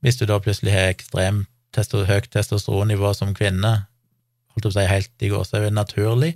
Hvis 0.00 0.18
du 0.18 0.24
da 0.30 0.38
plutselig 0.40 0.72
har 0.72 0.94
ekstremt 0.94 1.50
testo, 1.74 2.04
høyt 2.08 2.30
testosteronnivå 2.32 3.12
som 3.16 3.34
kvinne, 3.36 3.72
holdt 4.54 4.70
å 4.70 4.74
si 4.74 4.84
helt 4.88 5.24
i 5.24 5.30
gåseøyne 5.32 5.74
naturlig, 5.76 6.34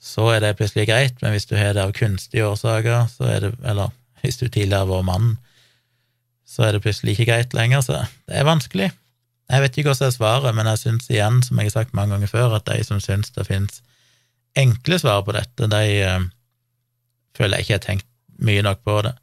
så 0.00 0.30
er 0.32 0.40
det 0.44 0.56
plutselig 0.56 0.86
greit, 0.88 1.18
men 1.20 1.34
hvis 1.34 1.48
du 1.50 1.56
har 1.58 1.74
det 1.76 1.82
av 1.84 1.92
kunstige 1.96 2.46
årsaker, 2.48 3.04
så 3.12 3.28
er 3.28 3.44
det, 3.44 3.52
eller 3.68 3.92
hvis 4.22 4.40
du 4.40 4.46
tidligere 4.48 4.88
var 4.88 5.04
mann, 5.04 5.34
så 6.48 6.66
er 6.66 6.74
det 6.74 6.82
plutselig 6.84 7.14
ikke 7.14 7.28
greit 7.30 7.54
lenger, 7.54 7.84
så 7.84 8.00
det 8.28 8.40
er 8.40 8.48
vanskelig. 8.48 8.90
Jeg 9.50 9.62
vet 9.64 9.76
ikke 9.76 9.90
hva 9.90 9.96
som 9.98 10.08
er 10.08 10.14
svaret, 10.14 10.56
men 10.56 10.68
jeg 10.70 10.80
syns 10.84 11.10
igjen, 11.10 11.40
som 11.44 11.58
jeg 11.58 11.70
har 11.70 11.76
sagt 11.76 11.96
mange 11.96 12.14
ganger 12.14 12.30
før, 12.30 12.56
at 12.56 12.68
de 12.70 12.82
som 12.86 13.00
syns 13.02 13.32
det 13.34 13.46
finnes 13.48 13.82
enkle 14.58 14.98
svar 14.98 15.24
på 15.26 15.34
dette, 15.36 15.68
de 15.70 15.82
øh, 16.06 16.28
føler 17.36 17.58
jeg 17.58 17.66
ikke 17.66 17.76
har 17.76 17.84
tenkt 17.84 18.08
mye 18.40 18.64
nok 18.66 18.82
på 18.86 18.96
det. 19.06 19.14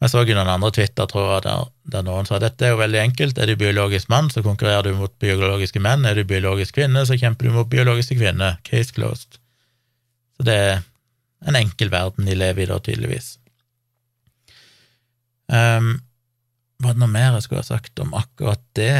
Jeg 0.00 0.12
så 0.14 0.22
jo 0.24 0.32
noen 0.32 0.48
andre 0.48 0.70
Twitter-tråder 0.72 1.42
der, 1.44 1.66
der 1.92 2.04
noen 2.06 2.28
sa 2.28 2.38
dette 2.40 2.64
er 2.64 2.72
jo 2.72 2.80
veldig 2.80 3.02
enkelt, 3.02 3.36
er 3.36 3.50
du 3.50 3.58
biologisk 3.60 4.08
mann, 4.08 4.30
så 4.32 4.40
konkurrerer 4.44 4.88
du 4.88 4.96
mot 4.96 5.12
biologiske 5.20 5.82
menn, 5.84 6.06
er 6.08 6.16
du 6.16 6.24
biologisk 6.24 6.78
kvinne, 6.78 7.02
så 7.04 7.18
kjemper 7.20 7.50
du 7.50 7.52
mot 7.58 7.68
biologiske 7.68 8.16
kvinner, 8.16 8.56
case 8.64 8.96
closed. 8.96 9.36
Så 10.38 10.46
det 10.48 10.56
er 10.56 10.80
en 11.44 11.58
enkel 11.60 11.92
verden 11.92 12.30
de 12.30 12.38
lever 12.38 12.64
i 12.64 12.70
da, 12.70 12.78
tydeligvis. 12.80 13.34
Um, 15.52 15.98
var 16.80 16.96
det 16.96 17.02
noe 17.02 17.12
mer 17.12 17.36
jeg 17.36 17.44
skulle 17.44 17.60
ha 17.60 17.68
sagt 17.68 18.00
om 18.00 18.16
akkurat 18.16 18.64
det? 18.78 18.94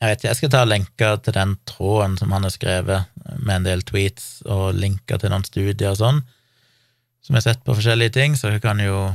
Jeg 0.00 0.10
vet 0.10 0.18
ikke, 0.18 0.30
jeg 0.32 0.40
skal 0.40 0.54
ta 0.56 0.64
lenker 0.66 1.22
til 1.22 1.38
den 1.38 1.54
tråden 1.70 2.18
som 2.18 2.34
han 2.34 2.48
har 2.48 2.56
skrevet, 2.56 3.14
med 3.38 3.60
en 3.60 3.70
del 3.70 3.86
tweets, 3.86 4.40
og 4.50 4.74
linker 4.74 5.22
til 5.22 5.30
noen 5.30 5.46
studier 5.46 5.94
og 5.94 6.00
sånn 6.02 6.22
som 7.30 7.36
har 7.38 7.42
sett 7.44 7.60
på 7.62 7.74
forskjellige 7.78 8.10
ting, 8.10 8.32
så 8.34 8.48
jeg 8.50 8.58
kan 8.64 8.80
jo 8.82 9.12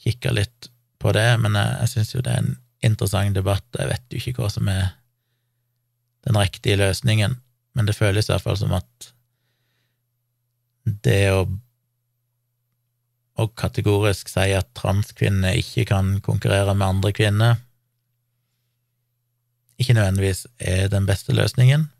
kikke 0.00 0.30
litt 0.32 0.70
på 0.96 1.10
det, 1.12 1.26
men 1.42 1.52
jeg, 1.52 1.72
jeg 1.82 1.90
syns 1.92 2.12
jo 2.14 2.20
det 2.24 2.32
er 2.32 2.38
en 2.40 2.54
interessant 2.88 3.34
debatt, 3.36 3.66
jeg 3.76 3.90
vet 3.90 4.14
jo 4.14 4.20
ikke 4.22 4.40
hva 4.40 4.48
som 4.54 4.70
er 4.72 4.86
den 6.24 6.38
riktige 6.40 6.78
løsningen, 6.80 7.34
men 7.76 7.90
det 7.90 7.98
føles 7.98 8.30
i 8.30 8.32
hvert 8.32 8.46
fall 8.46 8.56
som 8.56 8.72
at 8.78 9.08
det 11.04 11.20
å 11.34 11.42
og 13.44 13.52
kategorisk 13.60 14.30
si 14.32 14.54
at 14.56 14.70
transkvinner 14.80 15.58
ikke 15.60 15.84
kan 15.90 16.14
konkurrere 16.24 16.72
med 16.72 16.86
andre 16.94 17.10
kvinner, 17.12 17.58
ikke 19.76 19.98
nødvendigvis 19.98 20.46
er 20.56 20.88
den 20.88 21.04
beste 21.04 21.36
løsningen. 21.36 21.90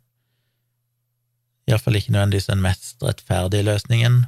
Iallfall 1.69 2.01
ikke 2.01 2.17
nødvendigvis 2.17 2.49
den 2.49 2.65
mest 2.65 3.05
rettferdige 3.05 3.69
løsningen, 3.69 4.23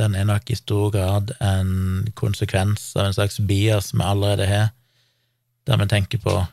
den 0.00 0.14
er 0.16 0.24
nok 0.28 0.50
i 0.50 0.56
stor 0.56 0.90
grad 0.94 1.32
en 1.40 2.08
konsekvens 2.18 2.96
av 2.96 3.06
en 3.06 3.14
slags 3.16 3.40
bias 3.40 3.94
vi 3.94 4.02
allerede 4.04 4.46
har, 4.48 4.68
der 5.68 5.76
vi 5.78 5.86
tenker 5.90 6.18
på 6.22 6.46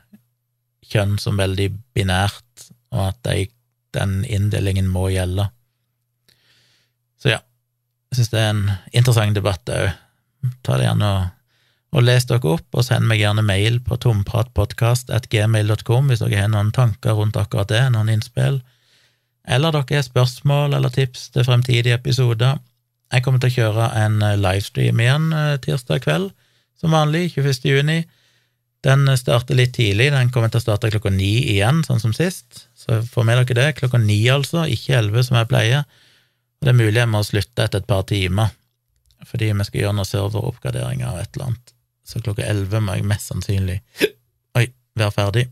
kjønn 0.89 1.17
som 1.21 1.37
veldig 1.39 1.69
binært, 1.95 2.69
og 2.93 3.01
at 3.11 3.17
de, 3.27 3.47
den 3.95 4.25
inndelingen 4.25 4.87
må 4.91 5.09
gjelde. 5.13 5.45
Så 7.19 7.29
ja, 7.33 7.39
jeg 8.09 8.15
syns 8.19 8.31
det 8.33 8.39
er 8.41 8.49
en 8.53 8.71
interessant 8.91 9.35
debatt 9.37 9.69
òg. 9.73 9.89
Ta 10.65 10.71
det 10.79 10.85
gjerne 10.87 11.07
og, 11.17 11.23
og 11.99 12.01
les 12.05 12.25
dere 12.29 12.49
opp, 12.55 12.69
og 12.73 12.83
send 12.85 13.03
meg 13.09 13.19
gjerne 13.21 13.43
mail 13.45 13.75
på 13.85 13.93
tompratpodkast.gmail.com 14.05 16.03
hvis 16.09 16.21
dere 16.23 16.41
har 16.43 16.51
noen 16.53 16.71
tanker 16.75 17.13
rundt 17.17 17.37
akkurat 17.39 17.69
det, 17.71 17.83
noen 17.93 18.11
innspill, 18.13 18.57
eller 19.49 19.69
dere 19.73 19.95
har 19.97 20.05
spørsmål 20.05 20.69
eller 20.77 20.91
tips 20.93 21.21
til 21.33 21.47
fremtidige 21.47 21.97
episoder 21.97 22.53
jeg 23.09 23.25
kommer 23.25 23.41
til 23.41 23.49
å 23.49 23.55
kjøre 23.57 23.89
en 24.03 24.21
eh, 24.25 24.37
livestream 24.39 25.01
igjen 25.01 25.29
eh, 25.33 25.57
tirsdag 25.63 26.03
kveld, 26.05 26.29
som 26.79 26.93
vanlig, 26.93 27.31
21. 27.33 27.65
juni. 27.65 27.97
Den 28.85 29.07
eh, 29.09 29.17
starter 29.19 29.57
litt 29.57 29.73
tidlig, 29.77 30.11
den 30.13 30.29
kommer 30.33 30.51
til 30.53 30.61
å 30.61 30.65
starte 30.67 30.91
klokka 30.93 31.11
ni 31.13 31.31
igjen, 31.55 31.81
sånn 31.87 32.01
som 32.03 32.13
sist. 32.15 32.67
Så 32.77 33.01
få 33.05 33.25
med 33.27 33.41
dere 33.41 33.57
det. 33.57 33.67
Klokka 33.81 34.01
ni, 34.01 34.21
altså, 34.31 34.67
ikke 34.69 34.99
elleve, 34.99 35.25
som 35.25 35.39
jeg 35.39 35.49
pleier. 35.49 35.89
Og 36.59 36.67
det 36.67 36.73
er 36.73 36.79
mulig 36.79 37.01
jeg 37.01 37.09
må 37.09 37.23
slutte 37.25 37.65
etter 37.65 37.81
et 37.81 37.89
par 37.89 38.05
timer, 38.09 38.53
fordi 39.27 39.51
vi 39.55 39.65
skal 39.67 39.83
gjøre 39.83 39.97
noen 39.97 40.09
serveroppgraderinger 40.09 41.09
og 41.09 41.23
et 41.23 41.33
eller 41.33 41.49
annet. 41.49 41.75
Så 42.05 42.21
klokka 42.25 42.45
elleve 42.45 42.81
må 42.83 42.97
jeg 42.97 43.07
mest 43.09 43.31
sannsynlig 43.31 43.79
oi, 44.57 44.65
være 44.97 45.13
ferdig. 45.15 45.45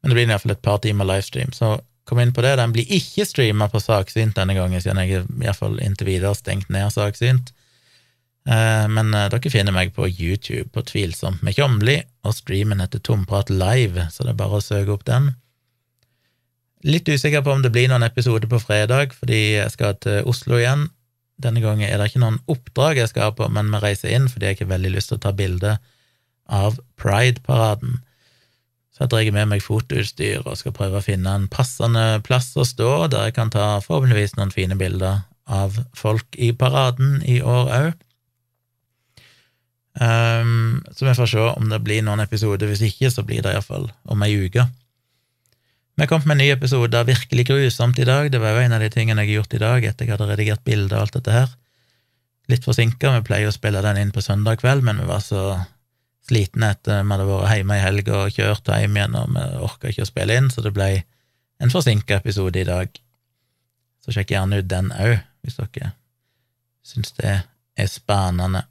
Men 0.00 0.12
det 0.12 0.16
blir 0.16 0.30
iallfall 0.30 0.54
et 0.54 0.64
par 0.64 0.80
timer 0.84 1.08
livestream, 1.08 1.52
så 1.56 1.74
Kom 2.08 2.20
inn 2.22 2.32
på 2.34 2.42
det. 2.44 2.56
Den 2.58 2.72
blir 2.74 2.88
ikke 2.90 3.26
streama 3.28 3.68
på 3.70 3.82
Saksynt 3.82 4.38
denne 4.38 4.56
gangen, 4.56 4.82
siden 4.82 5.02
jeg 5.04 5.24
iallfall 5.42 5.78
inntil 5.84 6.08
videre 6.10 6.34
stengt 6.38 6.70
ned 6.72 6.92
Saksynt. 6.94 7.52
Eh, 8.48 8.86
men 8.88 9.12
eh, 9.14 9.28
dere 9.32 9.52
finner 9.52 9.74
meg 9.76 9.92
på 9.96 10.08
YouTube 10.08 10.70
på 10.74 10.84
Tvilsomt 10.88 11.44
med 11.46 11.58
Tjomli, 11.58 11.98
og 12.24 12.34
streamen 12.36 12.80
heter 12.82 13.02
Tomprat 13.04 13.52
live, 13.52 14.08
så 14.10 14.24
det 14.24 14.34
er 14.34 14.40
bare 14.40 14.58
å 14.58 14.64
søke 14.64 14.94
opp 14.96 15.04
den. 15.08 15.34
Litt 16.88 17.08
usikker 17.08 17.44
på 17.44 17.52
om 17.52 17.62
det 17.62 17.72
blir 17.74 17.90
noen 17.92 18.06
episode 18.06 18.48
på 18.48 18.62
fredag, 18.62 19.12
fordi 19.12 19.40
jeg 19.58 19.72
skal 19.74 19.98
til 20.00 20.24
Oslo 20.28 20.56
igjen. 20.56 20.88
Denne 21.40 21.60
gangen 21.60 21.84
er 21.84 22.00
det 22.00 22.10
ikke 22.10 22.22
noen 22.22 22.40
oppdrag 22.52 23.00
jeg 23.00 23.12
skal 23.12 23.34
på, 23.36 23.48
men 23.52 23.68
vi 23.72 23.80
reiser 23.84 24.12
inn 24.16 24.28
fordi 24.32 24.48
jeg 24.48 24.56
ikke 24.56 24.66
har 24.66 24.76
veldig 24.76 24.92
lyst 24.96 25.12
til 25.12 25.20
å 25.20 25.24
ta 25.24 25.34
bilde 25.36 25.74
av 26.50 26.80
Pride-paraden. 27.00 28.00
Så 29.00 29.06
jeg 29.06 29.12
drar 29.14 29.32
med 29.32 29.48
meg 29.48 29.62
fotoutstyr 29.64 30.42
og 30.44 30.58
skal 30.60 30.74
prøve 30.76 31.00
å 31.00 31.04
finne 31.04 31.32
en 31.32 31.46
passende 31.48 32.20
plass 32.20 32.50
å 32.60 32.66
stå 32.68 33.06
der 33.08 33.30
jeg 33.30 33.36
kan 33.38 33.48
ta 33.48 33.78
forhåpentligvis 33.80 34.34
noen 34.36 34.52
fine 34.52 34.76
bilder 34.76 35.22
av 35.48 35.78
folk 35.96 36.36
i 36.36 36.50
paraden 36.52 37.22
i 37.24 37.38
år 37.40 37.72
òg. 37.78 37.94
Um, 39.96 40.84
så 40.92 41.08
vi 41.08 41.16
får 41.16 41.32
se 41.32 41.46
om 41.48 41.72
det 41.72 41.80
blir 41.80 42.04
noen 42.04 42.20
episoder. 42.20 42.68
Hvis 42.68 42.84
ikke, 42.90 43.08
så 43.08 43.24
blir 43.24 43.40
det 43.40 43.56
iallfall 43.56 43.88
om 44.04 44.28
ei 44.28 44.36
uke. 44.36 44.68
Vi 45.96 46.06
kom 46.12 46.20
med 46.28 46.36
en 46.36 46.44
ny 46.44 46.52
episode 46.52 47.00
av 47.00 47.08
Virkelig 47.08 47.48
grusomt 47.48 47.98
i 48.04 48.08
dag. 48.08 48.28
Det 48.28 48.44
var 48.44 48.52
jo 48.52 48.62
en 48.66 48.76
av 48.76 48.84
de 48.84 48.92
tingene 48.92 49.24
jeg 49.24 49.32
har 49.32 49.40
gjort 49.40 49.56
i 49.56 49.64
dag, 49.64 49.88
etter 49.88 50.04
jeg 50.04 50.12
hadde 50.12 50.28
redigert 50.28 50.64
bilder 50.68 51.00
og 51.00 51.08
alt 51.08 51.16
dette 51.16 51.40
her. 51.40 51.50
Litt 52.52 52.68
forsinka, 52.68 53.16
vi 53.16 53.26
pleier 53.32 53.48
å 53.48 53.56
spille 53.56 53.80
den 53.80 54.04
inn 54.04 54.12
på 54.12 54.20
søndag 54.28 54.60
kveld, 54.60 54.84
men 54.84 55.00
vi 55.00 55.08
var 55.08 55.24
så 55.24 55.56
slitne 56.30 56.72
etter 56.74 57.02
vi 57.02 57.14
hadde 57.14 57.28
vært 57.28 57.56
hjemme 57.58 57.78
i 57.78 57.84
helga 57.84 58.18
og 58.24 58.34
kjørt 58.34 58.70
hjem 58.70 58.98
igjen, 58.98 59.16
og 59.18 59.32
vi 59.34 59.46
orka 59.66 59.90
ikke 59.90 60.06
å 60.06 60.10
spille 60.10 60.36
inn, 60.38 60.50
så 60.52 60.64
det 60.64 60.74
ble 60.76 60.90
en 61.60 61.72
forsinka 61.72 62.20
episode 62.20 62.60
i 62.60 62.68
dag. 62.68 63.00
Så 64.00 64.14
sjekk 64.14 64.32
gjerne 64.32 64.62
ut 64.62 64.70
den 64.70 64.92
òg, 64.96 65.18
hvis 65.44 65.58
dere 65.60 65.94
syns 66.86 67.12
det 67.18 67.34
er 67.76 67.90
spennende. 67.90 68.64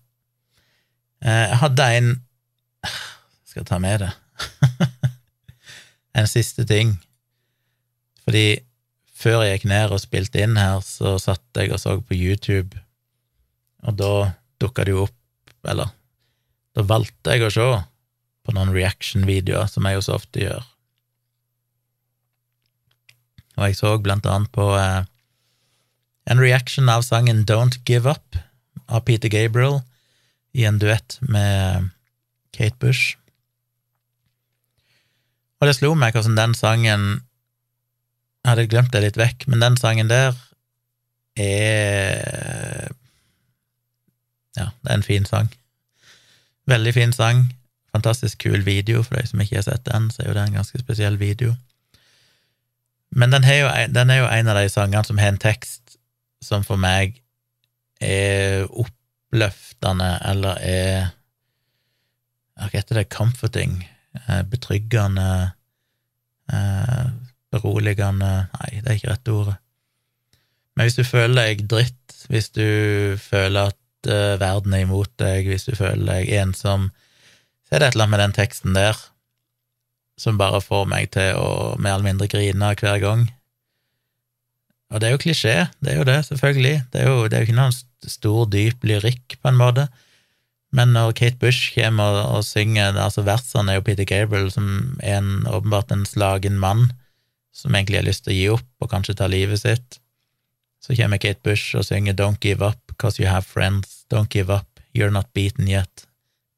Eh, 1.22 1.46
jeg 1.52 1.62
hadde 1.64 1.92
en 2.00 2.10
Skal 3.50 3.66
ta 3.66 3.80
med 3.82 4.04
det? 4.04 4.10
en 6.20 6.28
siste 6.30 6.66
ting 6.70 6.98
fordi 8.24 8.60
før 9.18 9.42
jeg 9.42 9.58
gikk 9.58 9.70
ned 9.72 9.94
og 9.96 10.02
spilte 10.04 10.44
inn 10.44 10.58
her, 10.60 10.84
så 10.86 11.16
satt 11.18 11.58
jeg 11.58 11.74
og 11.74 11.80
så 11.82 11.96
på 11.98 12.14
YouTube, 12.14 12.78
og 13.82 13.96
da 13.98 14.12
dukka 14.62 14.86
det 14.86 14.94
jo 14.94 15.08
opp, 15.08 15.16
eller 15.66 15.90
da 16.78 16.86
valgte 16.86 17.36
jeg 17.36 17.46
å 17.46 17.54
se 17.54 17.70
på 18.46 18.56
noen 18.56 18.74
reaction-videoer, 18.74 19.70
som 19.70 19.86
jeg 19.86 19.98
jo 19.98 20.04
så 20.06 20.18
ofte 20.18 20.44
gjør. 20.44 20.66
Og 23.60 23.66
jeg 23.68 23.80
så 23.80 23.94
blant 24.00 24.28
annet 24.30 24.52
på 24.56 24.66
eh, 24.80 25.04
en 26.32 26.42
reaction 26.42 26.90
av 26.92 27.04
sangen 27.06 27.44
Don't 27.50 27.80
Give 27.90 28.10
Up 28.10 28.38
av 28.88 29.04
Peter 29.06 29.32
Gabriel 29.32 29.82
i 30.56 30.66
en 30.66 30.80
duett 30.82 31.18
med 31.22 31.90
Kate 32.56 32.80
Bush. 32.80 33.18
Og 35.60 35.68
det 35.68 35.76
slo 35.76 35.92
meg 36.00 36.16
hvordan 36.16 36.38
den 36.40 36.56
sangen 36.56 37.10
jeg 38.40 38.54
hadde 38.54 38.70
glemt 38.72 38.94
det 38.96 39.04
litt 39.04 39.20
vekk, 39.20 39.50
men 39.52 39.62
den 39.62 39.76
sangen 39.78 40.10
der 40.10 40.38
er 41.36 42.94
Ja, 44.58 44.72
det 44.84 44.90
er 44.90 44.96
en 44.96 45.06
fin 45.06 45.28
sang. 45.28 45.52
Veldig 46.70 46.94
fin 46.94 47.14
sang. 47.16 47.48
Fantastisk 47.96 48.44
kul 48.46 48.62
video. 48.66 49.02
For 49.04 49.18
de 49.18 49.28
som 49.28 49.42
ikke 49.42 49.58
har 49.58 49.66
sett 49.66 49.86
den, 49.88 50.10
så 50.14 50.24
er 50.24 50.30
jo 50.30 50.38
det 50.38 50.46
en 50.48 50.60
ganske 50.60 50.82
spesiell 50.82 51.20
video. 51.20 51.56
Men 53.12 53.34
den, 53.34 53.44
jo, 53.44 53.70
den 53.90 54.10
er 54.10 54.22
jo 54.22 54.28
en 54.30 54.52
av 54.52 54.60
de 54.60 54.70
sangene 54.70 55.06
som 55.06 55.18
har 55.18 55.34
en 55.34 55.42
tekst 55.42 55.98
som 56.46 56.64
for 56.64 56.80
meg 56.80 57.18
er 58.00 58.68
oppløftende, 58.70 60.12
eller 60.30 60.62
er 60.64 61.08
Hva 62.60 62.68
heter 62.74 63.00
det? 63.00 63.10
Comforting. 63.10 63.82
Eh, 64.28 64.44
betryggende. 64.44 65.52
Eh, 66.52 67.06
beroligende 67.52 68.32
Nei, 68.52 68.82
det 68.82 68.90
er 68.90 68.98
ikke 68.98 69.14
rett 69.14 69.32
ordet. 69.32 69.56
Men 70.76 70.88
hvis 70.88 70.98
du 71.00 71.04
føler 71.08 71.36
deg 71.40 71.64
dritt, 71.72 72.18
hvis 72.30 72.50
du 72.56 72.68
føler 73.20 73.72
at 73.72 73.78
uh, 74.08 74.40
verden 74.40 74.76
er 74.76 74.86
imot 74.86 75.12
deg, 75.22 75.50
hvis 75.50 75.68
du 75.68 75.74
føler 75.76 76.06
deg 76.08 76.32
ensom, 76.40 76.90
så 77.68 77.76
er 77.76 77.82
det 77.82 77.90
et 77.90 77.98
eller 77.98 78.08
annet 78.08 78.16
med 78.16 78.24
den 78.24 78.38
teksten 78.40 78.78
der 78.78 78.98
som 80.20 80.40
bare 80.40 80.60
får 80.60 80.88
meg 80.92 81.12
til 81.16 81.38
å 81.40 81.76
mer 81.80 81.96
eller 81.96 82.10
mindre 82.10 82.28
grine 82.32 82.74
hver 82.76 83.00
gang. 83.00 83.28
Og 84.90 85.00
det 85.00 85.08
er 85.08 85.14
jo 85.14 85.22
klisjé, 85.22 85.56
det 85.80 85.94
er 85.94 86.00
jo 86.02 86.08
det, 86.08 86.18
selvfølgelig. 86.28 86.76
Det 86.92 87.02
er 87.02 87.08
jo, 87.08 87.28
det 87.30 87.38
er 87.38 87.44
jo 87.44 87.50
ikke 87.50 87.60
noen 87.60 87.76
stor, 88.10 88.46
dyp 88.50 88.86
lyrikk, 88.90 89.38
på 89.40 89.52
en 89.52 89.60
måte. 89.60 89.86
Men 90.76 90.94
når 90.94 91.14
Kate 91.18 91.40
Bush 91.42 91.74
kommer 91.76 92.20
og, 92.20 92.40
og 92.40 92.46
synger 92.46 92.98
altså 92.98 93.24
Versene 93.26 93.74
er 93.74 93.80
jo 93.80 93.86
Peter 93.86 94.06
Gabriel, 94.10 94.50
som 94.54 94.98
er 95.02 95.22
en, 95.22 95.46
åpenbart 95.50 95.94
en 95.94 96.06
slagen 96.10 96.60
mann, 96.62 96.90
som 97.54 97.76
egentlig 97.76 98.02
har 98.02 98.08
lyst 98.08 98.26
til 98.26 98.34
å 98.34 98.38
gi 98.38 98.48
opp 98.58 98.86
og 98.86 98.92
kanskje 98.92 99.18
ta 99.20 99.30
livet 99.30 99.62
sitt. 99.62 100.00
Så 100.82 100.98
kommer 100.98 101.22
Kate 101.22 101.42
Bush 101.46 101.78
og 101.78 101.86
synger 101.86 102.18
Don't 102.18 102.42
give 102.42 102.66
up, 102.66 102.89
cause 103.00 103.18
you 103.18 103.28
have 103.28 103.46
friends. 103.46 104.06
Don't 104.10 104.30
give 104.30 104.50
up, 104.50 104.80
you're 104.94 105.12
not 105.12 105.34
beaten 105.34 105.68
yet. 105.68 106.06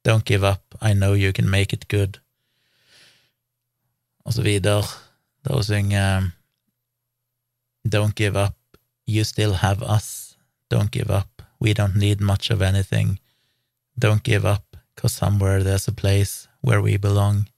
Don't 0.04 0.26
give 0.26 0.44
up, 0.44 0.76
I 0.82 0.94
know 0.94 1.14
you 1.14 1.32
can 1.32 1.50
make 1.50 1.72
it 1.74 1.88
good. 1.88 2.20
Og 4.26 4.34
så 4.34 4.42
videre, 4.42 4.84
da 5.44 5.62
synger 5.64 6.32
Don't 7.88 8.16
give 8.16 8.36
up, 8.36 8.78
you 9.08 9.24
still 9.24 9.54
have 9.54 9.82
us. 9.82 10.38
Don't 10.70 10.92
give 10.92 11.10
up, 11.10 11.42
we 11.60 11.74
don't 11.74 11.96
need 11.96 12.22
much 12.22 12.52
of 12.52 12.62
anything. 12.62 13.20
Don't 13.98 14.24
give 14.24 14.46
up, 14.46 14.78
cause 14.96 15.14
somewhere 15.14 15.64
there's 15.64 15.88
a 15.88 15.92
place 15.92 16.48
where 16.62 16.82
we 16.82 16.98
belong. 16.98 17.50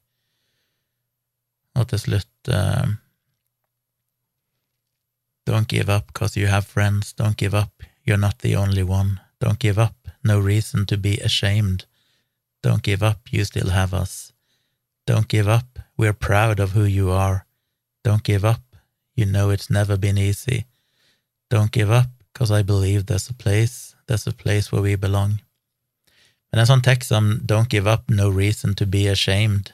Og 1.76 1.88
til 1.88 2.00
slutt 2.00 2.48
uh, 2.48 2.88
Don't 5.46 5.68
give 5.68 5.90
up 5.90 6.14
cause 6.14 6.40
you 6.40 6.48
have 6.48 6.66
friends. 6.66 7.14
Don't 7.14 7.38
give 7.38 7.54
up, 7.54 7.84
you're 8.04 8.18
not 8.18 8.40
the 8.40 8.56
only 8.56 8.84
one. 8.84 9.20
Don't 9.40 9.60
give 9.60 9.80
up, 9.80 9.96
no 10.24 10.40
reason 10.40 10.86
to 10.88 10.98
be 10.98 11.18
ashamed. 11.20 11.86
Don't 12.62 12.84
give 12.84 13.04
up, 13.04 13.32
you 13.32 13.44
still 13.46 13.70
have 13.70 13.94
us. 13.94 14.32
Don't 15.06 15.28
give 15.28 15.48
up, 15.48 15.80
we're 15.98 16.14
proud 16.14 16.60
of 16.60 16.72
who 16.72 16.86
you 16.86 17.12
are. 17.12 17.46
Don't 18.04 18.24
give 18.24 18.46
up, 18.46 18.62
you 19.16 19.26
know 19.26 19.50
it's 19.50 19.70
never 19.70 19.98
been 19.98 20.18
easy. 20.18 20.66
Don't 21.50 21.72
give 21.72 21.92
up, 21.92 22.10
cause 22.34 22.52
I 22.52 22.64
believe 22.64 23.06
there's 23.06 23.30
a 23.30 23.34
place, 23.34 23.96
there's 24.08 24.28
a 24.28 24.32
place 24.32 24.72
where 24.72 24.82
we 24.82 24.96
belong. 24.96 25.42
Men 26.54 26.62
en 26.62 26.68
sånn 26.70 26.84
tekst 26.86 27.10
som 27.10 27.32
um, 27.32 27.38
Don't 27.50 27.70
give 27.70 27.90
up, 27.90 28.12
no 28.14 28.30
reason 28.30 28.76
to 28.78 28.86
be 28.86 29.08
ashamed, 29.10 29.72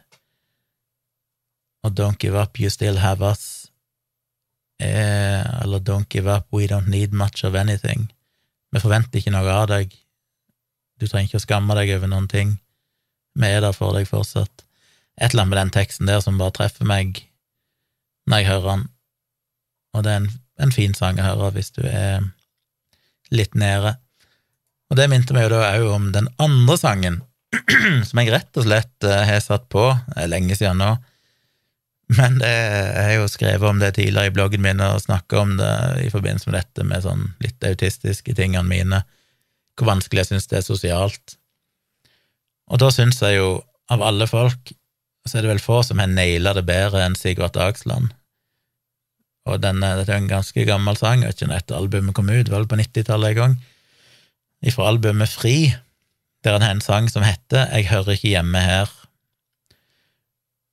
og 1.84 1.92
Don't 1.98 2.20
give 2.20 2.36
up, 2.40 2.60
you 2.60 2.70
still 2.70 2.98
have 3.04 3.22
us, 3.22 3.68
eh, 4.80 5.44
eller 5.62 5.84
Don't 5.84 6.08
give 6.10 6.28
up, 6.28 6.48
we 6.52 6.68
don't 6.68 6.88
need 6.88 7.12
much 7.12 7.44
of 7.44 7.54
anything. 7.54 8.08
Vi 8.74 8.82
forventer 8.82 9.20
ikke 9.20 9.34
noe 9.34 9.54
av 9.54 9.68
deg. 9.72 9.94
Du 11.00 11.08
trenger 11.08 11.30
ikke 11.30 11.42
å 11.42 11.46
skamme 11.46 11.78
deg 11.78 11.94
over 11.96 12.12
noen 12.12 12.28
ting. 12.32 12.58
Vi 13.40 13.48
er 13.48 13.64
der 13.64 13.76
for 13.76 13.96
deg 13.96 14.10
fortsatt. 14.10 14.66
Et 15.20 15.32
eller 15.32 15.46
annet 15.46 15.54
med 15.54 15.62
den 15.62 15.74
teksten 15.76 16.10
der 16.10 16.22
som 16.24 16.40
bare 16.40 16.56
treffer 16.56 16.88
meg 16.88 17.24
når 18.30 18.42
jeg 18.42 18.50
hører 18.52 18.70
den. 18.70 18.86
Og 19.96 20.06
det 20.06 20.12
er 20.12 20.22
en, 20.22 20.30
en 20.62 20.76
fin 20.76 20.94
sang 20.96 21.20
å 21.20 21.26
høre 21.26 21.54
hvis 21.56 21.74
du 21.76 21.82
er 21.88 22.28
litt 23.34 23.58
nede. 23.58 23.96
Og 24.90 24.98
det 24.98 25.10
minte 25.12 25.36
meg 25.36 25.48
jo 25.48 25.54
da 25.54 25.74
òg 25.78 25.90
om 25.94 26.10
den 26.14 26.30
andre 26.42 26.78
sangen, 26.82 27.20
som 28.08 28.22
jeg 28.22 28.32
rett 28.34 28.58
og 28.58 28.66
slett 28.66 29.06
eh, 29.06 29.24
har 29.30 29.42
satt 29.42 29.68
på, 29.74 29.86
er 30.16 30.30
lenge 30.30 30.58
siden 30.58 30.82
nå, 30.82 30.94
men 32.18 32.40
det, 32.42 32.50
jeg 32.50 33.06
har 33.06 33.16
jo 33.20 33.30
skrevet 33.30 33.70
om 33.70 33.82
det 33.82 33.94
tidligere 33.98 34.32
i 34.32 34.34
bloggen 34.34 34.64
min 34.66 34.82
og 34.82 35.02
snakka 35.04 35.42
om 35.44 35.56
det 35.60 35.74
i 36.08 36.12
forbindelse 36.14 36.50
med 36.50 36.58
dette 36.58 36.86
med 36.88 37.06
sånn 37.06 37.28
litt 37.44 37.66
autistiske 37.70 38.34
tingene 38.38 38.66
mine, 38.66 39.04
hvor 39.78 39.92
vanskelig 39.92 40.24
jeg 40.24 40.32
syns 40.32 40.50
det 40.50 40.60
er 40.60 40.66
sosialt. 40.66 41.36
Og 42.70 42.82
da 42.82 42.90
syns 42.94 43.22
jeg 43.22 43.38
jo, 43.40 43.60
av 43.90 44.04
alle 44.06 44.28
folk, 44.30 44.74
så 45.26 45.38
er 45.38 45.46
det 45.46 45.54
vel 45.54 45.62
få 45.62 45.82
som 45.86 46.02
har 46.02 46.10
naila 46.10 46.54
det 46.58 46.66
bedre 46.68 47.02
enn 47.06 47.18
Sigvart 47.18 47.58
Dagsland. 47.58 48.12
Og 49.50 49.62
denne, 49.64 49.96
dette 49.98 50.14
er 50.14 50.22
en 50.22 50.30
ganske 50.30 50.66
gammel 50.68 50.98
sang, 51.00 51.24
jeg 51.24 51.32
vet 51.32 51.40
ikke 51.40 51.50
når 51.50 51.62
dette 51.62 51.78
albumet 51.78 52.18
kom 52.18 52.30
ut, 52.30 52.52
vel 52.52 52.68
på 52.70 52.78
90-tallet 52.78 53.34
en 53.34 53.40
gang, 53.40 53.56
ifra 54.66 54.90
albumet 54.92 55.32
Fri, 55.32 55.72
der 56.46 56.58
han 56.58 56.66
har 56.66 56.76
en 56.76 56.84
sang 56.84 57.10
som 57.12 57.26
heter 57.26 57.68
Jeg 57.74 57.90
hører 57.90 58.16
ikke 58.16 58.34
hjemme 58.34 58.62
her. 58.64 58.92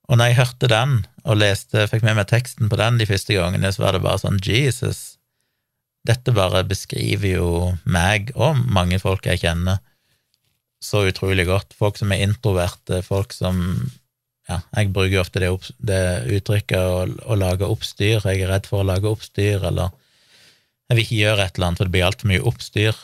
Og 0.06 0.18
når 0.18 0.30
jeg 0.30 0.38
hørte 0.38 0.70
den, 0.70 0.96
og 1.26 1.40
leste, 1.40 1.88
fikk 1.90 2.04
med 2.06 2.20
meg 2.20 2.28
teksten 2.30 2.70
på 2.70 2.78
den 2.78 3.00
de 3.00 3.08
første 3.08 3.34
gangene, 3.34 3.72
så 3.74 3.82
var 3.82 3.96
det 3.96 4.04
bare 4.04 4.22
sånn 4.22 4.38
Jesus, 4.42 5.16
dette 6.06 6.34
bare 6.34 6.62
beskriver 6.66 7.32
jo 7.32 7.50
meg 7.82 8.30
og 8.38 8.60
mange 8.70 9.00
folk 9.02 9.26
jeg 9.26 9.42
kjenner, 9.42 9.80
så 10.82 11.02
utrolig 11.08 11.48
godt. 11.48 11.74
Folk 11.74 11.98
som 11.98 12.12
er 12.14 12.22
introverte, 12.22 13.00
folk 13.02 13.34
som 13.34 13.58
ja, 14.46 14.60
jeg 14.76 14.92
bruker 14.94 15.24
ofte 15.24 15.42
det, 15.42 15.50
det 15.82 16.02
uttrykket 16.36 16.78
å, 16.78 17.00
å, 17.26 17.38
lage 17.38 17.66
oppstyr. 17.66 18.20
Jeg 18.20 18.44
er 18.44 18.52
redd 18.52 18.68
for 18.70 18.84
å 18.84 18.86
lage 18.86 19.10
oppstyr, 19.10 19.64
eller 19.66 19.90
jeg 20.86 20.94
vil 20.94 21.02
ikke 21.02 21.18
gjøre 21.24 21.46
et 21.48 21.58
eller 21.58 21.70
annet, 21.70 21.80
for 21.80 21.88
det 21.88 21.96
blir 21.96 22.06
altfor 22.06 22.30
mye 22.30 22.46
oppstyr. 22.46 23.02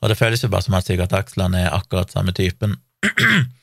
Og 0.00 0.10
det 0.10 0.18
føles 0.18 0.42
jo 0.42 0.50
bare 0.50 0.66
som 0.66 0.74
at 0.74 0.88
Sigurd 0.88 1.14
Aksland 1.14 1.54
er 1.60 1.70
akkurat 1.76 2.10
samme 2.10 2.34
typen. 2.34 2.80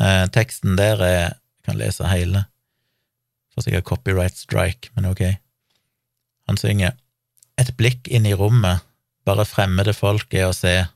eh, 0.00 0.24
teksten 0.34 0.78
der 0.78 1.02
er 1.02 1.20
Jeg 1.68 1.74
kan 1.74 1.78
lese 1.78 2.08
hele. 2.08 2.46
Får 3.52 3.66
sikkert 3.66 3.84
copyright 3.84 4.36
strike, 4.36 4.88
men 4.96 5.04
ok. 5.04 5.36
Han 6.48 6.56
synger 6.56 6.96
Et 7.58 7.76
blikk 7.76 8.06
inn 8.08 8.24
i 8.24 8.32
rommet, 8.32 8.80
bare 9.26 9.44
fremmede 9.44 9.92
folk 9.92 10.32
er 10.32 10.46
å 10.48 10.54
se. 10.54 10.86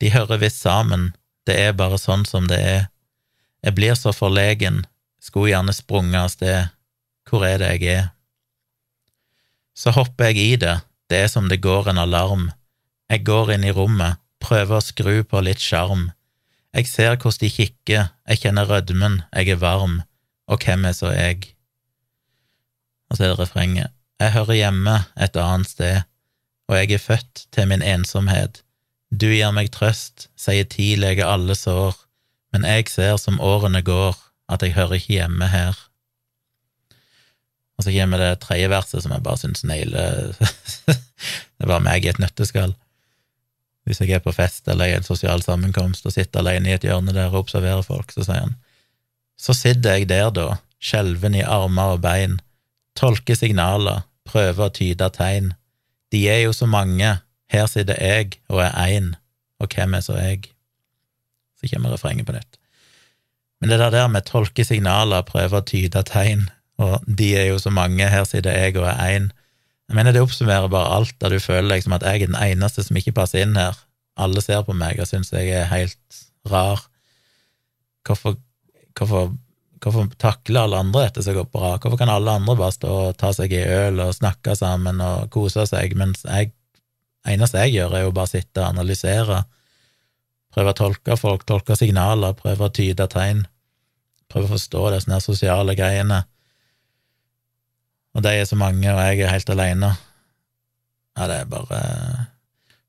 De 0.00 0.08
hører 0.10 0.40
visst 0.40 0.62
sammen, 0.64 1.12
det 1.46 1.58
er 1.60 1.76
bare 1.76 1.98
sånn 2.00 2.24
som 2.24 2.48
det 2.48 2.58
er. 2.58 2.86
Jeg 3.60 3.76
blir 3.76 3.94
så 3.94 4.14
forlegen, 4.16 4.86
skulle 5.20 5.52
gjerne 5.52 5.74
sprunget 5.76 6.20
av 6.22 6.30
sted, 6.32 6.70
hvor 7.28 7.44
er 7.44 7.60
det 7.60 7.68
jeg 7.76 7.98
er? 7.98 8.08
Så 9.76 9.92
hopper 9.92 10.32
jeg 10.32 10.40
i 10.40 10.56
det, 10.56 10.78
det 11.12 11.24
er 11.26 11.28
som 11.28 11.52
det 11.52 11.60
går 11.60 11.92
en 11.92 12.00
alarm. 12.00 12.48
Jeg 13.12 13.26
går 13.28 13.54
inn 13.54 13.68
i 13.68 13.74
rommet, 13.76 14.16
prøver 14.40 14.78
å 14.78 14.84
skru 14.84 15.20
på 15.28 15.44
litt 15.44 15.60
sjarm. 15.60 16.08
Jeg 16.74 16.86
ser 16.86 17.16
hvordan 17.16 17.40
de 17.40 17.50
kikker, 17.50 18.04
jeg 18.28 18.38
kjenner 18.38 18.68
rødmen, 18.70 19.22
jeg 19.34 19.48
er 19.48 19.58
varm, 19.58 20.02
og 20.46 20.62
hvem 20.64 20.84
er 20.84 20.92
så 20.94 21.10
jeg? 21.10 21.50
Og 23.10 23.16
så 23.16 23.24
er 23.24 23.32
det 23.32 23.38
refrenget. 23.40 23.90
Jeg 24.20 24.32
hører 24.32 24.52
hjemme 24.54 24.96
et 25.18 25.36
annet 25.36 25.68
sted, 25.68 26.02
og 26.68 26.76
jeg 26.76 26.92
er 26.92 27.02
født 27.02 27.46
til 27.52 27.68
min 27.68 27.82
ensomhet. 27.82 28.62
Du 29.10 29.26
gir 29.26 29.50
meg 29.50 29.72
trøst, 29.74 30.28
sier 30.38 30.68
tid 30.70 31.00
leger 31.02 31.26
alle 31.26 31.56
sår, 31.58 31.96
men 32.54 32.66
jeg 32.66 32.86
ser 32.92 33.16
som 33.18 33.40
årene 33.42 33.82
går, 33.82 34.14
at 34.50 34.62
jeg 34.62 34.76
hører 34.76 34.98
ikke 35.00 35.16
hjemme 35.16 35.48
her. 35.50 35.74
Og 37.78 37.84
så 37.86 37.94
kommer 37.94 38.20
det 38.20 38.42
tredje 38.44 38.68
verset 38.70 39.02
som 39.02 39.12
jeg 39.14 39.24
bare 39.24 39.40
syns 39.40 39.64
nailer 39.64 40.36
Det 41.60 41.68
var 41.68 41.82
meg 41.82 42.04
i 42.04 42.10
et 42.12 42.20
nøtteskall. 42.20 42.74
Hvis 43.90 44.04
jeg 44.04 44.14
er 44.14 44.22
på 44.22 44.30
fest 44.30 44.68
eller 44.70 44.86
i 44.86 44.94
en 44.94 45.06
sosial 45.06 45.42
sammenkomst 45.42 46.04
og 46.06 46.14
sitter 46.14 46.44
alene 46.44 46.70
i 46.70 46.76
et 46.76 46.84
hjørne 46.86 47.10
der 47.16 47.32
og 47.32 47.48
observerer 47.48 47.82
folk, 47.82 48.12
så 48.14 48.22
sier 48.22 48.44
han 48.44 48.54
Så 49.40 49.56
sitter 49.56 49.96
jeg 49.96 50.06
der, 50.10 50.28
da, 50.30 50.60
skjelven 50.78 51.34
i 51.34 51.42
armer 51.42 51.96
og 51.96 52.04
bein, 52.04 52.38
tolker 52.94 53.34
signaler, 53.34 54.04
prøver 54.28 54.68
å 54.68 54.74
tyde 54.76 55.08
tegn. 55.16 55.54
De 56.12 56.20
er 56.28 56.44
jo 56.44 56.52
så 56.54 56.68
mange, 56.70 57.16
her 57.50 57.66
sitter 57.66 57.98
jeg 57.98 58.36
og 58.52 58.60
er 58.62 58.76
én, 58.84 59.14
og 59.58 59.74
hvem 59.74 59.96
er 59.96 60.04
så 60.04 60.18
jeg? 60.20 60.52
Så 61.58 61.72
kommer 61.72 61.96
refrenget 61.96 62.28
på 62.28 62.36
nytt. 62.36 62.60
Men 63.60 63.72
det 63.72 63.80
der 63.80 64.08
med 64.12 64.28
tolke 64.28 64.64
signaler, 64.64 65.26
prøve 65.26 65.58
å 65.58 65.66
tyde 65.66 66.04
tegn, 66.06 66.46
og 66.80 67.02
de 67.04 67.32
er 67.36 67.50
jo 67.50 67.58
så 67.60 67.72
mange, 67.72 68.06
her 68.08 68.24
sitter 68.28 68.54
jeg 68.56 68.76
og 68.76 68.86
er 68.92 69.00
én. 69.08 69.30
Jeg 69.90 69.96
mener 69.98 70.14
det 70.14 70.20
oppsummerer 70.22 70.70
bare 70.70 70.92
alt, 71.00 71.16
da 71.18 71.26
du 71.32 71.40
føler 71.42 71.66
liksom 71.72 71.96
at 71.96 72.04
jeg 72.06 72.22
er 72.22 72.28
den 72.30 72.36
eneste 72.38 72.84
som 72.86 72.94
ikke 73.00 73.16
passer 73.16 73.42
inn 73.42 73.56
her. 73.58 73.74
Alle 74.22 74.38
ser 74.44 74.62
på 74.62 74.76
meg 74.78 75.00
og 75.02 75.08
syns 75.10 75.32
jeg 75.34 75.50
er 75.50 75.66
helt 75.66 76.20
rar. 76.46 76.84
Hvorfor, 78.06 78.36
hvorfor, 78.94 79.32
hvorfor 79.82 80.06
takler 80.22 80.62
alle 80.62 80.78
andre 80.84 81.08
dette 81.08 81.26
så 81.26 81.34
bra? 81.42 81.72
Hvorfor 81.82 81.98
kan 81.98 82.12
alle 82.14 82.36
andre 82.38 82.54
bare 82.54 82.76
stå 82.78 82.94
og 83.08 83.18
ta 83.18 83.32
seg 83.34 83.50
i 83.50 83.64
øl 83.66 83.98
og 84.06 84.14
snakke 84.14 84.54
sammen 84.54 85.02
og 85.02 85.26
kose 85.34 85.66
seg, 85.66 85.98
mens 85.98 86.22
jeg, 86.22 86.52
eneste 87.26 87.66
jeg 87.66 87.80
gjør, 87.80 87.98
er 87.98 88.06
jo 88.06 88.14
bare 88.14 88.30
sitte 88.30 88.62
og 88.62 88.70
analysere, 88.70 89.42
prøve 90.54 90.70
å 90.70 90.80
tolke 90.84 91.18
folk, 91.18 91.42
tolke 91.50 91.74
signaler, 91.74 92.38
prøve 92.38 92.70
å 92.70 92.76
tyde 92.78 93.10
tegn, 93.10 93.42
prøve 94.30 94.46
å 94.46 94.54
forstå 94.54 94.90
disse 94.94 95.24
sosiale 95.26 95.74
greiene 95.74 96.28
og 98.14 98.24
de 98.24 98.32
er 98.34 98.46
så 98.48 98.58
mange, 98.58 98.86
og 98.90 99.00
jeg 99.00 99.22
er 99.22 99.32
helt 99.32 99.50
alene. 99.52 99.92
Ja, 101.18 101.26
det 101.30 101.36
er 101.42 101.50
bare 101.50 101.80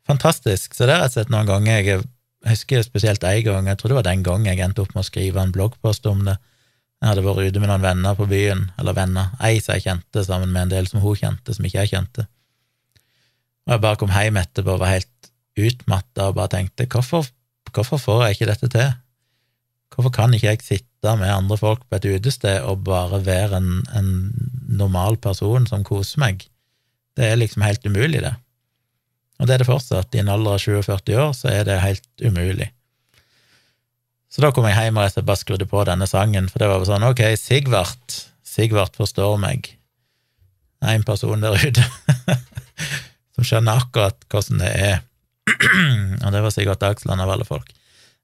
fantastisk. 0.08 0.74
Så 0.74 0.88
det 0.88 0.96
har 0.96 1.06
jeg 1.06 1.16
sett 1.16 1.34
noen 1.34 1.50
ganger. 1.50 1.82
Jeg 1.86 2.06
husker 2.48 2.86
spesielt 2.86 3.24
én 3.28 3.44
gang, 3.46 3.68
jeg 3.70 3.78
tror 3.78 3.92
det 3.92 4.00
var 4.00 4.08
den 4.10 4.24
gang 4.26 4.48
jeg 4.48 4.62
endte 4.64 4.82
opp 4.82 4.96
med 4.96 5.04
å 5.04 5.10
skrive 5.10 5.44
en 5.44 5.54
bloggpost 5.54 6.08
om 6.10 6.24
det. 6.26 6.38
Jeg 7.02 7.10
hadde 7.10 7.26
vært 7.26 7.50
ute 7.50 7.62
med 7.62 7.70
noen 7.72 7.86
venner 7.86 8.18
på 8.18 8.28
byen, 8.30 8.68
eller 8.78 8.94
venner, 8.98 9.32
ei 9.42 9.58
som 9.62 9.74
jeg 9.74 9.88
kjente, 9.88 10.22
sammen 10.26 10.52
med 10.54 10.68
en 10.68 10.74
del 10.76 10.90
som 10.90 11.02
hun 11.02 11.18
kjente, 11.18 11.56
som 11.58 11.66
ikke 11.66 11.82
jeg 11.82 11.94
kjente. 11.96 12.28
Og 13.66 13.74
jeg 13.74 13.82
bare 13.82 13.98
kom 14.02 14.14
hjem 14.14 14.38
etterpå 14.42 14.76
og 14.76 14.84
var 14.84 14.94
helt 14.94 15.32
utmatta 15.62 16.30
og 16.30 16.38
bare 16.38 16.54
tenkte 16.56 16.86
hvorfor, 16.90 17.26
hvorfor 17.74 18.02
får 18.02 18.26
jeg 18.26 18.38
ikke 18.38 18.50
dette 18.52 18.70
til? 18.74 18.94
Hvorfor 19.92 20.14
kan 20.16 20.34
ikke 20.34 20.54
jeg 20.54 20.64
sitte 20.64 21.16
med 21.20 21.32
andre 21.34 21.58
folk 21.60 21.84
på 21.90 21.98
et 21.98 22.08
utested 22.08 22.64
og 22.64 22.86
bare 22.88 23.20
være 23.26 23.60
en, 23.60 23.82
en 23.98 24.12
normal 24.72 25.18
person 25.20 25.68
som 25.68 25.84
koser 25.88 26.22
meg? 26.24 26.46
Det 27.18 27.28
er 27.28 27.40
liksom 27.40 27.66
helt 27.66 27.86
umulig, 27.86 28.22
det. 28.24 28.36
Og 29.42 29.48
det 29.48 29.56
er 29.56 29.64
det 29.64 29.68
fortsatt. 29.68 30.14
I 30.16 30.22
en 30.22 30.32
alder 30.32 30.56
av 30.56 30.62
47 30.62 31.18
år 31.18 31.34
så 31.36 31.50
er 31.52 31.66
det 31.68 31.82
helt 31.84 32.08
umulig. 32.24 32.70
Så 34.32 34.44
da 34.44 34.54
kom 34.56 34.68
jeg 34.70 34.78
hjem 34.78 35.00
og 35.02 35.10
jeg 35.10 35.26
bare 35.28 35.42
skrudde 35.42 35.68
på 35.68 35.84
denne 35.90 36.08
sangen, 36.08 36.48
for 36.48 36.62
det 36.62 36.70
var 36.72 36.80
jo 36.80 36.88
sånn, 36.88 37.04
ok, 37.04 37.26
Sigvart, 37.36 38.22
Sigvart 38.48 38.96
forstår 38.96 39.36
meg. 39.42 39.74
En 40.88 41.04
person 41.06 41.44
der 41.44 41.58
ute 41.60 41.84
som 43.36 43.46
skjønner 43.46 43.84
akkurat 43.84 44.24
hvordan 44.32 44.64
det 44.64 44.72
er. 44.72 45.04
og 46.24 46.32
det 46.32 46.46
var 46.46 46.56
Sigvart 46.56 46.82
Dagsland 46.86 47.22
av 47.22 47.34
alle 47.36 47.48
folk. 47.50 47.74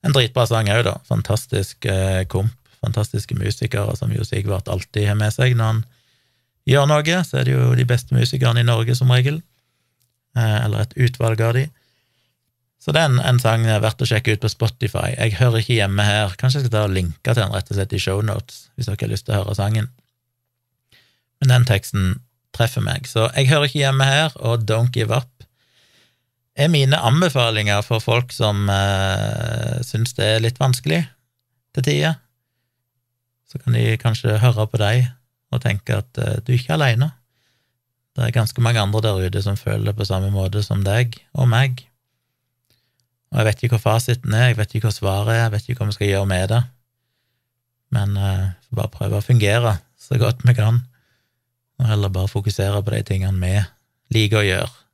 En 0.08 0.16
dritbra 0.16 0.46
sang 0.48 0.70
òg, 0.72 0.86
da. 0.88 0.96
Fantastisk 1.10 1.86
eh, 1.90 2.24
komp. 2.32 2.54
Fantastiske 2.78 3.34
musikere 3.36 3.96
som 3.98 4.12
jo 4.14 4.24
Sigvart 4.24 4.68
alltid 4.70 5.08
har 5.10 5.16
med 5.18 5.34
seg 5.34 5.56
når 5.58 5.72
han 5.72 5.80
gjør 6.70 6.86
noe. 6.92 7.22
Så 7.26 7.40
er 7.40 7.48
det 7.48 7.56
jo 7.56 7.72
de 7.76 7.88
beste 7.90 8.16
musikerne 8.16 8.62
i 8.62 8.68
Norge, 8.68 8.96
som 8.96 9.12
regel. 9.12 9.42
Eh, 10.38 10.58
eller 10.64 10.86
et 10.86 10.96
utvalg 11.08 11.42
av 11.44 11.58
de. 11.58 11.66
Så 12.78 12.94
er 12.94 13.10
en, 13.10 13.18
sang 13.42 13.66
sang 13.66 13.82
verdt 13.84 14.04
å 14.06 14.08
sjekke 14.08 14.38
ut 14.38 14.44
på 14.46 14.52
Spotify. 14.54 15.10
Jeg 15.18 15.40
hører 15.42 15.60
ikke 15.64 15.80
hjemme 15.80 16.06
her. 16.06 16.36
Kanskje 16.40 16.62
jeg 16.62 16.68
skal 16.68 16.76
ta 16.76 16.84
og 16.88 16.94
linke 16.96 17.34
til 17.34 17.42
den 17.42 17.56
rett 17.56 17.72
og 17.74 17.80
slett 17.80 17.96
i 17.98 18.00
shownotes, 18.00 18.60
hvis 18.76 18.88
dere 18.88 19.02
har 19.02 19.12
lyst 19.12 19.28
til 19.28 19.36
å 19.36 19.40
høre 19.42 19.58
sangen. 19.58 19.90
Men 21.42 21.52
den 21.52 21.68
teksten 21.68 22.14
treffer 22.56 22.86
meg. 22.86 23.10
Så 23.10 23.28
jeg 23.34 23.50
hører 23.50 23.68
ikke 23.68 23.82
hjemme 23.82 24.08
her, 24.08 24.38
og 24.40 24.64
Don't 24.70 24.94
Give 24.96 25.12
Up 25.12 25.37
er 26.58 26.72
mine 26.74 26.98
anbefalinger 26.98 27.84
for 27.86 28.02
folk 28.02 28.34
som 28.34 28.66
eh, 28.72 29.78
syns 29.86 30.16
det 30.18 30.26
er 30.26 30.44
litt 30.44 30.58
vanskelig 30.62 31.04
til 31.78 31.86
tider. 31.86 32.18
Så 33.48 33.62
kan 33.62 33.78
de 33.78 33.94
kanskje 34.02 34.40
høre 34.42 34.66
på 34.68 34.80
deg 34.82 35.06
og 35.54 35.62
tenke 35.64 36.02
at 36.02 36.22
eh, 36.22 36.40
du 36.42 36.56
ikke 36.56 36.74
er 36.74 36.80
aleine. 36.80 37.12
Det 38.18 38.26
er 38.26 38.34
ganske 38.34 38.64
mange 38.66 38.82
andre 38.82 39.04
der 39.06 39.28
ute 39.30 39.44
som 39.46 39.60
føler 39.60 39.92
det 39.92 40.00
på 40.00 40.08
samme 40.10 40.32
måte 40.34 40.64
som 40.66 40.82
deg 40.86 41.20
og 41.38 41.50
meg. 41.52 41.84
Og 43.32 43.42
jeg 43.42 43.50
vet 43.50 43.64
ikke 43.64 43.78
hva 43.78 43.84
fasiten 43.92 44.34
er, 44.34 44.50
jeg 44.50 44.58
vet 44.58 44.74
ikke 44.74 44.90
hva 44.90 44.96
svaret 44.96 45.34
er, 45.36 45.44
jeg 45.44 45.54
vet 45.54 45.70
ikke 45.70 45.84
hva 45.84 45.92
vi 45.92 45.98
skal 46.00 46.12
gjøre 46.14 46.32
med 46.34 46.50
det. 46.56 46.64
Men 47.94 48.18
eh, 48.18 48.50
får 48.66 48.82
bare 48.82 48.96
prøve 48.98 49.22
å 49.22 49.28
fungere 49.30 49.78
så 50.02 50.18
godt 50.18 50.42
vi 50.48 50.58
kan, 50.58 50.82
og 51.78 51.90
heller 51.92 52.10
bare 52.14 52.32
fokusere 52.32 52.82
på 52.82 52.96
de 52.96 53.06
tingene 53.06 53.38
vi 53.44 54.18
liker 54.18 54.42
å 54.42 54.48
gjøre 54.48 54.87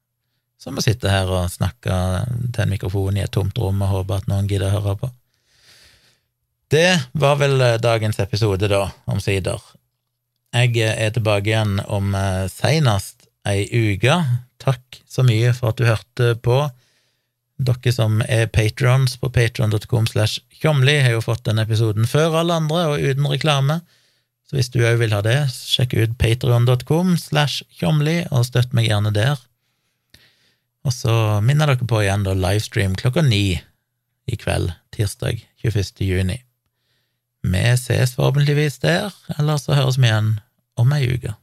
som 0.63 0.79
å 0.79 0.83
sitte 0.83 1.11
her 1.11 1.27
og 1.27 1.51
snakke 1.51 1.97
til 2.53 2.63
en 2.63 2.71
mikrofon 2.71 3.19
i 3.19 3.25
et 3.25 3.33
tomt 3.35 3.57
rom 3.59 3.83
og 3.83 3.91
håpe 3.97 4.21
at 4.21 4.29
noen 4.31 4.47
gidder 4.47 4.71
å 4.71 4.79
høre 4.79 4.99
på. 5.01 5.09
Det 6.73 6.89
var 7.19 7.37
vel 7.41 7.59
eh, 7.61 7.79
dagens 7.81 8.17
episode, 8.23 8.69
da, 8.71 8.87
omsider. 9.11 9.59
Jeg 10.55 10.77
eh, 10.79 10.95
er 11.05 11.11
tilbake 11.13 11.51
igjen 11.51 11.77
om 11.85 12.15
eh, 12.17 12.45
seinest 12.49 13.27
ei 13.45 13.67
uke. 13.67 14.15
Takk 14.63 15.03
så 15.09 15.25
mye 15.27 15.51
for 15.53 15.73
at 15.73 15.81
du 15.81 15.85
hørte 15.89 16.31
på. 16.41 16.63
Dere 17.63 17.93
som 17.93 18.23
er 18.25 18.47
patrons 18.49 19.19
på 19.21 19.29
patron.com 19.35 20.07
slash 20.09 20.41
tjomli, 20.63 20.97
har 21.03 21.17
jo 21.17 21.21
fått 21.23 21.45
den 21.45 21.61
episoden 21.61 22.09
før 22.09 22.39
alle 22.39 22.57
andre 22.63 22.87
og 22.93 23.03
uten 23.03 23.29
reklame. 23.29 23.81
Så 24.47 24.57
hvis 24.57 24.71
du 24.73 24.81
òg 24.81 24.97
vil 25.03 25.13
ha 25.13 25.21
det, 25.25 25.37
sjekk 25.53 25.93
ut 25.99 26.17
patron.com 26.21 27.17
slash 27.19 27.67
tjomli, 27.77 28.23
og 28.31 28.47
støtt 28.49 28.73
meg 28.73 28.89
gjerne 28.89 29.13
der. 29.13 29.37
Og 30.83 30.93
så 30.93 31.13
minner 31.43 31.69
dere 31.71 31.87
på 31.87 32.01
igjen 32.03 32.25
da 32.25 32.35
livestream 32.35 32.95
klokka 32.99 33.23
ni 33.23 33.59
i 34.27 34.39
kveld, 34.39 34.71
tirsdag 34.95 35.39
21. 35.63 36.03
juni. 36.03 36.41
Vi 37.43 37.63
ses 37.79 38.15
forhåpentligvis 38.15 38.79
der, 38.83 39.15
eller 39.37 39.59
så 39.59 39.75
høres 39.75 39.99
vi 39.99 40.07
igjen 40.07 40.37
om 40.79 40.93
ei 40.95 41.07
uke. 41.15 41.35